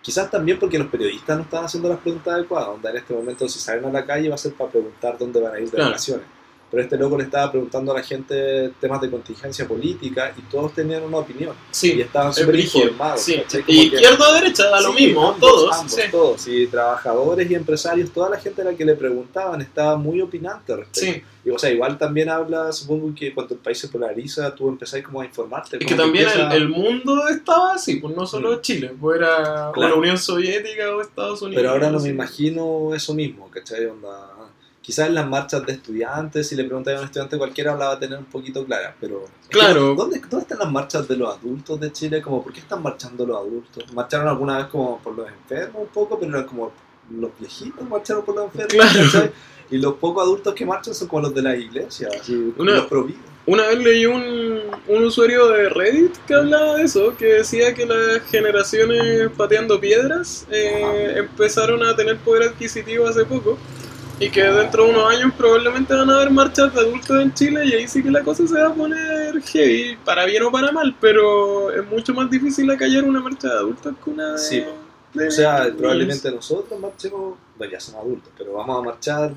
Quizás 0.00 0.28
también 0.32 0.58
porque 0.58 0.78
los 0.78 0.88
periodistas 0.88 1.36
no 1.36 1.44
están 1.44 1.64
haciendo 1.64 1.88
las 1.88 1.98
preguntas 2.00 2.34
adecuadas, 2.34 2.70
onda 2.70 2.90
en 2.90 2.96
este 2.96 3.14
momento 3.14 3.48
si 3.48 3.60
salen 3.60 3.84
a 3.84 3.90
la 3.90 4.04
calle 4.04 4.28
va 4.28 4.34
a 4.34 4.38
ser 4.38 4.52
para 4.54 4.68
preguntar 4.70 5.16
dónde 5.16 5.40
van 5.40 5.54
a 5.54 5.58
ir 5.60 5.66
de 5.66 5.76
Claro. 5.76 5.90
vacaciones. 5.90 6.26
Pero 6.72 6.82
este 6.82 6.96
loco 6.96 7.16
le 7.18 7.24
estaba 7.24 7.50
preguntando 7.52 7.92
a 7.92 7.96
la 7.96 8.02
gente 8.02 8.70
temas 8.80 9.00
de 9.02 9.10
contingencia 9.10 9.68
política 9.68 10.32
y 10.36 10.40
todos 10.50 10.72
tenían 10.74 11.02
una 11.04 11.18
opinión 11.18 11.52
y 11.52 11.74
Sí, 11.74 12.00
estaban 12.00 12.30
es 12.30 12.36
súper 12.36 12.58
informados. 12.58 13.20
sí. 13.20 13.42
Y 13.66 13.90
que- 13.90 13.96
izquierda 13.96 14.28
o 14.28 14.32
derecha, 14.32 14.70
da 14.70 14.80
lo 14.80 14.92
Sí, 14.94 15.04
mismo, 15.06 15.28
ambos, 15.32 15.40
todos. 15.40 15.76
ambos, 15.76 15.92
sí. 15.92 16.00
todos. 16.10 16.48
Y 16.48 16.66
trabajadores 16.68 17.50
y 17.50 17.54
empresarios, 17.54 18.10
toda 18.10 18.30
la 18.30 18.38
gente 18.40 18.62
a 18.62 18.64
la 18.64 18.74
que 18.74 18.84
le 18.86 18.94
preguntaban 18.94 19.60
estaba 19.60 19.96
muy 19.96 20.20
opinante 20.22 20.72
al 20.72 20.78
respecto. 20.80 21.12
Sí, 21.12 21.22
Y, 21.44 21.50
o 21.50 21.58
sea, 21.58 21.72
igual 21.72 21.98
también 21.98 22.28
habla, 22.28 22.70
supongo 22.70 23.12
que 23.16 23.34
cuando 23.34 23.54
el 23.54 23.60
país 23.60 23.76
se 23.76 23.88
polariza, 23.88 24.54
tú 24.54 24.68
empezás 24.68 25.02
como 25.02 25.20
a 25.20 25.24
informarte. 25.24 25.76
Es 25.80 25.84
que 25.86 25.96
también 25.96 26.26
el, 26.28 26.30
empieza- 26.40 26.54
el 26.56 26.68
mundo 26.68 27.26
estaba 27.26 27.74
así, 27.74 27.96
pues 27.96 28.14
no 28.14 28.24
solo 28.26 28.52
Mm. 28.52 28.60
Chile, 28.60 28.92
pues 29.00 29.18
era 29.18 29.70
o 29.70 29.72
Claro. 29.72 29.94
la 29.94 29.98
Unión 29.98 30.16
Soviética 30.18 30.94
o 30.94 31.00
Estados 31.00 31.42
Unidos. 31.42 31.60
Pero 31.60 31.72
ahora 31.72 31.86
no 31.88 31.94
me 31.98 32.04
así. 32.04 32.10
imagino 32.10 32.94
eso 32.94 33.12
mismo, 33.12 33.50
¿cachai? 33.50 33.86
Onda, 33.86 34.31
quizás 34.82 35.08
en 35.08 35.14
las 35.14 35.28
marchas 35.28 35.64
de 35.64 35.72
estudiantes, 35.74 36.48
si 36.48 36.56
le 36.56 36.64
preguntas 36.64 36.94
a 36.96 36.98
un 36.98 37.04
estudiante 37.06 37.38
cualquiera, 37.38 37.74
la 37.76 37.86
va 37.88 37.92
a 37.92 37.98
tener 37.98 38.18
un 38.18 38.24
poquito 38.26 38.64
clara, 38.64 38.94
pero... 39.00 39.24
Claro. 39.48 39.94
¿dónde, 39.94 40.18
¿Dónde 40.28 40.38
están 40.42 40.58
las 40.58 40.70
marchas 40.72 41.06
de 41.08 41.16
los 41.16 41.34
adultos 41.34 41.78
de 41.80 41.92
Chile? 41.92 42.20
Como, 42.20 42.42
¿Por 42.42 42.52
qué 42.52 42.60
están 42.60 42.82
marchando 42.82 43.24
los 43.24 43.36
adultos? 43.36 43.84
Marcharon 43.94 44.28
alguna 44.28 44.58
vez 44.58 44.66
como 44.66 44.98
por 44.98 45.16
los 45.16 45.28
enfermos 45.28 45.82
un 45.82 45.88
poco, 45.88 46.18
pero 46.18 46.32
eran 46.32 46.46
como 46.46 46.72
los 47.10 47.30
viejitos 47.38 47.88
marcharon 47.88 48.24
por 48.24 48.34
los 48.36 48.44
enfermos, 48.46 48.70
Claro. 48.92 49.08
¿cachai? 49.12 49.30
Y 49.70 49.78
los 49.78 49.94
pocos 49.94 50.22
adultos 50.22 50.52
que 50.54 50.66
marchan 50.66 50.94
son 50.94 51.08
como 51.08 51.22
los 51.22 51.34
de 51.34 51.42
las 51.42 51.56
iglesias, 51.58 52.12
así, 52.20 52.52
Una- 52.58 52.72
los 52.74 52.86
providos. 52.86 53.20
Una 53.44 53.66
vez 53.66 53.78
leí 53.78 54.06
un, 54.06 54.60
un 54.86 55.04
usuario 55.04 55.48
de 55.48 55.68
Reddit 55.68 56.16
que 56.28 56.34
hablaba 56.34 56.76
de 56.76 56.84
eso, 56.84 57.16
que 57.16 57.26
decía 57.26 57.74
que 57.74 57.84
las 57.86 58.22
generaciones 58.30 59.30
pateando 59.36 59.80
piedras 59.80 60.46
eh, 60.50 61.14
empezaron 61.16 61.82
a 61.82 61.96
tener 61.96 62.18
poder 62.18 62.50
adquisitivo 62.50 63.06
hace 63.08 63.24
poco 63.24 63.58
y 64.24 64.30
que 64.30 64.42
dentro 64.42 64.84
de 64.84 64.90
unos 64.90 65.10
años 65.12 65.32
probablemente 65.36 65.94
van 65.94 66.08
a 66.10 66.14
haber 66.16 66.30
marchas 66.30 66.72
de 66.74 66.80
adultos 66.80 67.20
en 67.20 67.34
Chile 67.34 67.64
y 67.66 67.72
ahí 67.74 67.88
sí 67.88 68.02
que 68.02 68.10
la 68.10 68.22
cosa 68.22 68.46
se 68.46 68.54
va 68.54 68.68
a 68.68 68.74
poner 68.74 69.40
heavy, 69.42 69.96
para 70.04 70.24
bien 70.26 70.42
o 70.44 70.50
para 70.52 70.70
mal, 70.72 70.94
pero 71.00 71.70
es 71.72 71.84
mucho 71.88 72.14
más 72.14 72.30
difícil 72.30 72.70
acallar 72.70 73.04
una 73.04 73.20
marcha 73.20 73.48
de 73.48 73.54
adultos 73.54 73.94
que 74.04 74.10
una 74.10 74.32
de... 74.32 74.38
Sí, 74.38 74.64
de 75.14 75.28
O 75.28 75.30
sea, 75.30 75.68
probablemente 75.76 76.30
nosotros 76.30 76.78
marchemos, 76.80 77.36
bueno, 77.58 77.72
ya 77.72 77.80
somos 77.80 78.02
adultos, 78.04 78.32
pero 78.38 78.52
vamos 78.54 78.78
a 78.78 78.82
marchar 78.82 79.32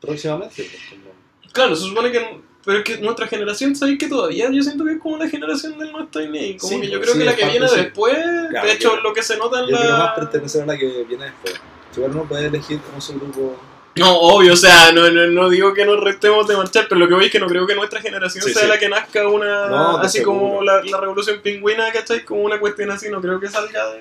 próximamente. 0.00 0.54
pues, 0.56 0.82
como- 0.90 1.52
Claro, 1.52 1.76
se 1.76 1.84
supone 1.86 2.10
que. 2.10 2.40
Pero 2.64 2.78
es 2.78 2.84
que 2.84 2.98
nuestra 2.98 3.26
generación, 3.28 3.76
¿sabéis 3.76 3.98
que 3.98 4.08
todavía 4.08 4.50
yo 4.50 4.62
siento 4.62 4.84
que 4.84 4.92
es 4.92 4.98
como 5.00 5.16
la 5.18 5.28
generación 5.28 5.78
del 5.78 5.92
no 5.92 6.02
estoy 6.02 6.28
ni? 6.28 6.56
Como 6.56 6.72
Sí, 6.72 6.80
que 6.80 6.88
yo 6.90 6.98
pues, 6.98 7.10
creo 7.10 7.12
sí, 7.14 7.18
que 7.20 7.24
la 7.26 7.36
que 7.36 7.44
viene 7.50 7.66
después, 7.70 8.16
Claro, 8.50 8.66
de 8.66 8.72
hecho, 8.72 8.96
yo- 8.96 9.00
lo 9.02 9.12
que 9.14 9.22
se 9.22 9.36
nota 9.36 9.60
en 9.60 9.66
Yo 9.68 9.76
quiero 9.76 9.92
más 9.92 9.98
la. 10.06 10.14
pertenecer 10.16 10.62
a 10.62 10.66
la 10.66 10.76
que 10.78 11.04
viene 11.04 11.24
después. 11.26 11.54
Si 11.92 12.00
uno 12.00 12.14
no 12.14 12.24
puede 12.24 12.46
elegir 12.46 12.80
como 12.80 13.00
su 13.00 13.14
grupo. 13.14 13.56
No, 13.96 14.16
obvio, 14.18 14.54
o 14.54 14.56
sea, 14.56 14.90
no, 14.92 15.08
no, 15.10 15.26
no 15.28 15.48
digo 15.48 15.72
que 15.72 15.84
nos 15.84 16.00
restemos 16.02 16.46
de 16.48 16.56
marchar, 16.56 16.86
pero 16.88 16.98
lo 16.98 17.06
que 17.08 17.14
voy 17.14 17.26
es 17.26 17.30
que 17.30 17.38
no 17.38 17.46
creo 17.46 17.66
que 17.66 17.74
nuestra 17.76 18.00
generación 18.00 18.44
Sí, 18.44 18.52
sea 18.52 18.62
sí. 18.62 18.68
la 18.68 18.78
que 18.78 18.88
nazca 18.88 19.28
una. 19.28 19.68
No, 19.68 19.98
así 19.98 20.18
seguro. 20.18 20.38
como 20.40 20.62
la, 20.62 20.82
la 20.82 21.00
revolución 21.00 21.40
pingüina, 21.42 21.90
¿cachai? 21.92 22.24
Como 22.24 22.42
una 22.42 22.58
cuestión 22.58 22.90
así, 22.90 23.08
no 23.08 23.20
creo 23.20 23.38
que 23.38 23.48
salga 23.48 23.92
de. 23.92 24.00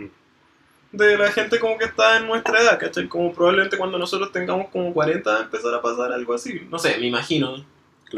Mm. 0.00 0.10
De 0.92 1.16
la 1.16 1.30
gente 1.30 1.60
como 1.60 1.78
que 1.78 1.84
está 1.84 2.16
en 2.16 2.26
nuestra 2.26 2.60
edad, 2.60 2.78
¿cachai? 2.78 3.06
Como 3.08 3.32
probablemente 3.32 3.76
cuando 3.78 3.96
nosotros 3.98 4.32
tengamos 4.32 4.68
como 4.70 4.92
40 4.92 5.30
va 5.30 5.38
a 5.38 5.42
empezar 5.42 5.72
a 5.74 5.80
pasar 5.80 6.12
algo 6.12 6.34
así. 6.34 6.66
No 6.68 6.78
sé, 6.80 6.98
me 6.98 7.06
imagino. 7.06 7.64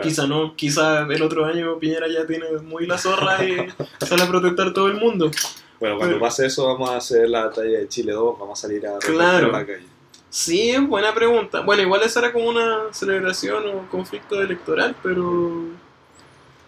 Quizá 0.03 0.27
no, 0.27 0.57
quizá 0.57 1.03
el 1.03 1.21
otro 1.21 1.45
año 1.45 1.79
Piñera 1.79 2.09
ya 2.09 2.27
tiene 2.27 2.47
muy 2.63 2.87
la 2.87 2.97
zorra 2.97 3.45
y 3.45 3.59
sale 4.07 4.23
a 4.23 4.27
protestar 4.27 4.73
todo 4.73 4.87
el 4.89 4.95
mundo. 4.95 5.31
Bueno, 5.79 5.99
cuando 5.99 6.15
Pero- 6.17 6.25
pase 6.25 6.47
eso, 6.47 6.65
vamos 6.67 6.89
a 6.89 6.97
hacer 6.97 7.29
la 7.29 7.45
batalla 7.45 7.81
de 7.81 7.89
Chile 7.89 8.13
2, 8.13 8.39
vamos 8.39 8.59
a 8.59 8.63
salir 8.63 8.87
a 8.87 8.97
Claro. 9.01 9.49
a 9.55 9.59
la 9.61 9.67
calle. 9.67 9.83
Sí, 10.35 10.75
buena 10.79 11.13
pregunta. 11.13 11.61
Bueno, 11.61 11.83
igual 11.83 12.03
esa 12.05 12.21
era 12.21 12.33
como 12.33 12.49
una 12.49 12.85
celebración 12.93 13.65
o 13.69 13.87
conflicto 13.91 14.41
electoral, 14.41 14.97
pero 15.03 15.67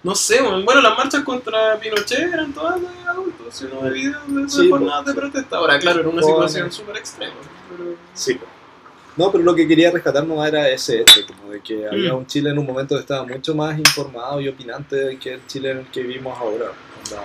no 0.03 0.15
sé, 0.15 0.43
bueno, 0.43 0.83
las 0.83 0.99
marchas 0.99 1.25
contra 1.25 1.79
Pinochet 1.81 2.31
eran 2.35 2.53
todas 2.53 2.79
de 2.79 2.87
adultos, 3.09 3.55
si 3.55 3.65
uno 3.65 3.81
ve 3.81 3.91
videos 3.91 4.21
de 4.29 4.49
Sí, 4.51 4.69
jornadas 4.69 5.07
de 5.07 5.15
protesta. 5.15 5.57
Ahora, 5.57 5.79
claro, 5.79 6.01
era 6.01 6.09
una 6.11 6.23
situación 6.23 6.71
súper 6.71 6.99
extrema, 6.99 7.33
pero... 7.71 7.95
Sí. 8.13 8.39
No, 9.17 9.33
pero 9.33 9.43
lo 9.45 9.55
que 9.55 9.67
quería 9.67 9.91
rescatar 9.91 10.27
no 10.27 10.45
era 10.45 10.69
ese 10.69 11.01
hecho, 11.01 11.21
como 11.27 11.51
de 11.53 11.63
que 11.63 11.89
había 11.89 12.13
Mm. 12.13 12.17
un 12.19 12.27
Chile 12.27 12.51
en 12.51 12.59
un 12.59 12.67
momento 12.67 12.97
que 12.97 13.01
estaba 13.01 13.25
mucho 13.25 13.55
más 13.55 13.79
informado 13.79 14.43
y 14.43 14.49
opinante 14.49 15.17
que 15.19 15.35
el 15.35 15.47
Chile 15.47 15.71
en 15.71 15.79
el 15.79 15.87
que 15.87 16.03
vivimos 16.03 16.39
ahora. 16.39 16.67
Onda, 16.67 17.23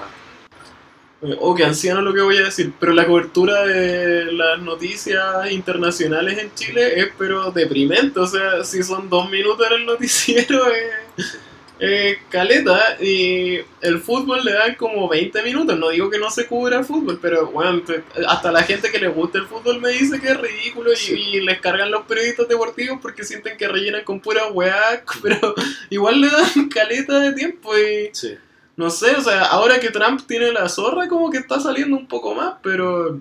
Oh, 1.21 1.53
qué 1.53 1.65
anciano 1.65 2.01
lo 2.01 2.13
que 2.13 2.21
voy 2.21 2.37
a 2.37 2.45
decir, 2.45 2.71
pero 2.79 2.93
la 2.93 3.05
cobertura 3.05 3.65
de 3.65 4.31
las 4.31 4.61
noticias 4.61 5.51
internacionales 5.51 6.37
en 6.37 6.53
Chile 6.55 6.97
es 6.97 7.09
pero 7.17 7.51
deprimente, 7.51 8.17
o 8.21 8.27
sea, 8.27 8.63
si 8.63 8.81
son 8.83 9.09
dos 9.09 9.29
minutos 9.29 9.67
en 9.69 9.81
el 9.81 9.85
noticiero 9.85 10.65
es, 11.17 11.37
es 11.77 12.17
caleta 12.29 12.97
y 13.01 13.57
el 13.81 13.99
fútbol 13.99 14.45
le 14.45 14.53
dan 14.53 14.75
como 14.75 15.09
20 15.09 15.43
minutos, 15.43 15.77
no 15.77 15.89
digo 15.89 16.09
que 16.09 16.19
no 16.19 16.31
se 16.31 16.47
cubra 16.47 16.85
fútbol, 16.85 17.19
pero 17.21 17.47
bueno, 17.47 17.81
hasta 18.25 18.49
la 18.53 18.63
gente 18.63 18.89
que 18.89 18.99
le 18.99 19.09
gusta 19.09 19.39
el 19.39 19.47
fútbol 19.47 19.81
me 19.81 19.89
dice 19.89 20.21
que 20.21 20.29
es 20.29 20.39
ridículo 20.39 20.91
y, 20.93 21.41
les 21.41 21.59
cargan 21.59 21.91
los 21.91 22.05
periodistas 22.05 22.47
deportivos 22.47 22.99
porque 23.01 23.25
sienten 23.25 23.57
que 23.57 23.67
rellenan 23.67 24.05
con 24.05 24.21
pura 24.21 24.47
weá, 24.47 25.03
pero 25.21 25.53
igual 25.89 26.21
le 26.21 26.29
dan 26.29 26.69
caleta 26.73 27.19
de 27.19 27.33
tiempo 27.33 27.77
y... 27.77 28.09
sí. 28.13 28.37
No 28.79 28.89
sé, 28.89 29.13
o 29.17 29.21
sea, 29.21 29.43
ahora 29.43 29.77
que 29.81 29.89
Trump 29.89 30.21
tiene 30.25 30.53
la 30.53 30.69
zorra, 30.69 31.09
como 31.09 31.29
que 31.29 31.39
está 31.39 31.59
saliendo 31.59 31.97
un 31.97 32.07
poco 32.07 32.33
más, 32.33 32.55
pero. 32.63 33.19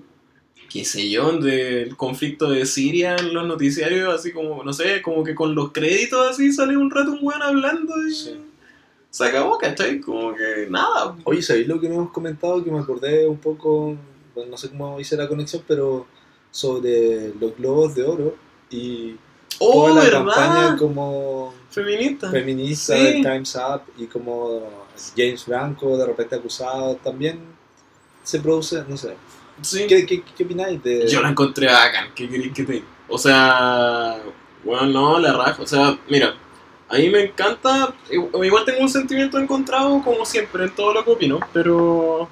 qué 0.69 0.85
sé 0.85 1.09
yo, 1.09 1.33
del 1.33 1.97
conflicto 1.97 2.49
de 2.49 2.65
Siria 2.65 3.17
en 3.17 3.33
los 3.33 3.45
noticiarios, 3.45 4.15
así 4.15 4.31
como, 4.31 4.63
no 4.63 4.71
sé, 4.71 5.01
como 5.01 5.21
que 5.21 5.35
con 5.35 5.53
los 5.55 5.73
créditos 5.73 6.29
así 6.29 6.53
sale 6.53 6.77
un 6.77 6.89
rato 6.89 7.11
un 7.11 7.19
weón 7.21 7.41
hablando 7.41 7.93
y. 8.07 8.15
Sí. 8.15 8.41
Se 9.09 9.25
acabó, 9.25 9.57
¿cachai? 9.57 9.99
Como 9.99 10.33
que 10.33 10.67
nada. 10.69 11.17
Oye, 11.25 11.41
¿sabéis 11.41 11.67
lo 11.67 11.81
que 11.81 11.89
no 11.89 11.95
hemos 11.95 12.11
comentado? 12.11 12.63
Que 12.63 12.71
me 12.71 12.79
acordé 12.79 13.27
un 13.27 13.39
poco, 13.39 13.97
bueno, 14.33 14.51
no 14.51 14.57
sé 14.57 14.69
cómo 14.69 14.97
hice 14.97 15.17
la 15.17 15.27
conexión, 15.27 15.61
pero 15.67 16.07
sobre 16.51 17.33
los 17.37 17.57
globos 17.57 17.95
de 17.95 18.03
oro 18.03 18.35
y 18.69 19.17
¡Oh, 19.59 19.87
toda 19.87 19.95
la 19.95 20.01
verdad! 20.03 20.25
campaña 20.35 20.77
como 20.77 21.53
Feminista. 21.69 22.31
feminista 22.31 22.95
Sí. 22.95 23.03
del 23.03 23.21
Time's 23.21 23.55
Up 23.55 23.81
y 23.97 24.05
como 24.07 24.61
James 25.15 25.43
Franco 25.43 25.97
de 25.97 26.05
repente 26.05 26.35
acusado, 26.35 26.95
también 26.95 27.39
se 28.23 28.39
produce, 28.39 28.83
no 28.87 28.97
sé. 28.97 29.13
Sí. 29.61 29.85
¿Qué, 29.87 30.05
qué, 30.05 30.23
qué 30.35 30.43
opináis 30.43 30.81
de...? 30.83 31.07
Yo 31.07 31.21
la 31.21 31.29
encontré 31.29 31.67
bacán, 31.67 32.07
¿qué 32.15 32.29
queréis 32.29 32.53
que 32.53 32.63
te? 32.63 32.83
O 33.07 33.17
sea, 33.17 34.17
bueno, 34.63 34.85
no, 34.87 35.19
la 35.19 35.33
raja. 35.33 35.61
O 35.61 35.67
sea, 35.67 35.97
mira, 36.09 36.35
a 36.87 36.95
mí 36.97 37.09
me 37.09 37.23
encanta. 37.23 37.93
Igual 38.09 38.65
tengo 38.65 38.81
un 38.81 38.89
sentimiento 38.89 39.37
encontrado, 39.37 40.01
como 40.03 40.25
siempre, 40.25 40.63
en 40.63 40.75
todo 40.75 40.93
lo 40.93 41.03
que 41.03 41.11
opino, 41.11 41.39
pero 41.53 42.29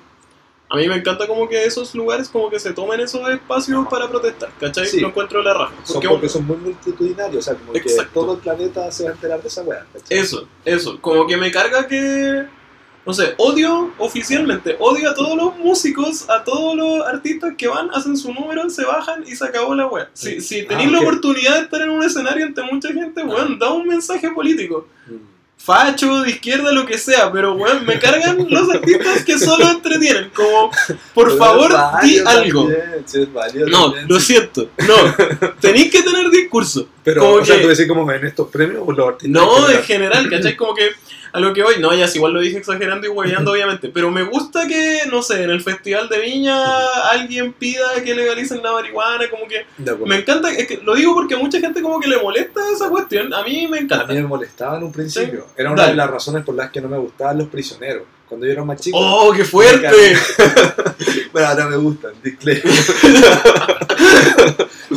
a 0.70 0.76
mí 0.76 0.88
me 0.88 0.95
encanta 0.95 1.28
como 1.28 1.47
que 1.47 1.63
esos 1.65 1.95
lugares, 1.95 2.28
como 2.30 2.49
que 2.49 2.59
se 2.59 2.74
tomen 2.74 2.99
esos 2.99 3.28
espacios 3.30 3.88
para 3.88 4.09
protestar, 4.09 4.49
¿cachai? 4.59 4.86
Sí. 4.88 4.99
Lo 4.99 5.07
encuentro 5.09 5.41
la 5.41 5.53
raja. 5.53 5.74
Son 5.84 5.93
Porque, 5.95 6.09
porque 6.09 6.30
son 6.30 6.45
muy 6.45 6.57
multitudinarios, 6.57 7.47
o 7.47 7.51
sea, 7.51 7.55
como 7.59 7.74
Exacto. 7.76 8.03
que 8.03 8.13
todo 8.13 8.34
el 8.34 8.39
planeta 8.39 8.91
se 8.91 9.03
va 9.05 9.09
a 9.11 9.13
enterar 9.13 9.41
de 9.41 9.47
esa 9.47 9.61
weá. 9.63 9.86
¿cachai? 9.93 10.18
Eso, 10.18 10.47
eso. 10.65 10.99
Como 11.01 11.26
que 11.26 11.38
me 11.38 11.51
carga 11.51 11.88
que. 11.88 12.45
No 13.05 13.13
sé, 13.13 13.36
odio 13.38 13.93
oficialmente, 13.99 14.76
odio 14.80 15.09
a 15.09 15.13
todos 15.13 15.38
los 15.38 15.55
músicos, 15.59 16.30
a 16.30 16.43
todos 16.43 16.76
los 16.76 17.07
artistas 17.07 17.53
que 17.57 17.70
van, 17.70 17.89
hacen 17.93 18.18
su 18.18 18.34
número, 18.34 18.70
se 18.70 18.84
bajan 18.84 19.24
y 19.26 19.34
se 19.34 19.45
acabó 19.45 19.74
la 19.76 19.88
web. 19.88 20.09
Si, 20.11 20.41
Sí. 20.41 20.41
si 20.41 20.59
Ah, 20.61 20.68
tenéis 20.68 20.91
la 20.91 20.99
oportunidad 20.99 21.53
de 21.55 21.61
estar 21.61 21.82
en 21.82 21.91
un 21.91 22.03
escenario 22.03 22.45
ante 22.45 22.61
mucha 22.63 22.89
gente, 22.91 23.22
Ah. 23.22 23.26
weón, 23.26 23.57
da 23.57 23.72
un 23.72 23.88
mensaje 23.88 24.30
político. 24.32 24.88
Mm. 25.07 25.15
Facho, 25.58 26.22
de 26.22 26.30
izquierda, 26.30 26.72
lo 26.72 26.86
que 26.86 26.97
sea, 26.97 27.32
pero 27.32 27.53
weón, 27.53 27.86
me 27.86 27.99
cargan 27.99 28.45
los 28.49 28.70
artistas 28.70 29.24
que 29.26 29.38
solo 29.38 29.70
entretienen. 29.70 30.30
Como, 30.34 30.72
por 31.14 31.28
Pero 31.30 31.38
favor, 31.38 31.76
di 32.03 32.20
algo. 32.20 32.70
también, 32.70 33.70
No, 33.70 33.84
también, 33.86 34.08
lo 34.08 34.20
sí. 34.20 34.26
siento. 34.28 34.70
No, 34.88 35.53
tenéis 35.60 35.91
que 35.91 36.03
tener 36.03 36.30
discurso. 36.30 36.88
Pero, 37.03 37.22
como 37.22 37.34
o 37.36 37.45
sea, 37.45 37.55
que- 37.58 37.62
tú 37.64 37.68
decís 37.70 37.88
como 37.88 38.10
en 38.12 38.26
estos 38.26 38.47
premios 38.49 38.84
o 38.86 38.91
los 38.91 39.08
artistas. 39.08 39.32
No, 39.32 39.70
en 39.70 39.84
general, 39.84 40.30
¿cachai? 40.30 40.55
Como 40.55 40.74
que 40.76 40.89
a 41.32 41.39
lo 41.39 41.53
que 41.53 41.63
voy, 41.63 41.75
no, 41.80 41.93
ya 41.93 42.07
si 42.07 42.17
igual 42.17 42.34
lo 42.34 42.39
dije 42.39 42.57
exagerando 42.57 43.05
y 43.07 43.09
hueveando, 43.09 43.51
obviamente, 43.51 43.89
pero 43.89 44.09
me 44.11 44.23
gusta 44.23 44.67
que, 44.67 45.01
no 45.11 45.21
sé, 45.21 45.43
en 45.43 45.49
el 45.51 45.61
Festival 45.61 46.09
de 46.09 46.19
Viña 46.19 46.57
alguien 47.11 47.53
pida 47.53 48.01
que 48.03 48.15
legalicen 48.15 48.61
la 48.63 48.71
marihuana, 48.73 49.30
como 49.30 49.47
que 49.47 49.65
me 50.05 50.17
encanta, 50.17 50.51
es 50.51 50.67
que 50.67 50.78
lo 50.84 50.95
digo 50.95 51.13
porque 51.13 51.36
a 51.36 51.38
mucha 51.38 51.59
gente 51.59 51.82
como 51.82 51.99
que 51.99 52.09
le 52.09 52.21
molesta 52.21 52.61
esa 52.73 52.89
cuestión, 52.89 53.34
a 53.34 53.43
mí 53.43 53.67
me 53.67 53.78
A 53.78 53.82
encanta. 53.82 54.07
mí 54.07 54.15
me 54.15 54.23
molestaba 54.28 54.78
en 54.78 54.84
un 54.84 54.91
principio. 54.91 55.45
Sí. 55.47 55.53
Era 55.57 55.71
una 55.71 55.82
Dale. 55.84 55.93
de 55.93 55.97
las 55.97 56.09
razones 56.09 56.43
por 56.43 56.55
las 56.55 56.71
que 56.71 56.82
no 56.82 56.88
me 56.89 56.97
gustaban 56.97 57.38
los 57.38 57.47
prisioneros. 57.47 58.03
Cuando 58.28 58.45
yo 58.45 58.51
era 58.51 58.65
más 58.65 58.82
chico. 58.82 58.97
¡Oh, 58.99 59.32
qué 59.32 59.45
fuerte! 59.45 60.17
Bueno, 61.32 61.49
ahora 61.49 61.67
me 61.67 61.75
gustan, 61.78 62.11
disclaimer. 62.23 62.63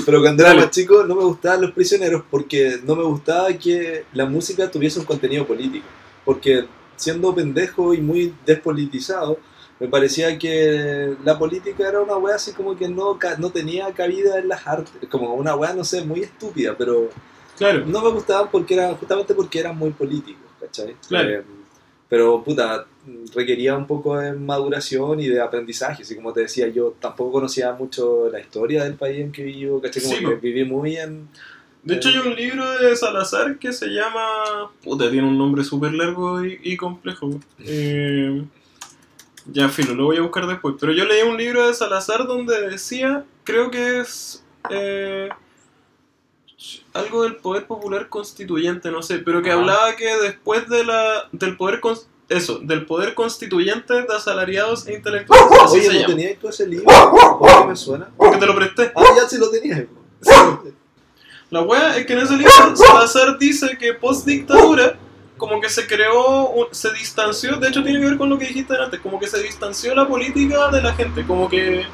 Pero 0.07 0.21
cuando 0.23 0.43
era 0.43 0.55
más 0.55 0.71
chico 0.71 1.05
no 1.05 1.15
me 1.15 1.23
gustaban 1.25 1.61
los 1.63 1.73
prisioneros 1.73 2.23
porque 2.31 2.79
no 2.85 2.97
me 2.97 3.05
gustaba 3.05 3.53
que 3.53 4.05
la 4.15 4.25
música 4.27 4.71
tuviese 4.71 4.99
un 4.99 5.05
contenido 5.05 5.47
político. 5.47 5.87
Porque 6.25 6.67
siendo 6.97 7.35
pendejo 7.35 7.95
y 7.95 8.01
muy 8.01 8.35
despolitizado, 8.45 9.39
me 9.79 9.89
parecía 9.89 10.39
que 10.39 11.17
la 11.25 11.39
política 11.39 11.89
era 11.89 12.01
una 12.01 12.17
wea 12.17 12.37
así 12.37 12.53
como 12.53 12.77
que 12.77 12.89
no, 12.89 13.19
no 13.39 13.51
tenía 13.51 13.93
cabida 13.93 14.39
en 14.39 14.49
las 14.49 14.67
artes. 14.67 14.93
Como 15.11 15.35
una 15.35 15.57
wea, 15.57 15.73
no 15.73 15.85
sé, 15.85 16.05
muy 16.05 16.21
estúpida, 16.21 16.75
pero 16.77 17.09
Claro, 17.61 17.85
no 17.85 18.01
me 18.03 18.11
gustaban 18.11 18.49
porque 18.51 18.73
era, 18.73 18.95
justamente 18.95 19.35
porque 19.35 19.61
eran 19.61 19.77
muy 19.77 19.91
políticos, 19.91 20.51
¿cachai? 20.59 20.97
Claro. 21.07 21.29
Eh, 21.29 21.43
pero, 22.09 22.43
puta, 22.43 22.87
requería 23.35 23.77
un 23.77 23.87
poco 23.87 24.19
de 24.19 24.33
maduración 24.33 25.21
y 25.21 25.29
de 25.29 25.43
aprendizaje. 25.43 26.03
Así 26.03 26.17
como 26.17 26.33
te 26.33 26.41
decía, 26.41 26.69
yo 26.69 26.95
tampoco 26.99 27.33
conocía 27.33 27.73
mucho 27.75 28.31
la 28.31 28.41
historia 28.41 28.85
del 28.85 28.95
país 28.95 29.21
en 29.21 29.31
que 29.31 29.45
vivo, 29.45 29.79
¿cachai? 29.79 30.03
Como 30.03 30.17
Sí, 30.17 30.25
que 30.25 30.35
viví 30.37 30.65
muy 30.65 30.97
en... 30.97 31.29
de 31.83 31.95
hecho 31.95 32.09
hay 32.11 32.19
un 32.19 32.35
libro 32.35 32.71
de 32.79 32.95
Salazar 32.97 33.59
que 33.59 33.73
se 33.73 33.89
llama... 33.89 34.71
Puta, 34.83 35.11
tiene 35.11 35.27
un 35.27 35.39
nombre 35.39 35.65
súper 35.65 35.93
largo 35.95 36.45
y, 36.45 36.61
y 36.63 36.77
complejo. 36.77 37.31
Eh, 37.61 38.45
ya, 39.47 39.69
filo, 39.69 39.95
lo 39.95 40.05
voy 40.05 40.19
a 40.19 40.23
buscar 40.23 40.47
después. 40.47 40.75
Pero 40.79 40.93
yo 40.93 41.05
leí 41.05 41.23
un 41.23 41.37
libro 41.37 41.67
de 41.67 41.75
Salazar 41.75 42.27
donde 42.27 42.69
decía, 42.69 43.25
creo 43.45 43.71
que 43.71 44.01
es... 44.01 44.45
eh, 44.71 45.29
algo 46.93 47.23
del 47.23 47.37
poder 47.37 47.67
popular 47.67 48.09
constituyente, 48.09 48.91
no 48.91 49.03
sé, 49.03 49.19
pero 49.19 49.43
que 49.43 49.51
hablaba 49.51 49.97
que 49.97 50.15
después 50.17 50.69
de 50.69 50.85
la 50.85 51.29
del 51.33 51.57
poder 51.57 51.81
eso, 52.29 52.59
del 52.59 52.85
poder 52.85 53.15
constituyente 53.15 53.95
de 53.95 54.15
asalariados 54.15 54.87
e 54.87 54.95
intelectuales, 54.95 55.47
así 55.65 55.79
Oye, 55.79 55.83
se 55.87 55.93
¿no 55.95 56.01
llama. 56.01 56.15
tenías 56.15 56.39
tú 56.39 56.49
ese 56.49 56.67
libro? 56.67 56.87
¿Por 57.39 57.63
qué 57.63 57.69
me 57.69 57.77
suena? 57.77 58.11
Porque 58.17 58.37
te 58.37 58.47
lo 58.47 58.55
presté. 58.55 58.93
Ah, 58.95 59.05
ya 59.17 59.27
sí 59.29 59.39
lo 59.39 59.51
tenías. 59.51 59.85
Sí. 60.21 60.31
La 61.51 61.63
wea 61.63 61.97
es 61.97 62.07
que 62.07 62.13
en 62.13 62.21
ese 62.21 62.37
libro 62.37 62.53
Salazar 62.77 63.39
dice 63.39 63.77
que 63.79 63.95
post 63.95 64.27
dictadura 64.27 64.97
como 65.37 65.61
que 65.61 65.69
se 65.71 65.87
creó, 65.87 66.49
un- 66.51 66.67
se 66.71 66.93
distanció, 66.93 67.57
de 67.57 67.69
hecho 67.69 67.83
tiene 67.83 67.99
que 67.99 68.07
ver 68.07 68.19
con 68.19 68.29
lo 68.29 68.39
que 68.39 68.47
dijiste 68.47 68.75
antes, 68.77 69.01
como 69.01 69.19
que 69.19 69.27
se 69.27 69.43
distanció 69.43 69.95
la 69.95 70.07
política 70.07 70.69
de 70.71 70.83
la 70.83 70.93
gente, 70.95 71.25
como 71.27 71.49
que 71.49 71.87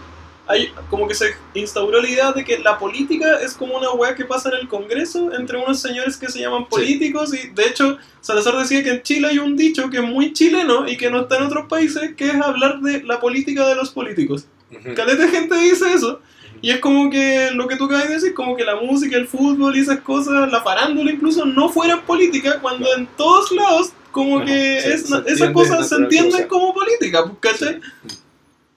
hay, 0.49 0.73
como 0.91 1.07
que 1.09 1.15
se 1.15 1.35
instauró 1.55 2.01
la 2.03 2.09
idea 2.09 2.33
de 2.33 2.45
que 2.45 2.59
la 2.59 2.79
política 2.79 3.39
es 3.41 3.55
como 3.55 3.77
una 3.77 3.91
wea 3.93 4.15
que 4.15 4.25
pasa 4.25 4.49
en 4.51 4.57
el 4.57 4.69
Congreso 4.69 5.33
entre 5.33 5.59
unos 5.59 5.81
señores 5.81 6.17
que 6.17 6.29
se 6.29 6.41
llaman 6.41 6.67
políticos 6.69 7.33
y 7.35 7.49
de 7.51 7.67
hecho 7.67 7.99
Salazar 8.21 8.57
decía 8.59 8.83
que 8.83 8.91
en 8.91 9.03
Chile 9.03 9.29
hay 9.29 9.39
un 9.39 9.57
dicho 9.57 9.89
que 9.91 9.99
es 9.99 10.05
muy 10.05 10.33
chileno 10.33 10.89
y 10.89 10.97
que 10.97 11.11
no 11.11 11.23
está 11.23 11.37
en 11.39 11.45
otros 11.45 11.67
países, 11.69 12.15
que 12.17 12.29
es 12.29 12.35
hablar 12.41 12.81
de 12.81 13.03
la 13.05 13.21
política 13.21 13.67
de 13.69 13.75
los 13.77 13.91
políticos. 13.91 14.47
Ujú. 14.73 14.95
Caleta 14.95 15.23
de 15.25 15.29
gente 15.29 15.55
dice 15.57 15.93
eso. 15.95 16.21
Y 16.63 16.71
es 16.71 16.81
como 16.81 17.11
que 17.11 17.51
lo 17.53 17.67
que 17.69 17.77
tú 17.77 17.85
acabas 17.85 18.09
de 18.09 18.15
decir, 18.15 18.35
como 18.35 18.57
que 18.57 18.65
la 18.65 18.77
música, 18.77 19.17
el 19.17 19.27
fútbol 19.29 19.77
y 19.77 19.81
esas 19.81 20.01
cosas, 20.01 20.51
la 20.51 20.61
farándula 20.63 21.11
incluso, 21.13 21.45
no 21.45 21.69
fueran 21.69 22.03
política, 22.03 22.59
cuando 22.61 22.87
en 22.97 23.07
todos 23.17 23.53
lados, 23.53 23.93
como 24.13 24.37
Bueno, 24.37 24.47
que 24.47 24.81
se- 24.81 24.95
es- 24.95 25.07
se 25.09 25.23
esas 25.27 25.51
cosas 25.53 25.89
se 25.89 25.97
entienden 25.97 26.49
como 26.49 26.73
política, 26.75 27.25
pues, 27.27 27.39
¿cachai? 27.55 27.81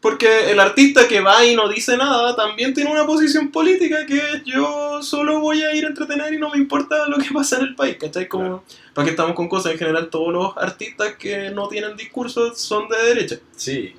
Porque 0.02 0.50
el 0.52 0.60
artista 0.62 1.08
que 1.10 1.20
va 1.20 1.46
y 1.46 1.56
no 1.58 1.68
dice 1.68 1.98
nada 1.98 2.34
también 2.34 2.74
tiene 2.74 2.90
una 2.90 3.06
posición 3.06 3.50
política 3.52 4.06
que 4.06 4.22
yo 4.46 5.04
solo 5.04 5.42
voy 5.42 5.62
a 5.62 5.76
ir 5.76 5.84
a 5.84 5.90
entretener 5.90 6.34
y 6.34 6.38
no 6.38 6.50
me 6.50 6.58
importa 6.58 7.06
lo 7.10 7.18
que 7.18 7.34
pasa 7.34 7.58
en 7.58 7.64
el 7.64 7.76
país, 7.76 7.98
¿cachai? 8.00 8.30
Como, 8.30 8.64
para 8.94 9.04
que 9.06 9.12
estamos 9.12 9.34
con 9.36 9.50
cosas, 9.50 9.74
en 9.74 9.78
general 9.78 10.10
todos 10.10 10.32
los 10.32 10.56
artistas 10.58 11.16
que 11.20 11.50
no 11.50 11.68
tienen 11.68 11.98
discursos 11.98 12.58
son 12.62 12.88
de 12.88 12.98
derecha. 13.14 13.40
Sí. 13.58 13.94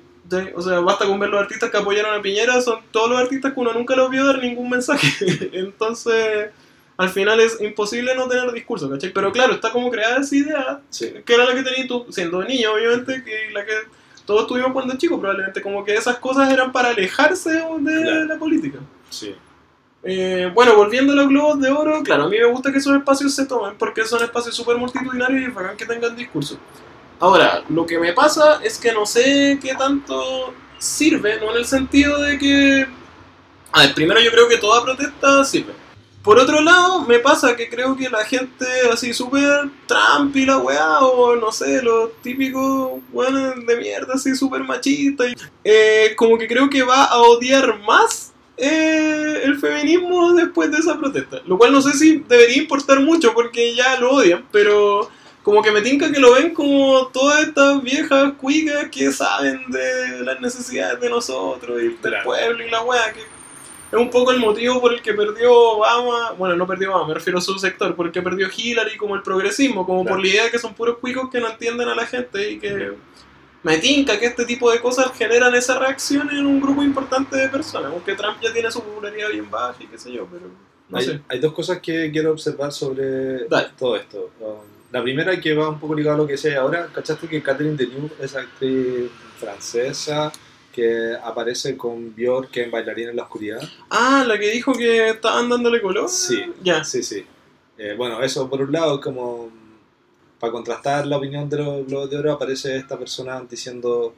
O 0.55 0.61
sea, 0.61 0.79
basta 0.79 1.05
con 1.05 1.19
ver 1.19 1.29
los 1.29 1.41
artistas 1.41 1.69
que 1.69 1.77
apoyaron 1.77 2.17
a 2.17 2.21
Piñera, 2.21 2.61
son 2.61 2.79
todos 2.91 3.09
los 3.09 3.19
artistas 3.19 3.53
que 3.53 3.59
uno 3.59 3.73
nunca 3.73 3.95
los 3.95 4.09
vio 4.09 4.25
dar 4.25 4.39
ningún 4.39 4.69
mensaje. 4.69 5.07
Entonces, 5.53 6.49
al 6.97 7.09
final 7.09 7.39
es 7.39 7.59
imposible 7.61 8.15
no 8.15 8.27
tener 8.27 8.51
discurso, 8.51 8.89
¿cachai? 8.89 9.11
Pero 9.11 9.31
claro, 9.31 9.53
está 9.53 9.71
como 9.71 9.89
creada 9.89 10.17
esa 10.21 10.35
idea, 10.35 10.81
Sí. 10.89 11.13
que 11.25 11.33
era 11.33 11.45
la 11.45 11.53
que 11.55 11.63
tenías 11.63 11.87
tú, 11.87 12.05
siendo 12.09 12.43
niño, 12.43 12.73
obviamente, 12.73 13.23
que 13.23 13.51
la 13.53 13.65
que 13.65 13.73
todos 14.25 14.47
tuvimos 14.47 14.71
cuando 14.71 14.95
chicos, 14.97 15.19
probablemente, 15.19 15.61
como 15.61 15.83
que 15.83 15.95
esas 15.95 16.17
cosas 16.17 16.51
eran 16.51 16.71
para 16.71 16.89
alejarse 16.89 17.49
de 17.51 18.01
Claro. 18.03 18.25
la 18.25 18.37
política. 18.37 18.79
Sí. 19.09 19.35
Eh, 20.03 20.49
bueno, 20.53 20.75
volviendo 20.75 21.13
a 21.13 21.15
los 21.15 21.27
globos 21.27 21.59
de 21.61 21.69
oro, 21.69 22.01
claro, 22.03 22.23
a 22.23 22.29
mí 22.29 22.37
me 22.37 22.45
gusta 22.45 22.71
que 22.71 22.79
esos 22.79 22.95
espacios 22.95 23.35
se 23.35 23.45
tomen 23.45 23.75
porque 23.77 24.03
son 24.05 24.23
espacios 24.23 24.55
súper 24.55 24.77
multitudinarios 24.77 25.41
y 25.41 25.45
es 25.45 25.53
bacán 25.53 25.77
que 25.77 25.85
tengan 25.85 26.15
discurso. 26.15 26.57
Ahora, 27.21 27.63
lo 27.69 27.85
que 27.85 27.99
me 27.99 28.13
pasa 28.13 28.59
es 28.63 28.77
que 28.79 28.91
no 28.91 29.05
sé 29.05 29.59
qué 29.61 29.75
tanto 29.75 30.53
sirve, 30.79 31.39
no 31.39 31.51
en 31.51 31.57
el 31.57 31.65
sentido 31.65 32.19
de 32.19 32.37
que... 32.39 32.87
A 33.71 33.81
ver, 33.83 33.93
primero 33.93 34.19
yo 34.19 34.31
creo 34.31 34.49
que 34.49 34.57
toda 34.57 34.83
protesta 34.83 35.45
sirve. 35.45 35.73
Por 36.23 36.39
otro 36.39 36.61
lado, 36.61 37.03
me 37.03 37.19
pasa 37.19 37.55
que 37.55 37.69
creo 37.69 37.95
que 37.95 38.09
la 38.09 38.25
gente 38.25 38.65
así 38.91 39.13
súper 39.13 39.69
Trump 39.87 40.35
y 40.35 40.45
la 40.45 40.57
weá, 40.57 40.99
o 40.99 41.35
no 41.35 41.51
sé, 41.51 41.81
los 41.83 42.11
típicos 42.23 42.99
weones 43.13 43.65
de 43.67 43.77
mierda 43.77 44.15
así 44.15 44.35
súper 44.35 44.61
machistas, 44.63 45.27
y- 45.29 45.35
eh, 45.63 46.13
como 46.15 46.37
que 46.39 46.47
creo 46.47 46.69
que 46.69 46.83
va 46.83 47.05
a 47.05 47.17
odiar 47.21 47.79
más 47.81 48.33
eh, 48.57 49.41
el 49.43 49.57
feminismo 49.59 50.33
después 50.33 50.71
de 50.71 50.77
esa 50.79 50.97
protesta. 50.97 51.41
Lo 51.45 51.57
cual 51.57 51.71
no 51.71 51.81
sé 51.81 51.93
si 51.93 52.17
debería 52.27 52.57
importar 52.57 52.99
mucho 52.99 53.33
porque 53.33 53.75
ya 53.75 53.99
lo 53.99 54.11
odian, 54.11 54.45
pero 54.51 55.09
como 55.43 55.61
que 55.63 55.71
me 55.71 55.81
tinca 55.81 56.11
que 56.11 56.19
lo 56.19 56.33
ven 56.33 56.53
como 56.53 57.07
todas 57.07 57.41
estas 57.47 57.81
viejas 57.81 58.33
cuicas 58.39 58.89
que 58.91 59.11
saben 59.11 59.63
de 59.69 60.21
las 60.23 60.39
necesidades 60.39 60.99
de 60.99 61.09
nosotros 61.09 61.79
y 61.81 61.85
del 61.87 61.97
Claro. 61.97 62.23
pueblo 62.25 62.65
y 62.65 62.69
la 62.69 62.83
weá, 62.83 63.11
que 63.11 63.21
es 63.21 63.97
un 63.99 64.09
poco 64.09 64.31
el 64.31 64.39
motivo 64.39 64.79
por 64.79 64.93
el 64.93 65.01
que 65.01 65.13
perdió 65.13 65.51
Obama, 65.53 66.31
bueno, 66.37 66.55
no 66.55 66.65
perdió 66.67 66.91
Obama, 66.91 67.07
me 67.09 67.13
refiero 67.15 67.39
a 67.39 67.41
su 67.41 67.57
sector, 67.59 67.95
por 67.95 68.05
el 68.05 68.11
que 68.11 68.21
perdió 68.21 68.47
Hillary 68.55 68.97
como 68.97 69.15
el 69.15 69.21
progresismo, 69.23 69.85
como 69.85 70.03
Claro. 70.03 70.15
por 70.17 70.23
la 70.25 70.31
idea 70.31 70.43
de 70.45 70.51
que 70.51 70.59
son 70.59 70.73
puros 70.75 70.97
cuicos 70.99 71.29
que 71.31 71.39
no 71.39 71.49
entienden 71.49 71.89
a 71.89 71.95
la 71.95 72.05
gente 72.05 72.51
y 72.51 72.59
que 72.59 72.93
me 73.63 73.77
tinca 73.79 74.17
que 74.19 74.27
este 74.27 74.45
tipo 74.45 74.71
de 74.71 74.79
cosas 74.79 75.11
generan 75.17 75.53
esa 75.55 75.77
reacción 75.77 76.29
en 76.29 76.45
un 76.45 76.61
grupo 76.61 76.83
importante 76.83 77.35
de 77.35 77.47
personas, 77.49 77.91
aunque 77.91 78.15
Trump 78.15 78.37
ya 78.41 78.53
tiene 78.53 78.71
su 78.71 78.81
popularidad 78.81 79.29
bien 79.29 79.49
baja 79.49 79.75
y 79.79 79.87
qué 79.87 79.97
sé 79.97 80.11
yo, 80.11 80.25
pero 80.31 80.45
no 80.89 80.97
hay, 80.97 81.05
sé. 81.05 81.19
hay 81.27 81.39
dos 81.39 81.53
cosas 81.53 81.79
que 81.79 82.09
quiero 82.11 82.31
observar 82.31 82.71
sobre 82.71 83.47
Dale. 83.47 83.69
todo 83.77 83.95
esto. 83.97 84.29
Um, 84.39 84.70
la 84.91 85.01
primera 85.01 85.39
que 85.39 85.53
va 85.53 85.69
un 85.69 85.79
poco 85.79 85.95
ligado 85.95 86.15
a 86.15 86.17
lo 86.19 86.27
que 86.27 86.33
decía 86.33 86.59
ahora, 86.59 86.87
¿cachaste 86.93 87.27
que 87.27 87.41
Catherine 87.41 87.77
Deneuve 87.77 88.11
es 88.19 88.35
actriz 88.35 89.09
francesa 89.37 90.31
que 90.73 91.15
aparece 91.21 91.77
con 91.77 92.13
Björk 92.15 92.55
en 92.57 92.71
Bailarina 92.71 93.11
en 93.11 93.15
la 93.15 93.23
Oscuridad? 93.23 93.61
Ah, 93.89 94.23
la 94.27 94.37
que 94.37 94.51
dijo 94.51 94.73
que 94.73 95.09
estaban 95.09 95.49
dándole 95.49 95.81
color. 95.81 96.09
Sí. 96.09 96.43
Ya. 96.61 96.83
Sí, 96.83 97.03
sí. 97.03 97.25
Eh, 97.77 97.95
bueno, 97.97 98.21
eso 98.21 98.49
por 98.49 98.61
un 98.61 98.71
lado, 98.71 98.99
como 98.99 99.49
para 100.39 100.51
contrastar 100.51 101.07
la 101.07 101.17
opinión 101.17 101.49
de 101.49 101.57
los 101.57 101.87
Globos 101.87 102.09
de 102.09 102.17
Oro, 102.17 102.33
aparece 102.33 102.75
esta 102.75 102.97
persona 102.97 103.41
diciendo 103.49 104.13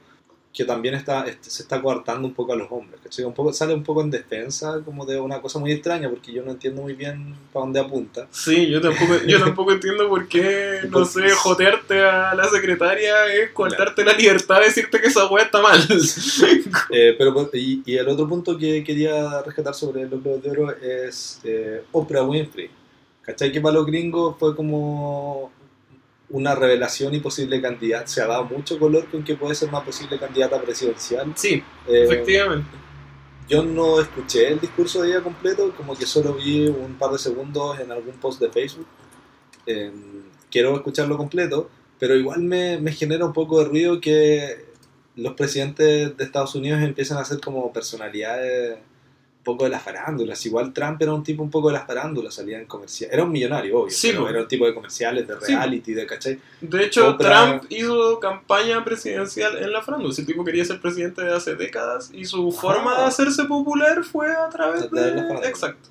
que 0.54 0.66
también 0.66 0.94
está, 0.94 1.26
est- 1.28 1.44
se 1.44 1.64
está 1.64 1.82
coartando 1.82 2.28
un 2.28 2.34
poco 2.36 2.54
a 2.54 2.56
los 2.56 2.68
hombres. 2.72 3.02
¿cachai? 3.04 3.26
Un 3.26 3.34
poco, 3.34 3.52
sale 3.52 3.74
un 3.74 3.82
poco 3.84 4.02
en 4.02 4.12
defensa 4.12 4.82
como 4.86 5.04
de 5.04 5.20
una 5.20 5.42
cosa 5.42 5.58
muy 5.58 5.72
extraña, 5.72 6.10
porque 6.10 6.32
yo 6.32 6.44
no 6.44 6.52
entiendo 6.52 6.84
muy 6.84 6.94
bien 6.94 7.36
para 7.52 7.66
dónde 7.66 7.80
apunta. 7.80 8.28
Sí, 8.30 8.70
yo 8.70 8.80
tampoco, 8.80 9.16
yo 9.26 9.40
tampoco 9.40 9.72
entiendo 9.72 10.08
por 10.08 10.28
qué, 10.28 10.82
no 10.92 11.06
sé, 11.06 11.28
jotearte 11.32 12.02
a 12.06 12.36
la 12.36 12.46
secretaria 12.50 13.34
es 13.34 13.50
contarte 13.50 14.06
la 14.06 14.14
libertad 14.14 14.60
de 14.60 14.66
decirte 14.66 15.02
que 15.02 15.08
esa 15.08 15.26
weá 15.28 15.44
está 15.46 15.60
mal. 15.62 15.80
Eh, 16.90 17.16
pero, 17.18 17.34
por- 17.34 17.50
y, 17.54 17.82
y 17.86 17.98
el 17.98 18.08
otro 18.08 18.28
punto 18.28 18.58
que 18.58 18.84
quería 18.84 19.42
rescatar 19.42 19.74
sobre 19.74 20.08
los 20.08 20.22
Globos 20.22 20.44
de 20.44 20.50
Oro 20.52 20.76
es 20.80 21.40
eh, 21.44 21.82
Oprah 21.92 22.24
Winfrey. 22.24 22.70
¿Cachai? 23.24 23.52
Que 23.52 23.62
para 23.62 23.76
los 23.76 23.86
gringos 23.86 24.36
fue 24.38 24.56
como 24.56 25.52
una 26.34 26.56
revelación 26.56 27.14
y 27.14 27.20
posible 27.22 27.62
candidata. 27.62 28.08
Se 28.08 28.22
ha 28.22 28.28
dado 28.28 28.46
mucho 28.46 28.78
color 28.80 29.08
con 29.10 29.24
que 29.24 29.36
puede 29.36 29.56
ser 29.56 29.70
una 29.70 29.84
posible 29.84 30.20
candidata 30.20 30.62
presidencial. 30.62 31.32
Sí, 31.36 31.64
Eh, 31.88 32.04
efectivamente. 32.06 32.70
yo 33.48 33.64
no 33.64 34.00
escuché 34.02 34.48
el 34.50 34.60
discurso 34.60 35.02
de 35.04 35.10
ella 35.12 35.22
completo, 35.22 35.74
como 35.78 35.96
que 35.96 36.06
solo 36.06 36.34
vi 36.34 36.68
un 36.68 36.96
par 36.98 37.12
de 37.12 37.20
segundos 37.20 37.80
en 37.80 37.92
algún 37.92 38.16
post 38.16 38.42
de 38.42 38.50
Facebook. 38.50 38.88
eh, 39.66 39.92
quiero 40.52 40.76
escucharlo 40.76 41.18
completo, 41.18 41.70
pero 42.00 42.16
igual 42.16 42.42
me, 42.44 42.78
me 42.80 42.92
genera 42.92 43.26
un 43.26 43.34
poco 43.34 43.60
de 43.60 43.66
ruido 43.66 44.02
que 44.02 44.66
los 45.16 45.34
presidentes 45.36 46.18
de 46.18 46.24
Estados 46.24 46.54
Unidos 46.56 46.82
empiezan 46.82 47.18
a 47.20 47.26
ser 47.26 47.40
como 47.40 47.72
personalidades 47.72 48.78
poco 49.44 49.66
de 49.66 49.70
las 49.70 49.84
farándulas. 49.84 50.46
Igual 50.46 50.74
Trump 50.74 51.02
era 51.02 51.14
un 51.14 51.24
tipo 51.24 51.44
un 51.44 51.52
poco 51.52 51.68
de 51.68 51.74
las 51.74 51.86
farándulas, 51.86 52.34
salía 52.34 52.60
en 52.60 52.66
comercial. 52.66 53.10
Era 53.14 53.24
un 53.24 53.32
millonario, 53.32 53.80
obvio, 53.80 53.92
Sí, 53.92 54.10
pero 54.12 54.30
era 54.30 54.42
un 54.42 54.48
tipo 54.48 54.66
de 54.66 54.74
comerciales, 54.74 55.28
de 55.28 55.36
Sí, 55.42 55.54
reality, 55.54 55.94
de 55.94 56.06
¿cachai? 56.06 56.40
De 56.62 56.86
hecho, 56.86 57.16
Trump 57.18 57.64
hizo 57.70 58.20
campaña 58.20 58.84
presidencial 58.84 59.58
en 59.58 59.72
la 59.72 59.82
farándula. 59.82 60.14
Ese 60.14 60.26
tipo 60.26 60.44
quería 60.44 60.66
ser 60.66 60.80
presidente 60.80 61.24
de 61.24 61.34
hace 61.34 61.56
décadas 61.56 62.10
y 62.14 62.26
su 62.26 62.52
forma 62.52 62.98
de 62.98 63.04
hacerse 63.06 63.46
popular 63.46 64.04
fue 64.04 64.32
a 64.32 64.50
través 64.50 64.90
de 64.90 65.02
la 65.12 65.22
farándula. 65.24 65.48
Exacto. 65.48 65.90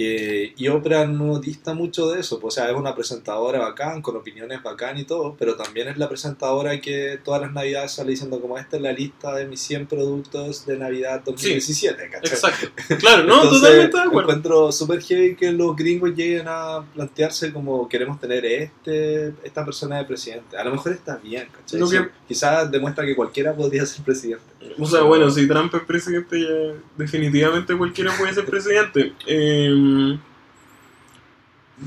Eh, 0.00 0.52
y 0.56 0.68
Oprah 0.68 1.06
no 1.06 1.40
dista 1.40 1.74
mucho 1.74 2.08
de 2.08 2.20
eso, 2.20 2.38
pues, 2.38 2.54
o 2.54 2.60
sea, 2.60 2.70
es 2.70 2.76
una 2.76 2.94
presentadora 2.94 3.58
bacán, 3.58 4.00
con 4.00 4.14
opiniones 4.14 4.62
bacán 4.62 4.96
y 4.96 5.02
todo, 5.02 5.34
pero 5.36 5.56
también 5.56 5.88
es 5.88 5.98
la 5.98 6.08
presentadora 6.08 6.80
que 6.80 7.18
todas 7.24 7.40
las 7.40 7.52
navidades 7.52 7.90
sale 7.90 8.12
diciendo 8.12 8.40
como 8.40 8.56
esta 8.58 8.76
es 8.76 8.82
la 8.82 8.92
lista 8.92 9.34
de 9.34 9.46
mis 9.46 9.60
100 9.60 9.88
productos 9.88 10.64
de 10.66 10.78
Navidad 10.78 11.22
2017, 11.24 12.10
¿cachai? 12.10 12.32
Exacto. 12.32 12.68
Claro, 12.98 13.24
no, 13.24 13.42
Entonces, 13.42 13.60
totalmente 13.60 13.96
de 13.96 14.02
acuerdo. 14.04 14.30
Encuentro 14.30 14.72
súper 14.72 15.02
heavy 15.02 15.34
que 15.34 15.50
los 15.50 15.74
gringos 15.74 16.14
lleguen 16.14 16.46
a 16.46 16.84
plantearse 16.94 17.52
como 17.52 17.88
queremos 17.88 18.20
tener 18.20 18.44
este, 18.44 19.34
esta 19.42 19.64
persona 19.64 19.98
de 19.98 20.04
presidente. 20.04 20.56
A 20.56 20.62
lo 20.62 20.70
mejor 20.70 20.92
está 20.92 21.16
bien, 21.16 21.48
¿cachai? 21.50 21.84
Sí, 21.88 21.96
Quizás 22.28 22.70
demuestra 22.70 23.04
que 23.04 23.16
cualquiera 23.16 23.52
podría 23.52 23.84
ser 23.84 24.04
presidente. 24.04 24.44
O 24.78 24.86
sea, 24.86 25.02
bueno, 25.02 25.30
si 25.30 25.46
Trump 25.46 25.74
es 25.74 25.82
presidente, 25.82 26.40
ya 26.40 26.74
definitivamente 26.96 27.76
cualquiera 27.76 28.12
puede 28.16 28.34
ser 28.34 28.44
presidente. 28.44 29.12
Eh, 29.26 30.18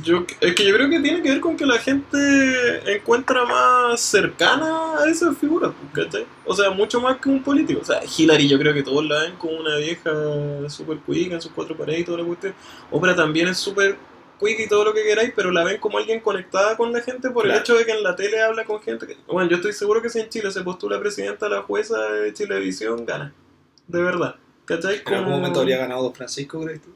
yo, 0.03 0.25
es 0.39 0.55
que 0.55 0.65
yo 0.65 0.73
creo 0.73 0.89
que 0.89 1.01
tiene 1.01 1.21
que 1.21 1.29
ver 1.29 1.41
con 1.41 1.57
que 1.57 1.65
la 1.65 1.77
gente 1.77 2.95
encuentra 2.95 3.43
más 3.45 3.99
cercana 3.99 4.99
a 4.99 5.09
esas 5.09 5.37
figuras, 5.37 5.71
¿cachai? 5.91 6.25
O 6.45 6.55
sea, 6.55 6.69
mucho 6.69 7.01
más 7.01 7.17
que 7.17 7.27
un 7.27 7.43
político. 7.43 7.81
O 7.81 7.85
sea, 7.85 7.99
Hillary 8.17 8.47
yo 8.47 8.57
creo 8.57 8.73
que 8.73 8.83
todos 8.83 9.05
la 9.05 9.23
ven 9.23 9.35
como 9.35 9.57
una 9.57 9.75
vieja 9.77 10.09
súper 10.69 10.99
quick 10.99 11.33
en 11.33 11.41
sus 11.41 11.51
cuatro 11.51 11.75
paredes 11.75 12.01
y 12.01 12.03
toda 12.05 12.19
la 12.19 12.23
cuestión. 12.23 12.53
Oprah 12.89 13.15
también 13.15 13.49
es 13.49 13.57
súper 13.57 13.97
quick 14.43 14.59
y 14.59 14.67
todo 14.67 14.83
lo 14.83 14.93
que 14.93 15.03
queráis, 15.03 15.31
pero 15.35 15.51
la 15.51 15.63
ven 15.63 15.79
como 15.79 15.97
alguien 15.99 16.19
conectada 16.19 16.75
con 16.75 16.91
la 16.91 17.01
gente 17.01 17.29
por 17.29 17.45
el 17.45 17.51
Claro. 17.51 17.61
hecho 17.63 17.75
de 17.77 17.85
que 17.85 17.91
en 17.91 18.03
la 18.03 18.15
tele 18.15 18.41
habla 18.41 18.65
con 18.65 18.81
gente. 18.81 19.05
que- 19.07 19.17
Bueno, 19.27 19.49
yo 19.49 19.57
estoy 19.57 19.73
seguro 19.73 20.01
que 20.01 20.09
si 20.09 20.19
en 20.19 20.29
Chile 20.29 20.51
se 20.51 20.61
postula 20.63 20.99
presidenta 20.99 21.47
la 21.47 21.61
jueza 21.61 21.97
de 22.01 22.33
Chilevisión, 22.33 23.05
gana. 23.05 23.33
De 23.87 24.01
verdad. 24.01 24.35
¿Cachai? 24.65 25.01
En 25.05 25.13
algún 25.13 25.23
Como- 25.25 25.37
momento 25.37 25.59
habría 25.59 25.77
ganado 25.77 26.03
Don 26.03 26.13
Francisco, 26.15 26.59
¿crees 26.63 26.81
tú? 26.81 26.89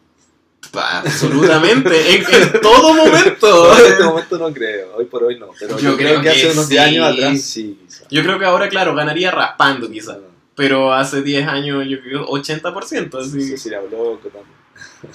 Absolutamente, 0.78 2.16
en, 2.16 2.24
en 2.24 2.52
todo 2.62 2.94
momento. 2.94 3.74
en 3.78 3.86
este 3.86 4.04
momento 4.04 4.38
no 4.38 4.52
creo, 4.54 4.96
hoy 4.96 5.06
por 5.06 5.24
hoy 5.24 5.38
no, 5.40 5.50
pero 5.60 5.78
Yo 5.78 5.92
yo, 5.92 5.98
creo 5.98 6.10
creo 6.10 6.18
que 6.22 6.24
que 6.24 6.30
hace 6.30 6.52
unos 6.52 6.66
sí. 6.66 6.72
10 6.72 6.84
años 6.84 7.08
atrás 7.14 7.42
sí. 7.42 7.80
quizá. 7.86 8.06
Yo 8.10 8.24
creo 8.24 8.40
que 8.40 8.46
ahora, 8.46 8.68
claro, 8.70 8.96
ganaría 8.96 9.32
raspando 9.32 9.90
quizás. 9.90 10.18
Pero 10.56 10.94
hace 10.94 11.22
10 11.22 11.48
años, 11.48 11.86
yo 11.88 12.00
creo 12.02 12.26
80%. 12.28 13.18
Así. 13.20 13.42
Cecilia 13.42 13.82
Bloco 13.82 14.20
también. 14.30 14.46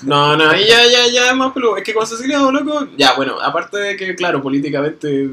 No, 0.03 0.37
no, 0.37 0.49
ahí 0.51 0.67
ya, 0.67 0.87
ya, 0.87 1.09
ya 1.09 1.31
es 1.31 1.37
más 1.37 1.53
peludo. 1.53 1.77
Es 1.77 1.85
que 1.85 1.95
con 1.95 2.07
Cecilia 2.07 2.39
Loco, 2.39 2.89
ya, 2.97 3.15
bueno, 3.15 3.41
aparte 3.41 3.79
de 3.79 3.97
que, 3.97 4.15
claro, 4.15 4.43
políticamente 4.43 5.31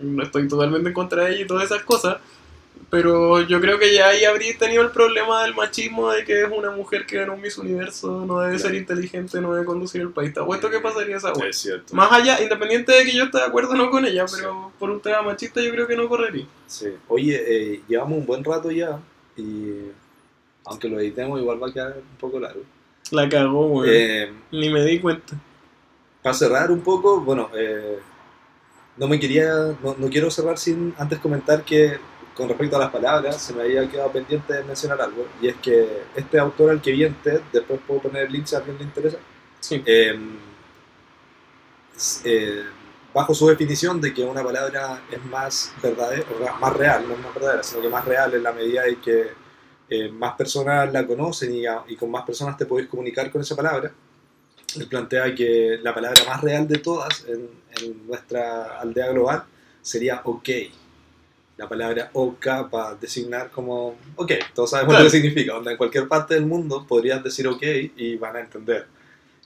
no 0.00 0.22
estoy 0.22 0.48
totalmente 0.48 0.88
en 0.88 0.94
contra 0.94 1.24
de 1.24 1.32
ella 1.32 1.42
y 1.42 1.46
todas 1.46 1.64
esas 1.64 1.82
cosas, 1.82 2.18
pero 2.90 3.40
yo 3.40 3.60
creo 3.60 3.78
que 3.78 3.92
ya 3.92 4.08
ahí 4.08 4.24
habría 4.24 4.56
tenido 4.56 4.82
el 4.82 4.90
problema 4.90 5.42
del 5.42 5.54
machismo 5.54 6.10
de 6.10 6.24
que 6.24 6.42
es 6.42 6.48
una 6.50 6.70
mujer 6.70 7.06
que 7.06 7.16
ganó 7.16 7.34
un 7.34 7.40
Miss 7.40 7.58
Universo, 7.58 8.24
no 8.26 8.40
debe 8.40 8.58
ser 8.58 8.74
inteligente, 8.74 9.40
no 9.40 9.52
debe 9.52 9.66
conducir 9.66 10.00
el 10.00 10.10
país. 10.10 10.32
¿Te 10.32 10.40
apuesto 10.40 10.70
que 10.70 10.80
pasaría 10.80 11.16
esa? 11.16 11.32
Es 11.32 11.58
cierto. 11.58 11.94
Más 11.94 12.12
allá, 12.12 12.40
independiente 12.42 12.92
de 12.92 13.04
que 13.04 13.16
yo 13.16 13.24
esté 13.24 13.38
de 13.38 13.44
acuerdo 13.44 13.70
o 13.70 13.76
no 13.76 13.90
con 13.90 14.04
ella, 14.04 14.26
pero 14.32 14.72
por 14.78 14.90
un 14.90 15.00
tema 15.00 15.22
machista 15.22 15.60
yo 15.60 15.70
creo 15.70 15.86
que 15.86 15.96
no 15.96 16.08
correría. 16.08 16.46
Sí. 16.66 16.88
Oye, 17.08 17.42
eh, 17.46 17.82
llevamos 17.88 18.18
un 18.18 18.26
buen 18.26 18.44
rato 18.44 18.70
ya 18.70 19.00
y 19.36 19.90
aunque 20.64 20.88
lo 20.88 20.98
editemos 21.00 21.40
igual 21.40 21.62
va 21.62 21.68
a 21.68 21.72
quedar 21.72 21.96
un 21.96 22.18
poco 22.18 22.38
largo. 22.38 22.62
La 23.14 23.28
cagó, 23.28 23.66
weón. 23.66 23.88
Eh, 23.90 24.32
Ni 24.52 24.70
me 24.70 24.84
di 24.84 25.00
cuenta. 25.00 25.34
para 26.22 26.34
cerrar 26.34 26.70
un 26.70 26.80
poco, 26.80 27.20
bueno, 27.20 27.50
eh, 27.56 27.98
no 28.96 29.06
me 29.08 29.18
quería, 29.20 29.52
no, 29.82 29.94
no 29.98 30.08
quiero 30.08 30.30
cerrar 30.30 30.56
sin 30.58 30.94
antes 30.98 31.18
comentar 31.18 31.62
que 31.64 31.98
con 32.34 32.48
respecto 32.48 32.76
a 32.76 32.80
las 32.80 32.90
palabras 32.90 33.40
se 33.40 33.52
me 33.52 33.62
había 33.62 33.88
quedado 33.88 34.10
pendiente 34.10 34.52
de 34.54 34.64
mencionar 34.64 35.00
algo 35.00 35.26
y 35.40 35.48
es 35.48 35.56
que 35.56 36.02
este 36.16 36.38
autor 36.38 36.70
al 36.70 36.80
que 36.82 36.90
vi 36.92 37.04
en 37.04 37.14
TED, 37.14 37.40
después 37.52 37.78
puedo 37.86 38.00
poner 38.02 38.26
el 38.26 38.32
link 38.32 38.46
si 38.46 38.54
a 38.54 38.58
alguien 38.58 38.76
le 38.78 38.84
interesa, 38.84 39.18
Sí. 39.60 39.82
eh, 39.86 40.18
eh, 42.24 42.64
bajo 43.12 43.34
su 43.34 43.46
definición 43.46 44.00
de 44.00 44.12
que 44.12 44.24
una 44.24 44.42
palabra 44.42 45.02
es 45.10 45.24
más 45.26 45.72
verdadera, 45.82 46.24
más 46.60 46.72
real, 46.72 47.04
no 47.06 47.14
es 47.14 47.20
más 47.20 47.34
verdadera, 47.34 47.62
sino 47.62 47.82
que 47.82 47.88
más 47.88 48.04
real 48.04 48.34
en 48.34 48.42
la 48.42 48.52
medida 48.52 48.86
en 48.86 48.96
que 49.00 49.30
eh, 49.90 50.08
más 50.08 50.34
personas 50.34 50.92
la 50.92 51.06
conocen 51.06 51.54
y, 51.54 51.66
a- 51.66 51.82
y 51.88 51.96
con 51.96 52.10
más 52.10 52.24
personas 52.24 52.56
te 52.56 52.66
podéis 52.66 52.88
comunicar 52.88 53.30
con 53.30 53.40
esa 53.42 53.54
palabra. 53.56 53.92
Él 54.76 54.88
plantea 54.88 55.34
que 55.34 55.78
la 55.82 55.94
palabra 55.94 56.22
más 56.26 56.40
real 56.40 56.66
de 56.66 56.78
todas 56.78 57.24
en, 57.28 57.48
en 57.82 58.06
nuestra 58.06 58.80
aldea 58.80 59.08
global 59.12 59.44
sería 59.82 60.20
ok. 60.24 60.48
La 61.56 61.68
palabra 61.68 62.10
OK 62.14 62.46
para 62.70 62.96
designar 62.96 63.50
como 63.50 63.94
ok, 64.16 64.32
todos 64.54 64.70
sabemos 64.70 64.92
Claro. 64.94 65.04
lo 65.04 65.10
que 65.10 65.16
significa. 65.16 65.56
Onda, 65.56 65.70
en 65.70 65.76
cualquier 65.76 66.08
parte 66.08 66.34
del 66.34 66.46
mundo 66.46 66.84
podrías 66.88 67.22
decir 67.22 67.46
ok 67.46 67.62
y 67.96 68.16
van 68.16 68.34
a 68.36 68.40
entender. 68.40 68.86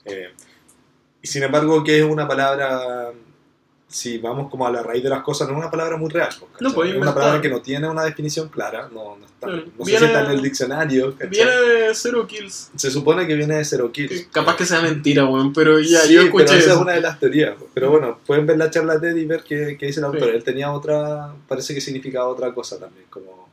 Eh, 0.06 0.30
y 1.20 1.26
sin 1.26 1.42
embargo, 1.42 1.84
que 1.84 1.98
es 1.98 2.04
una 2.04 2.26
palabra, 2.26 3.10
si 3.90 4.18
vamos 4.18 4.50
como 4.50 4.66
a 4.66 4.70
la 4.70 4.82
raíz 4.82 5.02
de 5.02 5.08
las 5.08 5.22
cosas, 5.22 5.48
no 5.48 5.54
es 5.54 5.60
una 5.60 5.70
palabra 5.70 5.96
muy 5.96 6.10
real. 6.10 6.28
No, 6.60 6.74
pues, 6.74 6.90
es 6.90 6.96
una 6.96 7.14
palabra 7.14 7.40
que 7.40 7.48
no 7.48 7.62
tiene 7.62 7.88
una 7.88 8.04
definición 8.04 8.48
clara, 8.50 8.88
no, 8.92 9.16
no, 9.16 9.24
está, 9.24 9.46
Claro. 9.46 9.64
no 9.78 9.84
sé 9.84 9.90
Viene- 9.92 9.98
si 9.98 10.04
está 10.04 10.24
en 10.26 10.30
el 10.32 10.42
diccionario. 10.42 11.12
¿cachai? 11.12 11.28
Viene 11.30 11.50
de 11.52 11.94
Zero 11.94 12.26
Kills. 12.26 12.70
Se 12.76 12.90
supone 12.90 13.26
que 13.26 13.34
viene 13.34 13.56
de 13.56 13.64
Zero 13.64 13.90
Kills. 13.90 14.10
Que 14.10 14.28
Capaz 14.28 14.56
que 14.56 14.66
sea 14.66 14.82
mentira, 14.82 15.24
weón, 15.26 15.54
pero 15.54 15.80
ya, 15.80 16.00
Sí, 16.00 16.12
yo 16.12 16.20
escuché 16.20 16.44
pero 16.44 16.58
esa 16.58 16.66
eso. 16.66 16.74
es 16.76 16.80
una 16.82 16.92
de 16.92 17.00
las 17.00 17.18
teorías. 17.18 17.54
Pero 17.72 17.90
bueno, 17.90 18.18
pueden 18.26 18.44
ver 18.46 18.58
la 18.58 18.68
charla 18.70 19.00
TED 19.00 19.16
y 19.16 19.24
ver 19.24 19.42
qué, 19.42 19.76
qué 19.80 19.86
dice 19.86 20.00
el 20.00 20.04
autor. 20.06 20.24
Sí. 20.30 20.36
Él 20.36 20.44
tenía 20.44 20.70
otra, 20.70 21.32
parece 21.48 21.72
que 21.74 21.80
significaba 21.80 22.26
otra 22.28 22.52
cosa 22.52 22.78
también, 22.78 23.06
como... 23.08 23.48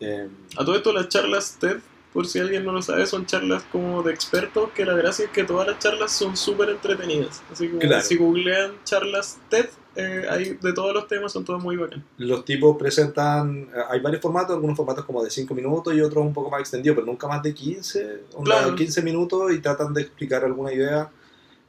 eh, 0.00 0.28
A 0.58 0.64
todo 0.66 0.76
esto 0.76 0.92
las 0.92 1.08
charlas 1.08 1.56
TED, 1.58 1.78
por 2.12 2.26
si 2.26 2.40
alguien 2.40 2.64
no 2.64 2.72
lo 2.72 2.82
sabe, 2.82 3.06
son 3.06 3.24
charlas 3.26 3.62
como 3.70 4.02
de 4.02 4.12
expertos, 4.12 4.70
que 4.74 4.84
la 4.84 4.94
gracia 4.94 5.26
es 5.26 5.30
que 5.30 5.44
todas 5.44 5.66
las 5.68 5.78
charlas 5.78 6.10
son 6.10 6.36
súper 6.36 6.70
entretenidas. 6.70 7.40
Así 7.52 7.68
que 7.68 7.78
Claro. 7.78 8.02
si 8.02 8.16
googlean 8.16 8.72
charlas 8.84 9.38
TED, 9.48 9.66
eh, 9.94 10.24
hay 10.28 10.54
de 10.60 10.72
todos 10.72 10.92
los 10.92 11.06
temas, 11.06 11.30
son 11.32 11.44
todos 11.44 11.62
muy 11.62 11.76
bacanas. 11.76 12.04
los 12.18 12.44
tipos 12.44 12.76
presentan, 12.76 13.68
eh, 13.74 13.80
hay 13.88 14.00
varios 14.00 14.20
formatos, 14.22 14.54
algunos 14.56 14.76
formatos 14.76 15.04
como 15.04 15.22
de 15.22 15.30
5 15.30 15.54
minutos 15.54 15.94
y 15.94 16.00
otros 16.00 16.24
un 16.24 16.32
poco 16.32 16.50
más 16.50 16.60
extendidos, 16.60 16.96
pero 16.96 17.06
nunca 17.06 17.28
más 17.28 17.42
de 17.44 17.54
15, 17.54 18.22
onda, 18.34 18.58
Claro. 18.58 18.74
15 18.74 19.02
minutos 19.02 19.52
y 19.52 19.58
tratan 19.60 19.94
de 19.94 20.02
explicar 20.02 20.44
alguna 20.44 20.72
idea, 20.72 21.10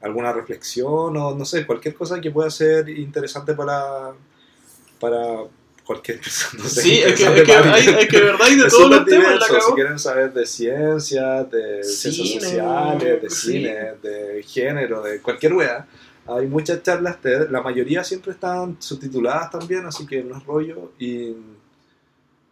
alguna 0.02 0.34
reflexión 0.34 1.16
o 1.18 1.36
no 1.36 1.46
sé, 1.46 1.68
cualquier 1.68 1.94
cosa 1.94 2.20
que 2.20 2.32
pueda 2.32 2.50
ser 2.50 2.90
interesante 2.90 3.54
para, 3.54 4.14
para 5.00 5.44
cualquier 5.92 6.20
persona. 6.22 6.64
Sí, 6.64 7.00
es 7.00 7.14
que, 7.16 7.26
es 7.26 7.44
que, 7.44 7.54
hay, 7.54 7.88
es 7.88 8.08
que 8.08 8.22
verdad 8.22 8.42
hay 8.44 8.56
de 8.56 8.70
todos 8.70 8.90
los 8.90 9.06
temas, 9.06 9.40
la 9.40 9.62
si 9.62 9.72
quieren 9.74 10.00
saber 10.00 10.34
de 10.34 10.46
ciencia, 10.46 11.44
de 11.44 11.84
ciencias 11.84 12.28
Cine, 12.28 12.42
sociales, 12.42 13.22
de 13.22 13.30
sí. 13.30 13.52
cine, 13.52 13.76
de 14.02 14.44
género, 14.44 15.02
de 15.02 15.22
cualquier 15.22 15.54
wea. 15.54 15.88
Hay 16.28 16.48
muchas 16.48 16.82
charlas 16.84 17.20
TED, 17.20 17.50
la 17.50 17.62
mayoría 17.62 18.04
siempre 18.04 18.32
están 18.32 18.78
subtituladas 18.80 19.52
también, 19.52 19.86
así 19.86 20.06
que 20.06 20.24
no 20.24 20.38
es 20.38 20.46
rollo. 20.46 20.94
Y 20.98 21.36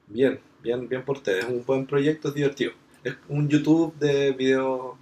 bien, 0.08 0.40
bien, 0.62 0.88
bien 0.90 1.04
por 1.04 1.22
TED. 1.22 1.40
Es 1.40 1.46
un 1.46 1.64
buen 1.66 1.86
proyecto, 1.86 2.30
es 2.30 2.34
divertido. 2.34 2.74
Es 3.04 3.16
un 3.30 3.48
YouTube 3.48 3.96
de 3.98 4.32
videos 4.34 4.98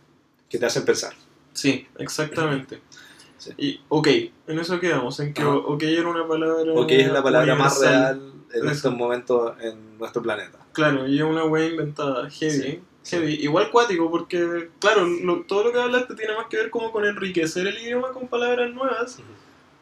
que 0.49 0.59
te 0.59 0.65
hacen 0.65 0.85
pensar. 0.85 1.13
Sí, 1.53 1.87
exactamente. 1.97 2.81
Sí. 3.37 3.51
Y, 3.57 3.81
ok, 3.89 4.07
en 4.47 4.59
eso 4.59 4.79
quedamos, 4.79 5.19
en 5.19 5.33
que 5.33 5.41
Ajá. 5.41 5.51
ok 5.55 5.83
era 5.83 6.07
una 6.07 6.27
palabra. 6.27 6.73
Porque 6.73 7.01
es 7.01 7.11
la 7.11 7.21
palabra 7.21 7.55
más 7.55 7.79
real 7.79 8.33
en 8.53 8.63
Eso. 8.63 8.71
estos 8.71 8.95
momentos 8.95 9.53
en 9.61 9.97
nuestro 9.97 10.21
planeta. 10.21 10.57
Claro, 10.73 11.07
y 11.07 11.17
es 11.17 11.23
una 11.23 11.43
wea 11.45 11.65
inventada, 11.67 12.29
heavy, 12.29 12.81
Sí, 13.03 13.15
heavy. 13.15 13.33
Igual 13.35 13.69
cuático, 13.71 14.09
porque, 14.09 14.69
claro, 14.79 15.05
lo- 15.05 15.41
todo 15.43 15.65
lo 15.65 15.71
que 15.71 15.79
hablaste 15.79 16.15
tiene 16.15 16.35
más 16.35 16.47
que 16.47 16.57
ver 16.57 16.69
como 16.69 16.91
con 16.91 17.05
enriquecer 17.05 17.67
el 17.67 17.77
idioma 17.77 18.09
con 18.09 18.27
palabras 18.27 18.71
nuevas. 18.73 19.19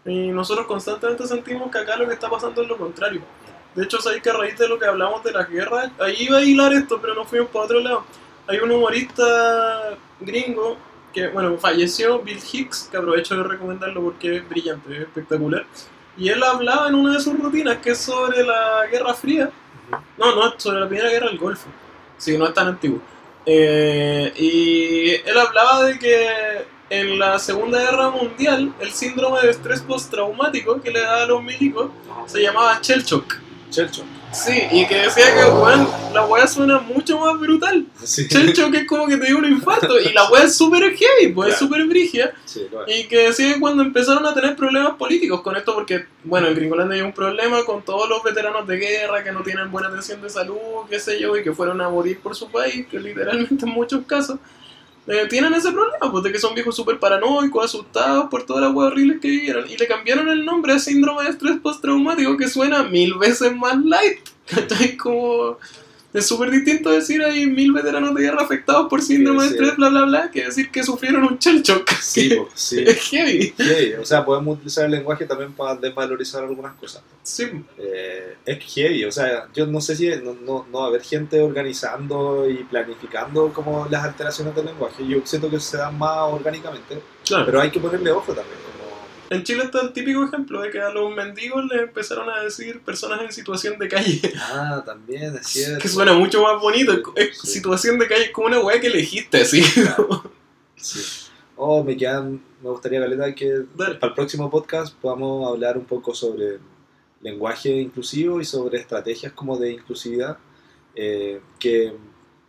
Y 0.06 0.28
nosotros 0.28 0.68
constantemente 0.68 1.26
sentimos 1.26 1.72
que 1.72 1.80
acá 1.80 1.96
lo 1.98 2.08
que 2.08 2.14
está 2.14 2.30
pasando 2.30 2.62
es 2.62 2.68
lo 2.68 2.78
contrario. 2.78 3.22
De 3.74 3.84
hecho, 3.84 4.00
sabéis 4.00 4.22
que 4.22 4.30
a 4.30 4.34
raíz 4.34 4.58
de 4.58 4.68
lo 4.70 4.78
que 4.80 4.86
hablamos 4.86 5.24
de 5.24 5.32
las 5.32 5.50
guerras, 5.50 5.92
ahí 6.00 6.16
iba 6.20 6.38
a 6.38 6.42
hilar 6.44 6.72
esto, 6.74 7.00
pero 7.02 7.14
nos 7.16 7.28
fuimos 7.28 7.50
para 7.50 7.66
otro 7.66 7.80
lado. 7.80 8.04
Hay 8.48 8.60
un 8.60 8.72
humorista 8.72 9.98
gringo 10.20 10.78
que, 11.16 11.30
bueno, 11.30 11.58
falleció, 11.58 12.20
Bill 12.20 12.40
Hicks, 12.52 12.90
que 12.92 12.98
aprovecho 12.98 13.38
de 13.38 13.44
recomendarlo 13.44 14.04
porque 14.04 14.36
es 14.36 14.50
brillante, 14.50 14.94
es 14.94 15.02
espectacular. 15.04 15.66
Y 16.18 16.28
él 16.28 16.44
hablaba 16.44 16.90
en 16.90 16.96
una 16.96 17.14
de 17.14 17.22
sus 17.22 17.40
rutinas 17.40 17.78
que 17.78 17.92
es 17.92 18.00
sobre 18.00 18.46
la 18.46 18.86
Guerra 18.92 19.14
Fría. 19.14 19.50
No, 20.18 20.36
no, 20.36 20.54
sobre 20.58 20.82
la 20.82 20.90
Primera 20.90 21.10
Guerra 21.10 21.28
del 21.28 21.38
Golfo. 21.38 21.68
Sí, 22.18 22.38
no 22.38 22.46
es 22.46 22.54
tan 22.54 22.68
antiguo. 22.68 23.00
Eh, 23.46 24.34
y 24.36 25.12
él 25.28 25.38
hablaba 25.38 25.86
de 25.86 25.98
que 25.98 26.28
en 26.90 27.18
la 27.18 27.40
Segunda 27.40 27.80
Guerra 27.80 28.10
Mundial 28.10 28.74
el 28.80 28.92
síndrome 28.92 29.40
de 29.42 29.52
estrés 29.52 29.82
postraumático 29.82 30.82
que 30.82 30.92
le 30.92 31.00
daba 31.00 31.24
a 31.24 31.28
los 31.28 31.42
milicos 31.42 31.92
se 32.26 32.42
llamaba 32.42 32.80
shell 32.82 33.04
shock. 33.04 33.38
Sí, 34.36 34.68
y 34.70 34.86
que 34.86 34.96
decía 34.96 35.34
que, 35.34 35.46
weón, 35.46 35.88
la 36.14 36.26
weá 36.26 36.46
suena 36.46 36.80
mucho 36.80 37.18
más 37.20 37.40
brutal. 37.40 37.86
Sí. 38.04 38.28
Shell 38.30 38.52
shock 38.52 38.76
es 38.76 38.86
como 38.86 39.08
que 39.08 39.16
te 39.16 39.28
dio 39.28 39.38
un 39.38 39.46
infarto 39.46 39.98
y 39.98 40.12
la 40.12 40.30
weá 40.30 40.44
es 40.44 40.56
súper 40.56 40.84
heavy, 40.94 41.34
pues 41.34 41.54
es 41.54 41.60
súper 41.60 41.86
brígida. 41.86 42.34
Sí, 42.44 42.68
claro. 42.70 42.86
Y 42.88 43.08
que 43.08 43.30
decía 43.30 43.54
que 43.54 43.60
cuando 43.62 43.82
empezaron 43.82 44.26
a 44.26 44.34
tener 44.34 44.58
problemas 44.58 44.96
políticos 44.96 45.42
con 45.42 45.56
esto, 45.56 45.74
porque, 45.74 46.06
bueno, 46.26 46.48
en 46.48 46.56
Gringolandia 46.56 46.98
hay 46.98 47.02
un 47.02 47.14
problema 47.14 47.64
con 47.64 47.82
todos 47.84 48.10
los 48.10 48.22
veteranos 48.24 48.68
de 48.68 48.76
guerra 48.76 49.24
que 49.24 49.32
no 49.32 49.42
tienen 49.42 49.72
buena 49.72 49.88
atención 49.88 50.22
de 50.22 50.30
salud, 50.30 50.58
qué 50.90 51.00
sé 51.00 51.18
yo, 51.20 51.38
y 51.38 51.44
que 51.44 51.54
fueron 51.54 51.80
a 51.80 51.90
morir 51.90 52.20
por 52.20 52.36
su 52.36 52.52
país, 52.52 52.88
que 52.88 53.00
literalmente 53.00 53.66
en 53.66 53.72
muchos 53.72 54.06
casos 54.06 54.38
eh, 55.08 55.28
tienen 55.30 55.54
ese 55.54 55.72
problema, 55.72 56.12
pues 56.12 56.24
de 56.24 56.32
que 56.32 56.40
son 56.40 56.56
viejos 56.56 56.76
súper 56.76 57.00
paranoicos, 57.00 57.66
asustados 57.66 58.30
por 58.30 58.44
todas 58.46 58.64
las 58.64 58.76
horribles 58.76 59.20
que 59.22 59.30
vivieron. 59.30 59.70
Y 59.70 59.78
le 59.78 59.88
cambiaron 59.88 60.30
el 60.30 60.46
nombre 60.46 60.74
a 60.74 60.80
síndrome 60.80 61.24
de 61.24 61.30
estrés 61.30 61.58
postraumático, 61.62 62.38
que 62.38 62.48
suena 62.48 62.84
mil 62.84 63.16
veces 63.16 63.56
más 63.56 63.78
light. 63.84 64.20
¿Cachai? 64.46 64.98
Como. 64.98 65.58
Es 66.16 66.28
súper 66.28 66.50
distinto 66.52 66.92
decir 66.92 67.24
hay 67.24 67.46
mil 67.46 67.74
veteranos 67.74 68.16
de 68.16 68.22
guerra 68.22 68.44
afectados 68.44 68.88
por 68.90 69.02
síndrome 69.02 69.44
de 69.44 69.50
sí. 69.50 69.56
estrés, 69.56 69.76
bla 69.76 69.90
bla 69.90 70.06
bla, 70.06 70.32
que 70.32 70.46
decir 70.46 70.72
que 70.72 70.84
sufrieron 70.84 71.24
un 71.24 71.38
shell 71.38 71.62
shock. 71.62 71.90
Sí, 72.02 72.30
po, 72.30 72.48
sí. 72.54 72.84
Es 72.86 73.10
heavy. 73.10 73.54
Sí, 73.58 73.94
O 74.00 74.06
sea, 74.06 74.24
podemos 74.24 74.56
utilizar 74.56 74.86
el 74.86 74.92
lenguaje 74.92 75.26
también 75.26 75.54
para 75.54 75.76
desvalorizar 75.76 76.44
algunas 76.44 76.76
cosas. 76.76 77.04
Sí, 77.24 77.46
Eh, 77.78 78.38
es 78.46 78.64
heavy, 78.64 79.06
o 79.06 79.12
sea, 79.12 79.48
yo 79.54 79.66
no 79.66 79.82
sé 79.82 79.96
si 79.96 80.08
no, 80.08 80.34
no, 80.34 80.66
no 80.72 80.80
va 80.80 80.86
a 80.86 80.88
haber 80.88 81.02
gente 81.02 81.42
organizando 81.42 82.48
y 82.50 82.64
planificando 82.64 83.52
como 83.52 83.88
las 83.90 84.04
alteraciones 84.04 84.56
del 84.56 84.66
lenguaje. 84.66 85.06
Yo 85.08 85.20
siento 85.26 85.50
que 85.50 85.60
se 85.60 85.78
dan 85.78 85.98
más 85.98 86.18
orgánicamente, 86.32 87.00
claro. 87.26 87.46
pero 87.46 87.62
hay 87.62 87.72
que 87.72 87.80
ponerle 87.80 88.12
ojo 88.12 88.34
también. 88.34 88.65
En 89.30 89.44
Chile 89.44 89.64
está 89.64 89.82
el 89.82 89.92
típico 89.94 90.24
ejemplo 90.26 90.62
de 90.62 90.70
que 90.70 90.80
a 90.80 90.90
los 90.92 91.14
mendigos 91.16 91.66
les 91.66 91.82
empezaron 91.84 92.30
a 92.30 92.42
decir 92.44 92.82
personas 92.82 93.22
en 93.22 93.32
situación 93.32 93.78
de 93.80 93.88
calle. 93.88 94.22
ah, 94.40 94.84
también 94.86 95.36
es 95.36 95.48
cierto. 95.48 95.80
Que 95.82 95.88
suena 95.88 96.14
mucho 96.14 96.42
más 96.44 96.62
bonito. 96.62 96.94
Es 97.16 97.38
Sí. 97.40 97.48
situación 97.48 97.98
de 98.00 98.08
calle 98.08 98.26
es 98.26 98.32
como 98.32 98.48
una 98.48 98.60
weá 98.60 98.80
que 98.80 98.88
elegiste, 98.88 99.42
así. 99.42 99.64
Sí. 100.78 101.00
Oh, 101.56 101.84
me 101.84 101.96
quedan, 101.98 102.42
me 102.62 102.70
gustaría, 102.70 103.00
Caleta, 103.00 103.34
que 103.34 103.62
Dale. 103.76 103.96
para 103.96 104.10
el 104.10 104.14
próximo 104.16 104.50
podcast 104.52 104.94
podamos 104.96 105.48
hablar 105.50 105.78
un 105.78 105.86
poco 105.86 106.14
sobre 106.14 106.60
lenguaje 107.22 107.70
inclusivo 107.72 108.40
y 108.42 108.46
sobre 108.46 108.78
estrategias 108.80 109.32
como 109.34 109.58
de 109.58 109.72
inclusividad. 109.72 110.38
eh, 110.96 111.42
que, 111.60 111.94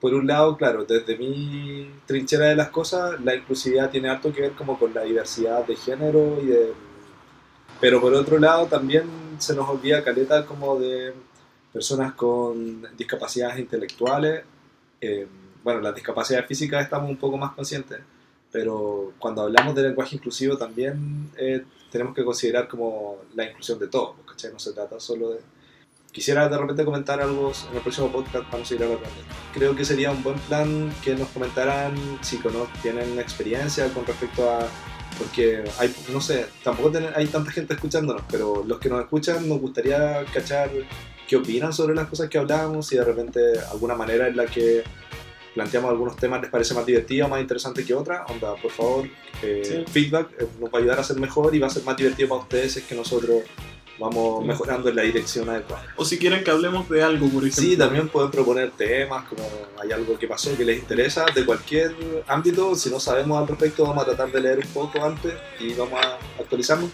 por 0.00 0.14
un 0.14 0.26
lado, 0.26 0.56
claro, 0.56 0.84
desde 0.84 1.16
mi 1.16 1.90
trinchera 2.06 2.46
de 2.46 2.56
las 2.56 2.68
cosas, 2.68 3.20
la 3.22 3.34
inclusividad 3.34 3.90
tiene 3.90 4.08
harto 4.10 4.32
que 4.32 4.42
ver 4.42 4.52
como 4.52 4.78
con 4.78 4.92
la 4.94 5.02
diversidad 5.02 5.66
de 5.66 5.76
género 5.76 6.38
y 6.42 6.46
de... 6.46 6.72
Pero 7.80 8.00
por 8.00 8.12
otro 8.14 8.38
lado, 8.38 8.66
también 8.66 9.04
se 9.38 9.54
nos 9.54 9.68
olvida 9.68 10.04
Caleta 10.04 10.46
como 10.46 10.78
de 10.78 11.14
personas 11.72 12.14
con 12.14 12.86
discapacidades 12.96 13.58
intelectuales. 13.58 14.44
eh, 15.00 15.26
bueno, 15.62 15.80
las 15.80 15.94
discapacidades 15.96 16.46
físicas 16.46 16.84
estamos 16.84 17.10
un 17.10 17.16
poco 17.16 17.36
más 17.36 17.52
conscientes, 17.52 17.98
pero 18.52 19.12
cuando 19.18 19.42
hablamos 19.42 19.74
de 19.74 19.82
lenguaje 19.82 20.14
inclusivo 20.14 20.56
también 20.56 21.28
eh, 21.36 21.64
tenemos 21.90 22.14
que 22.14 22.24
considerar 22.24 22.68
como 22.68 23.16
la 23.34 23.44
inclusión 23.48 23.76
de 23.80 23.88
todos, 23.88 24.14
¿cachai? 24.24 24.52
No 24.52 24.60
se 24.60 24.72
trata 24.72 25.00
solo 25.00 25.30
de... 25.30 25.40
Quisiera 26.16 26.48
de 26.48 26.56
repente 26.56 26.82
comentar 26.86 27.20
algo 27.20 27.52
en 27.70 27.76
el 27.76 27.82
próximo 27.82 28.10
podcast 28.10 28.46
para 28.46 28.60
no 28.60 28.64
seguir 28.64 28.84
hablando. 28.84 29.06
Creo 29.52 29.76
que 29.76 29.84
sería 29.84 30.10
un 30.10 30.22
buen 30.22 30.38
plan 30.38 30.90
que 31.04 31.14
nos 31.14 31.28
comentaran 31.28 31.94
si 32.22 32.38
cono- 32.38 32.66
tienen 32.80 33.18
experiencia 33.18 33.92
con 33.92 34.06
respecto 34.06 34.50
a... 34.50 34.66
Porque 35.18 35.62
hay, 35.78 35.94
no 36.14 36.22
sé, 36.22 36.46
tampoco 36.64 36.90
ten- 36.92 37.10
hay 37.14 37.26
tanta 37.26 37.50
gente 37.50 37.74
escuchándonos, 37.74 38.22
pero 38.30 38.64
los 38.66 38.78
que 38.78 38.88
nos 38.88 39.00
escuchan 39.02 39.46
nos 39.46 39.60
gustaría 39.60 40.24
cachar 40.32 40.70
qué 41.28 41.36
opinan 41.36 41.74
sobre 41.74 41.94
las 41.94 42.06
cosas 42.08 42.30
que 42.30 42.38
hablamos, 42.38 42.86
si 42.86 42.96
de 42.96 43.04
repente 43.04 43.40
alguna 43.70 43.94
manera 43.94 44.26
en 44.26 44.36
la 44.38 44.46
que 44.46 44.84
planteamos 45.54 45.90
algunos 45.90 46.16
temas 46.16 46.40
les 46.40 46.50
parece 46.50 46.72
más 46.72 46.86
divertida, 46.86 47.28
más 47.28 47.42
interesante 47.42 47.84
que 47.84 47.92
otra, 47.94 48.24
onda, 48.26 48.54
por 48.56 48.70
favor, 48.70 49.06
eh, 49.42 49.62
Sí. 49.64 49.92
feedback 49.92 50.28
eh, 50.40 50.46
nos 50.60 50.70
va 50.72 50.78
a 50.78 50.80
ayudar 50.80 51.00
a 51.00 51.04
ser 51.04 51.16
mejor 51.18 51.54
y 51.54 51.58
va 51.58 51.66
a 51.66 51.70
ser 51.70 51.82
más 51.84 51.96
divertido 51.98 52.30
para 52.30 52.40
ustedes 52.42 52.76
es 52.78 52.84
que 52.84 52.94
nosotros 52.94 53.42
vamos 53.98 54.44
mejorando 54.44 54.88
en 54.88 54.96
la 54.96 55.02
dirección 55.02 55.48
adecuada. 55.48 55.84
O 55.96 56.04
si 56.04 56.18
quieren 56.18 56.44
que 56.44 56.50
hablemos 56.50 56.88
de 56.88 57.02
algo, 57.02 57.28
por 57.28 57.44
ejemplo. 57.44 57.62
Sí, 57.62 57.76
también 57.76 58.08
pueden 58.08 58.30
proponer 58.30 58.70
temas, 58.72 59.26
como 59.28 59.42
hay 59.80 59.92
algo 59.92 60.18
que 60.18 60.26
pasó 60.26 60.56
que 60.56 60.64
les 60.64 60.78
interesa 60.78 61.26
de 61.34 61.44
cualquier 61.44 61.94
ámbito. 62.26 62.74
Si 62.74 62.90
no 62.90 63.00
sabemos 63.00 63.38
al 63.38 63.48
respecto, 63.48 63.84
vamos 63.84 64.02
a 64.02 64.06
tratar 64.06 64.30
de 64.30 64.40
leer 64.40 64.58
un 64.58 64.72
poco 64.72 65.04
antes 65.04 65.34
y 65.60 65.74
vamos 65.74 66.00
a 66.04 66.18
actualizarnos. 66.40 66.90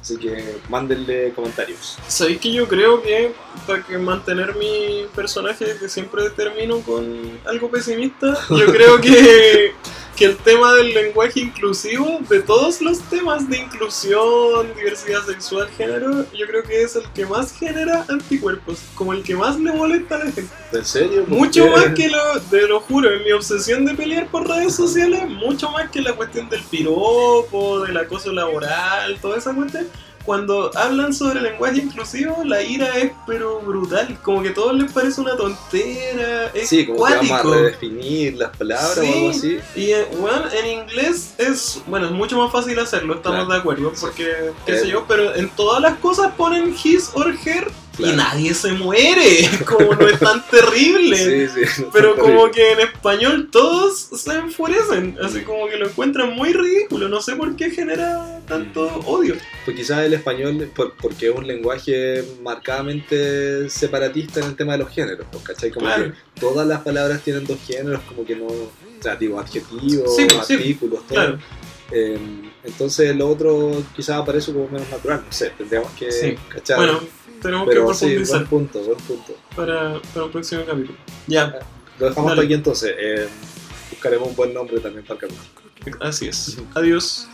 Así 0.00 0.18
que 0.18 0.60
mándenle 0.68 1.32
comentarios. 1.34 1.98
¿Sabéis 2.06 2.38
que 2.38 2.52
yo 2.52 2.68
creo 2.68 3.02
que 3.02 3.32
para 3.66 3.82
que 3.82 3.98
mantener 3.98 4.54
mi 4.54 5.04
personaje, 5.16 5.76
que 5.80 5.88
siempre 5.88 6.30
termino 6.30 6.78
con 6.80 7.40
algo 7.44 7.68
pesimista, 7.68 8.38
yo 8.48 8.66
creo 8.66 9.00
que, 9.00 9.72
que 10.16 10.24
el 10.24 10.36
tema 10.38 10.72
del 10.74 10.94
lenguaje 10.94 11.40
inclusivo, 11.40 12.18
de 12.28 12.40
todos 12.40 12.80
los 12.80 13.00
temas 13.02 13.48
de 13.48 13.58
inclusión, 13.58 14.74
diversidad 14.74 15.24
sexual, 15.26 15.68
género, 15.76 16.24
yo 16.32 16.46
creo 16.46 16.62
que 16.62 16.82
es 16.82 16.96
el 16.96 17.04
que 17.12 17.26
más 17.26 17.52
genera 17.52 18.04
anticuerpos, 18.08 18.80
como 18.94 19.12
el 19.12 19.22
que 19.22 19.36
más 19.36 19.60
le 19.60 19.72
molesta 19.72 20.16
a 20.16 20.24
la 20.24 20.32
gente. 20.32 20.50
¿En 20.72 20.84
serio? 20.84 21.24
¿Por 21.24 21.38
Mucho 21.38 21.64
qué? 21.64 21.70
más 21.70 21.84
que 21.94 22.08
lo, 22.08 22.40
te 22.50 22.66
lo 22.66 22.80
juro, 22.80 23.12
en 23.12 23.24
mi 23.24 23.32
obsesión 23.32 23.84
de 23.84 23.94
pelear 23.94 24.26
por 24.28 24.48
redes 24.48 24.74
sociales, 24.74 25.28
mucho 25.28 25.70
más 25.70 25.90
que 25.90 26.00
la 26.00 26.14
cuestión 26.14 26.48
del 26.48 26.62
piropo, 26.62 27.80
del 27.82 27.96
acoso 27.96 28.32
laboral, 28.32 29.18
toda 29.20 29.36
esa 29.36 29.54
cuestión. 29.54 29.86
Cuando 30.26 30.70
hablan 30.76 31.14
sobre 31.14 31.40
lenguaje 31.40 31.78
inclusivo, 31.78 32.42
la 32.44 32.60
ira 32.60 32.98
es 32.98 33.12
pero 33.28 33.60
brutal, 33.60 34.18
como 34.22 34.42
que 34.42 34.48
a 34.50 34.54
todos 34.54 34.74
les 34.74 34.90
parece 34.90 35.20
una 35.20 35.36
tontera, 35.36 36.50
es 36.52 36.68
Sí, 36.68 36.84
como 36.84 37.04
que 37.06 37.14
vamos 37.14 37.28
cuático. 37.28 37.52
a 37.52 37.56
redefinir 37.56 38.34
las 38.36 38.56
palabras 38.56 38.98
o 38.98 39.02
Sí. 39.02 39.06
algo 39.12 39.30
así. 39.30 39.58
Y 39.76 39.90
eh, 39.92 40.06
bueno, 40.18 40.42
en 40.52 40.80
inglés 40.80 41.34
es, 41.38 41.80
bueno, 41.86 42.06
es 42.06 42.12
mucho 42.12 42.36
más 42.38 42.50
fácil 42.52 42.76
hacerlo, 42.80 43.14
estamos 43.14 43.38
Claro. 43.46 43.52
de 43.54 43.58
acuerdo, 43.60 43.92
porque, 44.00 44.52
qué 44.66 44.74
Eh. 44.74 44.78
sé 44.80 44.88
yo, 44.88 45.04
pero 45.06 45.34
en 45.36 45.48
todas 45.50 45.80
las 45.80 45.96
cosas 45.98 46.32
ponen 46.36 46.74
his 46.84 47.10
or 47.14 47.28
her 47.44 47.70
Claro. 47.96 48.12
y 48.12 48.16
nadie 48.16 48.54
se 48.54 48.72
muere, 48.72 49.48
como 49.66 49.94
no 49.94 50.06
es 50.08 50.18
tan 50.20 50.44
terrible. 50.48 51.16
Sí, 51.48 51.64
sí. 51.66 51.84
Pero 51.92 52.14
Terrible. 52.14 52.34
como 52.36 52.50
que 52.50 52.72
en 52.72 52.80
español 52.80 53.48
todos 53.50 53.98
se 53.98 54.34
enfurecen, 54.34 55.16
así 55.22 55.40
como 55.42 55.66
que 55.68 55.76
lo 55.76 55.88
encuentran 55.88 56.34
muy 56.36 56.52
ridículo, 56.52 57.08
no 57.08 57.20
sé 57.22 57.36
por 57.36 57.56
qué 57.56 57.70
genera 57.70 58.40
tanto 58.46 58.82
odio. 59.06 59.34
Pues 59.64 59.76
quizás 59.76 60.04
el 60.04 60.14
español, 60.14 60.70
por- 60.76 60.94
porque 60.96 61.28
es 61.28 61.34
un 61.34 61.46
lenguaje 61.46 62.22
marcadamente 62.42 63.68
separatista 63.70 64.40
en 64.40 64.46
el 64.46 64.56
tema 64.56 64.72
de 64.72 64.78
los 64.78 64.90
géneros, 64.90 65.26
pues, 65.30 65.42
¿cachai? 65.44 65.70
Como 65.70 65.86
Claro. 65.86 66.04
que 66.12 66.40
todas 66.40 66.66
las 66.66 66.80
palabras 66.82 67.22
tienen 67.22 67.46
dos 67.46 67.58
géneros, 67.66 68.00
como 68.08 68.24
que 68.24 68.36
no, 68.36 68.46
o 68.46 68.70
sea, 69.00 69.16
digo, 69.16 69.38
adjetivos, 69.40 70.14
pues, 70.16 70.46
sí, 70.46 70.54
artículos, 70.54 71.00
todo. 71.06 71.14
Claro, 71.14 71.38
Eh, 71.92 72.18
entonces 72.64 73.14
lo 73.14 73.28
otro 73.28 73.80
quizás 73.94 74.16
aparece 74.16 74.52
como 74.52 74.66
menos 74.68 74.90
natural, 74.90 75.22
no 75.24 75.32
sé, 75.32 75.52
tendríamos 75.56 75.92
que 75.92 76.10
Sí. 76.10 76.34
cachar. 76.48 76.78
bueno, 76.78 77.00
tenemos 77.42 77.68
que 77.68 77.74
pero 77.74 77.94
sí, 77.94 78.06
profundizar 78.06 78.38
buen 78.46 78.68
punto, 78.68 78.80
buen 78.84 78.98
punto. 78.98 79.34
para, 79.54 80.00
para 80.14 80.26
un 80.26 80.32
próximo 80.32 80.62
capítulo. 80.66 80.98
Ya, 81.26 81.58
Lo 81.98 82.08
dejamos 82.08 82.30
hasta 82.32 82.42
aquí 82.42 82.54
entonces. 82.54 82.94
Eh, 82.98 83.28
buscaremos 83.90 84.28
un 84.28 84.36
buen 84.36 84.54
nombre 84.54 84.80
también 84.80 85.04
para 85.04 85.26
el 85.26 85.32
capítulo. 85.32 85.96
así 86.00 86.28
es. 86.28 86.58
Adiós. 86.74 87.28